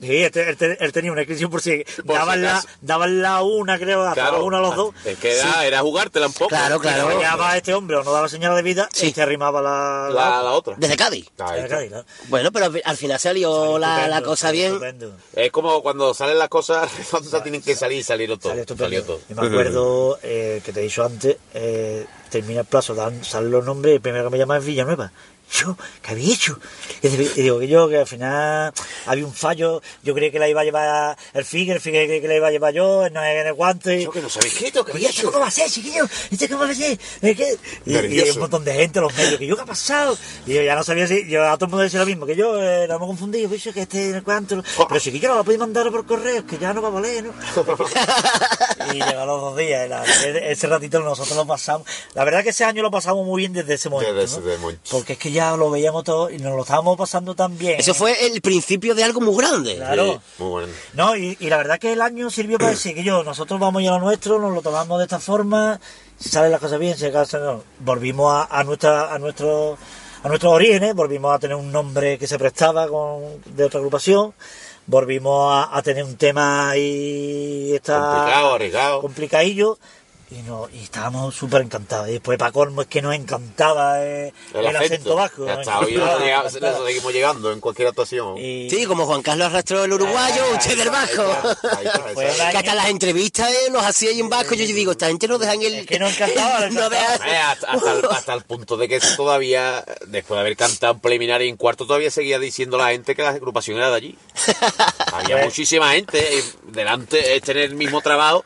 Sí, 0.00 0.22
él, 0.22 0.30
te- 0.30 0.48
él 0.50 0.56
te- 0.56 0.84
él 0.84 0.92
tenía 0.92 1.12
una 1.12 1.22
inscripción 1.22 1.50
por 1.50 1.62
si 1.62 1.84
Por 2.04 2.16
daban, 2.16 2.38
si 2.40 2.42
la, 2.44 2.64
daban 2.82 3.22
la 3.22 3.42
una, 3.42 3.78
creo, 3.78 4.02
a 4.06 4.12
Claro. 4.12 4.38
la 4.38 4.42
una 4.42 4.58
a 4.58 4.60
los 4.60 4.76
dos. 4.76 4.94
Es 5.04 5.16
que 5.18 5.38
era, 5.38 5.64
era 5.64 5.80
jugártela 5.80 6.26
un 6.26 6.32
poco. 6.32 6.48
Claro, 6.48 6.78
claro. 6.80 7.08
Si 7.08 7.14
fallaba 7.16 7.56
este 7.56 7.72
hombre 7.74 7.96
o 7.96 8.02
no 8.04 8.12
daba 8.12 8.28
señal 8.28 8.54
de 8.56 8.62
vida, 8.62 8.88
Sí. 8.92 9.06
este 9.06 9.22
arrimaba 9.22 9.62
la, 9.62 10.10
La, 10.12 10.42
la 10.42 10.50
otra. 10.52 10.74
Desde 10.76 10.96
Cádiz. 10.96 11.26
Está. 11.26 11.68
Cádiz, 11.68 11.90
¿no? 11.90 12.04
Bueno, 12.28 12.50
pero 12.52 12.66
al- 12.66 12.82
al 12.84 12.96
final 12.96 13.18
salió 13.20 13.78
la, 13.78 14.20
cosa 14.22 14.50
bien. 14.50 14.72
estupendo. 14.72 15.16
Es 15.32 15.50
como 15.52 15.82
cuando 15.82 16.12
salen 16.12 16.38
las 16.38 16.48
cosas 16.48 16.90
redondas 17.12 17.42
tienen 17.42 17.62
que 17.62 17.74
salir 17.74 17.98
y 17.98 18.02
salieron 18.02 18.38
todo. 18.38 18.52
Salió 18.76 19.04
todo. 19.04 19.20
Y 19.30 19.34
me 19.34 19.46
acuerdo 19.46 20.18
eh, 20.22 20.60
que 20.64 20.72
te 20.72 20.80
he 20.80 20.82
dicho 20.82 21.04
antes, 21.04 21.36
eh, 21.54 22.04
termina 22.30 22.60
el 22.60 22.66
plazo, 22.66 22.94
dan, 22.94 23.24
salen 23.24 23.50
los 23.52 23.64
nombres 23.64 23.92
y 23.92 23.94
el 23.96 24.00
primero 24.02 24.24
que 24.24 24.30
me 24.30 24.38
llama 24.38 24.58
es 24.58 24.64
Villanueva. 24.64 25.12
Yo, 25.52 25.76
¿qué 26.02 26.10
había 26.12 26.34
hecho? 26.34 26.58
Y 27.02 27.08
digo 27.08 27.58
que 27.60 27.68
yo, 27.68 27.88
que 27.88 27.98
al 27.98 28.06
final 28.06 28.72
había 29.06 29.24
un 29.24 29.32
fallo, 29.32 29.80
yo 30.02 30.12
creía 30.14 30.32
que 30.32 30.38
la 30.40 30.48
iba 30.48 30.62
a 30.62 30.64
llevar 30.64 31.16
el 31.32 31.44
Figuer, 31.44 31.76
el 31.76 31.80
Figuer 31.82 32.06
creía 32.06 32.20
que 32.22 32.28
la 32.28 32.34
iba 32.36 32.48
a 32.48 32.50
llevar 32.50 32.72
yo, 32.74 33.08
no 33.10 33.22
en 33.24 33.46
el 33.46 33.52
guante. 33.54 34.02
Yo 34.02 34.10
que 34.10 34.20
no 34.20 34.28
sabéis 34.28 34.54
qué, 34.54 34.72
¿qué 34.72 34.78
¿Y 34.78 34.90
había 34.90 35.10
hecho? 35.10 35.26
cómo 35.28 35.40
va 35.40 35.46
a 35.46 35.50
ser, 35.52 35.70
chiquillo? 35.70 36.04
¿Esto 36.30 36.46
cómo 36.48 36.60
va 36.64 36.70
a 36.70 36.74
ser? 36.74 36.98
¿De 37.20 37.36
qué? 37.36 37.56
Y, 37.86 37.92
y 37.92 38.20
hay 38.20 38.30
un 38.30 38.38
montón 38.40 38.64
de 38.64 38.74
gente, 38.74 39.00
los 39.00 39.14
medios, 39.14 39.38
que 39.38 39.46
yo, 39.46 39.54
¿qué 39.54 39.62
ha 39.62 39.66
pasado? 39.66 40.18
Y 40.46 40.54
yo 40.54 40.62
ya 40.62 40.74
no 40.74 40.82
sabía 40.82 41.06
si, 41.06 41.28
yo 41.28 41.44
a 41.48 41.56
todo 41.56 41.66
el 41.66 41.70
mundo 41.70 41.84
decía 41.84 42.00
lo 42.00 42.06
mismo, 42.06 42.26
que 42.26 42.34
yo, 42.34 42.60
eh, 42.60 42.86
nos 42.88 42.96
hemos 42.96 43.08
confundido, 43.08 43.48
pues, 43.48 43.62
que 43.62 43.82
este 43.82 44.08
en 44.10 44.14
el 44.16 44.22
cuanto, 44.24 44.60
pero 44.88 44.98
chiquillo, 45.00 45.28
no 45.28 45.34
lo 45.36 45.44
podéis 45.44 45.60
mandar 45.60 45.88
por 45.92 46.04
correo, 46.04 46.44
que 46.46 46.58
ya 46.58 46.72
no 46.72 46.82
va 46.82 46.88
a 46.88 46.90
valer, 46.92 47.24
¿no? 47.24 47.32
y 48.92 48.98
llegó 49.02 49.24
los 49.26 49.40
dos 49.40 49.56
días, 49.56 49.88
la- 49.88 50.04
ese 50.04 50.66
ratito 50.66 51.00
nosotros 51.00 51.36
lo 51.36 51.46
pasamos. 51.46 51.86
La 52.14 52.24
verdad 52.24 52.42
que 52.42 52.50
ese 52.50 52.64
año 52.64 52.82
lo 52.82 52.90
pasamos 52.90 53.24
muy 53.26 53.42
bien 53.42 53.52
desde 53.52 53.74
ese 53.74 53.88
momento, 53.88 54.14
Desde 54.14 54.40
ese 54.40 54.40
¿no? 54.54 54.58
momento. 54.58 54.82
Porque 54.90 55.14
es 55.14 55.18
que 55.18 55.30
ya 55.34 55.56
lo 55.56 55.70
veíamos 55.70 56.04
todo 56.04 56.30
y 56.30 56.38
nos 56.38 56.54
lo 56.56 56.62
estábamos 56.62 56.96
pasando 56.96 57.34
tan 57.34 57.58
bien. 57.58 57.78
Eso 57.78 57.92
fue 57.92 58.26
el 58.26 58.40
principio 58.40 58.94
de 58.94 59.04
algo 59.04 59.20
muy 59.20 59.36
grande. 59.36 59.76
Claro. 59.76 60.12
Sí, 60.14 60.20
muy 60.42 60.48
bueno. 60.50 60.72
No, 60.94 61.16
y, 61.16 61.36
y 61.40 61.48
la 61.50 61.58
verdad 61.58 61.78
que 61.78 61.92
el 61.92 62.00
año 62.00 62.30
sirvió 62.30 62.56
para 62.58 62.70
decir 62.70 62.94
que 62.94 63.04
yo, 63.04 63.22
nosotros 63.22 63.60
vamos 63.60 63.82
ya 63.82 63.90
a 63.90 63.98
lo 63.98 64.04
nuestro, 64.04 64.38
nos 64.38 64.54
lo 64.54 64.62
tomamos 64.62 64.98
de 64.98 65.04
esta 65.04 65.18
forma, 65.20 65.78
si 66.18 66.30
salen 66.30 66.50
las 66.52 66.60
cosas 66.60 66.78
bien, 66.78 66.96
si 66.96 67.04
acaso 67.06 67.38
no. 67.38 67.62
Volvimos 67.80 68.32
a, 68.32 68.44
a 68.58 68.64
nuestra, 68.64 69.12
a 69.12 69.18
nuestro, 69.18 69.76
a 70.22 70.28
nuestros 70.28 70.52
orígenes, 70.52 70.94
volvimos 70.94 71.34
a 71.34 71.38
tener 71.38 71.56
un 71.56 71.70
nombre 71.70 72.16
que 72.18 72.26
se 72.26 72.38
prestaba 72.38 72.88
con, 72.88 73.20
de 73.54 73.64
otra 73.64 73.78
agrupación, 73.80 74.32
volvimos 74.86 75.52
a, 75.52 75.76
a 75.76 75.82
tener 75.82 76.04
un 76.04 76.16
tema 76.16 76.70
ahí 76.70 77.72
está 77.74 77.98
Complicado, 78.00 78.54
arriesgado. 78.54 79.00
complicadillo. 79.00 79.78
Y, 80.36 80.42
no, 80.42 80.68
y 80.72 80.82
estábamos 80.82 81.34
súper 81.34 81.62
encantados. 81.62 82.08
Y 82.08 82.12
después, 82.12 82.36
para 82.38 82.50
colmo, 82.50 82.82
es 82.82 82.88
que 82.88 83.00
nos 83.00 83.14
encantaba 83.14 84.04
eh, 84.04 84.32
el, 84.52 84.74
acento 84.76 85.14
vasco. 85.14 85.46
Ya 85.46 85.52
nos 85.56 85.60
está, 85.60 85.78
hoy 85.78 86.86
seguimos 86.86 87.12
llegando 87.12 87.52
en 87.52 87.60
cualquier 87.60 87.88
actuación. 87.88 88.36
Y- 88.38 88.68
Sí, 88.68 88.84
como 88.86 89.06
Juan 89.06 89.22
Carlos 89.22 89.46
arrastró 89.46 89.84
el 89.84 89.92
uruguayo, 89.92 90.42
Ah, 90.52 90.56
usted 90.56 90.76
del 90.76 90.90
vasco. 90.90 91.24
Que 92.50 92.56
hasta 92.56 92.74
las 92.74 92.88
entrevistas 92.88 93.50
eh, 93.50 93.70
nos 93.70 93.84
hacía 93.84 94.10
ahí 94.10 94.18
en 94.20 94.28
vasco. 94.28 94.54
Yo 94.54 94.66
digo, 94.66 94.92
esta 94.92 95.06
gente 95.06 95.28
no 95.28 95.38
dejan 95.38 95.62
el. 95.62 95.74
Es 95.74 95.86
que 95.86 95.98
nos 95.98 96.12
encantaba, 96.14 96.68
no 96.70 96.90
dejan- 96.90 97.28
Eh, 97.28 97.36
hasta, 97.36 97.70
hasta 97.70 97.92
el, 97.92 98.04
hasta 98.10 98.34
el 98.34 98.42
punto 98.42 98.76
de 98.76 98.88
que 98.88 98.98
todavía, 99.16 99.84
después 100.06 100.36
de 100.36 100.40
haber 100.40 100.56
cantado 100.56 100.94
en 100.94 101.00
preliminar 101.00 101.42
y 101.42 101.48
en 101.48 101.56
cuarto, 101.56 101.86
todavía 101.86 102.10
seguía 102.10 102.38
diciendo 102.40 102.76
la 102.76 102.88
gente 102.88 103.14
que 103.14 103.22
la 103.22 103.30
agrupación 103.30 103.76
era 103.76 103.90
de 103.90 103.96
allí. 103.96 104.18
Había 105.12 105.44
muchísima 105.44 105.92
gente. 105.92 106.38
eh, 106.38 106.42
Delante, 106.64 107.36
este 107.36 107.52
en 107.52 107.58
el 107.58 107.74
mismo 107.76 108.00
trabajo, 108.00 108.44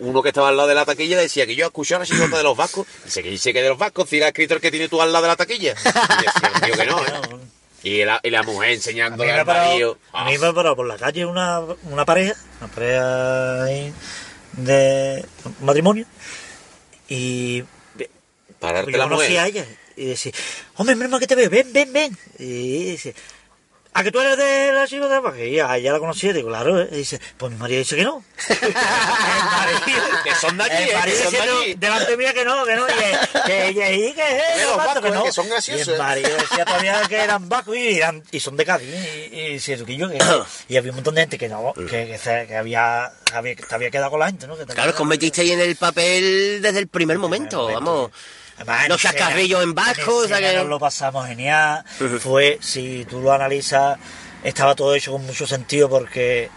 uno 0.00 0.22
que 0.22 0.28
estaba 0.28 0.48
al 0.48 0.56
lado 0.56 0.68
de 0.68 0.74
la 0.74 0.84
taquilla 0.84 1.18
decía 1.18 1.46
que 1.46 1.54
yo 1.54 1.66
escuchaba 1.66 2.00
la 2.00 2.06
chicota 2.06 2.36
de 2.36 2.42
los 2.42 2.56
vascos. 2.56 2.86
Dice 3.04 3.22
que 3.22 3.30
dice 3.30 3.52
que 3.52 3.62
de 3.62 3.68
los 3.68 3.78
vascos, 3.78 4.08
si 4.08 4.18
la 4.18 4.28
escrito 4.28 4.54
el 4.54 4.60
que 4.60 4.70
tiene 4.70 4.88
tú 4.88 5.00
al 5.00 5.12
lado 5.12 5.22
de 5.22 5.28
la 5.28 5.36
taquilla. 5.36 5.72
Y 5.72 6.24
decía 6.24 6.52
el 6.54 6.60
tío 6.62 6.74
que 6.74 6.86
no, 6.86 7.04
¿eh? 7.04 7.38
Y 7.80 8.04
la, 8.04 8.18
y 8.24 8.30
la 8.30 8.42
mujer 8.42 8.70
enseñándole 8.70 9.30
al 9.30 9.46
marido. 9.46 9.98
a 10.12 10.24
mí 10.24 10.36
me 10.36 10.46
ha 10.48 10.52
parado 10.52 10.74
por 10.74 10.86
la 10.86 10.96
calle 10.96 11.24
una, 11.24 11.60
una 11.84 12.04
pareja, 12.04 12.34
una 12.60 12.68
pareja 12.72 13.64
de 14.54 15.24
matrimonio, 15.60 16.04
y 17.08 17.62
Pararte 18.58 18.90
yo 18.90 18.98
la 18.98 19.04
a 19.04 19.06
mujer. 19.06 19.30
ella, 19.46 19.64
y 19.96 20.06
decía, 20.06 20.32
hombre, 20.76 20.96
menos 20.96 21.12
mal 21.12 21.20
que 21.20 21.28
te 21.28 21.36
veo, 21.36 21.48
ven, 21.48 21.72
ven, 21.72 21.92
ven. 21.92 22.18
Y 22.40 22.90
dice, 22.90 23.14
¿a 23.98 24.02
que 24.04 24.12
tú 24.12 24.20
eres 24.20 24.36
de 24.36 24.72
la 24.72 24.86
chica 24.86 25.08
de? 25.08 25.48
Y 25.48 25.56
ya, 25.56 25.76
ya 25.78 25.92
la 25.92 25.98
conocía, 25.98 26.32
digo, 26.32 26.48
claro, 26.48 26.80
¿eh? 26.82 26.88
y 26.92 26.96
dice, 26.98 27.20
pues 27.36 27.52
mi 27.52 27.58
marido 27.58 27.78
dice 27.80 27.96
que 27.96 28.04
no. 28.04 28.22
el 28.48 28.72
marido, 28.72 30.02
Que 30.24 30.34
son 30.34 30.56
de 30.56 30.64
allí, 30.64 30.82
el 30.84 30.90
eh, 30.90 30.94
marido 30.94 31.18
que 31.18 31.24
son 31.24 31.32
de 31.32 31.40
allí. 31.62 31.74
delante 31.74 32.16
mía 32.16 32.32
que 32.34 32.44
no, 32.44 32.64
que 32.64 32.76
no, 32.76 32.86
y 32.88 32.92
que, 32.92 33.18
que, 33.46 33.74
que, 33.74 34.14
que, 34.14 34.64
los 34.64 34.76
no, 34.94 35.00
que 35.02 35.08
eh, 35.08 35.10
no. 35.12 35.24
que 35.24 35.32
son 35.32 35.48
graciosos, 35.48 35.88
Y 35.88 35.90
el 35.92 35.98
marido 35.98 36.30
decía 36.36 36.64
todavía 36.64 37.02
que 37.08 37.16
eran 37.16 37.48
vascos 37.48 37.76
y, 37.76 37.96
eran- 37.98 38.22
y 38.30 38.40
son 38.40 38.56
de 38.56 38.64
Cádiz, 38.64 38.88
y, 38.88 39.34
y, 39.36 39.54
eso, 39.56 39.84
que 39.84 39.96
yo, 39.96 40.08
que, 40.08 40.18
y 40.68 40.76
había 40.76 40.90
un 40.90 40.96
montón 40.96 41.14
de 41.14 41.22
gente 41.22 41.38
que 41.38 41.48
no, 41.48 41.72
que, 41.74 41.86
que, 42.06 42.18
se- 42.18 42.46
que 42.46 42.56
había, 42.56 43.10
había, 43.32 43.54
que 43.54 43.62
te 43.62 43.74
había 43.74 43.90
quedado 43.90 44.10
con 44.10 44.20
la 44.20 44.26
gente, 44.26 44.46
¿no? 44.46 44.56
Que 44.56 44.64
te 44.66 44.74
Claro, 44.74 44.80
os 44.90 44.94
había- 44.94 44.98
convertisteis 44.98 45.50
en 45.52 45.60
el 45.60 45.76
papel 45.76 46.60
desde 46.62 46.78
el 46.78 46.88
primer 46.88 47.18
momento, 47.18 47.66
vamos. 47.66 48.10
Además, 48.58 48.88
No 48.88 48.94
en 48.94 49.00
chascarrillos 49.00 49.62
en 49.62 49.74
vasco, 49.74 50.16
o 50.16 50.26
sea 50.28 50.36
escena 50.38 50.52
que- 50.52 50.56
nos 50.58 50.68
lo 50.68 50.78
pasamos 50.78 51.26
genial. 51.26 51.84
Fue, 52.20 52.58
si 52.60 53.04
tú 53.08 53.20
lo 53.20 53.32
analizas, 53.32 53.98
estaba 54.42 54.74
todo 54.74 54.94
hecho 54.94 55.12
con 55.12 55.24
mucho 55.26 55.46
sentido 55.46 55.88
porque 55.88 56.50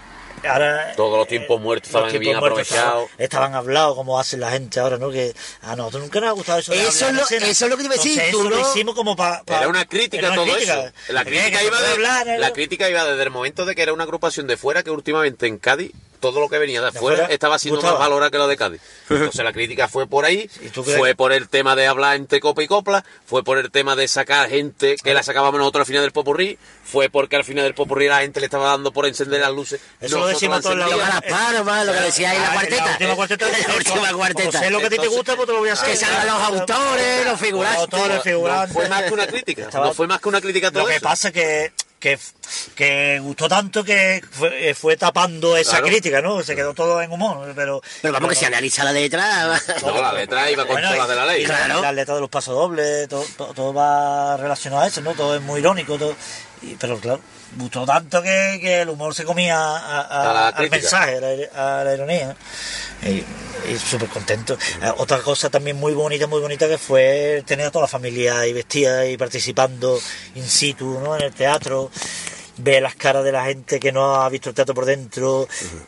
ahora... 0.48 0.94
Todos 0.95 1.18
los 1.19 1.28
tiempos 1.28 1.61
muertos 1.61 1.90
estaban 1.90 2.10
tiempos 2.10 2.26
bien 2.28 2.40
muertos 2.40 2.61
aprovechados. 2.72 3.03
Estaban, 3.11 3.23
estaban 3.23 3.53
hablados 3.56 3.95
como 3.95 4.19
hacen 4.19 4.40
la 4.40 4.49
gente 4.52 4.80
ahora, 4.80 4.98
¿no? 4.98 5.11
Que 5.11 5.34
a 5.61 5.76
nosotros 5.76 6.02
nunca 6.03 6.19
nos 6.19 6.30
ha 6.30 6.34
gustado 6.34 6.60
eso. 6.60 6.72
de 6.72 6.82
Eso 6.88 7.06
hablar 7.07 7.22
lo- 7.30 7.38
en 7.38 7.44
eso 7.44 7.65
es 7.65 7.72
lo 7.72 7.78
que 7.78 7.84
te 7.84 7.86
iba 7.88 7.94
a 7.94 7.98
decir, 7.98 8.19
Entonces, 8.19 8.32
tú 8.32 8.48
eso 8.48 8.49
lo 8.49 8.72
hicimos 8.72 8.95
como 8.95 9.15
para... 9.15 9.44
Era 9.45 9.68
una 9.68 9.86
crítica 9.86 10.34
todo 10.34 10.45
eso. 10.57 10.91
La 11.10 11.23
crítica, 11.23 11.64
iba 11.64 11.80
de- 11.82 11.88
hablar, 11.91 12.28
¿eh? 12.28 12.40
la 12.40 12.52
crítica 12.52 12.90
iba 12.90 13.03
desde 13.06 13.22
el 13.23 13.30
momento 13.30 13.65
de 13.65 13.76
que 13.76 13.84
era 13.84 13.94
una 13.94 14.03
agrupación 14.06 14.48
de 14.48 14.57
fuera 14.57 14.82
que 14.84 14.90
últimamente 14.90 15.45
en 15.48 15.57
Cádiz 15.60 15.91
todo 16.22 16.39
lo 16.39 16.48
que 16.48 16.57
venía 16.57 16.80
de 16.81 16.88
afuera 16.88 17.18
fuera 17.23 17.34
estaba 17.34 17.60
siendo 17.60 17.80
gustaba. 17.81 17.99
más 17.99 18.07
valorado 18.07 18.31
que 18.31 18.38
lo 18.38 18.48
de 18.48 18.56
Cádiz. 18.56 18.81
Entonces 19.10 19.43
la 19.43 19.52
crítica 19.52 19.89
fue 19.89 20.07
por 20.07 20.23
ahí, 20.23 20.49
¿Y 20.61 20.69
tú 20.69 20.84
crees 20.84 20.98
fue 20.98 21.15
por 21.15 21.34
el 21.34 21.49
tema 21.49 21.76
de 21.76 21.88
hablar 21.88 22.15
entre 22.15 22.39
copa 22.39 22.64
y 22.64 22.68
copla, 22.68 23.03
fue 23.26 23.43
por 23.43 23.57
el 23.57 23.69
tema 23.72 23.95
de 23.98 24.07
sacar 24.07 24.48
gente 24.49 24.95
que 25.03 25.14
la 25.14 25.23
sacábamos 25.23 25.60
nosotros 25.60 25.81
al 25.81 25.85
final 25.88 26.03
del 26.03 26.11
popurrí, 26.14 26.57
fue 26.85 27.10
porque 27.10 27.35
al 27.35 27.43
final 27.43 27.65
del 27.65 27.73
popurrí 27.73 28.07
la 28.07 28.19
gente 28.22 28.39
le 28.39 28.45
estaba 28.45 28.68
dando 28.69 28.91
por 28.93 29.06
encender 29.06 29.41
las 29.41 29.52
luces. 29.52 29.81
Eso 29.99 30.19
lo 30.19 30.27
decimos 30.27 30.61
todos 30.61 30.77
los 30.77 30.89
las 30.98 31.22
palmas, 31.23 31.85
lo 31.85 31.93
que 31.93 31.99
decía 31.99 32.30
ahí 32.31 32.38
en 32.38 32.43
la 32.43 32.49
Ah, 32.49 32.53
cuarteta. 32.53 32.85
La 32.85 32.91
última 32.91 33.15
cuarteta. 33.15 33.48
La 33.68 33.76
última 33.76 34.14
cuarteta. 34.14 34.60
Sé 34.60 34.69
lo 34.69 34.80
que 34.80 34.85
a 34.85 34.89
ti 34.89 34.98
te 34.98 35.07
gusta, 35.07 35.35
pues 35.35 35.48
te 35.48 35.53
lo 35.53 35.60
voy 35.60 35.69
a 35.69 35.73
hacer. 35.73 35.89
que 35.89 35.95
salgan 35.98 36.27
los 36.27 36.35
autores, 36.41 37.26
los 37.26 37.39
figurantes. 37.39 37.76
Los 37.81 37.93
autores, 37.93 38.18
No 38.18 38.22
figurantes. 38.23 38.73
fue 38.73 38.89
más 38.89 39.03
que 39.03 39.14
una 39.14 39.27
crítica, 39.27 39.69
no 39.73 39.93
fue 39.93 40.07
más 40.07 40.22
que 40.22 40.30
una 40.30 40.41
crítica 40.41 40.68
a 40.68 40.72
todo 40.72 40.84
Lo 40.84 40.89
que 40.89 40.99
pasa 40.99 41.31
que, 41.31 41.72
que, 42.02 42.19
que 42.76 43.19
gustó 43.22 43.48
tanto 43.48 43.84
que 43.84 44.22
fue, 44.30 44.69
eh, 44.72 44.73
fue 44.73 44.98
tapando 44.98 45.56
esa 45.56 45.78
Claro. 45.78 45.86
crítica, 45.88 46.22
¿no? 46.22 46.44
Se 46.44 46.56
quedó 46.56 46.73
todo 46.73 47.02
en 47.02 47.11
humor, 47.11 47.53
pero... 47.56 47.82
Pero 48.02 48.14
vamos, 48.14 48.30
que 48.30 48.36
se 48.36 48.48
analiza 48.48 48.84
la 48.84 48.91
letra. 48.91 49.57
No, 49.82 50.02
la 50.02 50.11
letra 50.11 50.52
iba 50.52 50.65
con 50.65 50.73
Bueno, 50.76 50.94
las 50.94 51.07
de 51.07 51.15
la 51.15 51.26
ley. 51.28 51.44
y 51.44 51.45
la- 51.45 51.56
Claro. 51.56 51.82
Las 51.82 51.94
letras 51.95 52.18
de 52.18 52.22
los 52.22 52.30
pasodobles, 52.30 53.07
todo, 53.07 53.23
todo, 53.38 53.53
todo 53.53 53.73
va 53.73 54.36
relacionado 54.38 54.82
a 54.82 54.88
eso, 54.88 54.99
¿no? 55.02 55.14
Todo 55.14 55.36
es 55.36 55.41
muy 55.41 55.60
irónico, 55.61 55.98
todo, 55.98 56.15
y- 56.62 56.76
pero 56.76 56.98
claro, 57.00 57.22
gustó 57.58 57.86
tanto 57.86 58.22
que, 58.22 58.60
que 58.62 58.82
el 58.82 58.90
humor 58.90 59.14
se 59.16 59.24
comía 59.26 59.58
a- 59.58 60.02
a- 60.02 60.30
A 60.30 60.34
la 60.34 60.48
al 60.50 60.70
mensaje, 60.70 61.18
a 61.18 61.22
la, 61.22 61.84
la 61.84 61.94
ironía. 61.94 62.36
Y, 63.04 63.24
y 63.72 63.78
súper 63.78 64.10
contento. 64.10 64.54
Eh, 64.82 64.92
Otra 64.98 65.20
cosa 65.22 65.50
también 65.50 65.78
muy 65.78 65.94
bonita, 65.94 66.28
muy 66.28 66.40
bonita 66.40 66.68
que 66.68 66.78
fue 66.78 67.44
tener 67.46 67.68
a 67.68 67.72
toda 67.72 67.84
la 67.84 67.88
familia 67.88 68.40
ahí 68.40 68.54
vestida 68.54 69.06
y 69.08 69.18
participando 69.18 70.00
in 70.36 70.48
situ, 70.48 71.00
¿no? 71.00 71.16
En 71.16 71.24
el 71.24 71.34
teatro. 71.34 71.90
Ver 72.58 72.84
las 72.84 72.96
caras 72.96 73.24
de 73.24 73.32
la 73.32 73.46
gente 73.46 73.80
que 73.80 73.92
no 73.92 74.16
ha 74.22 74.30
visto 74.30 74.50
el 74.50 74.56
teatro 74.56 74.76
por 74.76 74.86
dentro, 74.86 75.48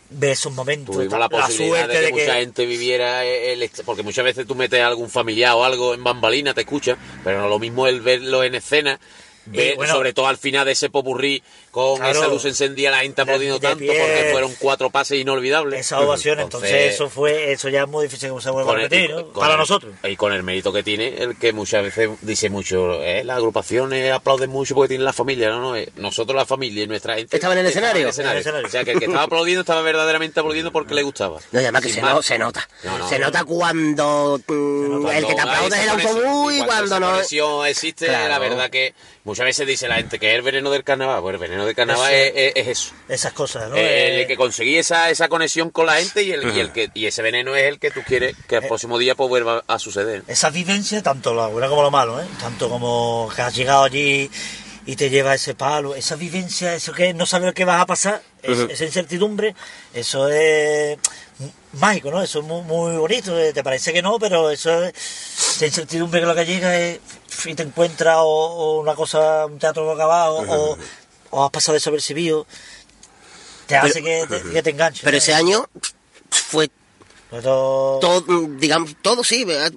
ver 0.10 0.32
esos 0.32 0.52
momentos. 0.54 0.96
Tuvimos 0.96 1.20
la 1.20 1.30
posibilidad 1.30 1.88
de 1.88 2.06
que, 2.06 2.12
mucha 2.12 2.34
gente 2.36 2.66
viviera 2.66 3.24
el 3.26 3.70
porque 3.86 4.02
muchas 4.02 4.24
veces 4.26 4.48
tú 4.48 4.56
metes 4.56 4.82
a 4.82 4.88
algún 4.88 5.10
familiar 5.10 5.54
o 5.54 5.66
algo 5.66 5.94
en 5.94 6.04
bambalina, 6.04 6.54
te 6.56 6.62
escucha, 6.62 6.98
pero 7.24 7.42
no 7.42 7.50
lo 7.50 7.60
mismo 7.60 7.86
el 7.86 8.02
verlo 8.02 8.44
en 8.44 8.56
escena 8.56 8.98
bueno. 9.46 9.94
sobre 9.94 10.14
todo 10.14 10.28
al 10.28 10.38
final 10.38 10.66
de 10.66 10.74
ese 10.74 10.90
popurrí, 10.90 11.44
con 11.74 11.98
Claro. 11.98 12.20
esa 12.20 12.28
luz 12.28 12.46
encendida, 12.46 12.92
la 12.92 13.00
gente 13.00 13.20
aplaudiendo 13.24 13.60
tanto, 13.60 13.80
pie. 13.80 13.88
porque 14.00 14.30
fueron 14.32 14.54
cuatro 14.60 14.92
pases 14.92 15.20
inolvidables. 15.20 15.80
Esa 15.80 16.00
ovación, 16.02 16.40
entonces, 16.40 16.94
eso 16.94 17.10
fue, 17.10 17.52
eso 17.52 17.68
ya 17.68 17.82
es 17.82 17.88
muy 17.88 18.04
difícil 18.06 18.32
que 18.32 18.42
se 18.42 18.52
vuelva 18.52 18.74
a 18.74 18.76
repetir, 18.76 19.10
Para 19.34 19.54
el- 19.54 19.60
nosotros. 19.60 19.92
Y 20.04 20.16
con 20.16 20.34
el 20.34 20.44
mérito 20.44 20.72
que 20.72 20.84
tiene, 20.84 21.16
el 21.18 21.36
que 21.36 21.52
muchas 21.52 21.82
veces 21.82 22.12
dice 22.22 22.52
mucho, 22.52 23.02
eh, 23.02 23.24
las 23.24 23.38
agrupaciones 23.38 24.12
aplauden 24.14 24.52
mucho 24.52 24.76
porque 24.76 24.90
tienen 24.90 25.04
la 25.06 25.14
familia, 25.14 25.50
no, 25.50 25.62
no, 25.62 25.76
eh, 25.76 25.90
nosotros 25.96 26.36
la 26.36 26.46
familia 26.46 26.84
y 26.84 26.88
nuestra 26.88 27.16
gente... 27.16 27.36
¿Estaban 27.36 27.58
en 27.58 27.66
el 27.66 27.72
escenario? 27.72 28.02
En 28.02 28.04
el 28.28 28.38
escenario. 28.38 28.68
O 28.68 28.70
sea, 28.70 28.84
que 28.84 28.92
el 28.92 29.00
que 29.00 29.06
estaba 29.06 29.24
aplaudiendo 29.24 29.62
estaba 29.62 29.82
verdaderamente 29.82 30.40
aplaudiendo 30.40 30.72
porque 30.72 30.94
le 30.94 31.02
gustaba. 31.02 31.40
No, 31.52 31.60
y 31.60 31.64
además 31.64 31.82
que 31.82 31.90
se, 31.90 32.02
no- 32.04 32.22
se 32.22 32.38
nota. 32.38 32.70
No, 32.84 33.00
no, 33.00 33.10
se 33.10 33.18
no. 33.18 33.26
nota 33.26 33.44
cuando 33.46 34.40
mm, 34.48 35.02
Cuando 35.02 35.12
el 35.12 35.26
que 35.26 35.34
te 35.34 35.42
aplaude 35.42 35.76
es 35.76 35.84
el 35.84 35.90
autobús 35.90 36.54
y 36.54 36.58
esa 36.58 36.66
cuando 36.68 37.00
no. 37.00 37.66
existe, 37.66 38.06
Claro. 38.06 38.30
la 38.30 38.38
verdad 38.38 38.70
que 38.70 38.94
muchas 39.24 39.46
veces 39.46 39.66
dice 39.66 39.88
la 39.88 39.96
gente 39.96 40.20
que 40.20 40.30
es 40.30 40.36
el 40.36 40.42
veneno 40.44 40.70
del 40.70 40.84
carnaval. 40.84 41.22
Pues 41.22 41.34
el 41.34 41.40
veneno 41.40 41.63
del 41.66 41.76
carnaval 41.76 42.14
Eso. 42.14 42.34
es, 42.36 42.36
es- 42.36 42.54
es 42.56 42.68
eso. 42.68 42.94
Esas 43.10 43.34
cosas, 43.34 43.70
¿no? 43.70 43.76
Eh, 43.76 43.82
Eh, 44.18 44.22
el 44.22 44.28
que 44.28 44.36
conseguí 44.38 44.78
esa, 44.78 45.10
esa 45.10 45.28
conexión 45.30 45.70
con 45.70 45.86
la 45.86 45.96
gente 45.96 46.24
y, 46.24 46.32
el, 46.32 46.56
y, 46.56 46.60
el 46.60 46.72
que, 46.72 46.90
y 46.94 47.06
ese 47.06 47.22
veneno 47.22 47.56
es 47.56 47.64
el 47.66 47.80
que 47.80 47.92
tú 47.92 48.02
quieres 48.06 48.36
que 48.48 48.56
Eh. 48.56 48.60
el 48.62 48.68
próximo 48.68 48.98
día 48.98 49.16
pues 49.16 49.30
vuelva 49.30 49.64
a 49.68 49.80
suceder. 49.80 50.24
esa 50.28 50.50
vivencia, 50.50 51.02
tanto 51.04 51.34
lo 51.34 51.50
bueno 51.52 51.70
como 51.70 51.82
lo 51.84 51.92
malo, 51.92 52.22
¿eh? 52.22 52.26
Tanto 52.40 52.70
como 52.70 53.30
que 53.36 53.42
has 53.42 53.56
llegado 53.56 53.84
allí 53.84 54.30
y 54.86 54.96
te 54.98 55.10
lleva 55.10 55.34
ese 55.34 55.56
palo, 55.56 55.96
esa 55.96 56.16
vivencia, 56.18 56.76
eso 56.76 56.92
que 56.92 57.14
no 57.14 57.26
sabes 57.26 57.54
qué 57.54 57.64
vas 57.66 57.82
a 57.82 57.86
pasar, 57.86 58.22
es- 58.42 58.60
esa 58.70 58.84
incertidumbre, 58.86 59.56
eso 59.94 60.28
es 60.28 60.98
mágico, 61.74 62.12
¿no? 62.12 62.22
Eso 62.22 62.40
es 62.40 62.46
muy, 62.46 62.62
muy 62.64 62.98
bonito, 62.98 63.38
eh, 63.40 63.54
te 63.54 63.64
parece 63.64 63.94
que 63.94 64.02
no, 64.02 64.20
pero 64.20 64.52
eso 64.52 64.84
es, 64.84 64.94
esa 65.56 65.66
incertidumbre 65.66 66.20
que 66.20 66.26
lo 66.26 66.36
que 66.36 66.46
llega 66.46 66.78
es, 66.80 67.00
y 67.46 67.56
te 67.56 67.64
encuentras 67.64 68.18
o, 68.20 68.24
o 68.28 68.80
una 68.82 68.94
cosa, 68.94 69.46
un 69.46 69.58
teatro 69.58 69.90
acabado, 69.92 70.38
o, 70.48 70.78
o 71.34 71.44
has 71.46 71.52
pasado 71.52 71.74
desapercibido, 71.74 72.46
te 73.66 73.76
hace 73.76 74.04
que, 74.04 74.26
te, 74.30 74.42
que 74.52 74.64
te 74.64 74.70
enganches. 74.70 75.04
Pero 75.04 75.14
¿no? 75.14 75.18
ese 75.18 75.34
año 75.34 75.66
fue 76.30 76.70
Pero- 77.32 77.98
todo, 78.00 78.24
mm, 78.28 78.58
digamos, 78.60 78.96
todo 79.02 79.24
sí. 79.24 79.44
¿verdad? 79.44 79.74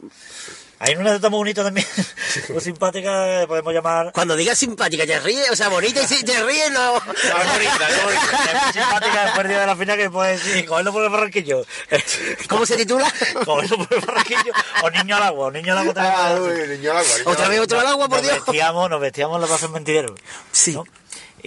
Hay 0.78 0.92
una 0.92 1.08
anécdota 1.08 1.30
muy 1.30 1.38
bonita 1.38 1.64
también, 1.64 1.86
muy 2.50 2.60
simpática, 2.60 3.44
podemos 3.48 3.72
llamar... 3.72 4.12
Cuando 4.12 4.36
digas 4.36 4.58
simpática, 4.58 5.06
te 5.06 5.18
ríes, 5.20 5.50
o 5.50 5.56
sea, 5.56 5.68
bonita 5.68 6.02
y 6.02 6.06
si 6.06 6.22
te 6.22 6.44
ríes, 6.44 6.70
no. 6.70 6.98
Es 6.98 7.02
bonita, 7.02 7.88
es 7.88 8.04
bonita. 8.04 8.68
Es 8.68 8.74
simpática 8.74 9.24
después 9.24 9.48
de 9.48 9.66
la 9.66 9.74
final 9.74 9.96
que 9.96 10.10
puede 10.10 10.32
decir, 10.32 10.66
cogerlo 10.66 10.92
por 10.92 11.04
el 11.04 11.08
barranquillo. 11.08 11.64
¿Cómo 12.50 12.66
se 12.66 12.76
titula? 12.76 13.10
cogerlo 13.46 13.78
por 13.78 13.98
el 13.98 14.04
barranquillo. 14.04 14.52
O 14.82 14.90
niño 14.90 15.16
al 15.16 15.22
agua, 15.22 15.46
o 15.46 15.50
niño 15.50 15.72
al 15.72 15.78
agua 15.78 15.94
también. 15.94 16.90
Otra 17.24 17.48
vez 17.48 17.60
otro 17.60 17.80
al 17.80 17.86
agua, 17.86 18.08
por 18.08 18.18
nos 18.18 18.26
Dios. 18.26 18.44
Vestíamos, 18.44 18.90
nos 18.90 19.00
vestíamos 19.00 19.36
en 19.36 19.40
la 19.40 19.46
plaza 19.46 19.64
del 19.64 19.72
mentidero. 19.72 20.14
Sí. 20.52 20.74
¿no? 20.74 20.84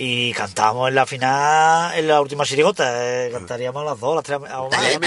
Y 0.01 0.31
cantábamos 0.31 0.87
en 0.87 0.95
la 0.95 1.05
final, 1.05 1.93
en 1.93 2.07
la 2.07 2.21
última 2.21 2.45
chirigota. 2.45 2.89
eh, 3.25 3.29
cantaríamos 3.33 3.81
a 3.81 3.85
las 3.91 3.99
dos, 3.99 4.13
a 4.13 4.15
las 4.15 4.23
tres, 4.23 4.39
a 4.49 4.61
las 4.61 4.69
Tres 4.69 4.95
y 4.95 4.99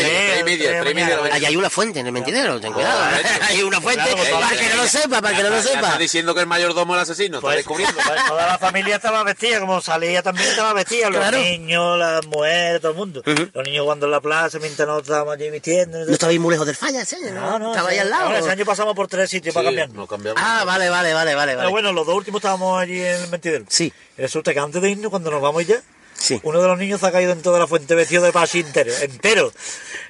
media, 0.44 0.80
tres 0.82 0.94
tres. 0.94 1.32
Allá 1.32 1.48
hay 1.48 1.56
una 1.56 1.70
fuente 1.70 2.00
en 2.00 2.06
el 2.08 2.12
mentidero, 2.12 2.60
ten 2.60 2.74
cuidado. 2.74 3.00
hay 3.48 3.62
una 3.62 3.80
fuente, 3.80 4.02
Claro, 4.02 4.16
pues, 4.18 4.30
para 4.30 4.50
que 4.60 4.68
no 4.68 4.76
lo 4.82 4.86
sepa, 4.88 5.22
para 5.22 5.34
que 5.36 5.42
no 5.44 5.48
lo 5.48 5.54
Ya 5.56 5.60
está 5.62 5.72
sepa. 5.80 5.96
diciendo 5.98 6.34
que 6.34 6.40
el 6.42 6.46
mayordomo 6.46 6.94
es 6.94 6.98
el 6.98 7.02
asesino, 7.10 7.38
está 7.38 7.46
Pues, 7.46 7.56
descubriendo. 7.56 7.94
pues, 8.06 8.26
toda 8.28 8.46
la 8.46 8.58
familia 8.58 8.96
estaba 8.96 9.24
vestida, 9.24 9.60
como 9.60 9.80
salía 9.80 10.22
también 10.22 10.50
estaba 10.50 10.74
vestida, 10.74 11.08
los 11.08 11.20
Claro. 11.20 11.38
niños, 11.38 11.98
las 11.98 12.26
mujeres, 12.26 12.80
todo 12.82 12.90
el 12.92 12.98
mundo. 12.98 13.22
Los 13.24 13.64
niños 13.64 13.82
jugando 13.84 14.04
en 14.04 14.12
la 14.12 14.20
plaza, 14.20 14.58
mientras 14.58 14.86
nosotros 14.86 15.08
estábamos 15.08 15.34
allí 15.34 15.48
vistiendo. 15.48 16.04
No 16.04 16.12
estabais 16.12 16.38
muy 16.38 16.52
lejos 16.52 16.66
del 16.66 16.76
falla 16.76 17.00
ese 17.00 17.16
año, 17.16 17.32
No, 17.32 17.40
¿no? 17.52 17.58
no, 17.58 17.70
Estaba 17.70 17.88
ahí 17.88 17.98
al 17.98 18.10
lado. 18.10 18.24
ahora, 18.26 18.40
ese 18.40 18.50
año 18.50 18.66
pasamos 18.66 18.94
por 18.94 19.08
tres 19.08 19.30
sitios 19.30 19.54
para 19.54 19.70
Sí, 19.70 19.74
cambiar. 19.76 19.96
no 19.98 20.06
cambiamos. 20.06 20.42
Ah, 20.44 20.64
vale, 20.66 20.90
vale, 20.90 21.14
vale, 21.14 21.34
vale. 21.34 21.56
Pero 21.56 21.70
bueno, 21.70 21.94
los 21.94 22.04
dos 22.04 22.14
últimos 22.14 22.40
estábamos 22.40 22.78
allí 22.78 23.00
en 23.00 23.22
el 23.22 23.28
mentidero. 23.30 23.64
Sí. 23.70 23.90
Resulta 24.18 24.52
que 24.52 24.60
antes 24.60 24.81
de 24.82 24.90
irnos, 24.90 25.10
cuando 25.10 25.30
nos 25.30 25.40
vamos 25.40 25.66
ya, 25.66 25.80
Sí. 26.22 26.38
uno 26.44 26.62
de 26.62 26.68
los 26.68 26.78
niños 26.78 27.00
se 27.00 27.06
ha 27.06 27.10
caído 27.12 27.32
en 27.32 27.42
toda 27.42 27.58
la 27.58 27.66
fuente 27.66 27.96
vestido 27.96 28.22
de 28.22 28.32
paso 28.32 28.56
entero, 28.58 28.92
entero. 29.00 29.52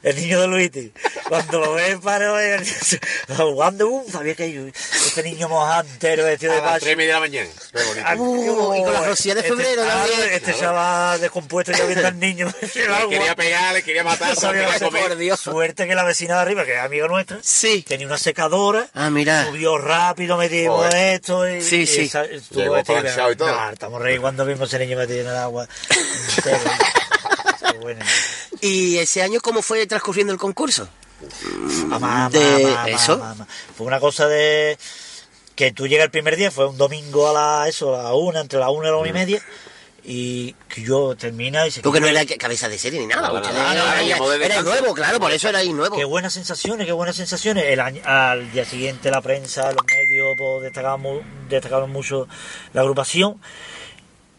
El 0.03 0.17
niño 0.17 0.41
de 0.41 0.47
Luigi. 0.49 0.93
Cuando 1.29 1.61
lo 1.61 1.75
ves 1.75 1.97
para 2.03 2.33
jugando, 3.37 3.89
uh, 3.89 4.11
sabía 4.11 4.35
que 4.35 4.73
este 5.07 5.23
niño 5.23 5.49
mojado 5.49 5.89
entero 5.89 6.25
vestido 6.25 6.53
A 6.53 6.57
de 6.57 6.61
las 6.63 6.71
paso. 6.73 6.81
tres 6.85 6.93
y 6.93 6.97
media 6.97 7.15
de 7.15 7.15
la 7.15 7.21
mañana. 7.21 7.51
Ah, 8.05 8.15
Uh, 8.17 8.75
y 8.75 8.83
con 8.83 8.93
la 8.93 9.05
rosilla 9.05 9.35
de 9.37 9.41
este- 9.43 9.53
febrero 9.53 9.83
claro, 9.85 10.11
también. 10.11 10.33
Este 10.33 10.55
chaval 10.55 11.21
descompuesto 11.21 11.73
ya 11.73 11.85
viendo 11.85 12.07
al 12.09 12.19
niño. 12.19 12.53
Le 12.63 13.09
quería 13.09 13.35
pegar, 13.37 13.75
le 13.75 13.83
quería 13.83 14.05
matar, 14.05 14.35
sabía 14.37 14.67
que 14.77 14.85
comer. 14.85 15.09
por 15.09 15.17
Dios. 15.17 15.41
Suerte 15.41 15.87
que 15.87 15.95
la 15.95 16.05
vecina 16.05 16.35
de 16.37 16.41
arriba, 16.43 16.65
que 16.65 16.75
es 16.75 16.81
amiga 16.81 17.07
nuestra, 17.09 17.39
Sí. 17.43 17.83
tenía 17.87 18.07
una 18.07 18.19
secadora. 18.19 18.89
Ah, 18.95 19.09
mira. 19.11 19.47
Subió 19.47 19.79
rápido, 19.79 20.37
metimos 20.37 20.93
esto 20.95 21.49
y, 21.49 21.63
Sí, 21.63 21.83
y 21.83 21.87
sí. 21.87 22.11
Llegó 22.51 22.75
vestido, 22.75 23.01
planchado 23.01 23.33
y 23.33 23.37
todo. 23.37 23.49
Nah, 23.51 23.71
estamos 23.73 24.03
reí 24.03 24.19
cuando 24.19 24.45
vimos 24.45 24.69
ese 24.69 24.85
niño 24.85 24.99
metido 24.99 25.21
en 25.21 25.29
el 25.29 25.37
agua. 25.37 25.69
Bueno. 27.81 28.05
¿Y 28.61 28.99
ese 28.99 29.23
año 29.23 29.41
cómo 29.41 29.63
fue 29.63 29.87
transcurriendo 29.87 30.33
el 30.33 30.39
concurso? 30.39 30.89
Mamá, 31.87 32.29
De 32.31 32.41
mamá, 32.65 32.89
eso. 32.89 33.19
mamá, 33.19 33.35
mamá. 33.35 33.47
Fue 33.77 33.87
una 33.87 34.01
cosa 34.01 34.27
de 34.29 34.79
que 35.55 35.73
tú 35.73 35.87
llegas 35.87 36.05
el 36.07 36.11
primer 36.11 36.37
día, 36.37 36.51
fue 36.51 36.67
un 36.69 36.77
domingo 36.79 37.29
a 37.29 37.33
la 37.63 37.69
eso, 37.69 37.95
a 37.99 38.05
la 38.05 38.15
una, 38.15 38.41
entre 38.41 38.59
la 38.59 38.71
una 38.71 38.89
y 38.89 38.91
la 38.91 38.97
una 38.97 39.09
y 39.09 39.13
media, 39.13 39.43
y 40.05 40.55
que 40.69 40.83
yo 40.83 41.15
termina 41.15 41.67
y 41.67 41.71
se 41.71 41.81
Porque 41.81 42.01
no 42.01 42.09
era 42.09 42.25
cabeza 42.39 42.69
de 42.69 42.77
serie 42.79 42.99
ni 43.01 43.07
nada. 43.07 43.31
Descanso. 43.41 44.63
nuevo, 44.65 44.95
claro, 44.95 45.21
por 45.21 45.31
eso 45.31 45.49
era 45.49 45.61
ahí 45.61 45.73
nuevo. 45.73 45.97
Qué 45.97 46.05
buenas 46.05 46.33
sensaciones, 46.33 46.87
qué 46.87 46.93
buenas 46.93 47.15
sensaciones. 47.17 47.65
El 47.67 47.79
año- 47.81 48.03
al 48.05 48.51
día 48.51 48.65
siguiente 48.65 49.11
la 49.11 49.21
prensa, 49.21 49.71
los 49.73 49.85
medios 49.87 50.35
pues, 50.37 50.63
destacaban, 50.63 51.01
mu- 51.01 51.21
destacaban 51.49 51.91
mucho 51.91 52.27
la 52.73 52.81
agrupación. 52.81 53.41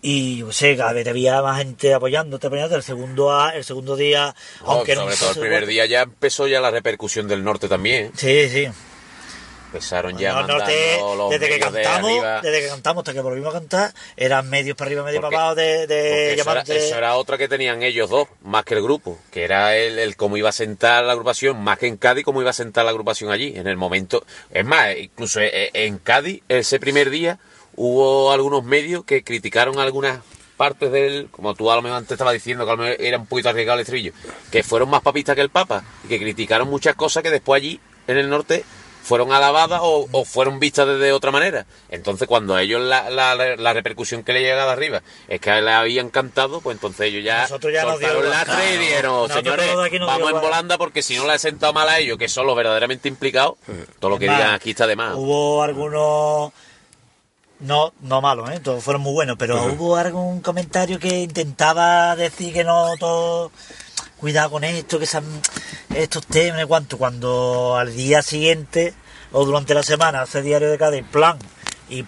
Y 0.05 0.39
yo 0.39 0.51
sé, 0.51 0.75
cada 0.77 0.91
vez 0.93 1.07
había 1.07 1.41
más 1.41 1.57
gente 1.59 1.93
apoyándote, 1.93 2.47
apoyándote. 2.47 2.75
El 2.75 2.83
segundo, 2.83 3.31
a- 3.33 3.55
el 3.55 3.63
segundo 3.63 3.95
día, 3.95 4.35
No, 4.61 4.71
aunque 4.73 4.95
sobre 4.95 5.09
no 5.11 5.15
todo 5.17 5.31
el 5.31 5.39
primer 5.39 5.65
día 5.65 5.85
ya 5.85 6.01
empezó 6.01 6.45
ya 6.45 6.59
la 6.59 6.69
repercusión 6.71 7.27
del 7.27 7.43
norte 7.43 7.67
también. 7.69 8.11
Sí, 8.15 8.49
sí. 8.49 8.67
Empezaron 9.67 10.15
ya 10.19 10.33
norte, 10.43 10.99
los 11.17 11.31
desde 11.31 11.47
que 11.47 11.53
de 11.55 11.59
cantamos, 11.59 12.11
desde 12.43 12.61
que 12.61 12.67
cantamos 12.67 13.01
hasta 13.01 13.13
que 13.13 13.21
volvimos 13.21 13.55
a 13.55 13.57
cantar, 13.57 13.91
eran 14.15 14.47
medios 14.47 14.77
para 14.77 14.87
arriba, 14.89 15.03
medios 15.03 15.21
Porque- 15.21 15.33
para 15.35 15.45
abajo 15.45 15.55
de, 15.55 15.87
de 15.87 16.33
eso, 16.33 16.33
era, 16.33 16.35
llamarte. 16.43 16.77
eso 16.77 16.95
era 16.95 17.15
otra 17.15 17.39
que 17.39 17.47
tenían 17.47 17.81
ellos 17.81 18.07
dos, 18.11 18.27
más 18.43 18.65
que 18.65 18.75
el 18.75 18.83
grupo, 18.83 19.17
que 19.31 19.43
era 19.45 19.75
el, 19.75 19.97
el 19.97 20.15
cómo 20.15 20.37
iba 20.37 20.49
a 20.49 20.51
sentar 20.51 21.03
la 21.05 21.13
agrupación, 21.13 21.59
más 21.63 21.79
que 21.79 21.87
en 21.87 21.97
Cádiz, 21.97 22.23
cómo 22.23 22.39
iba 22.41 22.51
a 22.51 22.53
sentar 22.53 22.85
la 22.85 22.91
agrupación 22.91 23.31
allí, 23.31 23.53
en 23.55 23.65
el 23.65 23.75
momento. 23.77 24.23
Es 24.51 24.63
más, 24.63 24.95
incluso 24.95 25.39
eh, 25.41 25.71
en 25.73 25.97
Cádiz, 25.97 26.43
ese 26.49 26.79
primer 26.79 27.09
día, 27.09 27.39
hubo 27.75 28.31
algunos 28.31 28.63
medios 28.63 29.03
que 29.05 29.23
criticaron 29.23 29.79
algunas 29.79 30.19
partes 30.57 30.91
del, 30.91 31.27
como 31.31 31.55
tú 31.55 31.71
a 31.71 31.75
lo 31.75 31.81
mejor 31.81 31.97
antes 31.97 32.11
estabas 32.11 32.33
diciendo, 32.33 32.65
que 32.65 32.71
a 32.71 32.75
lo 32.75 32.83
mejor 32.83 32.97
era 33.01 33.17
un 33.17 33.25
poquito 33.25 33.49
arriesgado 33.49 33.75
el 33.79 33.81
estribillo, 33.81 34.13
que 34.51 34.63
fueron 34.63 34.89
más 34.89 35.01
papistas 35.01 35.35
que 35.35 35.41
el 35.41 35.49
Papa, 35.49 35.83
y 36.03 36.07
que 36.07 36.19
criticaron 36.19 36.69
muchas 36.69 36.95
cosas 36.95 37.23
que 37.23 37.31
después 37.31 37.59
allí, 37.61 37.79
en 38.07 38.17
el 38.17 38.29
norte, 38.29 38.63
fueron 39.03 39.33
alabadas 39.33 39.81
o, 39.83 40.07
o 40.13 40.23
fueron 40.23 40.59
vistas 40.61 40.87
de, 40.87 40.97
de 40.97 41.11
otra 41.11 41.29
manera. 41.31 41.65
Entonces, 41.89 42.25
cuando 42.25 42.55
a 42.55 42.61
ellos 42.61 42.81
la, 42.81 43.09
la, 43.09 43.35
la 43.35 43.73
repercusión 43.73 44.23
que 44.23 44.31
le 44.31 44.39
llega 44.41 44.63
de 44.65 44.71
arriba 44.71 45.01
es 45.27 45.41
que 45.41 45.51
le 45.61 45.71
habían 45.71 46.09
cantado, 46.09 46.61
pues 46.61 46.77
entonces 46.77 47.07
ellos 47.07 47.21
ya, 47.25 47.41
Nosotros 47.41 47.73
ya 47.73 47.81
soltaron 47.81 48.29
lastre 48.29 48.75
y 48.75 48.77
dijeron, 48.77 49.13
Nosotros 49.27 49.43
señores, 49.43 49.75
vamos 49.99 50.21
en 50.21 50.27
igual". 50.29 50.41
volanda 50.41 50.77
porque 50.77 51.01
si 51.01 51.17
no 51.17 51.27
le 51.27 51.33
he 51.35 51.39
sentado 51.39 51.73
mal 51.73 51.89
a 51.89 51.99
ellos, 51.99 52.17
que 52.17 52.29
son 52.29 52.47
los 52.47 52.55
verdaderamente 52.55 53.09
implicados, 53.09 53.55
todo 53.99 54.11
lo 54.11 54.19
que 54.19 54.29
digan 54.29 54.51
aquí 54.53 54.69
está 54.69 54.87
de 54.87 54.95
más. 54.95 55.15
Hubo 55.17 55.61
algunos. 55.63 56.53
No, 57.63 57.93
no 58.01 58.21
malos, 58.21 58.49
¿eh? 58.51 58.59
todos 58.59 58.83
fueron 58.83 59.01
muy 59.01 59.13
buenos, 59.13 59.37
pero 59.39 59.63
hubo 59.67 59.95
algún 59.95 60.41
comentario 60.41 60.99
que 60.99 61.21
intentaba 61.21 62.13
decir 62.15 62.53
que 62.53 62.63
no 62.63 62.87
todo. 62.99 63.51
Cuidado 64.17 64.51
con 64.51 64.63
esto, 64.63 64.99
que 64.99 65.05
sean 65.05 65.25
estos 65.95 66.25
temas, 66.27 66.65
cuanto. 66.65 66.97
Cuando 66.97 67.75
al 67.77 67.95
día 67.95 68.21
siguiente 68.21 68.93
o 69.31 69.45
durante 69.45 69.73
la 69.73 69.83
semana 69.83 70.21
hace 70.21 70.41
diario 70.41 70.69
de 70.69 70.77
Cádiz 70.77 71.05
plan 71.09 71.37
y. 71.89 72.03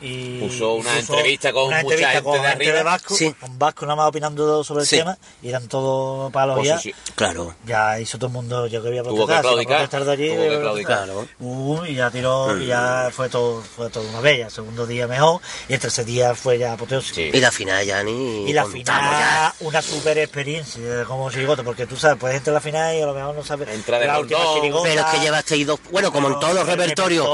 y 0.00 0.38
Puso 0.40 0.74
una 0.74 0.90
puso 0.94 1.14
entrevista 1.14 1.52
con 1.52 1.64
una 1.68 1.82
mucha 1.82 1.94
entrevista 1.94 2.10
gente 2.12 2.24
con 2.24 2.32
de 2.42 2.48
gente 2.48 2.70
arriba. 2.70 2.82
Vasco, 2.82 3.14
Sí. 3.14 3.32
con 3.34 3.58
Vasco 3.58 3.86
nada 3.86 3.96
más 3.96 4.08
opinando 4.08 4.64
sobre 4.64 4.82
el 4.82 4.86
Sí. 4.88 4.96
tema 4.98 5.18
y 5.42 5.48
eran 5.48 5.68
todos 5.68 6.32
palos 6.32 6.56
Pues 6.56 6.68
ya. 6.68 6.78
sí, 6.78 6.92
sí. 7.04 7.12
Claro. 7.14 7.54
Ya 7.66 8.00
hizo 8.00 8.16
todo 8.18 8.28
el 8.28 8.32
mundo, 8.32 8.66
yo 8.66 8.80
que 8.82 8.88
había 8.88 9.02
Tuvo 9.02 9.26
que 9.26 9.34
protestar, 9.40 9.66
protestar 9.66 10.04
de 10.04 10.12
allí, 10.12 10.28
tuvo 10.28 10.48
que 10.48 10.60
claudicar. 10.60 11.04
protestar. 11.06 11.36
Uh, 11.40 11.84
y 11.84 11.94
ya 11.94 12.10
tiró, 12.10 12.56
y 12.58 12.66
ya 12.66 13.10
fue 13.12 13.28
todo, 13.28 13.60
fue 13.62 13.90
todo 13.90 14.08
una 14.08 14.20
bella. 14.20 14.48
Segundo 14.50 14.86
día 14.86 15.06
mejor, 15.06 15.40
y 15.68 15.74
el 15.74 15.80
tercer 15.80 16.04
día 16.04 16.34
fue 16.34 16.58
ya 16.58 16.72
apoteósico. 16.72 17.16
Sí. 17.16 17.30
Y 17.32 17.40
la 17.40 17.50
final 17.52 17.84
ya 17.84 18.02
ni. 18.02 18.48
Y 18.48 18.52
la 18.52 18.64
final, 18.66 19.52
una 19.60 19.82
super 19.82 20.16
experiencia 20.18 21.04
como 21.06 21.30
chirigota, 21.30 21.62
porque 21.62 21.86
tú 21.86 21.96
sabes, 21.96 22.18
puedes 22.18 22.36
entrar 22.38 22.54
a 22.54 22.58
la 22.58 22.60
final 22.60 22.96
y 22.96 23.02
a 23.02 23.06
lo 23.06 23.14
mejor 23.14 23.34
no 23.34 23.44
sabes. 23.44 23.68
Entra 23.68 23.98
de 23.98 24.06
la 24.06 24.18
última 24.20 24.40
chirigota, 24.54 24.88
Pero 24.88 25.00
es 25.02 25.06
que 25.08 25.20
llevasteis 25.20 25.66
dos. 25.66 25.80
Bueno, 25.90 26.10
como 26.12 26.28
en 26.28 26.40
todos 26.40 26.54
los 26.54 26.68
el 26.68 26.76
repertorios. 26.78 27.26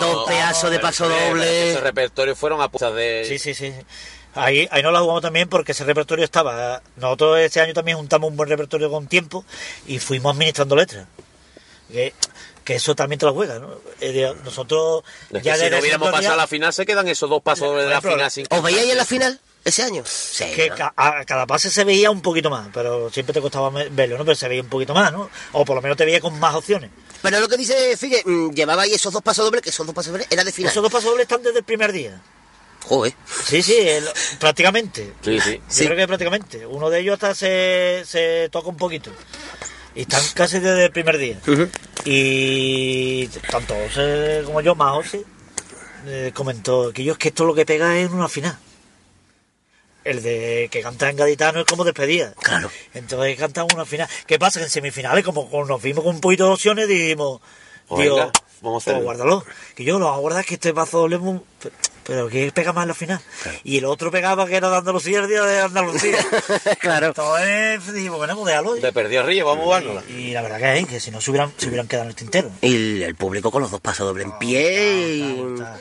dos 0.00 0.26
pedazos 0.26 0.70
de 0.70 0.78
paso 0.78 1.08
doble. 1.08 1.76
Repertorio 2.06 2.36
fueron 2.36 2.60
apuestas 2.60 2.94
de... 2.94 3.24
Sí, 3.28 3.38
sí, 3.38 3.54
sí. 3.54 3.72
Ahí, 4.34 4.68
ahí 4.70 4.82
no 4.82 4.90
la 4.90 5.00
jugamos 5.00 5.22
también 5.22 5.48
porque 5.48 5.72
ese 5.72 5.84
repertorio 5.84 6.24
estaba. 6.24 6.82
Nosotros 6.96 7.38
este 7.38 7.60
año 7.60 7.72
también 7.72 7.96
juntamos 7.96 8.30
un 8.30 8.36
buen 8.36 8.48
repertorio 8.48 8.90
con 8.90 9.06
tiempo 9.06 9.44
y 9.86 9.98
fuimos 9.98 10.34
administrando 10.34 10.76
letras. 10.76 11.06
Que 11.90 12.12
que 12.66 12.74
eso 12.74 12.96
también 12.96 13.20
te 13.20 13.26
lo 13.26 13.32
juega, 13.32 13.60
¿no? 13.60 13.78
Eh, 14.00 14.34
nosotros 14.44 15.04
Es 15.30 15.38
que 15.38 15.44
ya 15.44 15.54
si 15.54 15.60
desde 15.60 15.70
no 15.76 15.80
hubiéramos 15.80 16.08
pasado 16.10 16.34
día- 16.34 16.36
la 16.36 16.48
final, 16.48 16.72
se 16.72 16.84
quedan 16.84 17.06
esos 17.06 17.30
dos 17.30 17.40
pasos 17.40 17.76
de 17.76 17.86
la 17.88 18.00
final 18.02 18.28
sin 18.28 18.44
¿Os 18.50 18.60
veíais 18.60 18.90
en 18.90 18.96
la 18.98 19.04
final 19.04 19.40
ese 19.64 19.84
año? 19.84 20.02
Sí. 20.04 20.46
que 20.52 20.70
¿no? 20.70 20.92
a 20.96 21.24
cada 21.24 21.46
pase 21.46 21.70
se 21.70 21.84
veía 21.84 22.10
un 22.10 22.22
poquito 22.22 22.50
más, 22.50 22.66
pero 22.74 23.08
siempre 23.10 23.32
te 23.32 23.40
costaba 23.40 23.70
verlo, 23.70 24.18
¿no? 24.18 24.24
Pero 24.24 24.34
se 24.34 24.48
veía 24.48 24.62
un 24.62 24.68
poquito 24.68 24.94
más, 24.94 25.12
¿no? 25.12 25.30
O 25.52 25.64
por 25.64 25.76
lo 25.76 25.82
menos 25.82 25.96
te 25.96 26.04
veía 26.04 26.20
con 26.20 26.36
más 26.40 26.56
opciones. 26.56 26.90
Pero 27.22 27.40
lo 27.40 27.48
que 27.48 27.56
dice 27.56 27.96
Figue, 27.96 28.22
mm, 28.24 28.50
llevabais 28.50 28.92
esos 28.92 29.12
dos 29.12 29.22
pasos 29.22 29.44
dobles, 29.44 29.62
que 29.62 29.70
esos 29.70 29.86
dos 29.86 29.94
pasos 29.94 30.12
dobles 30.12 30.28
era 30.30 30.44
de 30.44 30.52
final. 30.52 30.70
Esos 30.70 30.82
dos 30.82 30.92
pasos 30.92 31.10
dobles 31.10 31.24
están 31.24 31.42
desde 31.42 31.58
el 31.58 31.64
primer 31.64 31.92
día. 31.92 32.20
Joder. 32.84 33.14
Sí, 33.46 33.62
sí, 33.62 33.74
el- 33.76 34.08
prácticamente. 34.38 35.12
Sí, 35.22 35.40
sí. 35.40 35.56
Yo 35.56 35.62
Sí. 35.68 35.84
creo 35.86 35.96
que 35.96 36.06
prácticamente. 36.06 36.66
Uno 36.66 36.88
de 36.90 37.00
ellos 37.00 37.14
hasta 37.14 37.34
se, 37.34 38.02
se 38.06 38.48
toca 38.50 38.68
un 38.68 38.76
poquito. 38.76 39.10
Y 39.94 40.02
están 40.02 40.22
casi 40.34 40.60
desde 40.60 40.84
el 40.84 40.92
primer 40.92 41.18
día. 41.18 41.40
Y 42.04 43.26
tanto 43.50 43.74
José 43.74 44.42
como 44.44 44.60
yo, 44.60 44.74
más 44.74 44.92
José, 44.92 45.24
eh, 46.06 46.30
comentó 46.34 46.92
que 46.92 47.02
yo 47.02 47.12
es 47.14 47.18
que 47.18 47.28
esto 47.28 47.44
lo 47.44 47.54
que 47.54 47.66
pega 47.66 47.96
es 47.98 48.06
en 48.06 48.14
una 48.14 48.28
final. 48.28 48.56
El 50.06 50.22
de 50.22 50.68
que 50.70 50.80
canta 50.82 51.10
en 51.10 51.16
gaditano 51.16 51.60
es 51.60 51.66
como 51.66 51.82
despedida. 51.84 52.32
Claro. 52.40 52.70
Entonces 52.94 53.36
cantamos 53.38 53.74
una 53.74 53.84
final. 53.84 54.08
¿Qué 54.26 54.38
pasa? 54.38 54.60
Que 54.60 54.64
en 54.66 54.70
semifinales, 54.70 55.24
como 55.24 55.48
nos 55.66 55.82
vimos 55.82 56.04
con 56.04 56.14
un 56.14 56.20
poquito 56.20 56.46
de 56.46 56.52
opciones, 56.52 56.86
dijimos, 56.88 57.40
Pues 57.88 58.02
digo, 58.02 58.30
vamos 58.60 58.82
a 58.86 58.90
hacerlo. 58.90 59.04
pues 59.04 59.18
guárdalo. 59.18 59.44
Que 59.74 59.82
yo 59.84 59.98
lo 59.98 60.06
voy 60.06 60.14
a 60.14 60.18
guardar 60.18 60.44
que 60.44 60.54
este 60.54 60.72
es 61.16 61.20
muy- 61.20 61.40
pero 62.06 62.28
que 62.28 62.50
pega 62.52 62.72
más 62.72 62.82
en 62.84 62.88
la 62.88 62.94
final. 62.94 63.20
Y 63.64 63.78
el 63.78 63.84
otro 63.84 64.10
pegaba 64.10 64.46
que 64.46 64.56
era 64.56 64.70
de 64.70 64.76
Andalucía 64.76 65.18
el 65.20 65.28
día 65.28 65.42
de 65.42 65.60
Andalucía. 65.60 66.18
claro. 66.80 67.08
Entonces 67.08 67.92
dijimos, 67.92 68.18
bueno, 68.18 68.34
pues 68.34 68.46
déjalo. 68.46 68.74
De 68.76 68.92
perdió 68.92 69.22
Río, 69.24 69.46
vamos 69.46 69.62
a 69.62 69.64
jugárnosla. 69.64 70.02
Y 70.10 70.32
la 70.32 70.42
verdad 70.42 70.58
que 70.58 70.78
es 70.80 70.86
que 70.86 71.00
si 71.00 71.10
no 71.10 71.20
se 71.20 71.30
hubieran, 71.30 71.52
se 71.56 71.68
hubieran 71.68 71.88
quedado 71.88 72.04
en 72.04 72.10
el 72.10 72.16
tintero. 72.16 72.50
Y 72.62 73.02
el, 73.02 73.14
público 73.16 73.50
con 73.50 73.62
los 73.62 73.70
dos 73.70 73.80
pasos 73.80 74.06
dobles 74.06 74.26
en 74.26 74.38
pie. 74.38 75.34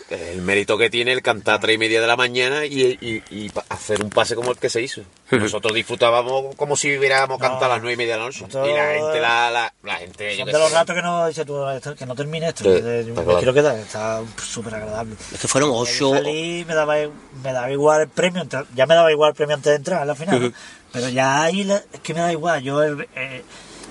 El 0.09 0.41
mérito 0.41 0.77
que 0.77 0.89
tiene 0.89 1.11
el 1.11 1.21
cantar 1.21 1.55
a 1.55 1.59
tres 1.59 1.75
y 1.75 1.77
media 1.77 2.01
de 2.01 2.07
la 2.07 2.15
mañana 2.15 2.65
y, 2.65 2.97
y- 3.01 3.23
y 3.29 3.49
pa- 3.49 3.65
hacer 3.69 4.01
un 4.03 4.09
pase 4.09 4.35
como 4.35 4.51
el 4.51 4.57
que 4.57 4.69
se 4.69 4.81
hizo. 4.81 5.01
Nosotros 5.31 5.73
disfrutábamos 5.73 6.55
como 6.55 6.75
si 6.75 6.97
hubiéramos 6.97 7.39
cantado 7.39 7.65
a 7.65 7.69
las 7.75 7.79
nueve 7.81 7.93
y 7.93 7.97
media 7.97 8.13
de 8.13 8.19
la 8.19 8.25
noche. 8.25 8.41
Nosotros- 8.41 8.69
Y 8.69 8.73
la 8.73 8.87
gente, 8.93 9.19
la, 9.19 9.51
la, 9.51 9.73
la 9.83 9.95
gente, 9.95 10.37
Son 10.37 10.45
de 10.47 10.53
los 10.53 10.69
sé. 10.69 10.75
ratos 10.75 10.95
que 10.95 11.01
no 11.01 11.27
dice 11.27 11.45
tú, 11.45 11.59
que 11.97 12.05
no 12.05 12.15
termine 12.15 12.47
esto. 12.49 12.63
Sí, 12.63 12.69
que 12.69 12.81
de- 12.81 12.99
está 13.01 13.13
me 13.13 13.23
claro. 13.23 13.37
quiero 13.39 13.53
quedar, 13.53 13.75
está 13.79 14.21
súper 14.43 14.75
agradable. 14.75 15.15
Es 15.33 15.39
que 15.39 15.47
fueron 15.47 15.71
ocho. 15.73 16.14
Salí, 16.17 16.65
me 16.67 16.73
daba, 16.75 16.95
me 17.43 17.53
daba 17.53 17.71
igual 17.71 18.01
el 18.01 18.07
premio, 18.09 18.41
entrar- 18.41 18.65
ya 18.75 18.85
me 18.85 18.95
daba 18.95 19.11
igual 19.11 19.29
el 19.29 19.35
premio 19.35 19.55
antes 19.55 19.71
de 19.71 19.75
entrar 19.77 20.01
en 20.01 20.07
la 20.07 20.15
final. 20.15 20.53
Pero 20.91 21.09
ya 21.09 21.43
ahí 21.43 21.63
la- 21.63 21.83
es 21.91 21.99
que 22.01 22.13
me 22.13 22.21
da 22.21 22.31
igual. 22.31 22.61
Yo 22.63 22.81
el, 22.83 23.07
eh, 23.15 23.43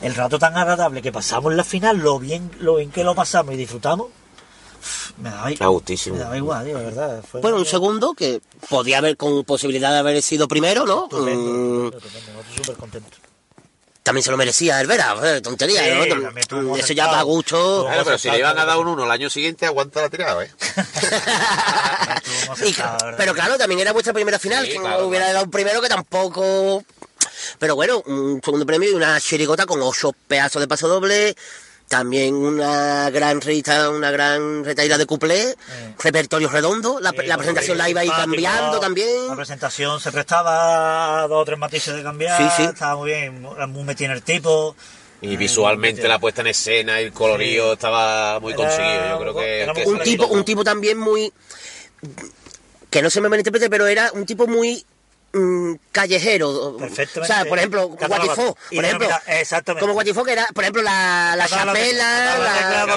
el 0.03 0.15
rato 0.15 0.39
tan 0.39 0.57
agradable 0.57 1.03
que 1.03 1.13
pasamos 1.13 1.51
en 1.53 1.57
la 1.57 1.65
final, 1.65 1.99
lo 1.99 2.19
bien, 2.19 2.51
lo 2.61 2.77
bien 2.77 2.91
que 2.91 3.05
lo 3.05 3.15
pasamos 3.15 3.55
y 3.55 3.57
disfrutamos, 3.57 4.09
me 5.19 5.31
daba, 5.31 5.47
A 5.49 5.71
me 6.13 6.19
daba 6.19 6.37
igual, 6.37 6.65
tío, 6.65 6.79
de 6.79 6.85
verdad. 6.85 7.25
Fue 7.31 7.41
Bueno, 7.41 7.57
un 7.59 7.65
segundo 7.67 8.15
que 8.15 8.41
podía 8.69 8.99
haber 8.99 9.17
con 9.17 9.45
posibilidad 9.45 9.91
de 9.93 9.99
haber 9.99 10.21
sido 10.23 10.47
primero, 10.49 10.85
¿no? 10.87 11.05
Estupendo, 11.05 11.51
Mm, 11.51 11.85
estupendo, 11.87 11.99
estupendo, 11.99 12.33
nosotros 12.33 12.57
súper 12.57 12.77
contentos. 12.77 13.19
También 14.05 14.23
se 14.23 14.31
lo 14.31 14.37
merecía 14.37 14.81
el 14.81 14.87
Vera, 14.87 15.17
tontería, 15.43 15.83
Eso 15.83 16.05
ya 16.15 16.29
acertado. 16.77 17.13
va 17.13 17.19
a 17.19 17.23
gusto. 17.23 17.85
Bueno, 17.85 18.05
pero 18.05 18.19
si 18.19 18.31
le 18.31 18.39
iban 18.39 18.57
a 18.59 18.65
dar 18.67 18.77
un 18.77 18.87
uno 18.87 19.05
el 19.05 19.11
año 19.11 19.29
siguiente, 19.31 19.65
aguanta 19.67 20.03
la 20.03 20.11
tirada, 20.11 20.45
¿eh? 20.45 20.51
Pero 23.17 23.35
claro, 23.35 23.57
también 23.59 23.81
era 23.81 23.93
vuestra 23.93 24.13
primera 24.13 24.39
final, 24.39 24.65
Sí, 24.67 24.73
que 24.73 24.79
claro, 24.79 25.01
no 25.03 25.07
hubiera 25.09 25.25
claro. 25.25 25.35
dado 25.35 25.45
un 25.47 25.51
primero 25.51 25.81
que 25.81 25.89
tampoco. 25.89 26.85
Pero 27.59 27.75
bueno, 27.77 28.03
un 28.07 28.41
segundo 28.45 28.67
premio 28.67 28.91
y 28.91 28.95
una 28.95 29.19
chirigota 29.21 29.65
con 29.67 29.81
ocho 29.83 30.13
pedazos 30.29 30.61
de 30.61 30.69
paso 30.69 30.87
doble. 30.87 31.35
También 31.89 32.35
una 32.35 33.11
gran 33.11 33.41
rita, 33.41 33.91
una 33.91 34.11
gran 34.11 34.65
retaíla 34.65 34.97
de 34.99 35.07
cuplé, 35.07 35.55
repertorio 36.03 36.49
redondo, 36.49 36.99
la, 36.99 37.11
Sí, 37.11 37.19
la 37.27 37.37
presentación 37.37 37.79
la 37.79 37.89
iba 37.91 38.01
a 38.01 38.05
ir 38.05 38.11
cambiando 38.13 38.75
La 38.75 38.81
también. 38.81 39.37
presentación 39.37 40.01
se 40.01 40.11
prestaba 40.11 41.23
a 41.23 41.29
dos 41.29 41.43
o 41.43 41.45
tres 41.45 41.59
matices 41.59 41.95
de 41.95 42.03
cambiar, 42.03 42.41
Sí, 42.41 42.49
sí. 42.57 42.63
estaba 42.65 42.97
muy 42.97 43.11
bien, 43.11 43.43
muy 43.43 43.85
metido 43.85 44.11
en 44.11 44.17
el 44.17 44.23
tipo. 44.23 44.75
Y 45.21 45.37
visualmente 45.37 46.09
la 46.09 46.19
puesta 46.19 46.41
en 46.41 46.49
escena 46.49 47.01
y 47.01 47.05
el 47.05 47.13
colorío 47.13 47.67
Sí. 47.69 47.73
estaba 47.75 48.41
muy 48.41 48.53
Era- 48.55 48.63
conseguido. 48.63 49.09
Yo 49.11 49.19
creo 49.21 49.35
que, 49.35 49.83
que 49.83 49.89
Un 49.89 50.01
tipo, 50.03 50.27
un 50.27 50.45
tipo 50.45 50.65
también 50.65 50.99
muy. 50.99 51.33
que 52.91 53.03
no 53.03 53.11
se 53.11 53.21
me 53.21 53.29
malinterprete, 53.29 53.69
pero 53.71 53.87
era 53.87 54.11
un 54.13 54.25
tipo 54.27 54.47
muy 54.47 54.85
mm, 55.35 55.75
callejero. 55.93 56.49
O 56.51 57.25
sea, 57.25 57.45
por 57.45 57.59
ejemplo. 57.59 57.89
Guatifó, 57.89 58.57
por 58.75 58.85
ejemplo. 58.85 59.09
exactamente. 59.27 59.81
Como 59.81 59.93
Guatifó, 59.95 60.25
que 60.25 60.33
era, 60.33 60.47
por 60.55 60.65
ejemplo, 60.65 60.83
la, 60.83 61.35
la 61.37 61.47
Cada 61.49 61.65
la 61.67 61.73
tecla, 61.73 62.27
chapela, 62.35 62.37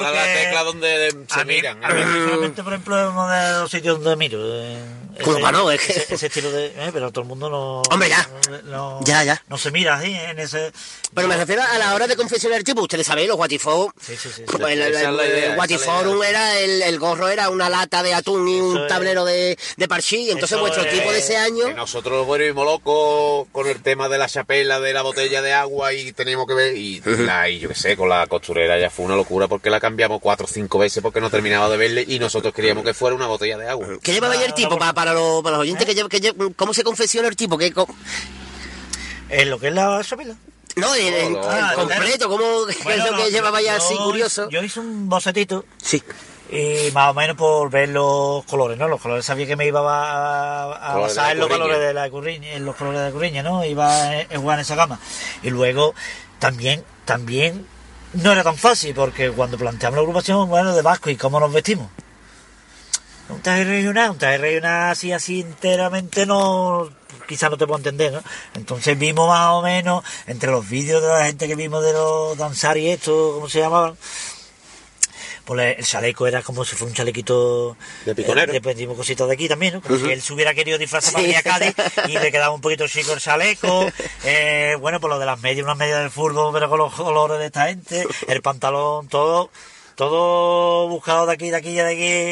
la- 0.12 0.24
tecla, 0.34 0.52
la 0.54 0.62
donde 0.64 1.16
se 1.28 1.40
a 1.40 1.44
mí, 1.44 1.54
miran. 1.54 1.84
a 1.84 1.88
mí 1.88 2.02
personalmente, 2.02 2.62
por 2.62 2.72
ejemplo, 2.72 3.00
es 3.02 3.08
uno 3.10 3.28
de 3.28 3.52
los 3.60 3.70
sitios 3.70 4.02
donde 4.02 4.16
miro. 4.16 4.38
eh, 4.42 4.78
Como 5.24 5.70
ese- 5.70 5.74
es 5.74 5.80
que- 5.80 5.92
Ese, 6.02 6.14
ese 6.14 6.26
estilo 6.26 6.50
de... 6.52 6.66
eh, 6.66 6.90
pero 6.92 7.10
todo 7.10 7.22
el 7.22 7.28
mundo 7.28 7.48
no... 7.50 7.82
Hombre, 7.90 8.08
ya. 8.08 8.28
No, 8.64 9.00
Ya, 9.04 9.24
ya. 9.24 9.42
No 9.48 9.58
se 9.58 9.70
mira 9.70 9.94
así 9.96 10.14
en 10.14 10.38
ese... 10.38 10.72
Pero 11.14 11.26
me 11.28 11.36
refiero 11.36 11.62
a 11.62 11.78
la 11.78 11.94
hora 11.94 12.06
de 12.06 12.16
confeccionar 12.16 12.58
el 12.58 12.64
tipo, 12.64 12.82
ustedes 12.82 13.06
saben, 13.06 13.26
los 13.26 13.36
Guatifó. 13.36 13.92
Sí, 14.00 14.16
sí, 14.16 14.28
sí. 14.34 14.42
pues, 14.46 14.72
el, 14.72 14.82
el- 14.82 15.54
Guatiforum 15.56 16.22
era, 16.22 16.58
el, 16.58 16.82
el 16.82 16.98
gorro 16.98 17.28
era 17.28 17.48
una 17.50 17.68
lata 17.70 18.02
de 18.02 18.14
atún 18.14 18.46
y 18.48 18.60
un 18.60 18.86
tablero 18.86 19.24
de, 19.24 19.58
de 19.76 19.88
parchí. 19.88 20.30
Entonces 20.30 20.52
Eso 20.52 20.60
vuestro 20.60 20.82
es. 20.84 20.92
tipo 20.92 21.10
de 21.10 21.18
ese 21.18 21.36
año. 21.36 21.66
Que 21.66 21.74
nosotros 21.74 22.26
volvimos 22.26 22.64
locos 22.64 23.46
con 23.52 23.66
el 23.66 23.82
tema 23.82 24.08
de 24.08 24.18
la 24.18 24.28
chapela, 24.28 24.80
de 24.80 24.92
la 24.92 25.02
botella 25.02 25.42
de 25.42 25.52
agua 25.52 25.92
y 25.92 26.12
teníamos 26.12 26.46
que 26.46 26.54
ver. 26.54 26.76
Y, 26.76 27.00
la, 27.04 27.48
y 27.48 27.58
yo 27.58 27.68
qué 27.68 27.74
sé, 27.74 27.96
con 27.96 28.08
la 28.08 28.26
costurera 28.26 28.78
ya 28.78 28.90
fue 28.90 29.04
una 29.06 29.16
locura 29.16 29.48
porque 29.48 29.70
la 29.70 29.80
cambiamos 29.80 30.20
cuatro 30.20 30.46
o 30.46 30.48
cinco 30.48 30.78
veces 30.78 31.02
porque 31.02 31.20
no 31.20 31.30
terminaba 31.30 31.68
de 31.68 31.76
verle 31.76 32.04
y 32.06 32.18
nosotros 32.18 32.52
queríamos 32.54 32.84
que 32.84 32.94
fuera 32.94 33.16
una 33.16 33.26
botella 33.26 33.56
de 33.58 33.68
agua. 33.68 33.86
¿Qué 34.02 34.12
llevaba 34.12 34.34
ahí 34.34 34.42
el 34.44 34.54
tipo? 34.54 34.78
Para, 34.78 34.92
para, 34.92 35.07
los, 35.14 35.42
para 35.42 35.56
los 35.56 35.62
oyentes, 35.62 35.86
que 35.86 35.94
lleva- 35.94 36.08
que 36.08 36.20
lleva- 36.20 36.46
¿cómo 36.56 36.72
se 36.74 36.84
confecciona 36.84 37.28
el 37.28 37.36
tipo? 37.36 37.56
¿Qué, 37.58 37.72
En 39.30 39.50
lo 39.50 39.58
que 39.58 39.68
es 39.68 39.74
la 39.74 40.02
chapela. 40.02 40.34
no, 40.76 40.94
el, 40.94 41.14
el 41.14 41.32
no. 41.32 41.40
completo, 41.74 42.28
¿cómo 42.28 42.44
Bueno, 42.84 43.04
es 43.04 43.10
lo 43.10 43.16
que 43.16 43.22
no, 43.24 43.28
llevaba 43.28 43.60
ya 43.60 43.76
yo- 43.76 43.84
así 43.84 43.94
curioso? 43.96 44.48
Yo 44.50 44.62
hice 44.62 44.80
un 44.80 45.08
bocetito 45.08 45.64
Sí. 45.82 46.02
y 46.50 46.90
más 46.92 47.10
o 47.10 47.14
menos 47.14 47.36
por 47.36 47.68
ver 47.70 47.90
los 47.90 48.44
colores, 48.44 48.78
¿no? 48.78 48.88
Los 48.88 49.00
colores 49.00 49.24
sabía 49.24 49.46
que 49.46 49.56
me 49.56 49.66
iba 49.66 49.80
a, 49.80 50.92
a 50.92 50.96
basar 50.96 51.32
en 51.32 51.38
los 51.40 51.48
colores 51.48 51.78
de 51.78 51.92
la 51.92 52.08
curriña, 52.10 52.52
en 52.52 52.64
los 52.64 52.74
colores 52.76 53.00
de 53.00 53.06
la 53.06 53.12
curriña, 53.12 53.42
¿no? 53.42 53.64
Iba 53.64 53.86
a 53.92 54.20
a 54.20 54.38
jugar 54.38 54.58
en 54.58 54.62
esa 54.62 54.74
gama. 54.76 54.98
Y 55.42 55.50
luego 55.50 55.94
también, 56.38 56.84
también 57.04 57.66
no 58.14 58.32
era 58.32 58.42
tan 58.42 58.56
fácil 58.56 58.94
porque 58.94 59.30
cuando 59.30 59.58
planteamos 59.58 59.96
la 59.96 60.00
agrupación, 60.00 60.48
bueno, 60.48 60.74
de 60.74 60.80
Vasco 60.80 61.10
y 61.10 61.16
cómo 61.16 61.38
nos 61.40 61.52
vestimos. 61.52 61.88
Un 63.28 63.42
traje 63.42 63.64
regional, 63.64 64.10
un 64.10 64.18
traje 64.18 64.38
regional 64.38 64.90
así, 64.92 65.12
así 65.12 65.40
enteramente 65.42 66.24
no, 66.26 66.88
quizás 67.26 67.50
no 67.50 67.58
te 67.58 67.66
puedo 67.66 67.78
entender, 67.78 68.12
¿no? 68.12 68.22
Entonces 68.54 68.98
vimos 68.98 69.28
más 69.28 69.48
o 69.50 69.62
menos, 69.62 70.02
entre 70.26 70.50
los 70.50 70.66
vídeos 70.68 71.02
de 71.02 71.08
la 71.08 71.26
gente 71.26 71.46
que 71.46 71.54
vimos 71.54 71.84
de 71.84 71.92
los 71.92 72.36
danzar 72.38 72.78
y 72.78 72.88
esto, 72.88 73.32
¿cómo 73.34 73.48
se 73.48 73.58
llamaban? 73.60 73.96
Pues 75.44 75.78
el 75.78 75.84
chaleco 75.86 76.26
era 76.26 76.42
como 76.42 76.62
si 76.64 76.76
fuera 76.76 76.90
un 76.90 76.94
chalequito 76.94 77.74
De 78.04 78.14
piconero. 78.14 78.52
eh, 78.52 78.60
Le 78.76 78.86
cositas 78.94 79.26
de 79.28 79.32
aquí 79.34 79.48
también, 79.48 79.74
¿no? 79.74 79.80
Como 79.80 79.96
si 79.96 80.10
él 80.10 80.20
se 80.20 80.32
hubiera 80.34 80.52
querido 80.52 80.76
disfrazar 80.76 81.14
para 81.14 81.24
Sí. 81.24 81.30
venir 81.32 81.38
a 81.38 81.42
Cádiz 81.42 81.74
y 82.06 82.18
le 82.18 82.30
quedaba 82.30 82.54
un 82.54 82.60
poquito 82.60 82.86
chico 82.86 83.12
el 83.14 83.20
chaleco. 83.20 83.86
Eh, 84.24 84.76
bueno, 84.80 85.00
pues 85.00 85.08
lo 85.10 85.18
de 85.18 85.24
las 85.24 85.40
medias, 85.40 85.64
unas 85.64 85.78
medias 85.78 86.00
del 86.00 86.10
fútbol, 86.10 86.52
pero 86.52 86.68
con 86.68 86.78
los 86.78 86.92
colores 86.94 87.38
de 87.38 87.46
esta 87.46 87.66
gente. 87.68 88.06
El 88.26 88.42
pantalón, 88.42 89.08
todo 89.08 89.48
todo 89.98 90.86
buscado 90.88 91.26
de 91.26 91.32
aquí, 91.32 91.50
de 91.50 91.56
aquí, 91.56 91.74
de 91.74 91.82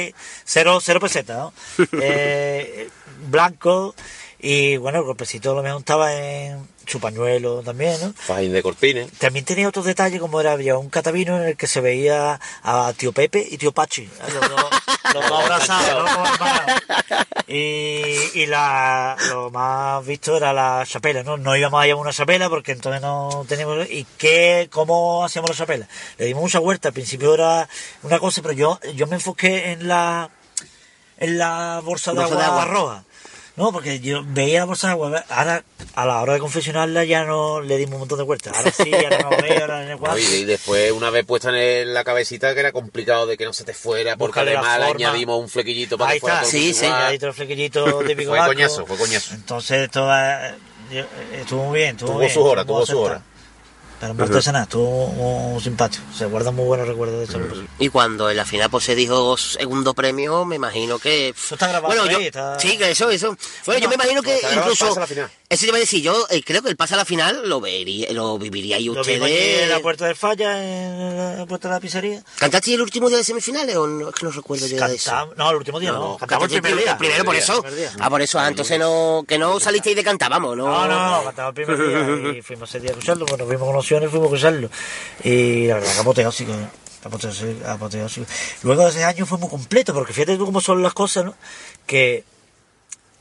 aquí. 0.08 0.14
Cero, 0.44 0.78
cero 0.80 1.00
pesetas, 1.00 1.36
¿no? 1.36 1.52
Eh, 2.00 2.88
blanco. 3.28 3.92
Y 4.38 4.76
bueno, 4.76 4.98
el 4.98 5.04
golpecito 5.04 5.54
lo 5.54 5.62
mejor 5.62 5.80
estaba 5.80 6.14
en 6.14 6.68
su 6.86 7.00
pañuelo 7.00 7.62
también, 7.62 7.98
¿no? 8.00 8.12
Fajín 8.12 8.52
de 8.52 8.62
cortines. 8.62 9.10
También 9.12 9.44
tenía 9.44 9.68
otros 9.68 9.86
detalles, 9.86 10.20
como 10.20 10.40
era, 10.40 10.52
había 10.52 10.78
un 10.78 10.88
catavino 10.88 11.36
en 11.36 11.48
el 11.48 11.56
que 11.56 11.66
se 11.66 11.80
veía 11.80 12.38
a 12.62 12.92
tío 12.96 13.12
Pepe 13.12 13.46
y 13.50 13.58
tío 13.58 13.72
Pachi, 13.72 14.08
los 14.32 14.50
dos, 14.50 14.70
los 15.14 15.28
dos 15.28 15.40
abrazados, 15.44 16.10
¿no? 16.10 17.16
Y, 17.48 18.30
y 18.34 18.46
la, 18.46 19.16
lo 19.28 19.50
más 19.50 20.04
visto 20.04 20.36
era 20.36 20.52
la 20.52 20.84
chapela, 20.86 21.22
¿no? 21.22 21.36
No 21.36 21.56
íbamos 21.56 21.82
a 21.82 21.86
llevar 21.86 22.02
una 22.02 22.12
chapela 22.12 22.48
porque 22.48 22.72
entonces 22.72 23.00
no 23.00 23.44
teníamos... 23.48 23.88
¿Y 23.88 24.04
qué, 24.18 24.68
cómo 24.70 25.24
hacíamos 25.24 25.50
la 25.50 25.56
chapela? 25.56 25.88
Le 26.18 26.26
dimos 26.26 26.42
mucha 26.42 26.58
vuelta, 26.58 26.88
al 26.88 26.94
principio 26.94 27.34
era 27.34 27.68
una 28.02 28.18
cosa, 28.18 28.42
pero 28.42 28.54
yo, 28.54 28.80
yo 28.94 29.06
me 29.06 29.16
enfoqué 29.16 29.72
en 29.72 29.88
la, 29.88 30.30
en 31.18 31.38
la 31.38 31.80
bolsa 31.84 32.12
de 32.12 32.18
Bolsa 32.18 32.34
agua, 32.34 32.44
de 32.44 32.50
agua. 32.50 32.64
roja. 32.64 33.04
No, 33.56 33.72
porque 33.72 34.00
yo 34.00 34.22
veía 34.26 34.58
la 34.60 34.64
bolsa 34.66 34.88
de 34.88 34.92
agua, 34.92 35.24
ahora 35.30 35.64
a 35.94 36.04
la 36.04 36.20
hora 36.20 36.34
de 36.34 36.40
confeccionarla 36.40 37.04
ya 37.04 37.24
no 37.24 37.62
le 37.62 37.78
dimos 37.78 37.94
un 37.94 38.00
montón 38.00 38.18
de 38.18 38.24
vueltas. 38.24 38.54
Ahora 38.54 38.70
sí, 38.70 38.92
ahora 38.94 39.18
no 39.22 39.30
veo, 39.30 39.60
ahora 39.62 39.90
el 39.92 39.98
cuadro. 39.98 40.18
Y, 40.18 40.44
después, 40.44 40.92
una 40.92 41.08
vez 41.08 41.24
puesta 41.24 41.48
en 41.48 41.54
el- 41.54 41.94
la 41.94 42.04
cabecita, 42.04 42.52
que 42.52 42.60
era 42.60 42.72
complicado 42.72 43.26
de 43.26 43.38
que 43.38 43.46
no 43.46 43.54
se 43.54 43.64
te 43.64 43.72
fuera, 43.72 44.16
porque 44.16 44.40
Buscarle 44.40 44.56
además 44.58 44.78
le 44.98 45.04
añadimos 45.06 45.40
un 45.40 45.48
flequillito 45.48 45.96
para 45.96 46.10
Ahí 46.10 46.16
que 46.18 46.20
fuera 46.20 46.36
está, 46.36 46.42
todo 46.42 46.50
Sí, 46.50 46.74
sí. 46.74 46.84
igual. 46.84 47.02
Ahí 47.02 47.16
otro 47.16 47.32
flequillito 47.32 47.98
típico 48.06 48.30
Fue 48.36 48.46
coñazo, 48.46 48.84
fue 48.86 48.96
coñazo. 48.98 49.34
Entonces, 49.34 49.90
toda, 49.90 50.54
estuvo 51.32 51.64
muy 51.64 51.78
bien. 51.78 51.90
Estuvo, 51.96 52.08
Tuvo 52.10 52.18
bien, 52.20 52.32
su 52.34 52.42
hora, 52.44 52.60
estuvo 52.60 52.76
tuvo 52.84 52.86
su 52.86 53.06
acertado. 53.06 53.35
Pero 54.00 54.14
muy 54.14 54.22
artesanal, 54.24 54.62
estuvo 54.64 55.06
muy, 55.08 55.52
muy 55.52 55.62
simpático. 55.62 56.04
Se 56.16 56.26
guardan 56.26 56.54
muy 56.54 56.66
buenos 56.66 56.86
recuerdos 56.86 57.28
de 57.28 57.48
cosa. 57.48 57.62
Y 57.78 57.88
cuando 57.88 58.28
en 58.30 58.36
la 58.36 58.44
final 58.44 58.68
pues 58.70 58.84
se 58.84 58.94
dijo 58.94 59.36
segundo 59.36 59.94
premio, 59.94 60.44
me 60.44 60.56
imagino 60.56 60.98
que... 60.98 61.30
Eso 61.30 61.54
está 61.54 61.68
grabado 61.68 61.86
Bueno, 61.94 62.02
ahí, 62.02 62.10
yo, 62.12 62.18
está- 62.20 62.58
sí, 62.60 62.76
que 62.76 62.90
eso, 62.90 63.10
eso. 63.10 63.36
Bueno, 63.64 63.80
yo 63.80 63.88
me 63.88 63.94
imagino 63.94 64.22
que 64.22 64.34
está 64.36 64.48
grabado 64.50 64.72
el 64.72 64.76
incluso... 64.76 65.00
Eso 65.48 65.60
te 65.60 65.68
iba 65.68 65.76
a 65.76 65.80
decir, 65.80 66.02
yo 66.02 66.26
eh, 66.30 66.42
creo 66.44 66.60
que 66.60 66.68
el 66.68 66.76
pase 66.76 66.94
a 66.94 66.96
la 66.96 67.04
final 67.04 67.48
lo 67.48 67.60
vería, 67.60 68.12
lo 68.12 68.36
Lo 68.36 68.38
mismo 68.38 68.74
allí 68.74 68.90
ustedes... 68.90 69.62
en 69.62 69.68
la 69.68 69.78
puerta 69.78 70.06
del 70.06 70.16
falla, 70.16 70.60
en 70.60 71.38
la 71.38 71.46
puerta 71.46 71.68
de 71.68 71.74
la 71.74 71.80
pizzería. 71.80 72.20
¿Cantaste 72.36 72.74
el 72.74 72.82
último 72.82 73.08
día 73.08 73.18
de 73.18 73.24
semifinales 73.24 73.76
o 73.76 73.86
no? 73.86 74.08
Es 74.08 74.14
que 74.16 74.26
no 74.26 74.32
recuerdo 74.32 74.66
yo 74.66 74.84
de 74.88 74.94
eso. 74.96 75.34
No, 75.36 75.50
el 75.50 75.56
último 75.56 75.78
día 75.78 75.92
no, 75.92 76.16
cantamos 76.16 76.52
el 76.52 76.60
primer 76.60 76.82
día. 76.82 76.98
primero 76.98 77.24
por 77.24 77.34
día, 77.34 77.44
eso. 77.44 77.64
Ah, 78.00 78.10
por 78.10 78.20
eso, 78.22 78.40
ah, 78.40 78.48
entonces 78.48 78.76
no, 78.78 79.24
que 79.26 79.38
no 79.38 79.60
salisteis 79.60 79.94
de 79.94 80.02
cantar, 80.02 80.30
vamos, 80.30 80.56
no. 80.56 80.66
No, 80.66 80.88
no, 80.88 81.24
cantamos 81.26 81.56
el 81.56 81.64
primer 81.64 82.22
día 82.22 82.38
y 82.38 82.42
fuimos 82.42 82.68
ese 82.68 82.80
día 82.80 82.90
a 82.90 82.92
escucharlo, 82.94 83.24
pues 83.24 83.38
nos 83.38 83.48
vimos 83.48 83.68
con 83.68 83.76
opciones 83.76 84.08
y 84.08 84.10
fuimos 84.10 84.32
a 84.32 84.34
escucharlo. 84.34 84.70
Y 85.22 85.68
la 85.68 85.74
verdad 85.74 85.94
que 85.94 86.00
apoteósico, 86.00 86.52
apoteósico, 87.04 87.68
apoteósico. 87.68 88.26
Luego 88.64 88.82
de 88.82 88.90
ese 88.90 89.04
año 89.04 89.24
fue 89.24 89.38
muy 89.38 89.48
completo, 89.48 89.94
porque 89.94 90.12
fíjate 90.12 90.36
tú 90.36 90.46
cómo 90.46 90.60
son 90.60 90.82
las 90.82 90.92
cosas, 90.92 91.24
¿no? 91.24 91.34
Que 91.86 92.24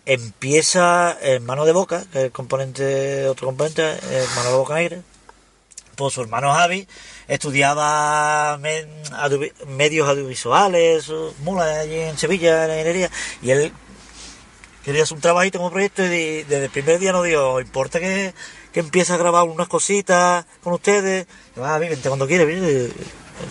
empieza 0.05 1.17
en 1.21 1.45
Mano 1.45 1.65
de 1.65 1.71
Boca, 1.71 2.05
que 2.11 2.19
es 2.19 2.23
el 2.25 2.31
componente, 2.31 3.27
otro 3.27 3.47
componente, 3.47 3.83
eh, 3.83 4.25
Mano 4.35 4.49
de 4.51 4.55
Boca 4.57 4.75
Negra. 4.75 4.97
Pues 5.95 6.13
su 6.13 6.21
hermano 6.21 6.53
Javi 6.53 6.87
estudiaba 7.27 8.59
medios 9.67 10.09
audiovisuales, 10.09 11.09
mula 11.39 11.79
allí 11.79 11.95
en 11.99 12.17
Sevilla, 12.17 12.63
en 12.63 12.67
la 12.69 12.75
ingeniería, 12.75 13.09
y 13.41 13.51
él 13.51 13.71
quería 14.83 15.03
hacer 15.03 15.15
un 15.15 15.21
trabajito 15.21 15.57
como 15.57 15.71
proyecto 15.71 16.03
y 16.03 16.07
de- 16.07 16.45
desde 16.49 16.65
el 16.65 16.69
primer 16.71 16.99
día 16.99 17.13
nos 17.13 17.23
dijo, 17.23 17.61
importa 17.61 17.99
que, 18.01 18.33
que 18.73 18.81
empiece 18.81 19.13
a 19.13 19.17
grabar 19.17 19.45
unas 19.45 19.69
cositas 19.69 20.45
con 20.61 20.73
ustedes, 20.73 21.27
ah, 21.57 21.61
Javi, 21.69 21.87
vente 21.87 22.09
cuando 22.09 22.27
quieras, 22.27 22.47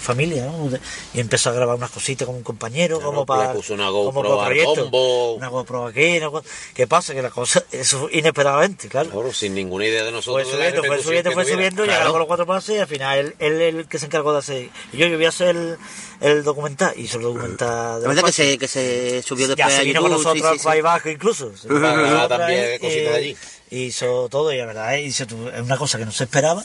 familia, 0.01 0.47
¿no? 0.47 0.71
Y 1.13 1.21
empezó 1.21 1.51
a 1.51 1.53
grabar 1.53 1.77
unas 1.77 1.91
cositas 1.91 2.27
con 2.27 2.37
un 2.37 2.43
compañero, 2.43 2.97
Claro, 2.99 3.11
como 3.11 3.21
le 3.23 3.27
para... 3.27 3.53
puso 3.53 3.75
una 3.75 3.87
como 3.89 4.05
GoPro 4.13 4.37
para 4.37 4.43
al 4.43 4.47
proyecto. 4.49 4.83
bombo. 4.83 5.35
Una 5.35 5.49
GoPro 5.49 5.87
aquí, 5.87 6.19
una 6.19 6.43
¿Qué 6.75 6.87
pasa? 6.87 7.15
Que 7.15 7.23
la 7.23 7.31
cosa, 7.31 7.65
eso 7.73 8.09
inesperadamente, 8.13 8.89
claro. 8.89 9.11
Claro, 9.11 9.33
sin 9.33 9.55
ninguna 9.55 9.87
idea 9.87 10.05
de 10.05 10.11
Fue 10.11 10.13
nosotros. 10.13 10.47
la 10.47 10.53
subiendo, 10.57 10.85
fue 10.85 11.03
subiendo, 11.03 11.33
fue 11.33 11.45
subiendo, 11.45 11.85
llegaron 11.85 12.11
con 12.13 12.19
los 12.21 12.27
cuatro 12.29 12.47
pases 12.47 12.77
y 12.77 12.79
al 12.79 12.87
final 12.87 13.19
él, 13.19 13.35
él, 13.39 13.61
el 13.61 13.89
que 13.89 13.99
se 13.99 14.07
encargó 14.07 14.33
de 14.33 14.39
hacer. 14.39 14.71
Y 14.93 14.97
yo, 14.97 15.07
yo 15.07 15.17
voy 15.17 15.27
a 15.27 15.29
hacer 15.31 15.49
el, 15.57 15.77
el 16.21 16.45
documental, 16.45 16.93
hizo 16.97 17.19
el 17.19 17.25
documental 17.25 17.97
de 18.01 18.03
La 18.03 18.09
verdad 18.15 18.25
que 18.25 18.33
se, 18.33 18.59
que 18.59 18.69
se 18.69 19.23
subió 19.23 19.47
Ya 19.49 19.55
después 19.55 19.75
se 19.75 19.81
a 19.81 19.85
vino 19.85 20.01
con 20.01 20.11
YouTube, 20.11 20.25
nosotros 20.25 20.43
sí, 20.43 20.53
al 20.53 20.59
sí, 20.59 20.65
País 20.65 20.79
sí. 20.79 20.83
Vasco 20.83 21.09
incluso. 21.11 21.57
Se 21.57 21.69
Para 21.69 22.19
con 22.21 22.29
también 22.29 22.61
ahí, 22.73 22.79
cositas 22.79 23.05
de 23.05 23.05
eh, 23.13 23.15
allí. 23.17 23.37
Hizo 23.71 24.29
todo 24.29 24.53
y 24.53 24.59
la 24.59 24.67
verdad 24.67 24.95
hizo 24.97 25.27
tu- 25.27 25.49
es 25.49 25.61
una 25.61 25.77
cosa 25.77 25.99
que 25.99 26.05
no 26.05 26.13
se 26.13 26.25
esperaba. 26.25 26.65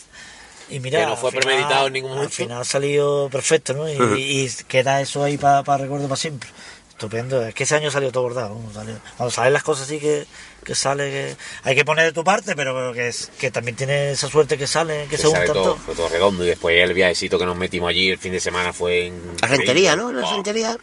Y 0.69 0.79
mira, 0.79 0.99
Que 1.01 1.05
no 1.07 1.17
fue 1.17 1.29
al 1.29 1.33
final- 1.33 1.45
premeditado 1.47 1.87
en 1.87 1.93
ningún 1.93 2.11
Al 2.11 2.15
momento. 2.17 2.35
final 2.35 2.65
salió 2.65 3.27
perfecto, 3.31 3.73
¿no? 3.73 3.89
Y, 3.89 3.93
y 4.17 4.49
queda 4.67 5.01
eso 5.01 5.23
ahí 5.23 5.37
para 5.37 5.63
recuerdo 5.77 6.07
para 6.07 6.15
siempre. 6.17 6.49
Estupendo. 6.89 7.45
Es 7.45 7.53
que 7.55 7.63
ese 7.63 7.75
año 7.75 7.89
salió 7.89 8.11
todo 8.11 8.23
bordado. 8.23 8.55
¿no? 8.59 8.73
Salió- 8.73 8.99
Cuando 9.17 9.31
salen 9.31 9.53
las 9.53 9.63
cosas 9.63 9.85
así 9.85 9.99
que, 9.99 10.25
que 10.65 10.75
sale, 10.75 11.09
que 11.09 11.35
hay 11.63 11.73
que 11.75 11.85
poner 11.85 12.05
de 12.05 12.11
tu 12.11 12.23
parte, 12.25 12.55
pero 12.57 12.91
que, 12.93 13.07
es, 13.07 13.31
que 13.39 13.51
también 13.51 13.77
tiene 13.77 14.11
esa 14.11 14.27
suerte 14.27 14.57
que 14.57 14.67
sale, 14.67 15.03
que 15.03 15.11
Que 15.11 15.17
se 15.17 15.23
sale 15.31 15.47
juntan 15.47 15.53
todo, 15.63 15.75
fue 15.77 15.95
todo 15.95 16.09
redondo 16.09 16.43
y 16.43 16.47
después 16.49 16.75
el 16.83 16.93
viajecito 16.93 17.39
que 17.39 17.45
nos 17.45 17.55
metimos 17.55 17.89
allí 17.89 18.09
el 18.09 18.17
fin 18.17 18.33
de 18.33 18.41
semana 18.41 18.73
fue 18.73 19.07
en... 19.07 19.21
La 19.41 19.47
rentería, 19.47 19.95
¿no? 19.95 20.11
La 20.11 20.29
rentería. 20.29 20.77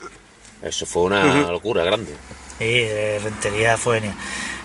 Eso 0.62 0.86
fue 0.86 1.02
una 1.02 1.50
locura 1.50 1.84
grande. 1.84 2.12
Sí, 2.58 2.64
eh, 2.64 3.20
Rentería 3.22 3.76
fue 3.76 4.00
genial. 4.00 4.16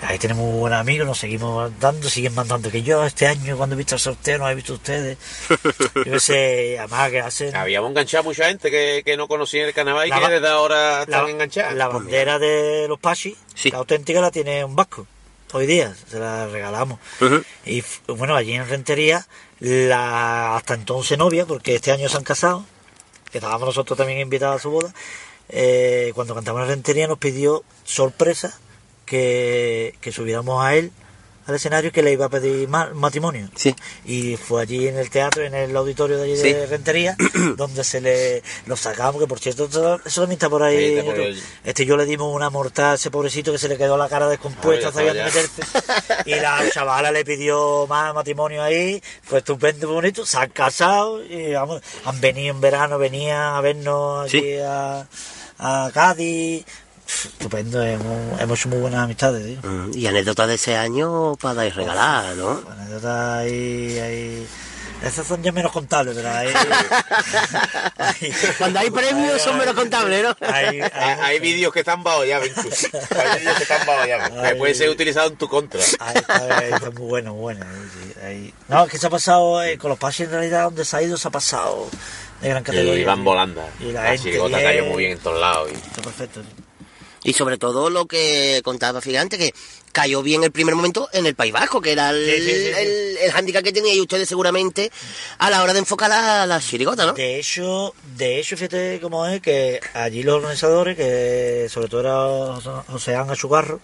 Ahí 0.03 0.17
tenemos 0.17 0.43
muy 0.45 0.59
buenos 0.59 0.79
amigos, 0.79 1.05
nos 1.05 1.19
seguimos 1.19 1.71
dando, 1.79 2.09
siguen 2.09 2.33
mandando 2.33 2.71
que 2.71 2.81
yo 2.81 3.05
este 3.05 3.27
año 3.27 3.55
cuando 3.55 3.75
he 3.75 3.77
visto 3.77 3.95
el 3.95 4.01
sorteo 4.01 4.39
no 4.39 4.49
he 4.49 4.55
visto 4.55 4.73
ustedes. 4.73 5.17
Yo 6.05 6.19
sé, 6.19 6.79
además 6.79 7.11
que 7.11 7.19
hacen 7.19 7.55
Habíamos 7.55 7.91
enganchado 7.91 8.21
a 8.21 8.23
mucha 8.23 8.45
gente 8.47 8.71
que, 8.71 9.03
que 9.05 9.15
no 9.15 9.27
conocía 9.27 9.65
el 9.67 9.73
carnaval 9.73 10.07
y 10.07 10.09
La 10.09 10.19
que 10.19 10.29
desde 10.33 10.47
ahora 10.47 11.03
están 11.03 11.29
enganchadas. 11.29 11.75
la 11.75 11.87
bandera 11.87 12.39
de 12.39 12.87
los 12.87 12.99
Pachi, 12.99 13.37
Sí. 13.53 13.69
la 13.69 13.77
auténtica 13.77 14.21
la 14.21 14.31
tiene 14.31 14.65
un 14.65 14.75
vasco. 14.75 15.05
Hoy 15.53 15.67
día 15.67 15.93
se 16.09 16.17
la 16.17 16.47
regalamos. 16.47 16.97
Y 17.65 17.83
bueno, 18.07 18.35
allí 18.35 18.53
en 18.53 18.67
Rentería, 18.67 19.27
la 19.59 20.55
hasta 20.55 20.73
entonces 20.73 21.17
novia, 21.17 21.45
porque 21.45 21.75
este 21.75 21.91
año 21.91 22.09
se 22.09 22.17
han 22.17 22.23
casado, 22.23 22.65
que 23.31 23.37
estábamos 23.37 23.67
nosotros 23.67 23.97
también 23.97 24.19
invitados 24.19 24.55
a 24.55 24.63
su 24.63 24.71
boda, 24.71 24.93
eh, 25.49 26.11
cuando 26.15 26.33
cantamos 26.33 26.63
en 26.63 26.69
Rentería 26.69 27.07
nos 27.07 27.19
pidió 27.19 27.63
sorpresa 27.83 28.57
que, 29.15 29.93
que 29.99 30.11
subiéramos 30.13 30.63
a 30.63 30.73
él 30.75 30.91
al 31.47 31.55
escenario 31.55 31.91
que 31.91 32.03
le 32.03 32.11
iba 32.13 32.27
a 32.27 32.29
pedir 32.29 32.69
ma- 32.69 32.91
matrimonio. 32.93 33.49
Sí. 33.55 33.75
Y 34.05 34.37
fue 34.37 34.61
allí 34.61 34.87
en 34.87 34.95
el 34.97 35.09
teatro, 35.09 35.43
en 35.43 35.55
el 35.55 35.75
auditorio 35.75 36.17
de 36.17 36.25
allí 36.25 36.37
Sí. 36.37 36.53
de 36.53 36.67
Rentería, 36.67 37.17
donde 37.57 37.83
se 37.83 37.99
le 37.99 38.43
lo 38.67 38.77
sacamos, 38.77 39.19
que 39.19 39.27
por 39.27 39.39
cierto, 39.39 39.65
eso, 39.65 40.21
también 40.21 40.33
está 40.37 40.49
por 40.49 40.61
ahí. 40.61 40.77
Sí, 40.77 40.85
está 40.85 40.99
en 40.99 41.05
por 41.07 41.15
YouTube. 41.17 41.33
ahí. 41.33 41.43
Este 41.63 41.85
yo 41.85 41.97
le 41.97 42.05
dimos 42.05 42.33
una 42.33 42.51
mortal 42.51 42.91
a 42.91 42.93
ese 42.93 43.09
pobrecito 43.09 43.51
que 43.51 43.57
se 43.57 43.67
le 43.67 43.75
quedó 43.77 43.97
la 43.97 44.07
cara 44.07 44.29
descompuesta, 44.29 44.91
sabía 44.93 45.13
meterse. 45.15 45.49
Y 46.25 46.35
la 46.35 46.61
chavala 46.71 47.11
le 47.11 47.25
pidió 47.25 47.87
más 47.87 48.13
matrimonio 48.13 48.61
ahí, 48.63 49.01
fue 49.23 49.39
estupendo, 49.39 49.91
bonito, 49.91 50.25
se 50.27 50.37
han 50.37 50.51
casado 50.51 51.21
y 51.25 51.53
vamos, 51.53 51.81
han 52.05 52.21
venido 52.21 52.53
en 52.53 52.61
verano, 52.61 52.99
venían 52.99 53.55
a 53.55 53.61
vernos 53.61 54.27
aquí 54.27 54.57
a, 54.63 55.07
a 55.57 55.91
Cádiz. 55.91 56.65
Estupendo, 57.25 57.83
hemos, 57.83 58.39
hemos 58.41 58.59
hecho 58.59 58.69
muy 58.69 58.79
buenas 58.79 59.01
amistades, 59.03 59.45
tío. 59.45 59.69
Mm, 59.69 59.91
Y 59.97 60.07
anécdotas 60.07 60.47
de 60.47 60.55
ese 60.55 60.75
año 60.75 61.35
para 61.39 61.53
dar 61.55 61.67
y 61.67 61.69
regalar, 61.69 62.35
¿no? 62.35 62.61
Anécdotas 62.69 63.39
ahí, 63.39 63.99
ahí. 63.99 64.47
Esas 65.03 65.25
son 65.25 65.41
ya 65.41 65.51
menos 65.51 65.71
contables, 65.71 66.15
pero 66.15 66.29
ahí. 66.29 66.49
ahí- 67.97 68.31
Cuando 68.57 68.79
hay 68.79 68.91
premios 68.91 69.41
son 69.41 69.57
menos 69.57 69.73
contables, 69.73 70.23
¿no? 70.23 70.35
Hay, 70.47 70.79
hay, 70.79 70.81
Hay, 70.93 71.19
hay 71.21 71.39
vídeos 71.39 71.73
que 71.73 71.79
están 71.79 72.03
bajo 72.03 72.23
llave 72.23 72.47
incluso. 72.55 72.87
Hay 72.93 73.39
vídeos 73.39 73.57
que 73.57 73.63
están 73.63 73.85
bajo 73.87 74.05
llave. 74.05 74.23
Ay. 74.37 74.49
Que 74.51 74.55
pueden 74.55 74.75
ser 74.75 74.89
utilizados 74.89 75.31
en 75.31 75.37
tu 75.37 75.47
contra. 75.47 75.81
Ahí 75.99 76.15
está, 76.17 76.57
ahí 76.57 76.71
está 76.71 76.91
muy 76.91 77.07
bueno, 77.07 77.33
muy 77.33 77.41
bueno. 77.41 77.65
ahí 77.65 77.89
sí, 77.91 78.19
ahí. 78.23 78.53
No, 78.67 78.85
es 78.85 78.91
que 78.91 78.97
se 78.99 79.07
ha 79.07 79.09
pasado, 79.09 79.63
eh, 79.63 79.77
con 79.79 79.89
los 79.89 79.97
pases 79.97 80.27
en 80.27 80.31
realidad, 80.33 80.63
donde 80.65 80.85
se 80.85 80.95
ha 80.95 81.01
ido, 81.01 81.17
se 81.17 81.27
ha 81.27 81.31
pasado 81.31 81.89
de 82.41 82.49
gran 82.49 82.63
categoría. 82.63 83.01
Y 83.01 83.03
van 83.03 83.23
volando. 83.23 83.63
Y 83.79 83.91
la 83.91 84.03
La 84.03 84.09
gente 84.09 84.23
chirigota 84.25 84.57
bien. 84.57 84.69
cayó 84.69 84.85
muy 84.85 84.97
bien 84.99 85.11
en 85.13 85.17
todos 85.19 85.39
lados. 85.41 85.71
y- 85.71 85.75
Está 85.75 86.01
perfecto. 86.03 86.41
Y 87.23 87.33
sobre 87.33 87.57
todo 87.59 87.89
lo 87.91 88.07
que 88.07 88.61
contaba 88.63 88.99
Figante, 88.99 89.37
que 89.37 89.53
cayó 89.91 90.23
bien 90.23 90.43
el 90.43 90.51
primer 90.51 90.73
momento 90.73 91.07
en 91.13 91.25
el 91.27 91.35
País 91.35 91.53
Vasco, 91.53 91.79
que 91.79 91.91
era 91.91 92.09
el, 92.09 92.25
Sí, 92.25 92.31
sí, 92.41 92.51
sí, 92.51 92.63
sí. 92.63 92.79
el, 92.79 93.17
el 93.17 93.31
hándicap 93.31 93.63
que 93.63 93.71
teníais 93.71 93.99
ustedes 93.99 94.27
seguramente 94.27 94.91
a 95.37 95.49
la 95.51 95.61
hora 95.61 95.73
de 95.73 95.79
enfocar 95.79 96.09
la, 96.09 96.47
la 96.47 96.59
chirigota, 96.59 97.05
¿no? 97.05 97.13
De 97.13 97.37
hecho, 97.39 97.93
de 98.17 98.39
hecho, 98.39 98.57
fíjate 98.57 98.97
cómo 99.01 99.27
es 99.27 99.39
que 99.39 99.79
allí 99.93 100.23
los 100.23 100.37
organizadores, 100.37 100.97
que 100.97 101.67
sobre 101.69 101.89
todo 101.89 101.99
era 102.01 102.83
José- 102.87 103.15
Ángel 103.15 103.37
Chugarro, 103.37 103.79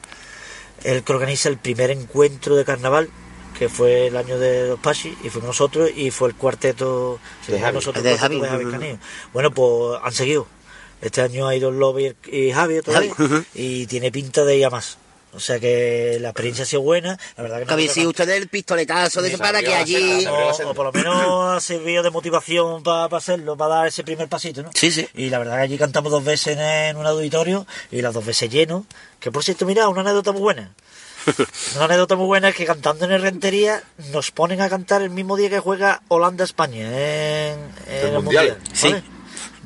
él 0.84 1.03
que 1.03 1.14
organiza 1.14 1.49
el 1.49 1.57
primer 1.57 1.91
encuentro 1.91 2.55
de 2.55 2.65
carnaval, 2.65 3.09
que 3.57 3.69
fue 3.69 4.07
el 4.07 4.18
año 4.18 4.39
de 4.39 4.68
los 4.69 4.80
Pachi, 4.80 5.09
y 5.23 5.30
fuimos 5.30 5.47
nosotros, 5.49 5.89
y 5.95 6.09
fue 6.11 6.30
el 6.30 6.35
cuarteto 6.35 7.19
De 7.47 7.59
Javi. 7.59 7.73
nosotros 7.76 8.03
De 8.03 8.18
Javi, 8.18 8.39
de 8.39 8.47
Javi. 8.47 8.99
Bueno, 9.34 9.51
pues 9.51 9.99
han 10.03 10.11
seguido. 10.14 10.47
Este 11.01 11.21
año 11.21 11.47
ha 11.47 11.55
ido 11.55 11.69
el 11.69 11.79
Lobby 11.79 12.15
y 12.31 12.51
Javi 12.51 12.79
otra 12.79 12.99
vez, 12.99 13.13
Javi, 13.13 13.25
ujú. 13.33 13.45
y 13.53 13.85
tiene 13.85 14.11
pinta 14.11 14.43
de 14.43 14.57
ir 14.57 14.65
a 14.65 14.69
más. 14.69 14.97
O 15.33 15.39
sea 15.39 15.59
que 15.59 16.17
la 16.19 16.29
experiencia 16.29 16.63
ha 16.63 16.65
sido 16.65 16.81
buena. 16.81 17.19
La 17.35 17.43
verdad 17.43 17.57
que 17.63 17.71
habéis 17.71 17.89
nosotros 17.89 17.93
sido 17.93 18.09
ustedes 18.09 18.41
el 18.41 18.47
pistoletazo 18.47 19.21
de 19.21 19.29
Sí, 19.29 19.37
para 19.37 19.61
que 19.61 19.75
allí... 19.75 20.25
o, 20.25 20.69
o 20.69 20.73
por 20.73 20.85
lo 20.87 20.91
menos 20.93 21.57
ha 21.57 21.59
servido 21.59 22.01
de 22.01 22.09
motivación 22.09 22.81
para 22.81 23.15
hacerlo, 23.15 23.55
para 23.55 23.75
dar 23.75 23.87
ese 23.87 24.03
primer 24.03 24.27
pasito, 24.29 24.63
¿no? 24.63 24.71
Sí, 24.73 24.89
sí. 24.89 25.07
Y 25.13 25.29
la 25.29 25.37
verdad 25.37 25.57
que 25.57 25.61
allí 25.63 25.77
cantamos 25.77 26.11
dos 26.11 26.23
veces 26.23 26.57
en, 26.57 26.61
en 26.61 26.97
un 26.97 27.05
auditorio 27.05 27.67
y 27.91 28.01
las 28.01 28.13
dos 28.15 28.25
veces 28.25 28.49
lleno. 28.49 28.85
Que 29.19 29.29
por 29.31 29.43
cierto, 29.43 29.65
mira, 29.67 29.87
una 29.89 30.01
anécdota 30.01 30.31
muy 30.31 30.41
buena. 30.41 30.71
Una 31.75 31.85
anécdota 31.85 32.15
muy 32.15 32.25
buena 32.25 32.49
es 32.49 32.55
que 32.55 32.65
cantando 32.65 33.03
en 33.05 33.11
el 33.11 33.21
Rentería 33.21 33.83
nos 34.13 34.31
ponen 34.31 34.61
a 34.61 34.69
cantar 34.69 35.01
el 35.01 35.09
mismo 35.09 35.35
día 35.35 35.49
que 35.49 35.59
juega 35.59 36.01
Holanda-España 36.07 36.87
en, 36.89 37.59
el 37.89 38.13
Mundial. 38.13 38.23
Mundial. 38.23 38.57
Sí. 38.73 38.95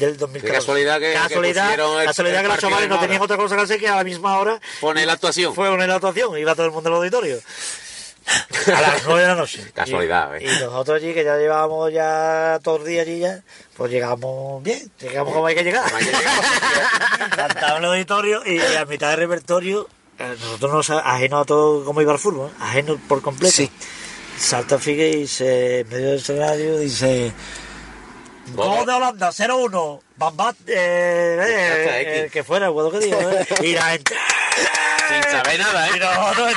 Del 0.02 0.18
2014. 0.18 0.42
Qué 0.48 0.52
casualidad 0.54 1.00
que- 1.00 1.08
que 1.08 1.14
casualidad, 1.14 1.64
pusieron 1.68 2.00
el- 2.02 2.08
casualidad 2.08 2.40
el 2.40 2.44
que 2.46 2.48
los 2.50 2.60
chavales 2.60 2.90
no 2.90 3.00
tenían 3.00 3.22
otra 3.22 3.38
cosa 3.38 3.56
que 3.56 3.62
hacer 3.62 3.80
que 3.80 3.88
a 3.88 3.96
la 3.96 4.04
misma 4.04 4.38
hora 4.40 4.60
Pone 4.80 5.06
la 5.06 5.14
actuación. 5.14 5.54
fue 5.56 5.70
una 5.70 5.86
actuación, 5.94 6.38
iba 6.38 6.54
todo 6.56 6.66
el 6.66 6.72
mundo 6.72 6.90
al 6.90 6.96
auditorio. 6.96 7.40
A 8.68 8.82
las 8.82 9.04
9 9.06 9.22
de 9.22 9.28
la 9.30 9.36
noche. 9.36 9.72
Casualidad, 9.74 10.32
Y, 10.40 10.46
¿eh? 10.46 10.54
y 10.56 10.64
nosotros 10.64 11.02
allí, 11.02 11.12
que 11.14 11.24
ya 11.24 11.38
llevábamos 11.38 11.92
ya 11.92 12.60
todo 12.64 12.78
el 12.78 12.86
día 12.86 13.02
allí 13.02 13.18
ya, 13.20 13.42
pues 13.76 13.92
llegamos 13.92 14.62
bien, 14.62 14.92
llegamos 15.00 15.34
como 15.34 15.48
hay 15.48 15.56
que 15.56 15.64
llegar. 15.64 15.92
Que. 15.92 16.12
Cantaba 17.36 17.72
en 17.78 17.84
el 17.84 17.90
auditorio 17.90 18.44
y 18.46 18.60
a 18.76 18.86
mitad 18.86 19.10
del 19.10 19.18
repertorio, 19.22 19.90
nosotros 20.20 20.72
nos 20.72 20.90
ajeno 20.92 21.40
a 21.40 21.46
todo 21.46 21.84
como 21.84 22.00
iba 22.02 22.14
el 22.14 22.20
fútbol, 22.20 22.50
¿eh? 22.50 22.54
ajeno 22.60 23.00
por 23.08 23.22
completo. 23.24 23.56
Sí. 23.56 23.70
Salta 24.38 24.78
Figue 24.78 25.10
y 25.10 25.28
se, 25.28 25.80
en 25.80 25.90
medio 25.90 26.08
del 26.10 26.18
escenario 26.20 26.78
dice... 26.78 27.32
Gol. 28.56 28.86
De 28.86 28.92
Holanda, 28.94 29.30
0-1. 29.32 30.02
Bambat, 30.16 30.56
eh, 30.68 31.38
eh, 31.42 32.02
X. 32.02 32.24
el 32.24 32.32
que 32.32 32.44
fuera, 32.44 32.72
puedo 32.72 32.92
que 32.92 33.00
diga. 33.00 33.18
¿eh? 33.20 33.48
Y 33.64 33.74
la 33.74 33.84
gente. 33.92 34.16
Sin 35.08 35.24
saber 35.24 35.60
nada, 35.60 35.88
¿eh? 35.88 35.92
Y 35.96 36.00
nosotros 36.00 36.54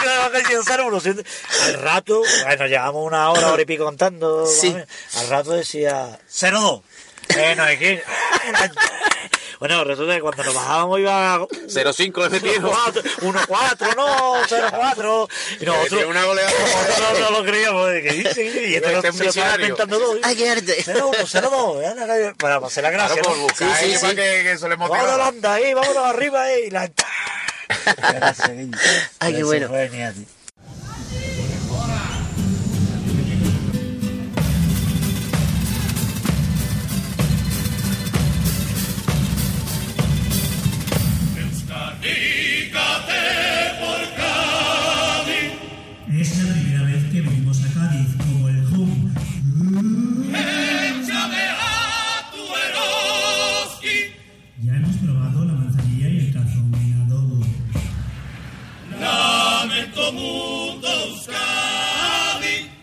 cero, 0.67 0.85
uno 0.87 1.01
siente- 1.01 1.25
Al 1.67 1.75
rato, 1.83 2.23
bueno, 2.45 2.67
llevamos 2.67 3.05
una 3.07 3.31
hora, 3.31 3.53
hora 3.53 3.63
y 3.63 3.65
pico 3.65 3.85
contando. 3.85 4.47
Al 5.17 5.29
rato 5.29 5.53
decía 5.53 6.19
0-2. 6.31 6.83
Eh, 7.37 7.55
no, 7.57 7.67
es 7.67 7.79
que. 7.79 8.03
Bueno, 9.65 9.83
resulta 9.83 10.15
que 10.15 10.21
cuando 10.21 10.45
nos 10.45 10.55
bajábamos 10.55 11.01
iba 11.01 11.39
0-5 11.39 12.23
le 12.25 12.29
metieron. 12.29 12.71
1-4, 12.71 13.97
no, 13.97 14.45
0-4. 14.45 15.29
Y 15.59 15.65
nosotros, 15.65 16.05
una 16.05 16.23
goleada. 16.23 16.51
nosotros 16.99 17.31
no 17.31 17.31
lo 17.31 17.45
creíamos. 17.47 17.89
¿Qué 17.89 18.13
dice? 18.13 18.45
Y 18.69 18.75
este 18.75 18.93
lo 18.93 19.01
estaba 19.01 19.55
inventando 19.55 19.99
todo. 19.99 20.19
Ay, 20.23 20.37
qué 20.37 20.51
arte. 20.51 20.85
0-1, 20.85 21.13
0-2. 21.15 21.81
¿eh? 21.83 22.35
Para 22.39 22.57
hacer 22.57 22.83
la 22.83 22.91
gracia. 22.91 23.23
Claro, 23.23 23.31
por 23.31 23.39
¿no? 23.39 23.43
buscar 23.45 23.69
Sí, 23.71 23.75
sí, 23.79 23.85
ahí 23.85 23.95
sí. 23.95 24.01
para 24.03 24.15
que, 24.15 24.43
que 24.43 24.53
eso 24.53 24.69
le 24.69 24.77
Vamos 24.77 24.99
a. 24.99 25.15
Holanda 25.15 25.55
ahí, 25.55 25.73
vámonos 25.73 26.05
arriba 26.05 26.43
ahí. 26.43 26.65
Y 26.67 26.71
la... 26.71 26.91
Gracias. 27.97 28.51
Ay, 29.19 29.35
qué 29.35 29.45
bueno. 29.45 29.71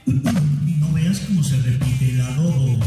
No 0.05 0.93
veas 0.93 1.19
cómo 1.19 1.43
se 1.43 1.57
repite 1.57 2.11
el 2.11 2.21
adobo. 2.21 2.79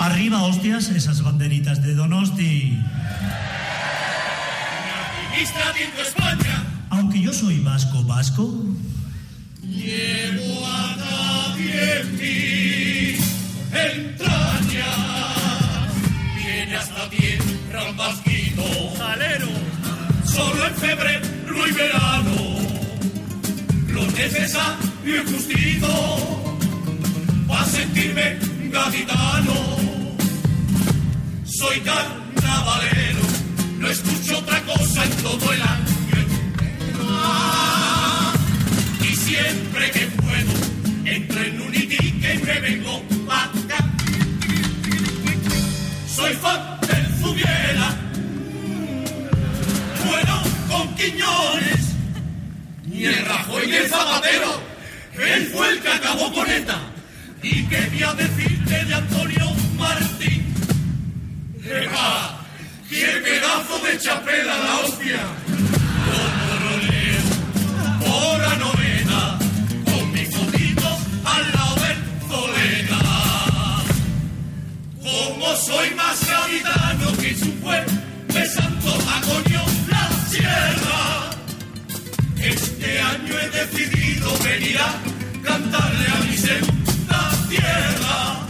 Arriba, 0.00 0.42
hostias, 0.42 0.88
esas 0.88 1.22
banderitas 1.22 1.82
de 1.82 1.94
Donosti. 1.94 2.78
Aunque 6.90 7.20
yo 7.20 7.32
soy 7.32 7.60
vasco 7.60 8.02
vasco, 8.04 8.64
Viene 16.36 16.76
hasta 16.76 17.08
tierra 17.08 17.59
un 17.78 17.96
vasquito 17.96 18.62
jalero, 18.98 19.48
solo 20.24 20.66
en 20.66 20.74
febrero 20.74 21.66
y 21.68 21.72
verano, 21.72 22.36
lo 23.88 24.06
necesario 24.06 25.22
y 25.22 25.32
justito, 25.32 26.56
para 27.46 27.64
sentirme 27.66 28.38
gaditano. 28.72 29.54
Soy 31.44 31.80
carnavalero, 31.80 33.20
no 33.78 33.88
escucho 33.88 34.38
otra 34.38 34.60
cosa 34.62 35.04
en 35.04 35.10
todo 35.22 35.52
el 35.52 35.62
año. 35.62 35.90
Y 39.02 39.16
siempre 39.16 39.90
que 39.92 40.06
puedo, 40.06 40.52
entro 41.04 41.42
en 41.42 41.60
un 41.60 41.74
y 41.74 42.12
me 42.44 42.60
vengo 42.60 43.02
acá. 43.28 43.84
Soy 46.14 46.34
fan 46.34 46.80
del 46.88 46.99
bueno 50.10 50.42
con 50.68 50.94
Quiñones, 50.96 51.80
ni 52.86 53.04
el 53.04 53.24
Rajoy 53.26 53.66
ni 53.66 53.76
el 53.76 53.88
Zapatero, 53.88 54.60
él 55.18 55.50
fue 55.52 55.68
el 55.70 55.80
que 55.80 55.88
acabó 55.88 56.32
con 56.32 56.50
ETA. 56.50 56.78
¿Y 57.42 57.64
qué 57.64 57.88
voy 57.90 58.02
a 58.02 58.14
decirte 58.14 58.84
de 58.84 58.94
Antonio 58.94 59.46
Martín? 59.78 60.54
¡Epa! 61.64 62.40
¡Qué 62.88 63.06
pedazo 63.24 63.78
de 63.86 63.98
chapela 63.98 64.58
la 64.58 64.74
hostia! 64.80 65.20
Leo 66.90 67.22
por 68.00 68.40
la 68.40 68.56
novena, 68.56 69.38
con 69.84 70.12
mi 70.12 70.24
fotito 70.26 70.98
al 71.24 71.52
lado 71.52 71.74
del. 71.76 72.00
Como 75.02 75.56
soy 75.56 75.94
más 75.94 76.18
Este 82.80 82.98
año 82.98 83.38
he 83.38 83.50
decidido 83.50 84.38
venir 84.38 84.78
a 84.78 84.94
cantarle 85.44 86.06
a 86.08 86.20
mi 86.20 86.34
segunda 86.34 87.30
tierra. 87.46 88.40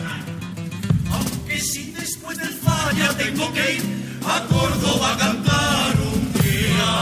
Aunque 1.11 1.59
si 1.59 1.90
después 1.90 2.39
del 2.39 2.55
falla 2.55 3.09
tengo 3.19 3.52
que 3.52 3.74
ir 3.74 3.82
a 4.24 4.40
Córdoba 4.44 5.15
a 5.15 5.19
cantar 5.19 5.97
un 6.15 6.32
día. 6.44 6.93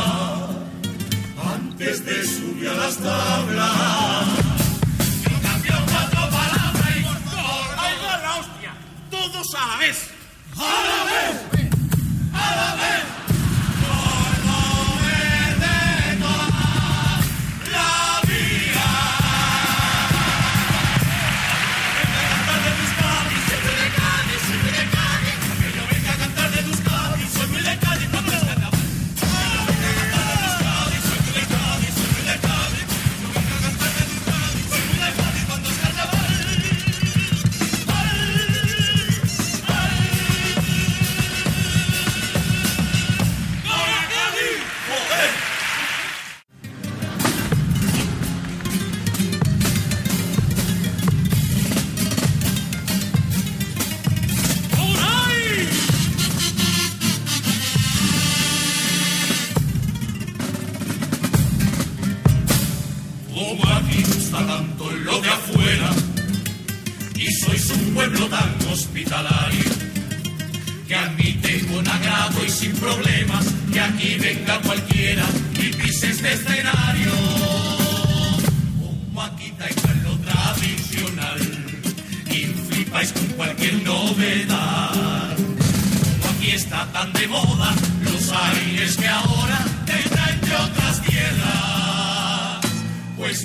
Antes 1.54 2.06
de 2.06 2.26
subir 2.26 2.70
a 2.70 2.74
las 2.74 2.96
tablas. 2.96 4.28
Yo 5.24 5.42
cambio 5.42 5.74
cuatro 5.86 6.30
palabras 6.30 6.96
y 6.96 7.04
¡Ahí 7.78 7.96
va 8.02 8.18
la 8.22 8.36
hostia! 8.36 8.72
Todos 9.10 9.54
a 9.54 9.66
la 9.66 9.76
vez. 9.76 10.08
¡A 10.56 10.60
la 10.90 11.04
vez! 11.04 11.70
¡A 12.32 12.56
la 12.56 12.74
vez! 12.76 13.17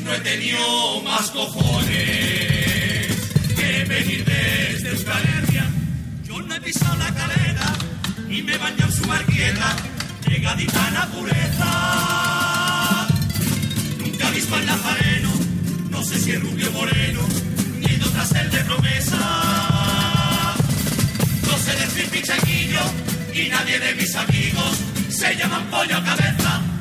No 0.03 0.13
he 0.13 0.19
tenido 0.19 1.01
más 1.03 1.29
cojones 1.31 1.87
que 3.55 3.85
venir 3.87 4.25
desde 4.25 4.89
Euskal 4.89 5.23
Herria. 5.23 5.65
Yo 6.23 6.41
no 6.41 6.55
he 6.55 6.61
pisado 6.61 6.95
la 6.97 7.13
calera 7.13 7.73
y 8.29 8.41
me 8.41 8.57
baño 8.57 8.85
en 8.85 8.91
su 8.91 9.05
marqueta 9.05 9.75
de 10.27 10.39
gaditana 10.39 11.07
pureza. 11.07 11.69
Nunca 13.99 14.27
he 14.27 14.31
visto 14.31 14.55
al 14.55 14.65
nazareno, 14.65 15.29
no 15.89 16.03
sé 16.03 16.19
si 16.19 16.31
es 16.31 16.41
rubio 16.41 16.71
moreno, 16.71 17.21
ni 17.79 17.95
de 17.95 18.05
otras 18.05 18.31
el 18.33 18.51
de 18.51 18.63
promesa. 18.65 20.55
No 21.47 21.57
sé 21.57 21.75
decir 21.77 22.09
pichanguillo 22.09 22.81
y 23.33 23.49
nadie 23.49 23.79
de 23.79 23.95
mis 23.95 24.15
amigos 24.15 24.77
se 25.09 25.35
llaman 25.35 25.65
pollo 25.69 25.97
a 25.97 26.03
cabeza 26.03 26.72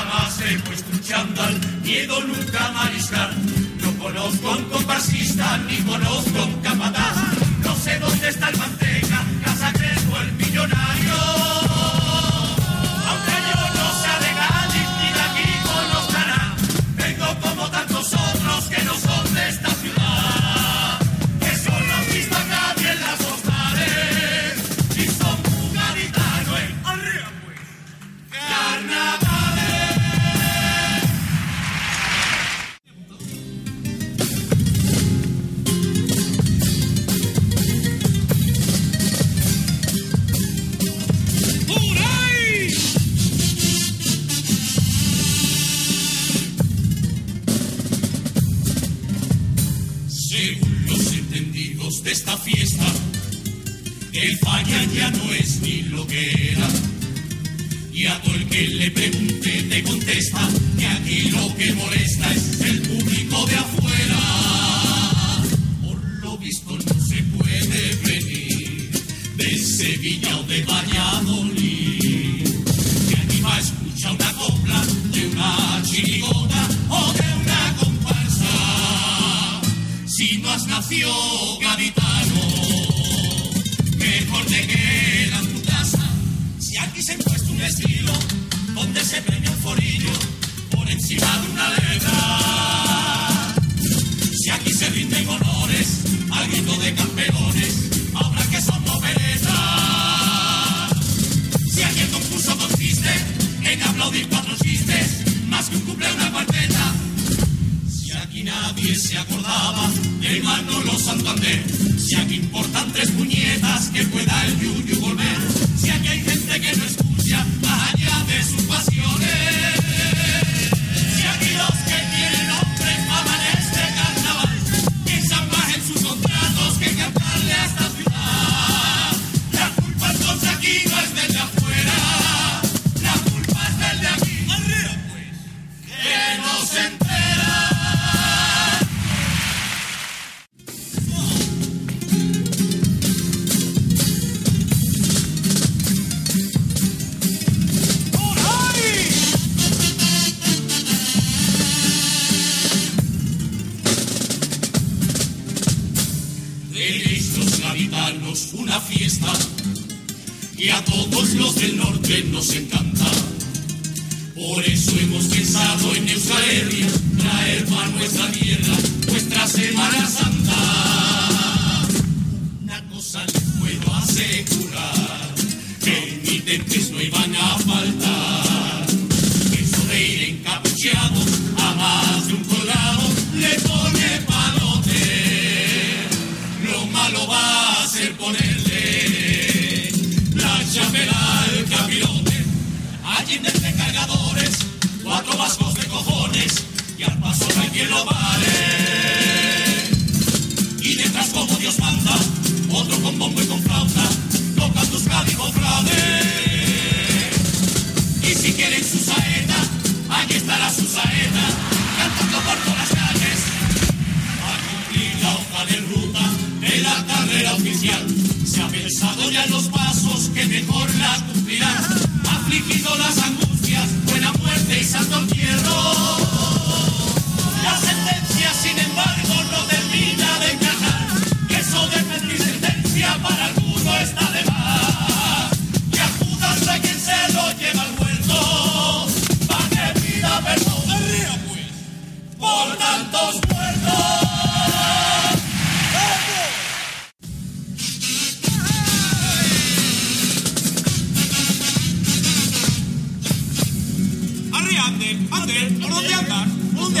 jamás 0.00 0.40
he 0.40 0.58
puesto 0.60 0.90
un 0.92 1.00
chandal, 1.02 1.60
miedo 1.82 2.20
nunca 2.22 2.66
a 2.66 2.72
mariscar. 2.72 3.30
No 3.82 3.92
conozco 3.98 4.50
un 4.50 4.64
compasista, 4.64 5.58
ni 5.58 5.76
conozco 5.78 6.44
un 6.44 6.60
capataz. 6.62 7.16
No 7.64 7.74
sé 7.76 7.98
dónde 7.98 8.28
está 8.28 8.48
el 8.48 8.56
manteca, 8.56 9.24
casa 9.44 9.72
crezco 9.72 10.16
el 10.18 10.32
millonario. 10.32 11.59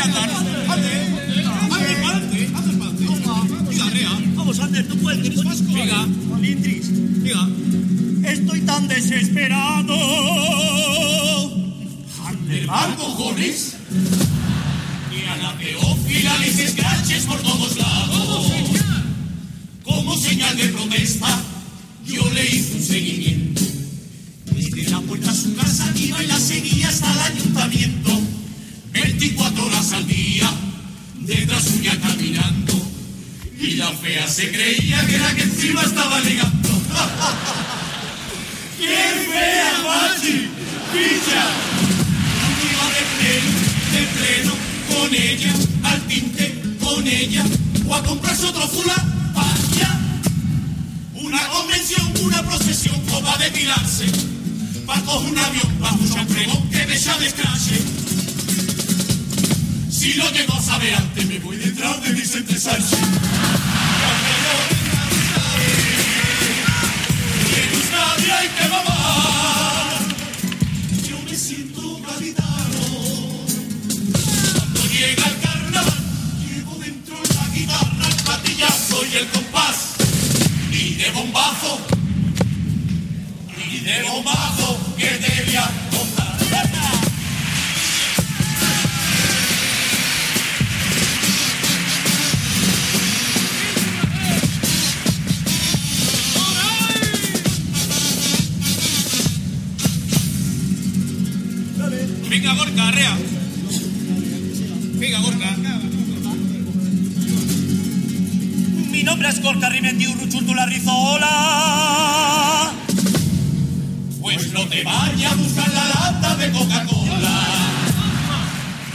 andar. 0.00 0.30
Ander, 0.68 1.96
Andrea. 3.80 4.18
Vamos, 4.36 4.60
Ander, 4.60 4.88
tú 4.88 4.96
puedes. 4.98 5.26
Estoy 8.24 8.60
tan 8.62 8.88
desesperado. 8.88 9.94
Ander. 12.26 12.66
Y 15.12 15.24
a 15.26 15.36
la 15.36 15.58
peófila 15.58 16.38
les 16.38 16.58
escraches 16.58 17.24
por 17.24 17.40
todos 17.40 17.76
lados. 17.76 18.52
Como 19.84 20.16
señal 20.16 20.56
de 20.56 20.68
protesta, 20.68 21.42
yo 22.06 22.28
le 22.30 22.46
hice 22.46 22.76
un 22.76 22.82
seguimiento. 22.82 23.62
Desde 24.54 24.90
la 24.90 25.00
puerta 25.00 25.30
a 25.30 25.34
su 25.34 25.54
casa 25.56 25.92
iba 25.96 26.22
y 26.22 26.26
la 26.26 26.38
seguía 26.38 26.88
hasta 26.88 27.12
el 27.12 27.18
ayuntamiento. 27.36 28.19
detrás 31.30 31.64
suya 31.64 31.98
caminando. 32.00 32.74
Y 33.58 33.72
la 33.72 33.90
fea 33.92 34.26
se 34.26 34.50
creía 34.50 35.06
que 35.06 35.14
era 35.14 35.34
que 35.34 35.42
encima 35.42 35.82
estaba 35.82 36.18
ligando. 36.20 36.68
¡Qué 38.78 38.96
fea, 39.30 39.72
Pachi! 39.84 40.48
¡Picha! 40.92 41.44
Iba 42.68 42.86
de 42.96 43.02
pleno, 43.16 43.52
de 43.92 44.02
pleno, 44.16 44.52
con 44.88 45.10
ella, 45.14 45.52
al 45.84 46.00
tinte, 46.08 46.44
con 46.82 47.06
ella, 47.06 47.44
o 47.86 47.94
a 47.94 48.02
comprarse 48.02 48.46
otro 48.46 48.66
fula, 48.66 48.96
vaya. 49.34 49.90
Una 51.14 51.46
convención, 51.48 52.12
una 52.22 52.42
procesión, 52.42 52.98
copa 53.06 53.36
de 53.38 53.50
tirarse, 53.50 54.06
para 54.86 55.02
coger 55.02 55.30
un 55.30 55.38
avión, 55.38 55.78
bajo 55.78 55.96
un 55.96 56.10
champregón 56.12 56.68
que 56.70 56.86
deja 56.86 57.18
de. 57.18 57.30
Si 60.00 60.14
lo 60.14 60.30
llego 60.30 60.54
a 60.54 60.62
saber 60.62 60.94
antes, 60.94 61.26
me 61.26 61.38
voy 61.40 61.58
detrás 61.58 62.02
de 62.02 62.12
Vicente 62.14 62.58
Sánchez. 62.58 62.98
Euskadi 67.70 68.30
hay 68.30 68.48
que 68.48 68.68
mamar, 68.70 70.00
yo 71.06 71.20
me 71.22 71.36
siento 71.36 72.00
gaditano. 72.00 72.80
Cuando 74.54 74.86
llega 74.86 75.26
el 75.26 75.38
carnaval, 75.38 76.02
llevo 76.48 76.78
dentro 76.78 77.16
la 77.34 77.54
guitarra, 77.54 78.08
el 78.08 78.22
patillazo 78.24 79.04
y 79.04 79.16
el 79.16 79.28
compás. 79.28 79.96
Y 80.72 80.94
de 80.94 81.10
bombazo, 81.10 81.78
y 83.70 83.80
de 83.80 84.02
bombazo 84.04 84.94
que 84.96 85.08
te 85.08 85.44
Venga, 102.30 102.54
Gorka, 102.54 102.86
arrea. 102.86 103.18
Venga, 105.00 105.18
Gorka. 105.18 105.56
Mi 108.92 109.02
nombre 109.02 109.28
es 109.30 109.42
Gorka 109.42 109.68
Rimendi 109.68 110.06
Urruchuntula 110.06 110.64
Rizola. 110.66 111.26
Pues 114.20 114.52
no 114.52 114.64
te 114.68 114.84
vayas 114.84 115.32
a 115.32 115.34
buscar 115.34 115.74
la 115.74 115.84
lata 115.88 116.36
de 116.36 116.52
Coca-Cola. 116.52 117.40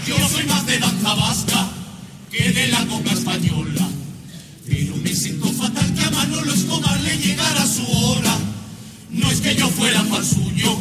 Yo 0.08 0.16
soy 0.30 0.46
más 0.46 0.66
de 0.66 0.80
danza 0.80 1.14
vasca 1.16 1.68
que 2.32 2.54
de 2.54 2.70
la 2.70 2.86
coca 2.86 3.12
española. 3.12 3.86
Pero 4.66 4.96
me 4.96 5.14
siento 5.14 5.52
fatal 5.52 5.94
que 5.94 6.06
a 6.06 6.12
Manolo 6.12 6.54
Escobar 6.54 7.02
le 7.02 7.18
llegara 7.18 7.68
su 7.68 7.86
hora. 7.86 8.38
No 9.12 9.30
es 9.30 9.42
que 9.42 9.56
yo 9.56 9.68
fuera 9.68 10.02
fan 10.06 10.24
suyo, 10.26 10.80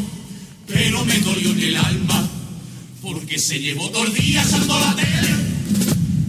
pero 0.69 1.05
me 1.05 1.19
dolió 1.19 1.51
en 1.51 1.61
el 1.61 1.77
alma. 1.79 2.04
Porque 3.05 3.39
se 3.39 3.61
llevó 3.61 3.87
dos 3.91 4.15
días 4.15 4.51
ando 4.55 4.81
la 4.81 4.97
tele. 4.97 5.35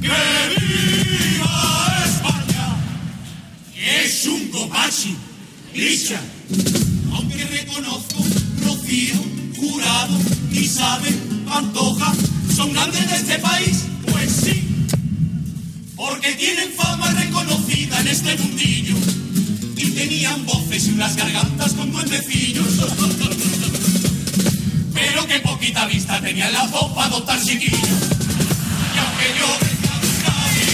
¡Que 0.02 0.60
viva 0.60 2.04
España! 2.06 2.76
¡Que 3.74 4.04
es 4.04 4.26
un 4.26 4.50
copachi! 4.50 5.16
¡Licha! 5.74 6.20
Aunque 7.14 7.46
reconozco, 7.46 8.22
Rocío, 8.66 9.16
Jurado, 9.56 10.20
Isabel, 10.52 11.16
Pantoja, 11.48 12.14
son 12.54 12.74
grandes 12.74 13.10
de 13.10 13.16
este 13.16 13.40
país, 13.40 13.86
pues 14.12 14.32
sí. 14.44 14.68
Porque 15.96 16.34
tienen 16.34 16.74
fama 16.74 17.10
reconocida 17.12 18.02
en 18.02 18.08
este 18.10 18.36
mundillo. 18.36 18.98
Y 19.78 19.92
tenían 19.92 20.46
voces 20.46 20.88
y 20.90 20.92
unas 20.92 21.16
gargantas 21.16 21.72
con 21.72 21.90
duendecillos. 21.94 22.68
Pero 24.96 25.28
qué 25.28 25.40
poquita 25.42 25.86
vista 25.86 26.22
tenían 26.22 26.54
la 26.54 26.64
voz 26.68 26.92
para 26.94 27.08
adoptar 27.08 27.40
chiquillos. 27.42 27.82
Y 27.82 28.98
aunque 28.98 29.28
yo 29.38 29.48
Euskadi, 30.02 30.66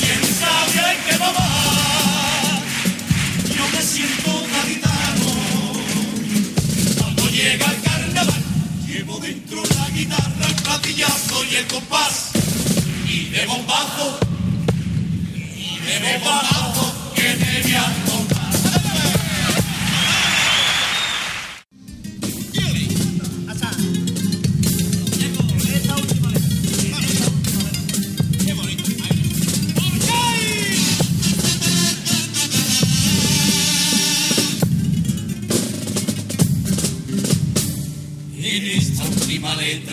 quién 0.00 0.22
sabe 0.40 0.80
hay 0.86 0.96
que 1.06 1.18
mamar. 1.18 2.62
Yo 3.56 3.64
me 3.74 3.82
siento 3.82 4.30
gaditano. 4.52 5.30
Cuando 6.98 7.28
llega 7.28 7.66
el 7.66 7.80
carnaval, 7.82 8.42
llevo 8.86 9.18
dentro 9.20 9.62
la 9.62 9.88
guitarra, 9.90 10.46
el 10.48 10.54
platillazo 10.56 11.44
y 11.44 11.54
el 11.54 11.66
compás. 11.68 12.30
Y 13.08 13.28
de 13.30 13.46
bombazo, 13.46 14.18
y 15.34 15.78
de 15.78 16.18
bombazo, 16.18 17.12
que 17.14 17.22
te 17.22 17.62
voy 17.62 18.27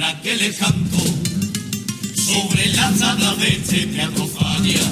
letra 0.06 0.22
que 0.22 0.36
le 0.36 0.53
canto 0.53 0.98
sobre 2.15 2.68
la 2.73 2.91
tabla 2.91 3.36
de 3.36 3.48
este 3.48 3.88
teatro 3.88 4.27
falla, 4.27 4.91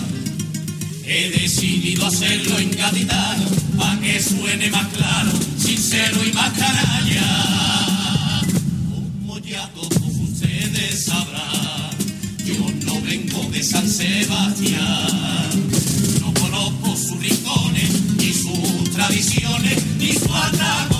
he 1.06 1.30
decidido 1.30 2.06
hacerlo 2.07 2.57
en 2.60 2.72
gaditano 2.72 3.45
para 3.77 3.99
que 3.99 4.22
suene 4.22 4.69
más 4.69 4.88
claro, 4.88 5.31
sincero 5.57 6.23
y 6.26 6.34
más 6.34 6.52
canalla. 6.53 8.41
Como 9.19 9.40
ya 9.40 9.68
todos 9.73 10.15
ustedes 10.30 11.06
sabrán, 11.06 11.91
yo 12.45 12.56
no 12.85 13.02
vengo 13.02 13.49
de 13.52 13.64
San 13.64 13.90
Sebastián, 13.90 15.49
no 16.22 16.34
conozco 16.34 16.95
sus 16.95 17.19
rincones, 17.19 17.90
ni 18.18 18.34
sus 18.34 18.91
tradiciones, 18.91 19.84
ni 19.98 20.14
su 20.14 20.34
alta 20.34 20.93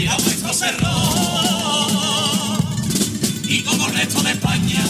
abría 0.00 0.16
vuestro 0.24 0.52
cerro. 0.54 0.88
Y 3.46 3.60
como 3.62 3.86
el 3.86 3.94
resto 3.94 4.22
de 4.22 4.30
España, 4.30 4.82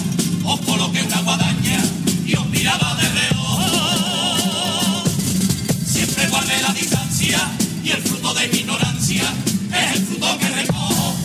os 0.44 0.60
coloqué 0.60 1.02
una 1.02 1.20
guadaña 1.22 1.82
y 2.26 2.34
os 2.36 2.48
miraba 2.48 2.94
de 2.94 3.08
reojo. 3.08 5.04
Siempre 5.84 6.28
guardé 6.28 6.62
la 6.62 6.72
distancia 6.72 7.38
y 7.82 7.90
el 7.90 8.02
fruto 8.02 8.34
de 8.34 8.48
mi 8.48 8.58
ignorancia 8.58 9.24
es 9.74 9.96
el 9.96 10.06
fruto 10.06 10.38
que 10.38 10.48
recojo. 10.48 11.16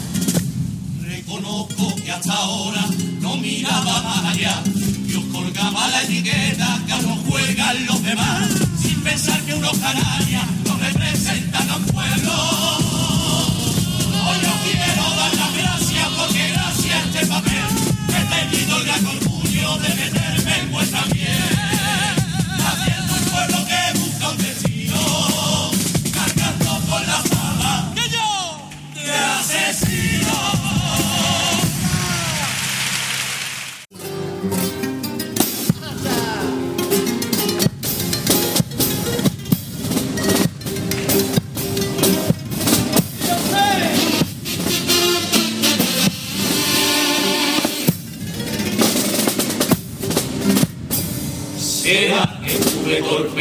Reconozco 1.01 1.95
que 1.95 2.11
hasta 2.11 2.33
ahora 2.33 2.85
no 3.21 3.37
miraba 3.37 4.01
más 4.01 4.25
allá. 4.33 4.63
Yo 5.07 5.21
colgaba 5.31 5.87
la 5.89 6.01
etiqueta 6.03 6.81
que 6.87 6.93
aún 6.93 7.23
juegan 7.29 7.85
los 7.85 8.01
demás, 8.01 8.49
sin 8.81 9.03
pensar 9.03 9.39
que 9.41 9.53
unos 9.53 9.77
canarias 9.77 10.54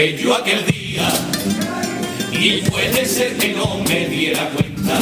torpe 0.05 0.23
yo 0.23 0.35
aquel 0.35 0.65
día 0.67 1.09
y 2.33 2.63
puede 2.63 3.07
ser 3.07 3.37
que 3.37 3.53
no 3.55 3.79
me 3.89 4.07
diera 4.09 4.51
cuenta. 4.51 4.99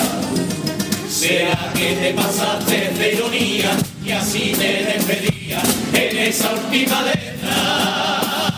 Será 1.09 1.73
que 1.75 1.95
te 1.95 2.15
pasaste 2.15 2.93
de 2.99 3.13
ironía 3.15 3.71
y 4.05 4.11
así 4.11 4.53
te 4.57 4.85
despedía 4.85 5.63
en 5.95 6.19
esa 6.19 6.53
última 6.53 7.03
letra. 7.03 8.53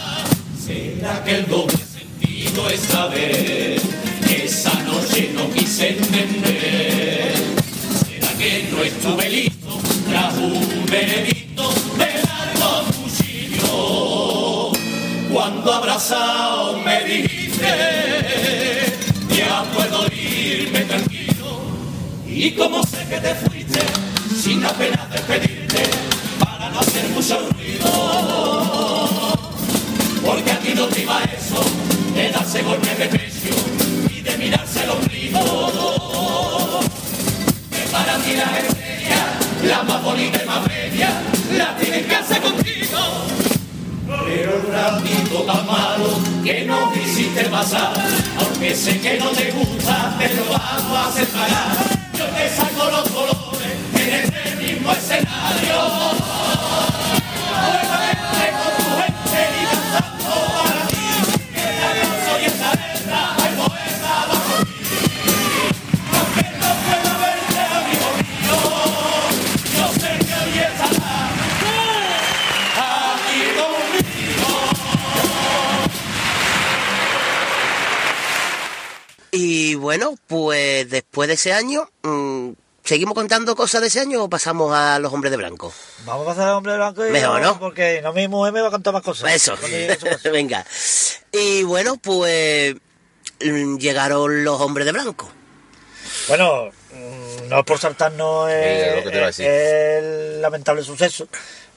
Será 0.64 1.24
que 1.24 1.36
el 1.36 1.46
doble 1.48 1.83
Y 22.44 22.50
como 22.50 22.83
de 81.34 81.36
ese 81.36 81.52
año, 81.52 81.90
mm, 82.02 82.50
¿seguimos 82.84 83.14
contando 83.14 83.56
cosas 83.56 83.80
de 83.80 83.88
ese 83.88 83.98
año 83.98 84.22
o 84.22 84.28
pasamos 84.30 84.72
a 84.72 85.00
los 85.00 85.12
hombres 85.12 85.32
de 85.32 85.36
blanco? 85.36 85.72
Vamos 86.04 86.22
a 86.22 86.30
pasar 86.30 86.48
al 86.48 86.54
hombre 86.54 86.76
blanco 86.76 87.04
y 87.04 87.10
Mejor, 87.10 87.40
¿no? 87.42 87.58
porque 87.58 88.00
no 88.02 88.12
mi 88.12 88.28
mujer 88.28 88.52
me 88.52 88.60
va 88.60 88.68
a 88.68 88.70
contar 88.70 88.92
más 88.92 89.02
cosas. 89.02 89.32
Eso, 89.34 89.54
a 89.54 89.56
casa. 89.56 90.30
venga. 90.32 90.64
Y 91.32 91.64
bueno, 91.64 91.96
pues 91.96 92.76
mm, 93.44 93.78
llegaron 93.78 94.44
los 94.44 94.60
hombres 94.60 94.86
de 94.86 94.92
blanco. 94.92 95.28
Bueno, 96.28 96.70
mm, 96.92 97.48
no 97.48 97.58
es 97.58 97.64
por 97.64 97.80
saltarnos 97.80 98.48
el, 98.50 99.22
a 99.24 99.26
decir. 99.26 99.46
el 99.46 100.40
lamentable 100.40 100.84
suceso, 100.84 101.26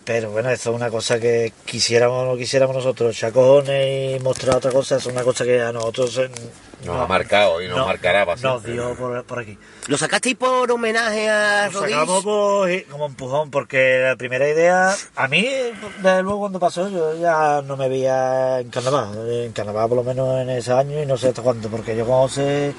pero 0.08 0.32
bueno, 0.32 0.50
eso 0.50 0.70
es 0.70 0.76
una 0.78 0.90
cosa 0.90 1.20
que 1.20 1.52
quisiéramos 1.66 2.24
o 2.24 2.32
no 2.32 2.38
quisiéramos 2.38 2.74
nosotros, 2.78 3.14
chacones 3.14 4.16
y 4.16 4.24
mostrar 4.24 4.56
otra 4.56 4.72
cosa, 4.72 4.96
es 4.96 5.06
una 5.06 5.22
cosa 5.22 5.44
que 5.44 5.62
a 5.62 5.74
nosotros 5.74 6.18
eh, 6.20 6.30
Nos 6.86 6.96
no- 6.96 7.02
ha 7.02 7.08
marcado 7.08 7.62
y 7.62 7.68
nos 7.68 7.78
no- 7.80 7.86
marcará 7.88 8.26
para 8.26 8.40
Nos 8.40 8.64
siempre. 8.64 8.72
dio 8.72 8.96
por, 8.96 9.22
por 9.26 9.40
aquí. 9.40 9.58
¿Lo 9.88 9.98
sacasteis 9.98 10.38
por 10.38 10.72
homenaje 10.72 11.28
a 11.30 11.68
Rodríguez? 11.68 12.00
sacamos 12.00 12.24
por- 12.24 12.84
como 12.86 13.06
empujón, 13.08 13.52
porque 13.52 14.00
la 14.02 14.16
primera 14.16 14.48
idea, 14.48 14.96
a 15.18 15.28
mí, 15.28 15.46
desde 16.02 16.24
luego 16.24 16.40
cuando 16.40 16.60
pasó, 16.60 16.88
yo 16.88 17.14
ya 17.18 17.62
no 17.64 17.76
me 17.76 17.90
veía 17.90 18.62
en 18.62 18.70
carnaval, 18.70 19.30
en 19.30 19.52
carnaval 19.52 19.90
por 19.90 19.98
lo 19.98 20.04
menos 20.06 20.40
en 20.42 20.50
ese 20.52 20.72
año 20.72 21.04
y 21.04 21.06
no 21.06 21.18
sé 21.18 21.28
hasta 21.28 21.42
cuándo, 21.42 21.68
porque 21.68 21.98
yo 21.98 22.06
como 22.06 22.30
sé, 22.30 22.74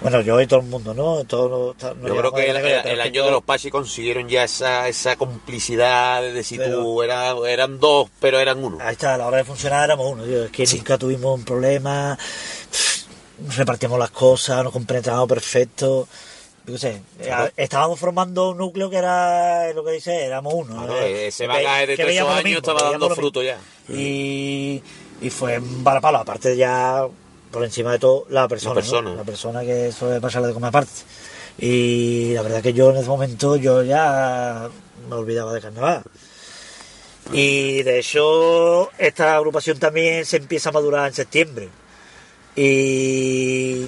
bueno, 0.00 0.20
yo 0.20 0.40
y 0.40 0.46
todo 0.46 0.60
el 0.60 0.66
mundo, 0.66 0.94
¿no? 0.94 1.24
Todo, 1.24 1.74
no 1.80 2.08
Yo 2.08 2.16
creo 2.16 2.32
que 2.32 2.50
el, 2.50 2.56
el- 2.56 3.00
año 3.00 3.24
de 3.24 3.30
los 3.30 3.42
Pachi 3.42 3.70
consiguieron 3.70 4.28
ya 4.28 4.44
esa, 4.44 4.88
esa 4.88 5.16
complicidad 5.16 6.22
de 6.22 6.44
Pero- 6.56 6.82
tú, 6.82 7.02
era- 7.02 7.34
eran 7.48 7.80
dos, 7.80 8.08
pero 8.20 8.38
eran 8.38 8.62
uno. 8.62 8.78
Ahí 8.80 8.92
está, 8.92 9.14
a 9.14 9.18
la 9.18 9.26
hora 9.26 9.38
de 9.38 9.44
funcionar 9.44 9.84
éramos 9.84 10.12
uno, 10.12 10.24
tío. 10.24 10.44
Es 10.44 10.50
que 10.50 10.66
nunca 10.76 10.98
tuvimos 10.98 11.38
un 11.38 11.44
problema, 11.44 12.18
repartíamos 13.56 13.98
las 13.98 14.10
cosas, 14.10 14.62
nos 14.64 14.72
compenetrábamos 14.72 15.28
perfecto. 15.28 16.06
Yo 16.66 16.76
sé, 16.78 17.00
Claro. 17.22 17.52
estábamos 17.56 17.98
formando 18.00 18.50
un 18.50 18.58
núcleo 18.58 18.90
que 18.90 18.96
era 18.96 19.72
lo 19.72 19.84
que 19.84 19.92
dice, 19.92 20.24
éramos 20.24 20.52
uno. 20.52 20.74
Claro, 20.84 20.98
eh, 21.00 21.28
ese 21.28 21.46
bagaje 21.46 21.86
de 21.86 21.96
todos 21.96 22.10
esos 22.10 22.28
años 22.28 22.44
mismo, 22.44 22.58
estaba 22.58 22.90
dando 22.90 23.10
fruto 23.10 23.40
ya. 23.42 23.56
Y, 23.88 24.82
y 25.20 25.30
fue 25.30 25.58
un 25.58 25.84
balapalo, 25.84 26.18
aparte 26.18 26.56
ya, 26.56 27.06
por 27.56 27.64
encima 27.64 27.92
de 27.92 27.98
todo, 27.98 28.26
la 28.28 28.46
persona. 28.46 28.74
La 28.74 28.80
¿no? 28.82 28.82
persona. 28.82 29.14
La 29.14 29.24
persona 29.24 29.60
que 29.62 29.90
suele 29.90 30.20
pasarle 30.20 30.48
de 30.48 30.52
comer 30.52 30.68
aparte. 30.68 30.92
Y 31.58 32.34
la 32.34 32.42
verdad 32.42 32.62
que 32.62 32.74
yo 32.74 32.90
en 32.90 32.98
ese 32.98 33.08
momento 33.08 33.56
yo 33.56 33.82
ya 33.82 34.68
me 35.08 35.14
olvidaba 35.14 35.54
de 35.54 35.62
carnaval. 35.62 36.02
Y 37.32 37.82
de 37.82 38.00
hecho, 38.00 38.90
esta 38.98 39.36
agrupación 39.36 39.78
también 39.78 40.26
se 40.26 40.36
empieza 40.36 40.68
a 40.68 40.72
madurar 40.72 41.08
en 41.08 41.14
septiembre. 41.14 41.70
Y, 42.54 43.86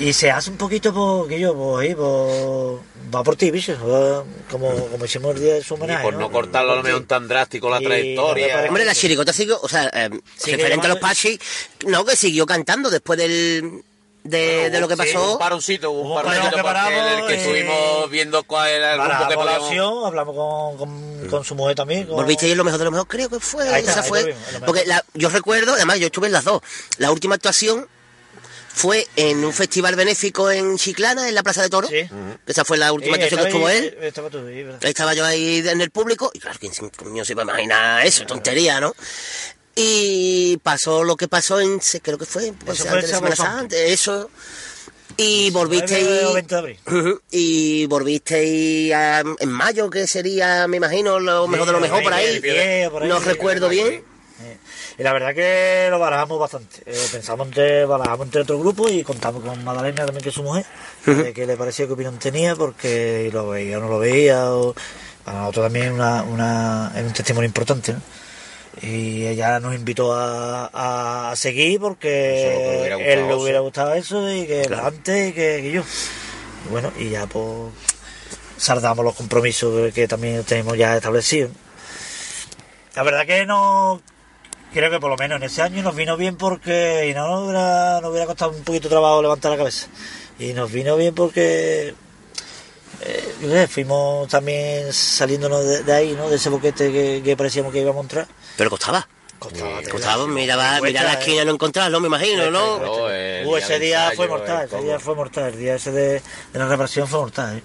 y 0.00 0.12
se 0.12 0.30
hace 0.30 0.50
un 0.50 0.56
poquito 0.56 0.92
por, 0.92 1.28
que 1.28 1.38
yo, 1.38 1.54
por 1.54 1.82
ahí, 1.82 1.94
por, 1.94 2.80
va 3.14 3.22
por 3.22 3.36
ti, 3.36 3.50
bicho. 3.50 3.72
va 3.86 4.24
Como, 4.50 4.74
como 4.88 5.04
hicimos 5.04 5.34
el 5.36 5.40
día 5.42 5.54
de 5.54 5.62
su 5.62 5.74
Y 5.74 5.76
homenaje. 5.76 6.02
por 6.02 6.14
no 6.14 6.30
cortarlo 6.30 6.72
a 6.72 6.76
lo 6.76 6.82
mejor 6.82 7.04
tan 7.04 7.28
drástico 7.28 7.70
la 7.70 7.80
Y 7.80 7.84
trayectoria. 7.84 8.64
Hombre, 8.68 8.84
la 8.84 8.94
chiricota 8.94 9.32
siguió, 9.32 9.60
o 9.60 9.68
sea, 9.68 9.90
eh, 9.94 10.10
Sigue 10.36 10.56
referente 10.56 10.86
a 10.86 10.90
los 10.90 10.98
Pachi, 10.98 11.38
no, 11.86 12.04
que 12.04 12.16
siguió 12.16 12.46
cantando 12.46 12.90
después 12.90 13.18
del, 13.18 13.82
de, 14.24 14.70
de 14.70 14.80
lo 14.80 14.88
que 14.88 14.94
Sí, 14.94 14.98
pasó. 15.12 15.32
un 15.32 15.38
paroncito, 15.38 15.90
un 15.90 16.14
paroncito 16.14 16.56
que 16.56 16.62
porque 16.62 16.78
el- 17.20 17.26
que 17.26 17.34
eh, 17.34 17.36
estuvimos 17.36 18.10
viendo 18.10 18.42
cuál 18.44 18.70
era 18.70 18.94
el 18.94 18.98
rumbo 18.98 19.12
que 19.28 19.34
la 19.34 19.34
podíamos... 19.36 19.58
población, 19.58 20.06
hablamos 20.06 20.36
con, 20.36 20.76
con, 20.78 21.28
con 21.28 21.44
su 21.44 21.54
mujer 21.54 21.76
también. 21.76 22.06
Con... 22.06 22.16
Volviste 22.16 22.50
en 22.50 22.56
lo 22.58 22.64
mejor 22.64 22.78
de 22.78 22.84
lo 22.86 22.90
mejor, 22.92 23.06
creo 23.08 23.28
que 23.28 23.40
fue. 23.40 23.64
Está, 23.64 23.78
esa 23.78 24.02
fue. 24.02 24.34
Porque 24.66 24.84
la- 24.86 25.04
yo 25.14 25.28
recuerdo, 25.28 25.74
además, 25.74 25.98
yo 26.00 26.06
estuve 26.06 26.26
en 26.28 26.32
las 26.32 26.44
dos. 26.44 26.60
La 26.98 27.10
última 27.12 27.34
actuación 27.36 27.86
fue 28.74 29.06
en 29.16 29.44
un 29.44 29.52
festival 29.52 29.94
benéfico 29.96 30.50
en 30.50 30.76
Chiclana, 30.78 31.28
en 31.28 31.34
la 31.34 31.42
Plaza 31.42 31.62
de 31.62 31.68
Toro. 31.68 31.88
Sí. 31.88 32.00
Esa 32.46 32.64
fue 32.64 32.78
la 32.78 32.92
última 32.92 33.16
Sí, 33.16 33.22
actuación 33.22 33.40
que 33.42 33.48
estuvo 33.48 33.68
él. 33.68 33.96
eh, 34.00 34.08
Estaba 34.08 34.30
tú, 34.30 34.38
sí, 34.48 34.64
estaba 34.88 35.14
yo 35.14 35.24
ahí 35.24 35.62
en 35.66 35.80
el 35.80 35.90
público, 35.90 36.30
y 36.34 36.38
claro, 36.40 36.58
¿quién 36.58 36.72
se- 36.72 36.90
coño 36.90 37.24
se 37.24 37.32
iba 37.32 37.42
a 37.42 37.44
imaginar 37.44 38.06
eso? 38.06 38.24
Tontería, 38.26 38.80
¿no? 38.80 38.94
Y 39.74 40.58
pasó 40.62 41.02
lo 41.04 41.16
que 41.16 41.28
pasó 41.28 41.60
en, 41.60 41.78
creo 42.02 42.18
que 42.18 42.26
fue, 42.26 42.52
pues, 42.64 42.80
Eso 42.80 42.88
fue 42.88 42.98
antes 42.98 43.10
de 43.10 43.16
el 43.16 43.18
Semana 43.18 43.36
Santa, 43.36 43.76
eso. 43.76 44.30
Y 45.16 45.50
volviste 45.50 45.98
9 46.00 46.24
o 46.26 46.30
y... 46.30 46.34
20 46.34 46.54
de 46.54 46.58
abril. 46.58 46.78
Ujú, 46.86 47.20
Y 47.30 47.86
volviste 47.86 48.44
y 48.44 48.92
a- 48.92 49.20
en 49.20 49.48
mayo, 49.50 49.88
que 49.90 50.06
sería, 50.06 50.66
me 50.68 50.78
imagino, 50.78 51.20
lo 51.20 51.46
mejor 51.48 51.66
de 51.66 51.72
lo 51.72 51.80
mejor 51.80 52.02
por 52.02 52.12
ahí. 52.14 52.40
Por 52.90 53.02
ahí, 53.02 53.08
No 53.08 53.18
recuerdo 53.20 53.68
bien. 53.68 54.04
Y 54.98 55.02
la 55.02 55.12
verdad 55.12 55.34
que 55.34 55.88
lo 55.90 55.98
barajamos 55.98 56.38
bastante. 56.38 56.82
Eh, 56.86 57.06
pensamos 57.10 57.46
entre, 57.46 57.84
barajamos 57.86 58.26
entre 58.26 58.42
otro 58.42 58.58
grupo 58.58 58.88
y 58.88 59.02
contamos 59.02 59.42
con 59.42 59.64
Madalena 59.64 60.04
también, 60.04 60.22
que 60.22 60.28
es 60.28 60.34
su 60.34 60.42
mujer, 60.42 60.64
de 61.06 61.32
qué 61.32 61.46
le 61.46 61.56
parecía, 61.56 61.86
qué 61.86 61.92
opinión 61.92 62.18
tenía, 62.18 62.54
porque 62.56 63.30
lo 63.32 63.48
veía 63.48 63.78
o 63.78 63.80
no 63.80 63.88
lo 63.88 63.98
veía. 63.98 64.52
O, 64.52 64.74
para 65.24 65.38
nosotros 65.38 65.66
también 65.66 65.92
una, 65.92 66.22
una, 66.22 66.92
es 66.96 67.02
un 67.04 67.12
testimonio 67.12 67.46
importante. 67.46 67.92
¿no? 67.92 68.00
Y 68.80 69.26
ella 69.26 69.60
nos 69.60 69.74
invitó 69.74 70.14
a, 70.14 71.30
a 71.30 71.36
seguir 71.36 71.78
que 71.78 71.84
porque 71.88 73.12
él 73.12 73.28
le 73.28 73.34
hubiera 73.34 73.60
gustado 73.60 73.92
eso 73.94 74.32
y 74.32 74.46
que 74.46 74.62
antes 74.82 75.30
y 75.30 75.32
que, 75.32 75.60
que 75.62 75.72
yo. 75.72 75.82
Y 76.66 76.70
bueno, 76.70 76.90
y 76.98 77.10
ya 77.10 77.26
pues 77.26 77.70
saldamos 78.56 79.04
los 79.04 79.14
compromisos 79.14 79.92
que 79.92 80.08
también 80.08 80.42
tenemos 80.44 80.76
ya 80.78 80.96
establecidos. 80.96 81.50
La 82.94 83.02
verdad 83.02 83.26
que 83.26 83.44
no 83.44 84.00
creo 84.72 84.90
que 84.90 85.00
por 85.00 85.10
lo 85.10 85.16
menos 85.16 85.36
en 85.36 85.42
ese 85.44 85.62
año 85.62 85.82
nos 85.82 85.94
vino 85.94 86.16
bien 86.16 86.36
porque 86.36 87.08
y 87.10 87.14
no 87.14 87.28
nos 87.28 87.44
hubiera, 87.44 88.00
nos 88.00 88.10
hubiera 88.10 88.26
costado 88.26 88.52
un 88.52 88.62
poquito 88.64 88.88
de 88.88 88.90
trabajo 88.90 89.22
levantar 89.22 89.50
la 89.52 89.58
cabeza. 89.58 89.86
Y 90.38 90.52
nos 90.52 90.70
vino 90.72 90.96
bien 90.96 91.14
porque 91.14 91.94
eh, 93.02 93.66
fuimos 93.68 94.28
también 94.28 94.92
saliéndonos 94.92 95.64
de, 95.64 95.82
de 95.82 95.92
ahí, 95.92 96.14
¿no? 96.16 96.28
De 96.28 96.36
ese 96.36 96.48
boquete 96.48 96.90
que, 96.92 97.22
que 97.24 97.36
parecíamos 97.36 97.72
que 97.72 97.80
íbamos 97.80 98.00
a 98.00 98.02
entrar. 98.02 98.26
Pero 98.56 98.70
costaba. 98.70 99.06
Costaba, 99.38 99.80
tela. 99.80 99.90
Costaba, 99.90 100.26
miraba, 100.28 100.80
mirar 100.80 101.04
la 101.04 101.14
¿eh? 101.14 101.18
esquina 101.18 101.42
y 101.42 101.44
no 101.46 101.52
encontrarlo, 101.52 101.98
me 102.00 102.06
imagino, 102.06 102.50
¿no? 102.50 102.78
No, 102.78 103.02
Uh, 103.02 103.08
día 103.08 103.58
ese 103.58 103.72
del 103.72 103.82
día 103.82 104.02
ensayo, 104.04 104.16
fue 104.16 104.28
mortal, 104.28 104.66
ese 104.66 104.82
día 104.82 105.00
fue 105.00 105.14
mortal, 105.16 105.44
el 105.52 105.58
día 105.58 105.74
ese 105.74 105.90
de, 105.90 106.08
de 106.12 106.58
la 106.58 106.68
reparación 106.68 107.08
fue 107.08 107.18
mortal. 107.18 107.58
¿eh? 107.58 107.62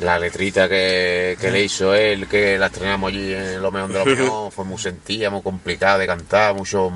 La 0.00 0.18
letrita 0.18 0.68
que, 0.68 1.36
que 1.40 1.50
le 1.50 1.64
hizo 1.64 1.94
él, 1.94 2.28
que 2.28 2.58
la 2.58 2.66
estrenamos 2.66 3.08
allí 3.08 3.32
en 3.32 3.60
Lo 3.60 3.70
Mejor 3.70 3.92
de 3.92 3.98
Lo 3.98 4.04
Mejor, 4.04 4.52
fue 4.52 4.64
muy 4.64 4.78
sentida, 4.78 5.30
muy 5.30 5.42
complicada 5.42 5.98
de 5.98 6.06
cantar, 6.06 6.54
muchos 6.54 6.92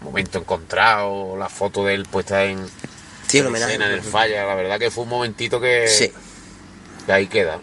momentos 0.00 0.42
encontrados, 0.42 1.38
la 1.38 1.48
foto 1.48 1.84
de 1.84 1.94
él 1.94 2.04
puesta 2.04 2.44
en, 2.44 2.66
Sí, 3.26 3.38
el 3.38 3.46
en 3.46 3.56
escena 3.56 3.86
en 3.86 3.92
el 3.92 4.02
falla, 4.02 4.46
la 4.46 4.54
verdad 4.54 4.78
que 4.78 4.90
fue 4.90 5.04
un 5.04 5.10
momentito 5.10 5.60
que, 5.60 5.86
Sí. 5.88 6.10
que 7.04 7.12
ahí 7.12 7.26
queda. 7.26 7.58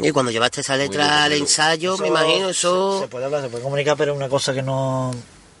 Y 0.00 0.10
cuando 0.10 0.30
llevaste 0.30 0.60
esa 0.60 0.76
letra 0.76 1.24
al 1.24 1.32
ensayo, 1.32 1.98
me 1.98 2.08
imagino, 2.08 2.48
eso... 2.48 3.00
se 3.00 3.08
puede 3.08 3.24
hablar, 3.24 3.42
se 3.42 3.48
puede 3.48 3.62
comunicar, 3.62 3.96
pero 3.96 4.12
es 4.12 4.16
una 4.16 4.28
cosa 4.28 4.54
que 4.54 4.62
no. 4.62 5.10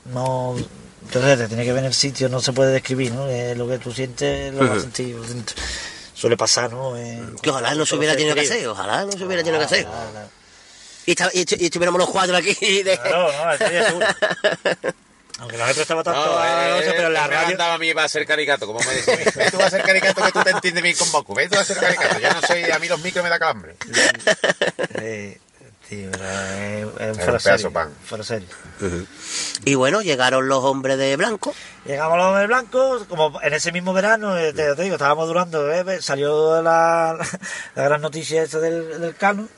no 0.06 0.56
entonces 1.04 1.38
te 1.38 1.48
tiene 1.48 1.64
que 1.64 1.72
ver 1.72 1.80
en 1.80 1.86
el 1.86 1.94
sitio, 1.94 2.28
no 2.28 2.40
se 2.40 2.52
puede 2.52 2.72
describir, 2.72 3.12
¿no? 3.12 3.28
Eh, 3.28 3.54
lo 3.56 3.68
que 3.68 3.78
tú 3.78 3.92
sientes, 3.92 4.54
lo 4.54 4.60
vas 4.68 4.78
a 4.78 4.80
sentir. 4.80 5.16
Suele 6.22 6.36
pasar, 6.36 6.70
¿no? 6.72 6.96
Eh, 6.96 7.20
Que 7.42 7.50
ojalá 7.50 7.74
no 7.74 7.84
se 7.84 7.96
hubiera 7.96 8.14
tenido 8.14 8.32
que 8.36 8.42
hacer, 8.42 8.64
ojalá 8.68 9.04
no 9.04 9.10
se 9.10 9.24
hubiera 9.24 9.42
tenido 9.42 9.58
que 9.58 9.64
hacer. 9.64 9.88
Y, 11.04 11.10
esta- 11.10 11.30
y 11.34 11.38
y 11.40 11.64
estuviéramos 11.64 11.98
los 11.98 12.10
cuatro 12.10 12.36
aquí 12.36 12.54
de... 12.84 12.96
Claro, 12.96 13.32
no, 13.32 13.52
ese 13.52 13.68
día 13.70 13.86
seguro. 13.88 14.06
Aunque 15.40 15.56
no 15.58 15.66
me 15.66 15.74
prestaba 15.74 16.04
tanto 16.04 16.24
No, 16.24 16.44
eh, 16.44 16.70
noche, 16.76 16.92
pero 16.94 17.08
en 17.08 17.14
la 17.14 17.26
radio... 17.26 17.48
mandaba 17.48 17.74
a 17.74 17.78
mí 17.78 17.92
para 17.92 18.08
ser 18.08 18.24
caricato, 18.24 18.68
como 18.68 18.78
me 18.78 18.94
decía. 18.94 19.16
Ve 19.34 19.50
tú 19.50 19.60
a 19.60 19.68
ser 19.68 19.82
caricato 19.82 20.22
que 20.22 20.30
tú 20.30 20.44
te 20.44 20.50
entiendes 20.50 20.82
bien 20.84 20.94
con 20.96 21.10
Boku. 21.10 21.34
Ve 21.34 21.48
tú 21.48 21.58
a 21.58 21.64
ser 21.64 21.76
caricato. 21.78 22.20
Ya 22.20 22.32
no 22.34 22.40
soy, 22.42 22.70
a 22.70 22.78
mí 22.78 22.86
los 22.86 23.00
micros 23.00 23.24
me 23.24 23.30
da 23.30 23.40
calambre. 23.40 23.74
Eh, 25.00 25.40
un 25.96 27.40
serio, 27.40 27.72
pan. 27.72 27.90
fuera 28.04 28.24
serio. 28.24 28.48
Y 29.64 29.74
bueno, 29.74 30.02
llegaron 30.02 30.48
los 30.48 30.62
hombres 30.64 30.98
de 30.98 31.16
blanco. 31.16 31.54
Llegamos 31.84 32.16
los 32.18 32.26
hombres 32.26 32.48
blancos, 32.48 33.04
como 33.08 33.40
en 33.42 33.52
ese 33.54 33.72
mismo 33.72 33.92
verano, 33.92 34.36
eh, 34.38 34.52
te, 34.52 34.74
te 34.74 34.82
digo, 34.82 34.94
estábamos 34.96 35.26
durando, 35.28 35.70
eh, 35.72 36.00
salió 36.00 36.62
la, 36.62 37.16
la 37.74 37.82
gran 37.84 38.00
noticia 38.00 38.42
esa 38.42 38.58
del, 38.60 39.00
del 39.00 39.14
Cano. 39.16 39.48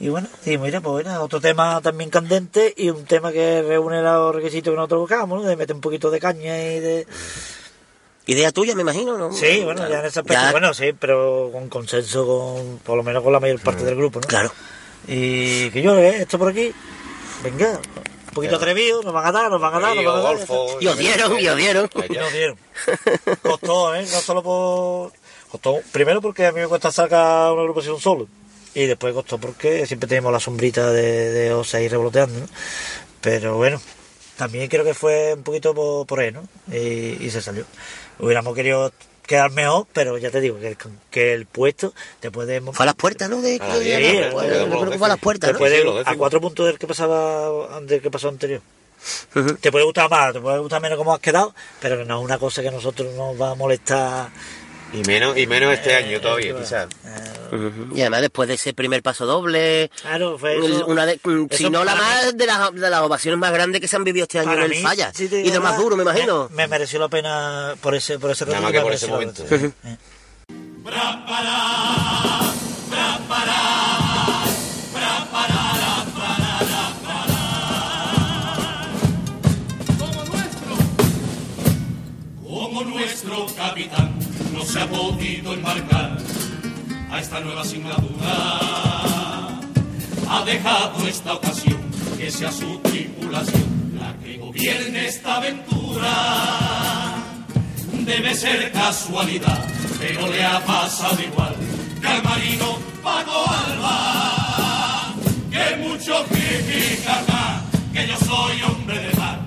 Y 0.00 0.08
bueno, 0.08 0.26
y 0.44 0.58
mira, 0.58 0.80
pues 0.80 1.04
bueno, 1.04 1.22
otro 1.22 1.40
tema 1.40 1.80
también 1.80 2.10
candente 2.10 2.74
y 2.76 2.90
un 2.90 3.04
tema 3.04 3.30
que 3.30 3.62
reúne 3.62 4.02
los 4.02 4.34
requisitos 4.34 4.72
que 4.72 4.76
nosotros 4.76 5.02
buscábamos, 5.02 5.40
¿no? 5.42 5.48
De 5.48 5.54
meter 5.56 5.74
un 5.76 5.80
poquito 5.80 6.10
de 6.10 6.18
caña 6.18 6.58
y 6.72 6.80
de... 6.80 7.06
Idea 8.26 8.50
tuya, 8.52 8.74
me 8.74 8.80
imagino, 8.82 9.16
¿no? 9.18 9.32
Sí, 9.32 9.62
bueno, 9.64 9.86
ya 9.88 10.00
en 10.00 10.06
ese 10.06 10.20
aspecto, 10.20 10.42
Ya- 10.42 10.50
bueno, 10.50 10.72
sí, 10.74 10.92
pero 10.98 11.50
con 11.52 11.68
consenso, 11.68 12.26
con 12.26 12.78
por 12.78 12.96
lo 12.96 13.02
menos 13.02 13.22
con 13.22 13.32
la 13.32 13.38
mayor 13.38 13.60
parte 13.60 13.84
del 13.84 13.94
grupo, 13.96 14.18
¿no? 14.20 14.26
Claro. 14.26 14.50
Y 15.06 15.70
que 15.70 15.82
yo, 15.82 15.98
eh, 15.98 16.22
esto 16.22 16.38
por 16.38 16.50
aquí, 16.50 16.72
venga, 17.42 17.80
un 18.28 18.34
poquito 18.34 18.56
atrevido, 18.56 19.02
nos 19.02 19.12
van 19.12 19.26
a 19.26 19.32
dar, 19.32 19.50
nos 19.50 19.60
van 19.60 19.74
a 19.74 19.80
dar, 19.80 19.96
nos 19.96 20.04
van 20.04 20.16
a 20.16 20.22
dar. 20.22 20.36
golfo, 20.36 20.78
Y 20.80 20.86
os 20.86 20.98
dieron, 20.98 21.38
y 21.38 21.48
os 21.48 21.56
dieron. 21.56 21.90
Y 22.08 22.12
nos 22.14 22.32
dieron. 22.32 22.58
Costó, 23.42 23.94
¿eh? 23.94 24.02
No 24.02 24.20
solo 24.20 24.42
por... 24.42 25.12
Costó, 25.50 25.80
primero 25.92 26.20
porque 26.20 26.46
a 26.46 26.52
mí 26.52 26.60
me 26.60 26.66
cuesta 26.66 26.90
sacar 26.90 27.52
una 27.52 27.62
agrupación 27.62 28.00
solo. 28.00 28.26
Y 28.74 28.86
después 28.86 29.14
costó 29.14 29.38
porque 29.38 29.86
siempre 29.86 30.08
tenemos 30.08 30.32
la 30.32 30.40
sombrita 30.40 30.90
de, 30.90 31.30
de 31.30 31.54
Osa 31.54 31.78
ahí 31.78 31.86
revoloteando, 31.88 32.40
¿no? 32.40 32.46
Pero 33.20 33.56
bueno, 33.56 33.80
también 34.36 34.68
creo 34.68 34.84
que 34.84 34.94
fue 34.94 35.34
un 35.34 35.44
poquito 35.44 35.72
por, 35.72 36.06
por 36.06 36.18
ahí, 36.18 36.32
¿no? 36.32 36.42
Y, 36.72 37.24
y 37.24 37.30
se 37.30 37.40
salió. 37.40 37.64
Hubiéramos 38.18 38.52
querido 38.54 38.90
quedar 39.26 39.50
mejor, 39.50 39.86
pero 39.92 40.18
ya 40.18 40.30
te 40.30 40.40
digo 40.40 40.58
que, 40.60 40.68
el- 40.68 40.76
que 41.10 41.32
el 41.34 41.46
puesto 41.46 41.92
te 42.20 42.30
puede... 42.30 42.60
Fue 42.60 42.84
a 42.84 42.86
las 42.86 42.94
puertas, 42.94 43.28
¿no? 43.30 43.40
De, 43.42 43.58
A 43.60 43.68
la 43.68 43.78
diez, 43.78 43.98
Sí, 43.98 44.18
¿no? 44.26 44.32
fue- 44.32 44.48
Quedamos 44.48 44.58
yo 44.58 44.66
creo 44.68 44.80
que 44.80 44.86
los 44.90 44.98
fue 44.98 45.06
a 45.06 45.08
las 45.08 45.18
puertas, 45.18 45.48
te 45.48 45.52
¿no? 45.54 45.58
puede, 45.58 45.78
Sí, 45.78 45.84
lo 45.84 45.90
a 45.92 45.98
décimo. 46.00 46.18
cuatro 46.18 46.40
puntos 46.40 46.66
del 46.66 46.78
que 46.78 46.86
pasaba 46.86 47.80
del 47.80 48.00
que 48.02 48.10
pasó 48.10 48.28
anterior. 48.28 48.60
Te 49.60 49.70
puede 49.70 49.84
gustar 49.84 50.08
más, 50.08 50.32
te 50.32 50.40
puede 50.40 50.58
gustar 50.60 50.80
menos 50.80 50.96
cómo 50.96 51.12
has 51.12 51.20
quedado, 51.20 51.54
pero 51.80 52.04
no 52.06 52.18
es 52.20 52.24
una 52.24 52.38
cosa 52.38 52.62
que 52.62 52.68
a 52.68 52.70
nosotros 52.70 53.12
nos 53.14 53.38
va 53.40 53.50
a 53.50 53.54
molestar. 53.54 54.28
Y 54.94 55.02
menos, 55.02 55.36
y 55.36 55.46
menos 55.48 55.72
este 55.74 55.90
Eh, 55.90 55.96
año 55.96 56.20
todavía, 56.20 56.52
eh, 56.52 56.56
quizás. 56.60 56.88
Y 57.94 58.00
además 58.00 58.20
después 58.22 58.48
de 58.48 58.54
ese 58.54 58.72
primer 58.74 59.02
paso 59.02 59.26
doble, 59.26 59.90
Claro, 60.00 60.38
fue 60.38 60.56
eso. 60.58 60.86
una 60.86 61.04
de, 61.06 61.20
mm, 61.22 61.46
si 61.50 61.68
no 61.68 61.84
la 61.84 61.94
mí- 61.94 62.00
más 62.00 62.36
de 62.36 62.46
las, 62.46 62.72
de 62.72 62.90
las 62.90 63.00
ovaciones 63.00 63.38
más 63.38 63.52
grandes 63.52 63.80
que 63.80 63.88
se 63.88 63.96
han 63.96 64.04
vivido 64.04 64.22
este 64.24 64.38
año 64.38 64.52
en 64.52 64.60
el 64.62 64.70
mí, 64.70 64.82
Falla. 64.82 65.12
si 65.12 65.24
y 65.24 65.28
de 65.28 65.54
lo 65.54 65.60
más 65.60 65.76
duro, 65.76 65.96
me 65.96 66.02
imagino. 66.04 66.48
Me, 66.50 66.56
me 66.58 66.68
mereció 66.68 66.98
la 67.00 67.08
pena 67.08 67.74
por 67.80 67.94
ese, 67.94 68.18
por 68.18 68.30
ese 68.30 68.44
Nada 68.46 68.60
ratito 68.60 68.62
más 68.62 68.72
que 68.72 68.80
por 68.82 68.92
ese 68.92 69.06
momento. 69.08 69.44
Eh. 69.50 69.70
como 79.98 80.24
nuestro, 80.24 80.76
como 82.42 82.82
nuestro 82.84 83.46
capitán 83.56 84.13
se 84.64 84.80
ha 84.80 84.88
podido 84.88 85.54
embarcar 85.54 86.16
a 87.10 87.20
esta 87.20 87.40
nueva 87.40 87.62
asignatura. 87.62 88.32
Ha 90.28 90.44
dejado 90.44 91.06
esta 91.06 91.34
ocasión 91.34 91.78
que 92.18 92.30
sea 92.30 92.50
su 92.50 92.78
tripulación 92.78 93.98
la 94.00 94.14
que 94.22 94.38
gobierne 94.38 95.06
esta 95.06 95.36
aventura. 95.36 96.12
Debe 97.92 98.34
ser 98.34 98.72
casualidad, 98.72 99.64
pero 99.98 100.28
le 100.28 100.44
ha 100.44 100.60
pasado 100.64 101.22
igual 101.22 101.54
que 102.00 102.06
al 102.06 102.22
marino 102.22 102.78
Paco 103.02 103.44
Alba. 103.48 105.14
Que 105.50 105.76
mucho 105.76 106.24
critica 106.24 107.62
que 107.92 108.06
yo 108.08 108.16
soy 108.16 108.62
hombre 108.62 108.98
de 108.98 109.14
mar 109.14 109.40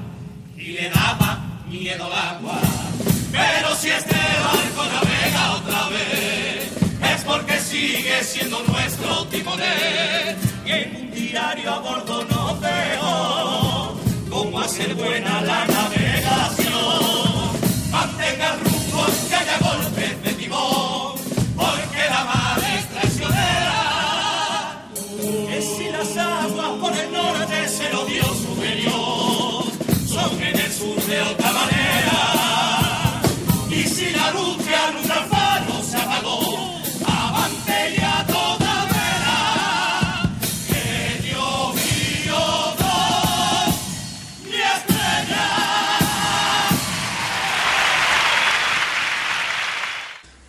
y 0.57 0.72
le 0.73 0.89
daba 0.89 1.61
miedo 1.69 2.06
al 2.06 2.14
agua. 2.14 2.86
Pero 3.32 3.76
si 3.76 3.90
este 3.90 4.16
barco 4.16 4.84
navega 4.94 5.54
otra 5.56 5.90
vez, 5.90 6.72
es 7.14 7.24
porque 7.24 7.60
sigue 7.60 8.24
siendo 8.24 8.62
nuestro 8.64 9.26
timonel. 9.28 10.38
Y 10.66 10.72
en 10.72 10.95
un 10.95 11.12
diario 11.12 11.73
a 11.73 11.80
bordo 11.80 12.23
nos 12.26 12.62
dejó 12.62 13.97
cómo 14.30 14.60
hacer 14.60 14.94
buena 14.96 15.41
la 15.41 15.65
navegación. 15.65 16.78
Mantenga 17.91 18.56
rumbo 18.64 19.06
que 19.30 19.36
haya 19.36 19.57
golpes 19.60 20.16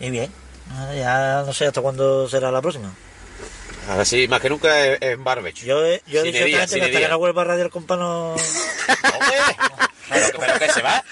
Y 0.08 0.10
bien, 0.10 0.32
ya 0.96 1.42
no 1.44 1.52
sé 1.52 1.66
hasta 1.66 1.82
cuándo 1.82 2.26
será 2.30 2.50
la 2.50 2.62
próxima. 2.62 2.90
Ahora 3.90 4.04
sí, 4.06 4.26
más 4.26 4.40
que 4.40 4.48
nunca 4.48 4.94
en 4.94 5.22
barbecho. 5.22 5.66
Yo, 5.66 5.84
he- 5.84 6.02
yo 6.06 6.20
he 6.20 6.24
dicho 6.24 6.44
que 6.46 6.58
hasta 6.58 6.80
que 6.80 7.08
no 7.08 7.18
vuelva 7.18 7.42
a 7.42 7.44
Radio 7.44 7.64
El 7.64 7.70
Compa 7.70 7.96
no... 7.96 8.32
¡Hombre! 8.32 9.38
Pero, 10.08 10.38
pero 10.40 10.58
que 10.58 10.72
se 10.72 10.80
va. 10.80 11.04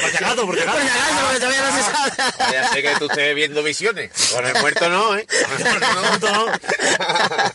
Por 0.00 0.10
si 0.10 0.16
acaso, 0.16 0.46
por 0.46 0.56
si 0.56 0.62
acaso. 0.62 0.78
porque 1.26 1.38
todavía 1.40 1.60
no 1.70 1.76
se 1.76 1.82
sabe. 1.82 2.52
Ya 2.52 2.68
sé 2.72 2.82
que 2.82 2.94
tú 2.98 3.04
estés 3.10 3.34
viendo 3.34 3.62
visiones. 3.62 4.10
Con 4.34 4.46
el 4.46 4.54
muerto 4.60 4.88
no, 4.88 5.16
¿eh? 5.16 5.26
Con 5.26 5.66
el 5.66 5.98
muerto 6.08 6.32
no. 6.32 6.46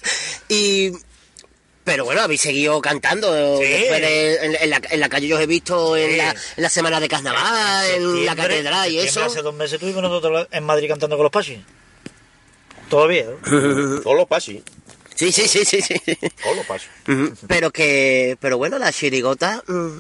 y 0.50 0.92
pero 1.86 2.04
bueno, 2.04 2.20
habéis 2.22 2.42
seguido 2.42 2.82
cantando. 2.82 3.58
Sí. 3.60 3.64
Después 3.64 4.02
de- 4.02 4.36
en, 4.46 4.56
en 4.60 4.70
la, 4.70 4.82
en 4.90 5.00
la 5.00 5.08
calle 5.08 5.28
yo 5.28 5.38
os 5.38 5.42
he 5.42 5.48
visto 5.48 5.96
en, 5.96 6.18
la, 6.18 6.32
en 6.32 6.64
la 6.64 6.70
semana 6.70 7.00
de 7.00 7.08
carnaval, 7.08 7.86
en, 7.92 8.26
la 8.26 8.36
catedral 8.36 8.92
y 8.92 9.00
eso. 9.00 9.24
Hace 9.24 9.42
dos 9.42 9.54
meses 9.56 9.74
estuvimos 9.76 10.02
nosotros 10.04 10.48
en 10.52 10.64
Madrid 10.66 10.90
cantando 10.90 11.16
con 11.16 11.24
los 11.24 11.32
Pachis. 11.32 11.60
Todavía, 12.90 13.26
¿no? 13.26 14.02
Todos 14.02 14.16
los 14.18 14.28
pasis. 14.28 14.62
Sí, 15.16 15.32
sí, 15.32 15.48
sí, 15.48 15.64
sí, 15.66 15.82
sí. 15.82 15.96
Todos 16.44 16.58
los. 16.58 16.68
Ujú. 17.08 17.36
Pero 17.48 17.72
que, 17.72 18.38
pero 18.40 18.58
bueno, 18.58 18.78
la 18.78 18.92
chirigota. 18.92 19.64
mm, 19.68 20.00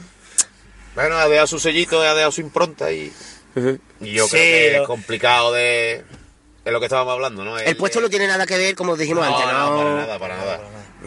Bueno, 0.95 1.15
ha 1.17 1.27
dejado 1.29 1.47
su 1.47 1.59
sellito, 1.59 2.01
ha 2.01 2.13
dejado 2.13 2.31
su 2.31 2.41
impronta 2.41 2.91
y, 2.91 3.11
y 4.01 4.11
yo 4.13 4.25
Sí, 4.25 4.31
creo 4.31 4.71
que 4.71 4.71
lo- 4.77 4.81
es 4.83 4.87
complicado 4.87 5.53
de, 5.53 6.03
de 6.65 6.71
lo 6.71 6.79
que 6.79 6.85
estábamos 6.87 7.13
hablando, 7.13 7.43
¿no? 7.45 7.57
el 7.57 7.77
puesto 7.77 8.01
no 8.01 8.09
tiene 8.09 8.27
nada 8.27 8.45
que 8.45 8.57
ver, 8.57 8.75
como 8.75 8.95
dijimos 8.97 9.25
no, 9.27 9.33
antes, 9.35 9.51
¿no? 9.53 9.69
no, 9.69 9.77
para 9.77 9.95
nada, 9.95 10.19
para 10.19 10.37
nada. 10.37 10.61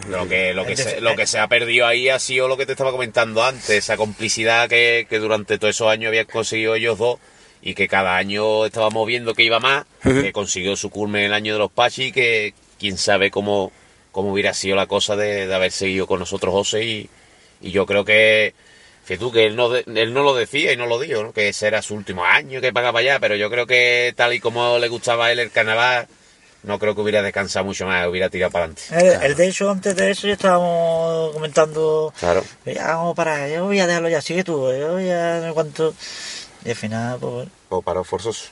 Lo 0.08 0.28
que, 0.28 0.54
lo, 0.54 0.64
que 0.64 0.76
se, 0.76 1.00
lo 1.00 1.16
que 1.16 1.26
se 1.26 1.38
ha 1.38 1.48
perdido 1.48 1.86
ahí 1.86 2.08
ha 2.08 2.18
sido 2.18 2.48
lo 2.48 2.56
que 2.56 2.66
te 2.66 2.72
estaba 2.72 2.90
comentando 2.92 3.42
antes, 3.42 3.70
esa 3.70 3.96
complicidad 3.96 4.68
que, 4.68 5.06
que 5.08 5.18
durante 5.18 5.58
todos 5.58 5.74
esos 5.74 5.88
años 5.88 6.08
habían 6.08 6.26
conseguido 6.26 6.74
ellos 6.74 6.98
dos 6.98 7.18
y 7.62 7.74
que 7.74 7.88
cada 7.88 8.16
año 8.16 8.66
estábamos 8.66 9.06
viendo 9.06 9.34
que 9.34 9.42
iba 9.42 9.60
más, 9.60 9.84
que 10.02 10.32
consiguió 10.32 10.76
su 10.76 10.90
culmen 10.90 11.24
el 11.24 11.34
año 11.34 11.54
de 11.54 11.58
los 11.58 11.72
Pachi 11.72 12.04
y 12.04 12.12
que 12.12 12.54
quién 12.78 12.96
sabe 12.96 13.30
cómo, 13.30 13.72
cómo 14.12 14.32
hubiera 14.32 14.54
sido 14.54 14.76
la 14.76 14.86
cosa 14.86 15.16
de, 15.16 15.46
de 15.46 15.54
haber 15.54 15.72
seguido 15.72 16.06
con 16.06 16.20
nosotros 16.20 16.52
José 16.52 16.84
y, 16.84 17.10
y 17.60 17.70
yo 17.72 17.84
creo 17.86 18.04
que, 18.04 18.54
que 19.06 19.18
tú, 19.18 19.32
que 19.32 19.46
él 19.46 19.56
no, 19.56 19.74
él 19.74 20.14
no 20.14 20.22
lo 20.22 20.34
decía 20.34 20.72
y 20.72 20.76
no 20.76 20.86
lo 20.86 21.00
dijo, 21.00 21.22
¿no? 21.22 21.32
que 21.32 21.48
ese 21.48 21.66
era 21.66 21.82
su 21.82 21.94
último 21.94 22.24
año, 22.24 22.60
que 22.60 22.72
pagaba 22.72 23.02
ya, 23.02 23.18
pero 23.18 23.36
yo 23.36 23.50
creo 23.50 23.66
que 23.66 24.12
tal 24.16 24.34
y 24.34 24.40
como 24.40 24.78
le 24.78 24.88
gustaba 24.88 25.26
a 25.26 25.32
él 25.32 25.38
el 25.38 25.50
carnaval, 25.50 26.06
no 26.62 26.78
creo 26.78 26.94
que 26.94 27.00
hubiera 27.00 27.22
descansado 27.22 27.64
mucho 27.64 27.86
más, 27.86 28.06
hubiera 28.08 28.28
tirado 28.28 28.50
para 28.52 28.66
adelante. 28.66 28.82
El, 28.90 29.30
el 29.30 29.36
de 29.36 29.48
hecho, 29.48 29.70
antes 29.70 29.94
de 29.96 30.10
eso 30.10 30.26
ya 30.26 30.34
estábamos 30.34 31.32
comentando... 31.32 32.12
Claro. 32.18 32.44
Ya 32.66 32.94
vamos 32.94 33.14
para 33.14 33.48
yo 33.48 33.64
voy 33.64 33.80
a 33.80 33.86
dejarlo 33.86 34.08
ya, 34.08 34.20
sigue 34.20 34.44
tú, 34.44 34.70
yo 34.72 35.00
ya 35.00 35.40
no 35.40 35.54
cuánto... 35.54 35.94
Y 36.64 36.70
al 36.70 36.76
final, 36.76 37.18
pues 37.20 37.32
bueno. 37.32 37.50
O 37.68 37.82
para 37.82 38.02
forzoso. 38.04 38.46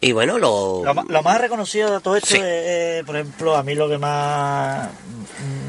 Y 0.00 0.12
bueno, 0.12 0.38
lo. 0.38 0.82
Lo, 0.84 1.22
más 1.22 1.40
reconocido 1.40 1.92
de 1.92 2.00
todo 2.00 2.16
esto 2.16 2.28
Sí. 2.28 2.36
es, 2.36 2.42
eh, 2.44 3.02
por 3.04 3.16
ejemplo, 3.16 3.56
a 3.56 3.62
mí 3.62 3.74
lo 3.74 3.88
que 3.88 3.98
más 3.98 4.88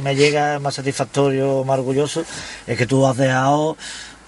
me 0.04 0.16
llega, 0.16 0.60
más 0.60 0.76
satisfactorio, 0.76 1.64
más 1.64 1.80
orgulloso, 1.80 2.24
es 2.68 2.78
que 2.78 2.86
tú 2.86 3.06
has 3.06 3.18
dejado 3.18 3.78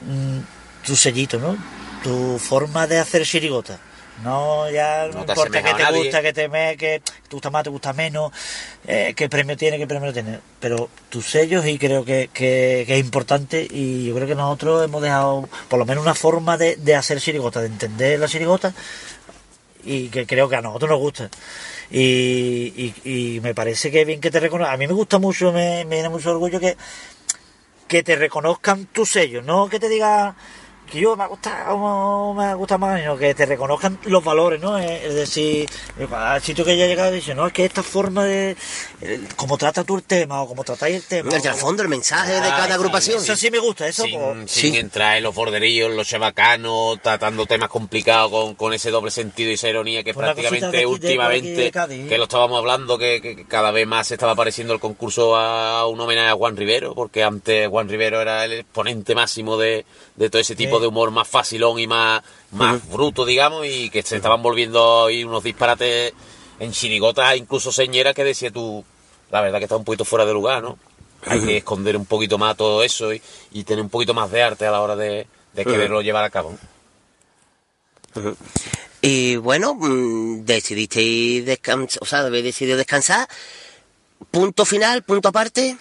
mm, 0.01 0.85
tu 0.85 0.95
sellito, 0.95 1.40
¿no? 1.40 1.58
Tu 2.03 2.40
forma 2.40 2.88
de 2.88 3.00
hacer 3.00 3.24
chirigota. 3.24 3.80
No, 4.23 4.69
ya 4.71 5.07
no, 5.07 5.19
No 5.19 5.25
te 5.25 5.31
importa 5.33 5.61
que 5.63 5.73
te 5.75 5.83
nadie. 5.83 5.97
gusta, 6.03 6.21
que 6.23 6.33
te, 6.33 6.49
me, 6.49 6.75
que 6.75 6.99
te 7.01 7.11
gusta 7.35 7.49
más, 7.51 7.63
te 7.63 7.69
gusta 7.69 7.93
menos, 7.93 8.31
eh, 8.87 9.13
qué 9.15 9.29
premio 9.29 9.55
tiene, 9.55 9.77
qué 9.77 9.85
premio 9.85 10.07
no 10.07 10.13
tiene. 10.13 10.39
Pero 10.59 10.89
tus 11.09 11.25
sellos 11.29 11.65
y 11.67 11.77
creo 11.77 12.03
que, 12.03 12.29
que- 12.33 12.83
que 12.87 12.93
es 12.95 12.99
importante 12.99 13.67
y 13.69 14.07
yo 14.07 14.15
creo 14.15 14.27
que 14.27 14.33
nosotros 14.35 14.83
hemos 14.83 15.01
dejado 15.03 15.47
por 15.69 15.77
lo 15.77 15.85
menos 15.85 16.03
una 16.03 16.15
forma 16.15 16.57
de, 16.57 16.77
de 16.77 16.95
hacer 16.95 17.19
chirigota, 17.19 17.61
de 17.61 17.67
entender 17.67 18.19
la 18.19 18.27
chirigota 18.27 18.73
y 19.83 20.09
que 20.09 20.25
creo 20.25 20.49
que 20.49 20.55
a 20.55 20.61
nosotros 20.61 20.89
nos 20.89 20.99
gusta. 20.99 21.29
Y, 21.91 22.93
y, 23.03 23.35
y 23.35 23.39
me 23.41 23.53
parece 23.55 23.91
que 23.91 24.03
bien 24.03 24.19
que 24.19 24.31
te 24.31 24.39
reconozcan. 24.39 24.73
A 24.73 24.77
mí 24.77 24.87
me 24.87 24.93
gusta 24.93 25.19
mucho, 25.19 25.51
me, 25.53 25.85
me 25.85 25.97
llena 25.97 26.09
mucho 26.09 26.31
orgullo 26.31 26.59
que, 26.59 26.75
que 27.87 28.03
te 28.03 28.15
reconozcan 28.15 28.87
tus 28.87 29.09
sellos, 29.11 29.45
no 29.45 29.69
que 29.69 29.79
te 29.79 29.87
diga 29.87 30.35
que 30.88 30.99
yo 31.01 31.16
me 31.16 31.24
ha 31.24 31.27
gustado 31.27 31.75
o 31.75 32.33
me 32.33 32.53
gusta 32.56 32.77
más, 32.77 32.99
sino 32.99 33.17
que 33.17 33.33
te 33.35 33.45
reconozcan 33.45 33.99
los 34.06 34.24
valores, 34.24 34.59
¿no? 34.61 34.77
Es 34.77 35.03
es 35.03 35.14
decir, 35.14 35.69
al 36.11 36.41
sitio 36.41 36.66
que 36.66 36.77
ya 36.77 36.85
he 36.85 36.88
llegado 36.88 37.11
dice, 37.11 37.35
no, 37.35 37.48
es 37.48 37.53
que 37.53 37.66
esta 37.66 37.83
forma 37.83 38.24
de 38.25 38.56
eh, 39.01 39.22
cómo 39.35 39.57
trata 39.57 39.83
tú 39.83 39.98
el 39.98 40.03
tema 40.03 40.41
o 40.41 40.48
cómo 40.48 40.64
tratáis 40.64 40.95
el 40.98 41.03
tema. 41.03 41.30
El 41.33 41.41
trasfondo, 41.41 41.83
el 41.83 41.90
mensaje 41.90 42.32
de 42.33 42.48
Ah, 42.48 42.56
cada 42.57 42.75
agrupación. 42.75 43.22
Eso 43.22 43.35
sí 43.35 43.51
me 43.51 43.59
gusta, 43.59 43.88
eso 43.88 44.03
sin, 44.03 44.19
pues, 44.19 44.51
sin 44.51 44.74
Sí. 44.74 44.80
entrar 44.80 45.17
en 45.17 45.24
los 45.24 45.35
borderillos, 45.35 45.91
los 45.93 46.07
chabacanos, 46.07 47.01
tratando 47.01 47.45
temas 47.45 47.69
complicados 47.69 48.32
con, 48.32 48.56
con 48.56 48.74
ese 48.74 48.90
doble 48.91 49.11
sentido 49.11 49.51
y 49.51 49.53
esa 49.56 49.69
ironía 49.69 50.03
que 50.03 50.14
Pues 50.14 50.24
una 50.25 50.33
prácticamente 50.33 50.77
aquí, 50.77 50.85
últimamente, 50.85 51.72
que 51.72 52.17
lo 52.17 52.24
estábamos 52.24 52.57
hablando, 52.59 52.98
que, 52.98 53.22
que 53.22 53.45
cada 53.45 53.72
vez 53.72 53.85
más 53.88 54.07
se 54.07 54.14
estaba 54.16 54.35
pareciendo 54.35 54.74
el 54.74 54.80
concurso 54.80 55.35
a 55.35 55.85
un 55.88 55.99
homenaje 55.99 56.30
a 56.30 56.35
Juan 56.35 56.56
Rivero, 56.57 56.95
porque 56.95 57.24
antes 57.24 57.67
Juan 57.69 57.90
Rivero 57.90 58.22
era 58.22 58.45
el 58.45 58.53
exponente 58.53 59.16
máximo 59.16 59.57
de, 59.57 59.85
de 60.17 60.29
todo 60.29 60.41
ese 60.41 60.55
tipo 60.55 60.75
Sí. 60.77 60.81
de 60.81 60.87
humor 60.87 61.11
más 61.11 61.27
facilón 61.27 61.79
y 61.79 61.87
más, 61.87 62.21
más 62.51 62.87
bruto, 62.89 63.23
digamos, 63.25 63.65
y 63.65 63.89
que 63.89 64.01
se 64.03 64.17
estaban 64.17 64.41
volviendo 64.43 65.05
ahí 65.05 65.23
unos 65.23 65.43
disparates 65.43 66.13
en 66.59 66.71
chirigotas, 66.73 67.37
incluso 67.37 67.71
señeras, 67.71 68.13
que 68.15 68.23
decía 68.25 68.51
tú, 68.51 68.83
la 69.31 69.41
verdad 69.41 69.59
que 69.59 69.65
está 69.65 69.77
un 69.77 69.85
poquito 69.85 70.03
fuera 70.05 70.25
de 70.25 70.33
lugar, 70.33 70.61
¿no? 70.63 70.77
Hay 71.25 71.39
que 71.41 71.57
esconder 71.57 71.95
un 71.97 72.05
poquito 72.05 72.37
más 72.37 72.55
todo 72.57 72.83
eso 72.83 73.13
y, 73.13 73.21
y 73.51 73.63
tener 73.63 73.83
un 73.83 73.89
poquito 73.89 74.13
más 74.13 74.29
de 74.31 74.41
arte 74.43 74.65
a 74.65 74.71
la 74.71 74.81
hora 74.81 74.95
de, 74.95 75.27
de 75.53 75.65
quererlo 75.65 76.01
llevar 76.01 76.23
a 76.23 76.29
cabo. 76.29 76.57
Y 79.01 79.35
bueno, 79.35 79.75
mm, 79.75 80.45
decidisteis 80.45 81.45
descansar, 81.45 81.99
o 82.01 82.05
sea, 82.05 82.19
habéis 82.21 82.43
decidido 82.45 82.77
descansar. 82.77 83.27
Punto 84.31 84.65
final, 84.65 85.03
punto 85.03 85.29
aparte. 85.29 85.77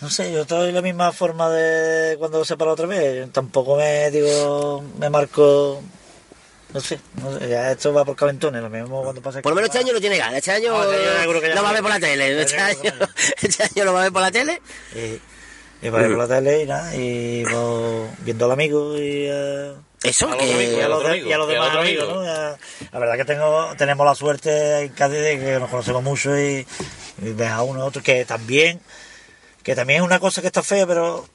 No 0.00 0.08
sé, 0.10 0.32
yo 0.32 0.42
estoy 0.42 0.68
en 0.70 0.74
la 0.74 0.82
misma 0.82 1.12
forma 1.12 1.50
de 1.50 2.16
cuando 2.18 2.44
se 2.44 2.56
para 2.56 2.72
otra 2.72 2.86
vez. 2.86 3.30
Tampoco 3.32 3.76
me 3.76 4.10
digo, 4.10 4.82
me 4.98 5.10
marco, 5.10 5.82
no 6.72 6.80
sé, 6.80 6.98
no 7.22 7.38
sé, 7.38 7.48
ya 7.48 7.70
esto 7.72 7.92
va 7.92 8.04
por 8.04 8.16
calentones, 8.16 8.62
lo 8.62 8.70
mismo 8.70 9.02
cuando 9.02 9.20
pasa. 9.20 9.42
Por 9.42 9.50
lo 9.52 9.56
menos 9.56 9.68
este 9.68 9.78
año 9.80 9.92
no 9.92 10.00
tiene 10.00 10.16
ganas. 10.18 10.38
Este 10.38 10.52
año 10.52 10.82
este 10.92 11.48
ya 11.48 11.54
lo 11.54 11.62
va 11.62 11.70
a 11.70 11.72
ver 11.72 11.82
por 11.82 11.90
la 11.90 12.00
tele. 12.00 12.40
Este 12.40 12.42
Este 12.42 12.58
año, 12.58 12.92
este 13.42 13.62
año 13.64 13.84
lo 13.84 13.92
va 13.92 14.00
a 14.00 14.02
ver 14.04 14.12
por 14.12 14.22
la 14.22 14.30
tele. 14.30 14.62
Y, 14.94 15.86
y 15.86 15.90
para 15.90 16.06
ir 16.06 16.14
por 16.16 16.28
la 16.28 16.34
tele 16.36 16.62
y 16.62 16.66
nada, 16.66 16.94
y 16.96 17.42
pues, 17.44 18.24
viendo 18.24 18.44
al 18.46 18.52
amigo 18.52 18.96
y 18.96 19.26
eh, 19.28 19.72
Eso, 20.02 20.26
a 20.28 20.30
los, 20.30 20.38
que- 20.38 20.52
amigos, 20.54 20.78
y 20.78 20.80
a 20.80 20.88
los, 20.88 21.04
de- 21.04 21.18
y 21.18 21.32
a 21.32 21.38
demás 21.38 21.76
amigos, 21.76 22.04
amigo. 22.08 22.22
¿no? 22.22 22.22
La 22.92 22.98
verdad 22.98 23.16
que 23.16 23.24
tengo, 23.24 23.68
tenemos 23.76 24.06
la 24.06 24.14
suerte 24.14 24.80
en 24.80 24.88
Cádiz 24.92 25.20
de 25.20 25.38
que 25.38 25.58
nos 25.58 25.68
conocemos 25.70 26.02
mucho 26.02 26.38
y, 26.38 26.66
y 27.22 27.32
ves 27.32 27.48
a 27.50 27.62
uno 27.62 27.82
a 27.82 27.84
otro 27.86 28.02
que 28.02 28.24
también, 28.26 28.80
que 29.62 29.74
también 29.74 30.00
es 30.00 30.06
una 30.06 30.18
cosa 30.20 30.40
que 30.40 30.46
está 30.48 30.62
fea, 30.62 30.86
pero 30.86 31.26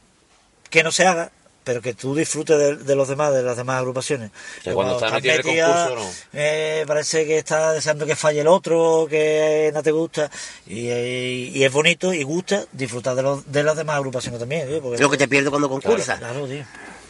que 0.69 0.83
no 0.83 0.91
se 0.91 1.05
haga, 1.05 1.31
pero 1.63 1.81
que 1.81 1.93
tú 1.95 2.13
disfrutes 2.13 2.57
de, 2.57 2.75
de 2.75 2.95
los 2.95 3.07
demás, 3.07 3.33
de 3.33 3.41
las 3.41 3.57
demás 3.57 3.77
agrupaciones. 3.77 4.29
Que 4.63 4.71
cuando 4.73 4.95
estás 4.95 5.13
metido 5.13 5.33
en 5.33 5.39
el 5.39 5.43
concurso, 5.65 5.95
¿no? 5.95 6.11
eh, 6.33 6.83
parece 6.87 7.25
que 7.25 7.37
está 7.39 7.71
deseando 7.73 8.05
que 8.05 8.15
falle 8.15 8.41
el 8.41 8.47
otro, 8.47 9.07
que 9.09 9.71
no 9.73 9.81
te 9.81 9.91
gusta, 9.91 10.29
y, 10.67 10.89
y- 10.91 11.51
y 11.55 11.63
es 11.63 11.71
bonito 11.71 12.13
y 12.13 12.21
gusta 12.23 12.65
disfrutar 12.71 13.15
de, 13.15 13.23
los, 13.23 13.51
de 13.51 13.63
las 13.63 13.75
demás 13.77 13.95
agrupaciones 13.95 14.39
también. 14.39 14.67
¿eh? 14.71 14.79
Porque- 14.81 15.01
Lo 15.01 15.09
que 15.09 15.17
te 15.17 15.27
pierdo 15.27 15.49
cuando 15.49 15.69
concursas. 15.69 16.19
Claro, 16.19 16.45
tío. 16.47 16.63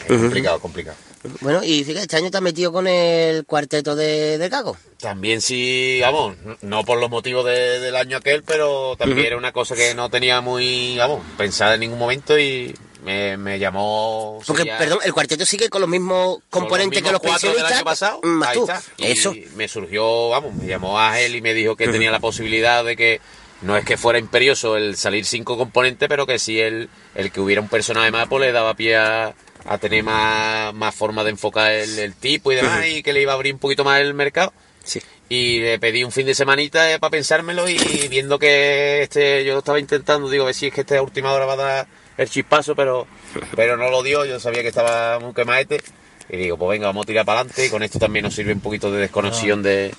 Complicado, 0.08 0.59
complicado. 0.59 0.98
Bueno, 1.42 1.64
y 1.64 1.84
fíjate, 1.84 2.03
este 2.03 2.17
año 2.17 2.30
te 2.32 2.38
has 2.38 2.43
metido 2.43 2.72
con 2.72 2.85
el 2.88 3.45
cuarteto 3.45 3.95
de, 3.95 4.38
de 4.38 4.50
Cago. 4.50 4.77
También 5.00 5.42
sí, 5.42 6.00
vamos, 6.01 6.35
no 6.61 6.84
por 6.84 7.00
los 7.00 7.09
motivos 7.09 7.45
de- 7.45 7.80
del 7.80 7.95
año 7.95 8.17
aquel, 8.17 8.43
pero 8.43 8.95
también 8.98 9.25
era 9.27 9.38
una 9.38 9.51
cosa 9.51 9.75
que 9.75 9.95
no 9.95 10.09
tenía 10.09 10.42
muy, 10.42 10.98
vamos, 10.98 11.22
pensada 11.38 11.74
en 11.75 11.80
ningún 11.80 11.98
momento 12.00 12.38
y 12.38 12.75
me, 13.03 13.38
me 13.38 13.58
llamó... 13.59 14.40
Porque, 14.45 14.61
sería- 14.64 14.77
perdón, 14.77 15.00
el 15.03 15.14
cuarteto 15.14 15.45
sigue 15.45 15.69
con 15.69 15.82
los 15.82 15.90
mismos 15.90 16.40
componentes 16.50 17.01
con 17.01 17.08
que 17.09 17.14
los 17.14 17.22
mismos 17.24 17.42
cuatro 17.42 17.50
del 17.50 17.56
pensionistas. 17.58 17.77
año 17.77 17.85
pasado, 17.85 18.19
mm, 18.24 18.27
más 18.27 18.50
ahí 18.50 18.56
tú. 18.56 18.61
está. 18.64 18.82
Y 18.98 19.06
Eso. 19.08 19.34
me 19.56 19.67
surgió, 19.67 20.30
vamos, 20.30 20.53
me 20.53 20.67
llamó 20.67 21.00
Ángel 21.00 21.35
y 21.35 21.42
me 21.42 21.53
dijo 21.56 21.75
que 21.75 21.88
tenía 21.88 22.11
la 22.11 22.19
posibilidad 22.19 22.84
de 22.85 22.95
que 22.95 23.19
no 23.61 23.75
es 23.77 23.85
que 23.85 23.98
fuera 23.98 24.19
imperioso 24.19 24.77
el 24.77 24.95
salir 24.95 25.25
cinco 25.25 25.58
componentes, 25.58 26.08
pero 26.08 26.27
que 26.27 26.38
sí 26.38 26.59
el, 26.59 26.90
el 27.16 27.32
que 27.32 27.40
hubiera 27.42 27.61
un 27.61 27.69
personaje 27.69 28.11
más, 28.11 28.27
pues 28.27 28.42
le 28.42 28.51
daba 28.51 28.75
pie 28.75 28.95
a, 28.98 29.34
a 29.66 29.77
tener 29.77 30.03
más, 30.03 30.74
más 30.74 30.94
forma 30.94 31.24
de 31.24 31.32
enfocar 31.32 31.72
el, 31.72 31.98
el 32.00 32.14
tipo 32.14 32.52
y 32.52 32.56
demás, 32.56 32.85
y 32.88 33.03
que 33.03 33.14
le 33.14 33.22
iba 33.22 33.32
a 33.32 33.35
abrir 33.35 33.53
un 33.53 33.60
poquito 33.60 33.84
más 33.84 34.00
el 34.00 34.14
mercado. 34.14 34.53
Sí. 34.84 35.02
Y 35.27 35.60
le 35.60 35.80
pedí 35.80 36.03
un 36.03 36.11
fin 36.11 36.27
de 36.27 36.35
semanita 36.35 36.85
para 37.00 37.10
pensármelo 37.10 37.68
y 37.68 37.77
viendo 38.10 38.38
que 38.38 39.02
este 39.02 39.44
yo 39.44 39.58
estaba 39.58 39.80
intentando, 39.80 40.30
digo, 40.30 40.44
a 40.44 40.48
ver 40.48 40.56
si 40.56 40.68
es 40.68 40.74
que 40.74 40.82
esta 40.82 41.02
última 41.02 41.32
hora 41.34 41.45
va 41.45 41.53
a 41.53 41.58
dar 41.58 41.88
el 42.18 42.30
chispazo, 42.30 42.76
pero, 42.76 43.08
pero 43.56 43.76
no 43.76 43.90
lo 43.90 44.03
dio, 44.03 44.26
yo 44.26 44.40
sabía 44.40 44.61
que 44.61 44.69
estaba 44.69 45.19
muy 45.19 45.34
quemaete. 45.34 45.82
Y 46.30 46.38
digo, 46.38 46.58
pues 46.58 46.69
venga, 46.69 46.88
vamos 46.88 47.03
a 47.03 47.08
tirar 47.08 47.26
para 47.26 47.40
adelante 47.40 47.66
y 47.66 47.69
con 47.69 47.84
esto 47.84 48.00
también 48.00 48.24
nos 48.24 48.34
sirve 48.34 48.53
un 48.53 48.60
poquito 48.60 48.92
de 48.92 49.00
desconexión 49.00 49.61
de, 49.61 49.94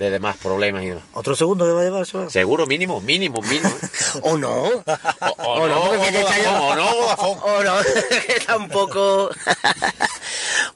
de 0.00 0.08
demás 0.10 0.36
problemas 0.38 0.82
y 0.82 0.86
demás. 0.88 1.04
Otro 1.12 1.36
segundo 1.36 1.66
que 1.66 1.72
va 1.72 1.82
a 1.82 1.84
llevar 1.84 2.02
eso. 2.02 2.28
Seguro, 2.30 2.66
mínimo, 2.66 3.00
mínimo, 3.02 3.42
mínimo. 3.42 3.70
O 4.22 4.36
no. 4.38 4.62
O, 4.64 4.82
O 5.38 5.68
no, 5.68 5.82
porque 5.90 6.08
este 6.08 6.32
año- 6.32 6.58
o 6.68 6.74
no. 6.74 6.90
O 6.90 7.62
no, 7.62 7.74
tampoco. 8.46 9.28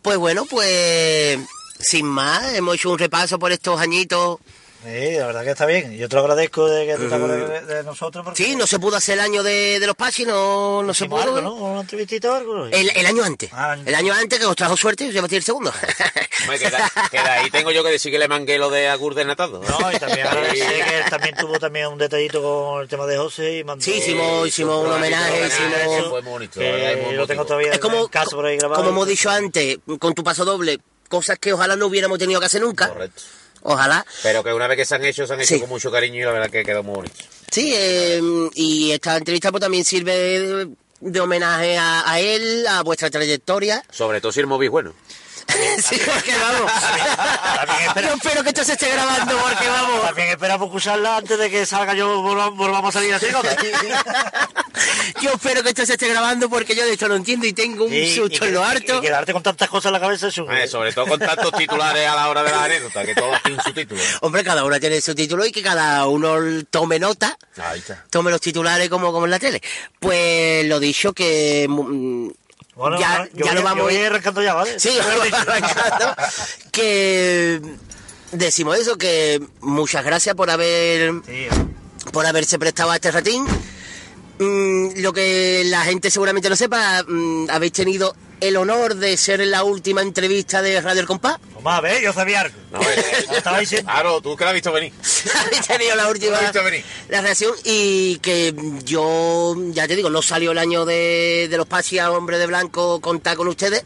pues 0.03 0.19
bueno, 0.19 0.45
pues 0.45 1.39
sin 1.81 2.05
más, 2.07 2.53
hemos 2.55 2.75
hecho 2.77 2.91
un 2.91 2.99
repaso 2.99 3.39
por 3.39 3.51
estos 3.51 3.81
añitos. 3.81 4.39
Sí, 4.85 5.17
la 5.17 5.27
verdad 5.27 5.45
que 5.45 5.51
está 5.53 5.65
bien. 5.67 5.97
Yo 5.97 6.09
te 6.09 6.15
lo 6.17 6.21
agradezco 6.23 6.69
de 6.69 6.87
que 6.87 6.95
tú 6.97 7.09
te 7.09 7.15
acuerdes 7.15 7.67
de, 7.67 7.75
de 7.77 7.83
nosotros. 7.85 8.23
Porque 8.25 8.45
Sí, 8.45 8.55
no 8.55 8.67
se 8.67 8.79
pudo 8.79 8.97
hacer 8.97 9.15
el 9.15 9.21
año 9.21 9.43
de, 9.43 9.81
de 9.81 9.87
los 9.87 9.97
Pachi, 9.97 10.27
no, 10.27 10.83
no 10.83 10.93
se 10.93 11.07
pudo. 11.07 11.23
algo, 11.23 11.41
¿no? 11.41 11.55
Una 11.55 11.81
entrevistita 11.81 12.31
o 12.31 12.35
algo. 12.35 12.67
El, 12.67 12.91
el 12.95 13.07
año 13.07 13.25
antes. 13.25 13.49
Ah, 13.53 13.77
El 13.85 13.95
año 13.95 14.13
antes 14.13 14.39
que 14.39 14.45
os 14.45 14.55
trajo 14.55 14.77
suerte, 14.77 15.11
yo 15.11 15.23
batí 15.23 15.37
el 15.37 15.43
segundo. 15.43 15.73
Hombre, 16.43 16.59
que, 16.59 16.71
da- 16.71 16.93
que 17.11 17.17
de 17.17 17.29
ahí 17.29 17.51
tengo 17.51 17.71
yo 17.71 17.83
que 17.83 17.91
decir 17.91 18.13
que 18.13 18.19
le 18.19 18.29
mangué 18.29 18.59
lo 18.59 18.69
de 18.69 18.89
Agur 18.89 19.15
de 19.15 19.25
Natado. 19.25 19.63
No, 19.63 19.91
y 19.93 19.97
también 19.99 20.27
que 20.53 20.99
él 20.99 21.05
también 21.09 21.35
tuvo 21.37 21.59
también 21.59 21.87
un 21.87 21.97
detallito 21.99 22.43
con 22.43 22.83
el 22.83 22.89
tema 22.89 23.07
de 23.07 23.17
José 23.17 23.59
y 23.59 23.65
mandó... 23.65 23.83
Sí, 23.83 23.93
hicimos, 23.95 24.47
hicimos 24.47 24.85
un 24.85 24.93
homenaje, 24.93 25.47
hicimos... 25.47 26.09
Fue 26.11 26.21
muy 26.23 26.31
bonito, 26.33 26.61
lo 27.13 27.27
tengo 27.27 27.45
todavía 27.47 27.73
Es 27.73 27.79
como, 27.79 28.01
en 28.03 28.09
casa 28.09 28.31
por 28.37 28.45
ahí 28.45 28.59
grabado. 28.59 28.83
como 28.83 28.91
hemos 28.95 29.09
dicho 29.09 29.31
antes, 29.31 29.79
con 29.99 30.13
tu 30.15 30.23
paso 30.23 30.45
doble, 30.45 30.79
cosas 31.09 31.39
que 31.39 31.53
ojalá 31.53 31.77
no 31.77 31.87
hubiéramos 31.87 32.19
tenido 32.19 32.39
que 32.41 32.47
hacer 32.47 32.61
nunca. 32.61 32.89
Correcto. 32.89 33.23
Ojalá. 33.67 34.05
Pero 34.23 34.45
que 34.45 34.53
una 34.53 34.67
vez 34.69 34.77
que 34.77 34.85
se 34.85 34.95
han 34.95 35.05
hecho, 35.05 35.27
se 35.27 35.33
han 35.33 35.41
hecho 35.41 35.55
Sí. 35.55 35.61
con 35.61 35.69
mucho 35.71 35.91
cariño 35.91 36.21
y 36.21 36.25
la 36.25 36.33
verdad 36.33 36.51
que 36.51 36.63
quedó 36.63 36.83
muy 36.83 36.95
bonito. 36.97 37.17
Sí, 37.51 37.73
eh, 37.75 38.21
y 38.55 38.91
esta 38.93 39.17
entrevista 39.17 39.51
pues 39.51 39.61
también 39.63 39.85
sirve 39.85 40.15
de, 40.15 40.69
de 41.01 41.21
homenaje 41.21 41.77
a, 41.79 42.09
a 42.11 42.21
él, 42.21 42.67
a 42.69 42.83
vuestra 42.83 43.09
trayectoria. 43.11 43.83
Sobre 43.91 44.21
todo 44.21 44.33
si 44.33 44.41
el 44.41 44.47
móvil 44.47 44.71
bueno. 44.71 44.93
sí, 45.83 46.01
porque 46.05 46.33
vamos. 46.37 46.73
Yo 48.03 48.15
espero 48.15 48.43
que 48.43 48.49
esto 48.51 48.65
se 48.65 48.73
esté 48.73 48.91
grabando 48.91 49.37
porque 49.37 49.69
vamos. 49.69 50.03
También 50.03 50.29
esperamos 50.29 50.67
escucharla 50.67 51.17
antes 51.19 51.39
de 51.39 51.51
que 51.51 51.67
salga 51.67 51.95
yo, 51.95 52.21
volvamos, 52.21 52.57
volvamos 52.57 52.95
a 52.95 52.99
salir 52.99 53.15
a 53.15 53.19
Trigota. 53.19 53.57
Yo 55.21 55.31
espero 55.31 55.63
que 55.63 55.71
esto 55.71 55.87
se 55.87 55.93
esté 55.93 56.09
grabando 56.09 56.49
porque 56.51 56.75
yo 56.75 56.85
de 56.85 56.93
hecho 56.95 57.09
no 57.09 57.15
entiendo 57.15 57.47
y 57.47 57.53
tengo 57.53 57.85
un 57.85 58.07
susto 58.07 58.45
en 58.45 58.55
lo 58.55 58.65
harto. 58.65 58.99
Y 58.99 59.01
quedarte 59.01 59.33
con 59.33 59.43
tantas 59.43 59.69
cosas 59.69 59.87
en 59.87 59.93
la 59.93 60.01
cabeza 60.01 60.29
es 60.29 60.39
un... 60.39 60.51
Eh, 60.53 60.67
sobre 60.67 60.93
todo 60.93 61.07
con 61.07 61.21
tantos 61.21 61.53
titulares 61.53 62.07
a 62.09 62.15
la 62.15 62.29
hora 62.29 62.43
de 62.43 62.51
la 62.51 62.65
anécdota, 62.65 63.05
que 63.05 63.15
todos 63.15 63.41
tienen 63.43 63.63
su 63.63 63.73
título. 63.73 64.01
Hombre, 64.21 64.43
cada 64.43 64.65
uno 64.65 64.79
tiene 64.81 65.01
su 65.01 65.15
título 65.15 65.47
y 65.47 65.53
que 65.53 65.63
cada 65.63 66.07
uno 66.07 66.37
tome 66.71 66.99
nota, 66.99 67.37
Ahí 67.57 67.79
está. 67.79 68.05
tome 68.11 68.31
los 68.31 68.41
titulares 68.41 68.89
como, 68.89 69.13
como 69.13 69.27
en 69.27 69.31
la 69.31 69.39
tele. 69.39 69.63
Pues 70.01 70.67
lo 70.67 70.81
dicho 70.81 71.13
que 71.13 71.67
mm, 71.69 72.29
Bueno, 72.77 72.99
ya, 72.99 73.29
yo 73.33 73.45
ya 73.45 73.53
voy, 73.53 73.55
lo 73.55 73.61
yo 73.61 73.65
vamos 73.65 73.85
voy 73.85 73.97
arrancando 73.97 74.43
ya, 74.43 74.55
¿vale? 74.55 74.79
Sí, 74.81 74.91
arrancando. 74.99 76.15
que 76.73 77.61
decimos 78.33 78.79
eso, 78.79 78.99
que 78.99 79.41
muchas 79.61 80.05
gracias 80.05 80.35
por 80.35 80.51
haber 80.51 81.13
Sí, 81.27 81.47
por 82.13 82.27
haberse 82.27 82.59
prestado 82.59 82.91
a 82.91 82.97
este 82.97 83.11
ratín. 83.11 83.45
Mm, 84.39 85.01
lo 85.01 85.13
que 85.13 85.63
la 85.67 85.83
gente 85.83 86.11
seguramente 86.11 86.51
no 86.51 86.57
sepa, 86.57 87.05
mm, 87.07 87.51
habéis 87.51 87.73
tenido 87.73 88.15
el 88.41 88.57
honor 88.57 88.97
de 88.97 89.17
ser 89.17 89.41
la 89.47 89.63
última 89.65 90.03
entrevista 90.03 90.61
de 90.61 90.81
Radio 90.81 91.01
El 91.01 91.07
Compás. 91.07 91.39
A 91.65 91.81
ver, 91.81 92.03
yo 92.03 92.13
sabía 92.13 92.43
algo. 92.43 92.57
No, 92.73 92.81
eh, 92.83 93.27
estaba 93.37 93.59
diciendo. 93.59 93.91
Claro, 93.91 94.21
tú 94.21 94.37
que 94.37 94.45
la 94.45 94.51
has 94.51 94.55
visto 94.55 94.73
venir. 94.73 94.93
Habéis 95.47 95.67
tenido 95.67 95.97
la 95.97 96.09
última 96.09 96.39
visto 96.39 96.63
venir. 96.63 96.85
la 97.09 97.21
reacción 97.21 97.53
y 97.65 98.19
que 98.19 98.55
yo, 98.85 99.55
ya 99.71 99.89
te 99.89 99.97
digo, 99.97 100.11
no 100.11 100.23
salió 100.23 100.53
el 100.53 100.59
año 100.59 100.85
de, 100.85 101.49
de 101.51 101.57
los 101.57 101.67
Pachi 101.67 101.99
a 101.99 102.11
Hombre 102.11 102.39
de 102.39 102.47
Blanco 102.47 103.01
contar 103.01 103.37
con 103.37 103.49
ustedes, 103.49 103.85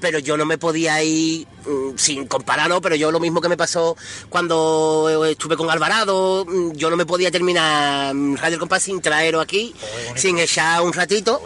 pero 0.00 0.18
yo 0.18 0.36
no 0.36 0.44
me 0.44 0.58
podía 0.58 1.02
ir, 1.02 1.46
mm, 1.66 1.96
sin 1.96 2.26
compararlo, 2.26 2.80
pero 2.80 2.96
yo 2.96 3.10
lo 3.12 3.20
mismo 3.20 3.40
que 3.40 3.48
me 3.48 3.56
pasó 3.56 3.96
cuando 4.28 5.26
estuve 5.26 5.56
con 5.56 5.70
Alvarado, 5.70 6.44
mm, 6.46 6.72
yo 6.72 6.90
no 6.90 6.96
me 6.96 7.06
podía 7.06 7.30
terminar 7.30 8.14
mm, 8.14 8.36
Radio 8.36 8.54
El 8.54 8.60
Compás 8.60 8.82
sin 8.82 9.00
traeros 9.00 9.42
aquí, 9.42 9.74
sin 10.16 10.38
echar 10.38 10.80
un 10.82 10.92
ratito. 10.92 11.42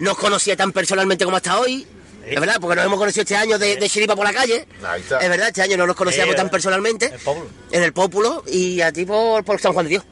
No 0.00 0.12
os 0.12 0.18
conocía 0.18 0.56
tan 0.56 0.72
personalmente 0.72 1.24
como 1.24 1.36
hasta 1.36 1.58
hoy. 1.58 1.86
Es 2.30 2.40
verdad, 2.40 2.56
porque 2.60 2.76
nos 2.76 2.84
hemos 2.86 2.98
conocido 2.98 3.22
este 3.22 3.36
año 3.36 3.58
de, 3.58 3.76
de 3.76 3.88
chiripa 3.88 4.14
por 4.16 4.24
la 4.24 4.32
calle. 4.32 4.66
Ahí 4.84 5.00
está. 5.00 5.18
Es 5.18 5.28
verdad, 5.28 5.48
este 5.48 5.62
año 5.62 5.76
no 5.76 5.86
nos 5.86 5.96
conocíamos 5.96 6.32
Sí, 6.32 6.36
tan 6.36 6.46
eh, 6.46 6.50
personalmente. 6.50 7.12
En 7.70 7.82
el 7.82 7.92
Pópulo 7.92 8.44
y 8.46 8.80
a 8.80 8.92
ti 8.92 9.04
por, 9.04 9.44
por 9.44 9.60
San 9.60 9.72
Juan 9.72 9.86
de 9.86 9.90
Dios. 9.90 10.04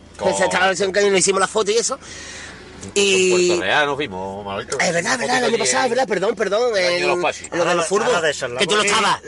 Que 0.93 1.11
nos 1.11 1.21
hicimos 1.21 1.41
la 1.41 1.47
foto 1.49 1.71
y 1.71 1.77
eso. 1.77 1.99
Y. 2.95 3.31
Puerto 3.49 3.63
Real 3.63 3.87
nos 3.87 3.99
vimos, 3.99 4.45
Manolito. 4.45 4.79
Es 4.79 4.93
verdad, 4.93 5.13
es 5.15 5.19
verdad, 5.19 5.39
el 5.39 5.45
año 5.45 5.59
pasado, 5.59 5.85
es 5.85 5.91
verdad, 5.91 6.09
perdón, 6.09 6.37
perdón. 6.37 6.77
En, 6.77 7.07
los 7.07 7.19
lo 7.53 7.65
de 7.65 7.75
los 7.75 8.23
de 8.23 8.35
charlar 8.35 8.59
Que 8.59 8.67
tú 8.67 8.77
no 8.77 8.83
estabas. 8.83 9.21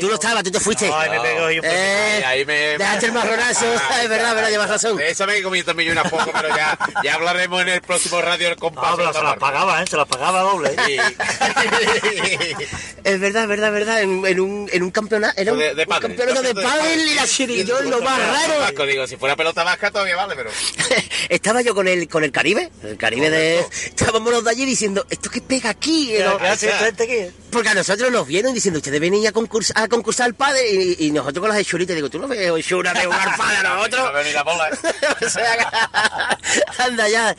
Tú 0.00 0.08
no 0.08 0.14
estabas, 0.14 0.42
tú 0.44 0.50
te 0.50 0.60
fuiste. 0.60 0.90
Ay, 0.92 1.10
me 1.10 1.20
pegó 1.20 1.50
yo 1.50 1.62
Eh, 1.64 2.16
Ahí, 2.16 2.22
ahí 2.22 2.44
me... 2.46 2.78
Dejaste 2.78 3.06
el 3.06 3.12
marronazo. 3.12 3.66
es 4.02 4.08
verdad, 4.08 4.28
es 4.30 4.34
verdad, 4.34 4.50
llevas 4.50 4.70
razón. 4.70 5.00
Esa 5.00 5.26
me 5.26 5.38
he 5.38 5.42
comido 5.42 5.64
también 5.64 5.88
yo 5.88 6.00
una 6.00 6.08
poco, 6.08 6.30
pero 6.32 6.48
ya, 6.48 6.78
ya 7.02 7.14
hablaremos 7.14 7.62
en 7.62 7.68
el 7.68 7.82
próximo 7.82 8.20
Radio 8.20 8.48
El 8.48 8.56
Compás. 8.56 8.84
Ah, 8.88 8.94
pero 8.96 9.12
se 9.12 9.22
las 9.22 9.36
pagaba, 9.36 9.82
¿eh? 9.82 9.86
Se 9.88 9.96
las 9.96 10.06
pagaba 10.06 10.40
doble. 10.42 10.74
¿eh? 10.88 11.00
Es 13.04 13.20
verdad, 13.20 13.44
es 13.44 13.48
verdad, 13.48 13.68
es 13.68 13.74
verdad. 13.74 14.02
En, 14.02 14.26
en 14.26 14.40
un, 14.40 14.68
en 14.72 14.82
un 14.82 14.90
campeonato. 14.90 15.40
Era 15.40 15.52
un, 15.52 15.58
de, 15.60 15.74
de 15.74 15.82
un 15.82 15.88
pádel. 15.88 16.16
campeonato 16.16 16.42
de 16.42 16.54
pádel 16.54 17.08
y 17.08 17.14
la 17.14 17.26
chirillón, 17.26 17.88
lo 17.88 18.00
más 18.00 18.18
raro. 18.18 18.86
Digo, 18.86 19.06
si 19.06 19.16
fuera 19.16 19.36
pelota 19.36 19.62
vasca 19.62 19.90
todavía 19.90 20.16
vale, 20.16 20.34
pero... 20.34 20.50
Estaba 21.28 21.60
yo 21.62 21.74
con 21.74 21.86
el, 21.86 22.08
con 22.08 22.24
el 22.24 22.32
Caribe, 22.32 22.65
el 22.82 22.96
Caribe 22.96 23.30
de... 23.30 23.60
Estábamos 23.84 24.32
los 24.32 24.44
de 24.44 24.50
allí 24.50 24.64
diciendo, 24.64 25.06
¿esto 25.10 25.30
qué 25.30 25.40
pega 25.40 25.70
aquí? 25.70 26.14
¿no? 26.24 26.38
¿qué 26.38 26.46
hace 26.48 26.68
esta 26.70 26.84
gente 26.86 27.02
aquí? 27.04 27.34
Porque 27.50 27.68
a 27.70 27.74
nosotros 27.74 28.10
nos 28.10 28.26
vieron 28.26 28.52
diciendo, 28.54 28.78
ustedes 28.78 29.00
venís 29.00 29.26
a 29.26 29.32
concursar, 29.32 29.82
a 29.82 29.88
concursar 29.88 30.26
al 30.26 30.34
padre 30.34 30.70
y, 30.70 31.06
y 31.06 31.10
nosotros 31.10 31.40
con 31.40 31.50
las 31.50 31.58
hechuritas, 31.58 31.94
digo, 31.96 32.10
tú 32.10 32.18
no 32.18 32.28
ves 32.28 32.38
hechuras 32.56 32.94
de 32.94 33.04
jugar 33.06 33.36
padre 33.36 33.56
a 33.58 33.62
nosotros. 33.74 34.10
¿eh? 34.24 35.24
o 35.26 35.28
sea, 35.28 36.38
anda 36.78 37.08
ya. 37.08 37.36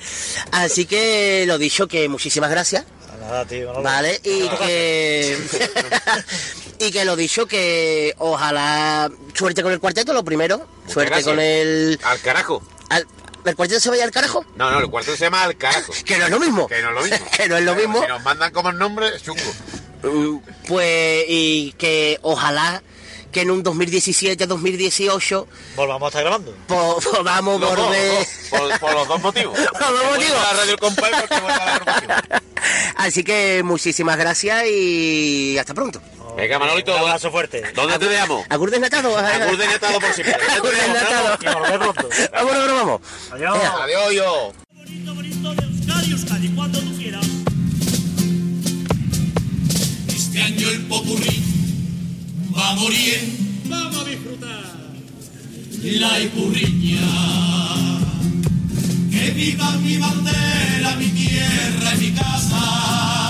Así 0.51 0.85
que 0.85 1.45
lo 1.47 1.57
dicho, 1.57 1.87
que 1.87 2.07
muchísimas 2.09 2.49
gracias. 2.49 2.85
Nada, 3.19 3.45
tío. 3.45 3.67
no 3.67 3.73
lo- 3.79 3.81
Vale, 3.83 4.19
y 4.23 4.47
que. 4.47 5.37
y 6.79 6.91
que 6.91 7.05
lo 7.05 7.15
dicho, 7.15 7.45
que 7.45 8.13
ojalá. 8.19 9.11
Suerte 9.33 9.63
con 9.63 9.71
el 9.73 9.79
cuarteto, 9.79 10.13
lo 10.13 10.23
primero. 10.23 10.67
Suerte 10.87 11.09
gracias. 11.11 11.27
con 11.35 11.39
el. 11.39 11.99
Al 12.03 12.21
carajo. 12.21 12.61
al- 12.89 13.07
¿El 13.47 13.55
cuarteto 13.55 13.79
se 13.79 13.89
vaya 13.89 14.03
al 14.03 14.11
carajo? 14.11 14.45
No, 14.55 14.69
no, 14.71 14.79
el 14.79 14.89
cuarto 14.89 15.11
se 15.15 15.25
llama 15.25 15.43
Al 15.43 15.57
carajo. 15.57 15.93
Que 16.05 16.17
no 16.17 16.25
es 16.25 16.31
lo 16.31 16.39
mismo. 16.39 16.67
Que 16.67 16.81
no 16.81 16.89
es 16.89 16.95
lo 16.95 17.01
mismo. 17.03 17.27
que 17.37 17.47
no 17.49 17.57
es 17.57 17.63
lo 17.63 17.75
mismo. 17.75 18.01
Si 18.01 18.07
nos 18.07 18.23
mandan 18.23 18.51
como 18.51 18.69
el 18.69 18.77
nombre, 18.77 19.07
chungo. 19.21 19.41
Mm, 20.03 20.39
Pues, 20.67 21.25
y 21.27 21.73
que 21.77 22.19
ojalá 22.21 22.83
que 23.31 23.41
en 23.41 23.51
un 23.51 23.61
2017-2018 23.63 25.45
Volvamos 25.75 26.05
a 26.05 26.07
estar 26.07 26.21
grabando. 26.23 26.55
po- 26.67 26.99
podamos 27.01 27.59
Los 27.59 27.75
dos, 27.75 27.85
volver. 27.85 28.13
los 28.13 28.27
dos, 28.27 28.49
por, 28.49 28.79
por 28.79 28.93
los 28.93 29.07
dos 29.07 29.21
motivos. 29.21 29.59
Por 29.73 29.81
los 29.91 29.99
dos 30.01 30.11
motivos. 30.11 30.33
la 30.41 30.53
Radio 30.53 30.77
porque 30.77 31.05
a 31.05 31.09
la. 32.29 32.41
Así 32.97 33.23
que 33.23 33.61
muchísimas 33.63 34.17
gracias 34.17 34.65
y 34.67 35.57
hasta 35.59 35.73
pronto. 35.73 36.01
Venga, 36.37 36.59
Manolito. 36.59 36.93
Un 36.93 36.99
abrazo 37.01 37.31
fuerte. 37.31 37.63
¿Dónde 37.75 37.97
te 37.97 38.05
dejamos? 38.07 38.45
Agur 38.49 38.69
desnatado. 38.71 39.17
Agur 39.17 39.57
desnatado 39.57 39.99
por 39.99 40.13
siempre. 40.13 40.35
Agur 40.55 40.71
desnatado. 40.71 41.37
Y 41.41 41.45
volver 41.53 41.79
pronto. 41.79 42.09
Vámonos, 42.31 42.57
vámonos, 42.57 42.75
vamos. 42.85 43.01
Adiós. 43.31 43.57
Adiós, 43.81 44.13
yo. 44.13 44.53
Bonito, 44.73 45.15
bonito 45.15 45.55
de 45.55 45.65
Euskadi, 45.65 46.11
Euskadi, 46.11 46.47
cuando 46.49 46.79
tú 46.79 46.95
quieras. 46.97 47.25
Este 50.15 50.41
año 50.41 50.69
el 50.69 50.81
popurrí 50.87 51.43
va 52.55 52.69
a 52.69 52.75
morir 52.75 53.37
Vamos 53.65 53.97
a 53.97 54.03
disfrutar. 54.05 54.63
la 55.83 56.19
ipurriña. 56.19 57.01
Que 59.11 59.31
viva 59.31 59.71
mi 59.73 59.97
bandera, 59.97 60.95
mi 60.99 61.07
tierra 61.09 61.93
y 61.95 61.97
mi 61.97 62.11
casa. 62.11 63.26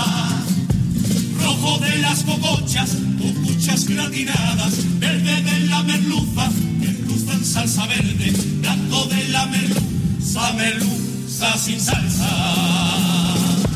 Rojo 1.60 1.78
de 1.78 1.98
las 1.98 2.22
cocochas, 2.22 2.90
cucuchas 3.18 3.88
gratinadas, 3.88 4.98
verde 5.00 5.42
de 5.42 5.60
la 5.66 5.82
merluza, 5.82 6.50
merluza 6.78 7.32
en 7.32 7.44
salsa 7.44 7.86
verde, 7.86 8.32
blanco 8.60 9.06
de 9.06 9.28
la 9.28 9.46
merluza, 9.46 10.52
merluza 10.52 11.58
sin 11.58 11.80
salsa. 11.80 13.67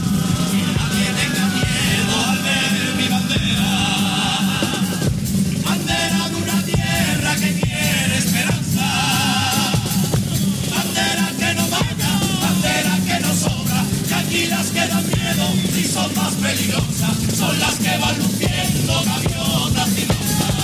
Que 14.83 14.89
dan 14.89 15.07
miedo 15.07 15.47
y 15.79 15.85
son 15.85 16.15
más 16.15 16.35
peligrosas. 16.35 17.17
Son 17.37 17.59
las 17.59 17.75
que 17.77 17.99
van 17.99 18.19
luciendo 18.19 19.03
gaviotas 19.05 19.89
y 19.99 20.05
rosas. 20.05 20.55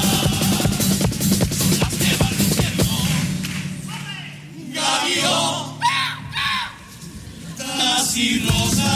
Son 1.59 1.79
las 1.81 1.95
que 1.95 2.17
van 2.21 2.35
luciendo 2.39 2.85
gaviotas 4.75 5.77
y 8.17 8.39
rosas. 8.41 8.87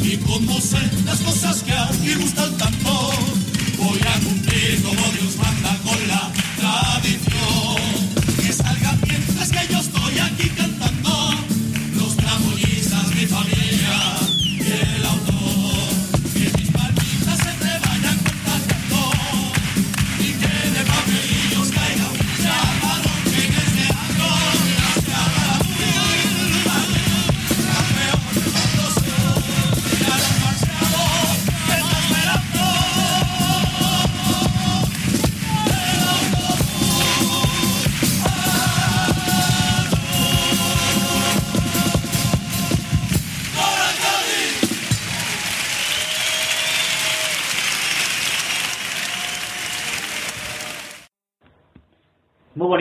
Y 0.00 0.16
como 0.18 0.60
sé 0.60 0.90
las 1.04 1.20
cosas 1.20 1.62
que 1.62 1.72
a 1.72 1.90
mí 2.02 2.14
gustan 2.14 2.56
tanto, 2.56 3.12
voy 3.78 4.00
a 4.00 4.20
cumplir 4.20 4.45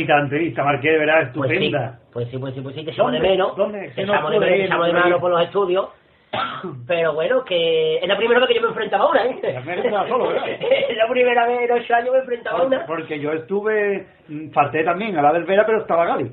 bonita 0.06 0.16
la 0.16 0.22
entrevista, 0.24 0.64
Marqués, 0.64 0.92
de 0.92 0.98
verdad, 1.00 1.32
Pues 1.34 1.50
sí, 1.50 1.56
estupenda. 1.56 2.00
pues 2.14 2.28
sí, 2.30 2.38
pues 2.38 2.54
sí, 2.54 2.62
pues 2.62 2.76
sí, 2.76 2.86
que 2.86 2.92
echamos 2.92 3.12
de 3.12 3.20
menos. 3.20 3.56
¿Dónde? 3.56 3.80
Que 3.88 3.92
Se 3.94 4.02
echamos 4.04 4.32
de 4.32 4.40
menos, 4.40 4.86
de 4.88 4.94
no 4.94 5.04
menos 5.04 5.20
por 5.22 5.32
los 5.32 5.42
estudios. 5.42 5.90
Pero 6.88 7.14
bueno, 7.14 7.44
que 7.46 7.98
es 7.98 8.08
la 8.08 8.18
primera 8.18 8.40
vez 8.40 8.50
que 8.50 8.56
yo 8.56 8.62
me 8.62 8.68
enfrentaba 8.70 9.06
a 9.06 9.10
una, 9.10 9.26
¿eh? 9.26 9.40
La 9.54 9.62
primera 9.62 10.08
solo, 10.08 10.28
¿verdad? 10.30 10.48
es 10.90 10.98
la 10.98 11.08
primera 11.08 11.48
vez 11.48 11.62
en 11.70 11.72
ocho 11.72 11.96
años 11.96 12.12
me 12.14 12.20
enfrentaba 12.20 12.60
a 12.60 12.64
una. 12.64 12.86
porque 12.86 13.20
yo 13.20 13.32
estuve, 13.34 14.08
mm, 14.28 14.50
falté 14.52 14.84
también 14.84 15.18
a 15.18 15.22
la 15.22 15.34
del 15.34 15.44
Vera, 15.46 15.66
pero 15.66 15.80
estaba 15.80 16.06
Gali. 16.06 16.32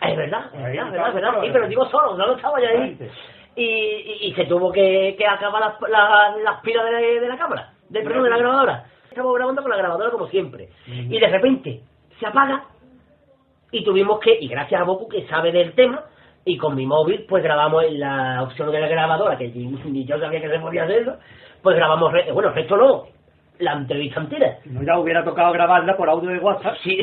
Es 0.00 0.16
verdad, 0.16 0.46
es 0.54 0.62
verdad, 0.62 0.86
es 0.86 0.92
verdad, 0.92 1.14
verdad. 1.14 1.40
Sí, 1.42 1.48
pero 1.52 1.66
digo 1.68 1.84
solo, 1.86 2.16
no 2.16 2.26
lo 2.28 2.36
estaba 2.36 2.60
ya 2.60 2.68
ahí. 2.68 2.96
Y, 3.56 3.64
y, 3.64 4.18
y 4.28 4.34
se 4.34 4.44
tuvo 4.44 4.70
que, 4.70 5.16
que 5.18 5.26
acabar 5.26 5.60
las, 5.60 5.74
las 6.44 6.60
pilas 6.62 6.84
de, 6.88 7.20
de 7.20 7.28
la 7.28 7.36
cámara, 7.36 7.72
de, 7.88 8.02
perdón, 8.02 8.22
de 8.22 8.30
la 8.30 8.38
grabadora. 8.38 8.84
Estamos 9.10 9.34
grabando 9.34 9.62
con 9.62 9.70
la 9.72 9.76
grabadora 9.76 10.10
como 10.12 10.28
siempre. 10.28 10.68
Y 10.86 11.18
de 11.18 11.26
repente 11.26 11.80
se 12.18 12.26
apaga 12.26 12.64
y 13.70 13.84
tuvimos 13.84 14.18
que, 14.20 14.38
y 14.40 14.48
gracias 14.48 14.80
a 14.80 14.84
Boku 14.84 15.08
que 15.08 15.26
sabe 15.26 15.52
del 15.52 15.72
tema, 15.74 16.04
y 16.44 16.56
con 16.56 16.74
mi 16.74 16.86
móvil 16.86 17.26
pues 17.28 17.42
grabamos 17.42 17.84
en 17.84 18.00
la 18.00 18.42
opción 18.42 18.70
de 18.72 18.80
la 18.80 18.88
grabadora, 18.88 19.36
que 19.36 19.48
ni 19.48 19.66
ni 19.66 20.04
yo 20.04 20.18
sabía 20.18 20.40
que 20.40 20.48
se 20.48 20.58
podía 20.58 20.84
hacerlo, 20.84 21.16
pues 21.62 21.76
grabamos, 21.76 22.12
re- 22.12 22.32
bueno, 22.32 22.48
el 22.50 22.54
resto 22.54 22.76
no, 22.76 23.04
la 23.58 23.72
entrevista 23.72 24.20
entera. 24.20 24.58
No, 24.66 24.82
ya 24.82 24.98
hubiera 24.98 25.24
tocado 25.24 25.52
grabarla 25.52 25.96
por 25.96 26.08
audio 26.08 26.30
de 26.30 26.38
WhatsApp. 26.38 26.76
Sí, 26.82 26.98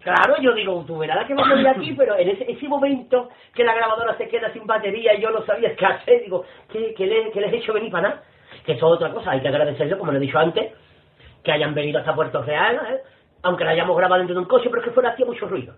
claro, 0.00 0.34
yo 0.42 0.52
digo, 0.52 0.84
tú 0.86 0.98
verás 0.98 1.16
la 1.16 1.26
que 1.26 1.34
vamos 1.34 1.56
a 1.56 1.60
ir 1.60 1.68
aquí, 1.68 1.94
pero 1.96 2.16
en 2.18 2.28
ese, 2.30 2.50
ese 2.50 2.68
momento 2.68 3.30
que 3.54 3.64
la 3.64 3.74
grabadora 3.74 4.16
se 4.18 4.28
queda 4.28 4.52
sin 4.52 4.66
batería 4.66 5.14
y 5.14 5.22
yo 5.22 5.30
no 5.30 5.42
sabía 5.46 5.74
qué 5.76 5.86
hacer, 5.86 6.22
digo, 6.24 6.44
¿qué, 6.70 6.92
qué 6.94 7.06
le, 7.06 7.30
qué 7.30 7.40
les 7.40 7.52
he 7.52 7.56
hecho 7.58 7.72
venir 7.72 7.90
para 7.90 8.08
nada? 8.08 8.22
Que 8.66 8.72
eso 8.72 8.86
es 8.88 8.92
otra 9.00 9.10
cosa, 9.12 9.30
hay 9.30 9.40
que 9.40 9.48
agradecerlo, 9.48 9.98
como 9.98 10.12
le 10.12 10.18
he 10.18 10.22
dicho 10.22 10.38
antes, 10.38 10.72
que 11.42 11.52
hayan 11.52 11.72
venido 11.72 12.00
hasta 12.00 12.14
Puerto 12.14 12.42
Real, 12.42 12.74
¿eh? 12.90 13.00
Aunque 13.42 13.64
la 13.64 13.70
hayamos 13.70 13.96
grabado 13.96 14.18
dentro 14.18 14.34
de 14.34 14.40
un 14.42 14.48
coche, 14.48 14.68
pero 14.70 14.82
es 14.82 14.88
que 14.88 14.94
fuera 14.94 15.10
hacía 15.10 15.26
mucho 15.26 15.46
ruido. 15.48 15.74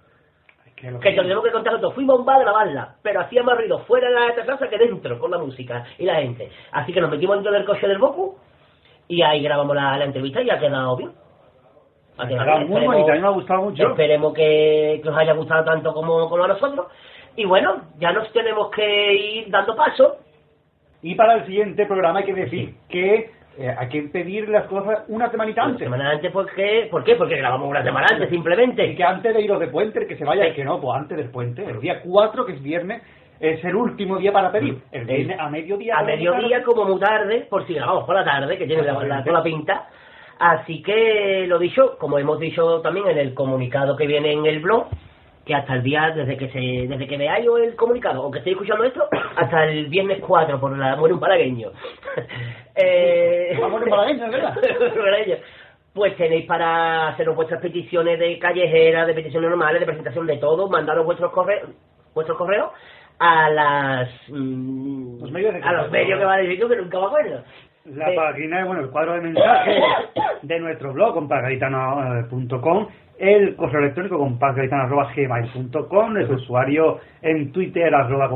Que 0.77 0.89
Que 0.99 1.11
te 1.13 1.17
lo 1.17 1.29
tengo 1.29 1.43
que 1.45 1.53
contar 1.53 1.81
todo. 1.81 1.93
Fuimos 1.93 2.17
a 2.17 2.19
un 2.21 2.25
bar 2.27 2.37
a 2.39 2.41
grabarla, 2.43 2.95
pero 3.03 3.21
hacía 3.21 3.43
más 3.45 3.57
ruido 3.57 3.79
fuera 3.81 4.09
de 4.09 4.15
la 4.15 4.35
terraza 4.35 4.69
que 4.69 4.79
dentro, 4.79 5.19
con 5.19 5.31
la 5.31 5.39
música 5.39 5.85
y 5.99 6.05
la 6.05 6.17
gente. 6.17 6.51
Así 6.73 6.93
que 6.93 7.01
nos 7.01 7.11
metimos 7.11 7.37
dentro 7.37 7.53
del 7.53 7.65
coche 7.65 7.87
del 7.87 7.99
Boku 7.99 8.37
y 9.07 9.23
ahí 9.23 9.43
grabamos 9.43 9.77
la, 9.77 9.97
la 9.97 10.05
entrevista 10.07 10.43
y 10.43 10.51
ha 10.51 10.59
quedado 10.59 10.97
bien. 10.97 11.13
Ha 12.19 12.27
quedado 12.27 12.45
bien. 12.59 12.69
muy 12.69 12.81
Esperemos- 12.81 12.87
bonita, 12.95 13.13
a 13.13 13.15
mí 13.15 13.21
me 13.21 13.27
ha 13.29 13.31
gustado 13.31 13.63
mucho. 13.63 13.89
Esperemos 13.91 14.35
que, 14.35 15.01
que 15.03 15.09
os 15.09 15.17
haya 15.17 15.33
gustado 15.35 15.65
tanto 15.65 15.93
como, 15.95 16.29
como 16.29 16.45
a 16.45 16.49
nosotros. 16.49 16.87
Y 17.37 17.45
bueno, 17.45 17.83
ya 17.99 18.13
nos 18.13 18.31
tenemos 18.33 18.69
que 18.71 19.15
ir 19.15 19.51
dando 19.51 19.77
paso. 19.77 20.17
Y 21.01 21.15
para 21.15 21.35
el 21.35 21.47
siguiente 21.47 21.87
programa 21.87 22.19
hay 22.21 22.25
que 22.27 22.35
decir 22.35 22.75
que 22.89 23.31
eh, 23.59 23.75
hay 23.79 23.89
que 23.89 24.03
pedir 24.03 24.49
las 24.49 24.65
cosas 24.67 25.05
una 25.09 25.31
semanita 25.31 25.63
Una 25.63 25.73
antes. 25.73 25.85
semana 25.87 26.11
antes, 26.11 26.33
¿por 26.33 26.51
qué? 26.55 26.89
¿Por 26.91 27.05
qué? 27.05 27.15
Porque 27.17 27.37
grabamos 27.37 27.69
una 27.69 27.83
semana 27.83 28.07
antes, 28.11 28.29
Y 28.29 28.35
simplemente. 28.35 28.95
que 28.95 29.05
antes 29.05 29.35
de 29.35 29.43
iros 29.43 29.61
de 29.61 29.69
puente, 29.69 29.99
el 30.01 30.07
que 30.07 30.17
se 30.17 30.25
vaya, 30.25 30.43
Sí. 30.45 30.49
el 30.51 30.55
que 30.55 30.65
no, 30.65 30.81
pues 30.81 30.97
antes 30.99 31.17
del 31.19 31.31
puente, 31.31 31.65
el 31.65 31.81
día 31.81 32.01
4, 32.03 32.47
que 32.47 32.53
es 32.53 32.63
viernes, 32.63 33.03
es 33.41 33.63
el 33.65 33.75
último 33.75 34.19
día 34.19 34.33
para 34.33 34.53
pedir. 34.53 34.79
El 34.93 35.05
viernes 35.05 35.39
a 35.39 35.49
mediodía. 35.51 35.97
A 35.99 36.03
mediodía, 36.05 36.63
como 36.63 36.85
muy 36.85 37.01
tarde, 37.01 37.47
por 37.51 37.67
si 37.67 37.75
grabamos 37.75 38.05
por 38.05 38.15
la 38.15 38.25
tarde, 38.25 38.57
que 38.57 38.67
tiene 38.67 38.83
la, 38.83 38.93
la- 39.03 39.23
toda 39.25 39.39
la 39.39 39.43
pinta. 39.43 39.89
Así 40.39 40.83
que, 40.83 41.45
lo 41.47 41.59
dicho, 41.59 41.97
como 41.99 42.19
hemos 42.19 42.39
dicho 42.41 42.81
también 42.81 43.09
en 43.11 43.19
el 43.19 43.35
comunicado 43.35 43.97
que 43.97 44.07
viene 44.07 44.33
en 44.33 44.47
el 44.47 44.61
blog, 44.61 44.87
que 45.45 45.55
hasta 45.55 45.75
el 45.75 45.83
día, 45.83 46.13
desde 46.15 46.37
que 46.37 46.49
se 46.51 46.87
desde 46.89 47.07
que 47.07 47.17
veáis 47.17 47.47
el 47.47 47.75
comunicado, 47.75 48.23
o 48.23 48.31
que 48.31 48.39
estéis 48.39 48.55
escuchando 48.55 48.85
esto, 48.85 49.09
hasta 49.37 49.65
el 49.65 49.87
viernes 49.87 50.21
4, 50.21 50.61
por 50.61 50.77
la 50.77 50.97
muere 50.97 51.15
un 51.15 51.21
palagueño. 51.21 51.71
eh, 52.77 53.59
un 53.61 53.91
palagueño, 53.91 54.27
¿es 54.27 54.33
verdad? 54.33 54.55
Pues 55.95 56.17
tenéis 56.17 56.47
para 56.47 57.09
haceros 57.09 57.37
vuestras 57.37 57.61
peticiones 57.61 58.19
de 58.19 58.39
callejera, 58.39 59.05
de 59.05 59.13
peticiones 59.13 59.51
normales, 59.51 59.79
de 59.79 59.85
presentación 59.85 60.27
de 60.27 60.39
todo, 60.39 60.67
mandaros 60.67 61.05
vuestros 61.05 61.31
correos, 61.33 61.69
vuestros 62.15 62.39
correos 62.39 62.71
a 63.19 63.51
las 63.51 64.09
mm, 64.29 65.21
Los 65.21 65.31
medios 65.31 65.53
de 65.53 65.63
a 65.63 65.73
los 65.73 65.91
medios 65.91 66.19
que 66.19 66.25
va 66.25 66.35
a 66.35 66.39
decir 66.39 66.67
que 66.67 66.77
nunca 66.77 66.99
me 66.99 67.07
acuerdo. 67.07 67.43
La 67.85 68.11
Eh, 68.11 68.17
página, 68.17 68.65
bueno, 68.65 68.83
el 68.83 68.91
cuadro 68.91 69.15
de 69.15 69.21
mensajes 69.23 69.83
de 70.43 70.61
nuestro 70.61 70.93
blog, 70.93 71.15
compasgaritano.com, 71.15 72.87
el 73.23 73.55
correo 73.55 73.83
electrónico 73.83 74.19
compasgaritano.gmail.com, 74.19 76.17
el 76.17 76.33
usuario 76.33 76.99
en 77.23 77.53
Twitter, 77.53 77.95
arroba 77.95 78.29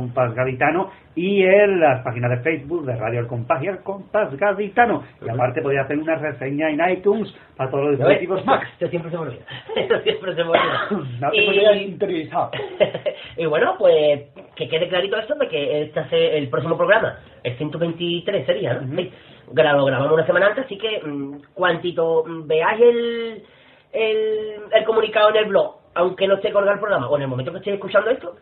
y 1.16 1.42
en 1.42 1.81
las 1.81 2.02
páginas 2.05 2.31
de 2.31 2.36
Facebook 2.39 2.84
de 2.86 2.94
Radio 2.94 3.18
El 3.18 3.26
Compás 3.26 3.60
y 3.65 3.66
El 3.66 3.78
Compás 3.78 4.36
Gaditano. 4.36 5.02
Y 5.24 5.28
aparte 5.28 5.60
podéis 5.60 5.81
hacer 5.81 5.98
una 5.98 6.15
reseña 6.15 6.70
en 6.70 6.89
iTunes 6.89 7.34
para 7.56 7.68
todos 7.68 7.84
los 7.84 7.98
dispositivos 7.98 8.47
Mac. 8.47 8.62
Esto 8.74 8.86
siempre 8.86 9.10
se 9.10 9.16
me 9.16 9.23
olvida. 9.24 9.44
Esto 9.76 10.00
siempre 10.02 10.34
se 10.36 10.44
me 10.44 10.50
olvida. 10.50 10.89
No 11.20 11.34
y, 11.34 11.82
interiorizado. 11.82 12.50
y 13.36 13.47
bueno, 13.47 13.74
pues 13.78 14.23
que 14.55 14.68
quede 14.68 14.89
clarito 14.89 15.16
esto 15.16 15.34
de 15.34 15.48
que 15.48 15.82
este 15.82 15.98
hace 15.98 16.39
el 16.39 16.48
próximo 16.48 16.76
programa, 16.76 17.18
el 17.42 17.56
123 17.56 18.47
sería, 18.47 18.74
¿no? 18.74 18.97
Sí. 18.97 19.10
Gra- 19.52 19.76
Lo 19.76 19.84
grabamos 19.84 20.12
una 20.12 20.26
semana 20.26 20.47
antes, 20.47 20.65
así 20.65 20.78
que 20.78 21.00
mm, 21.05 21.39
cuantito 21.55 22.24
mm, 22.24 22.47
veáis 22.47 22.81
el, 22.81 23.42
el, 23.92 24.62
el 24.73 24.84
comunicado 24.84 25.31
en 25.31 25.36
el 25.36 25.44
blog, 25.47 25.76
aunque 25.94 26.26
no 26.28 26.34
esté 26.34 26.52
colgado 26.52 26.74
el 26.74 26.81
programa, 26.81 27.08
o 27.08 27.16
en 27.16 27.23
el 27.23 27.28
momento 27.28 27.52
que 27.52 27.58
estéis 27.58 27.74
escuchando 27.74 28.10
esto, 28.10 28.36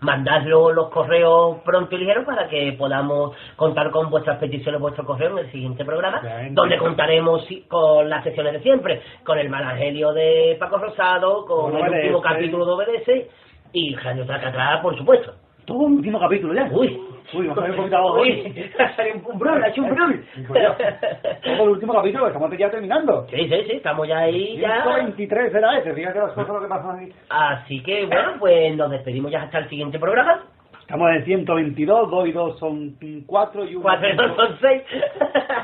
mandadlo 0.00 0.72
los 0.72 0.88
correos 0.90 1.58
pronto 1.64 1.94
y 1.94 1.98
ligeros 1.98 2.24
para 2.24 2.48
que 2.48 2.74
podamos 2.78 3.36
contar 3.56 3.90
con 3.90 4.10
vuestras 4.10 4.38
peticiones, 4.38 4.80
vuestros 4.80 5.06
correos 5.06 5.32
en 5.32 5.38
el 5.46 5.52
siguiente 5.52 5.84
programa, 5.84 6.22
donde 6.50 6.78
contaremos 6.78 7.46
con 7.68 8.08
las 8.08 8.22
secciones 8.24 8.52
de 8.52 8.60
siempre, 8.60 9.02
con 9.24 9.38
el 9.38 9.46
Evangelio 9.46 10.12
de 10.12 10.56
Paco 10.58 10.78
Rosado, 10.78 11.44
con 11.44 11.76
el 11.76 11.90
último 11.90 12.20
capítulo 12.20 12.64
de 12.64 12.72
OBS 12.72 13.26
y 13.72 13.94
Radio 13.96 14.24
Tracatrá, 14.24 14.80
por 14.82 14.96
supuesto. 14.96 15.34
Todo 15.68 15.80
un 15.80 15.96
último 15.96 16.18
capítulo 16.18 16.54
ya. 16.54 16.66
Uy, 16.72 16.98
Uy, 17.34 17.46
me 17.46 17.52
ha 17.52 17.54
salido 17.54 17.72
un 17.72 17.76
poquito 17.76 17.96
abajo. 17.98 18.20
Uy, 18.22 18.72
ha 18.78 18.96
salido 18.96 19.16
un 19.30 19.38
brul, 19.38 19.62
ha 19.62 19.68
hecho 19.68 19.82
un 19.82 19.90
ya, 20.54 20.76
Todo 21.42 21.62
el 21.64 21.68
último 21.68 21.92
capítulo, 21.92 22.26
estamos 22.26 22.56
ya 22.56 22.70
terminando. 22.70 23.26
Sí, 23.28 23.36
sí, 23.36 23.64
sí, 23.66 23.72
estamos 23.72 24.08
ya 24.08 24.20
ahí, 24.20 24.56
ya. 24.56 24.82
123 24.82 25.54
era 25.54 25.78
ese, 25.78 25.92
fíjate 25.92 26.20
las 26.20 26.32
cosas 26.32 26.54
lo 26.54 26.62
que 26.62 26.68
pasan 26.68 26.96
aquí. 26.96 27.12
Así 27.28 27.82
que, 27.82 28.06
bueno, 28.06 28.36
pues 28.38 28.74
nos 28.78 28.90
despedimos 28.90 29.30
ya 29.30 29.42
hasta 29.42 29.58
el 29.58 29.68
siguiente 29.68 29.98
programa. 29.98 30.46
Estamos 30.80 31.10
en 31.10 31.24
122, 31.26 32.10
2 32.10 32.28
y 32.28 32.32
2 32.32 32.58
son 32.58 32.96
4 33.26 33.64
y 33.66 33.74
1 33.74 33.82
Cuatro 33.82 34.08
y 34.08 34.16
dos 34.16 34.36
son 34.36 34.58
seis. 34.62 34.82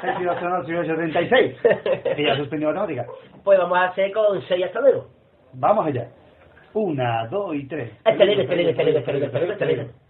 6 0.02 0.16
y 0.20 0.23
2 0.23 0.39
son 0.39 0.52
8 0.52 0.70
y 0.70 0.74
8 0.74 0.94
36. 0.97 1.57
Que 2.15 2.24
ya 2.26 2.36
suspendió 2.36 2.68
matemática. 2.68 3.07
Pues 3.42 3.58
vamos 3.58 3.78
a 3.78 3.84
hacer 3.84 4.12
con 4.12 4.42
seis 4.42 4.66
hasta 4.66 4.83
luego. 4.83 5.07
Vamos 5.55 5.86
allá. 5.86 6.08
1, 6.75 7.28
2 7.31 7.55
y 7.57 7.65
3. 7.67 7.91
Excelente, 8.05 8.43
excelente, 8.43 8.70
excelente, 8.70 8.99
excelente, 8.99 9.27
excelente, 9.27 9.53
excelente. 9.53 10.03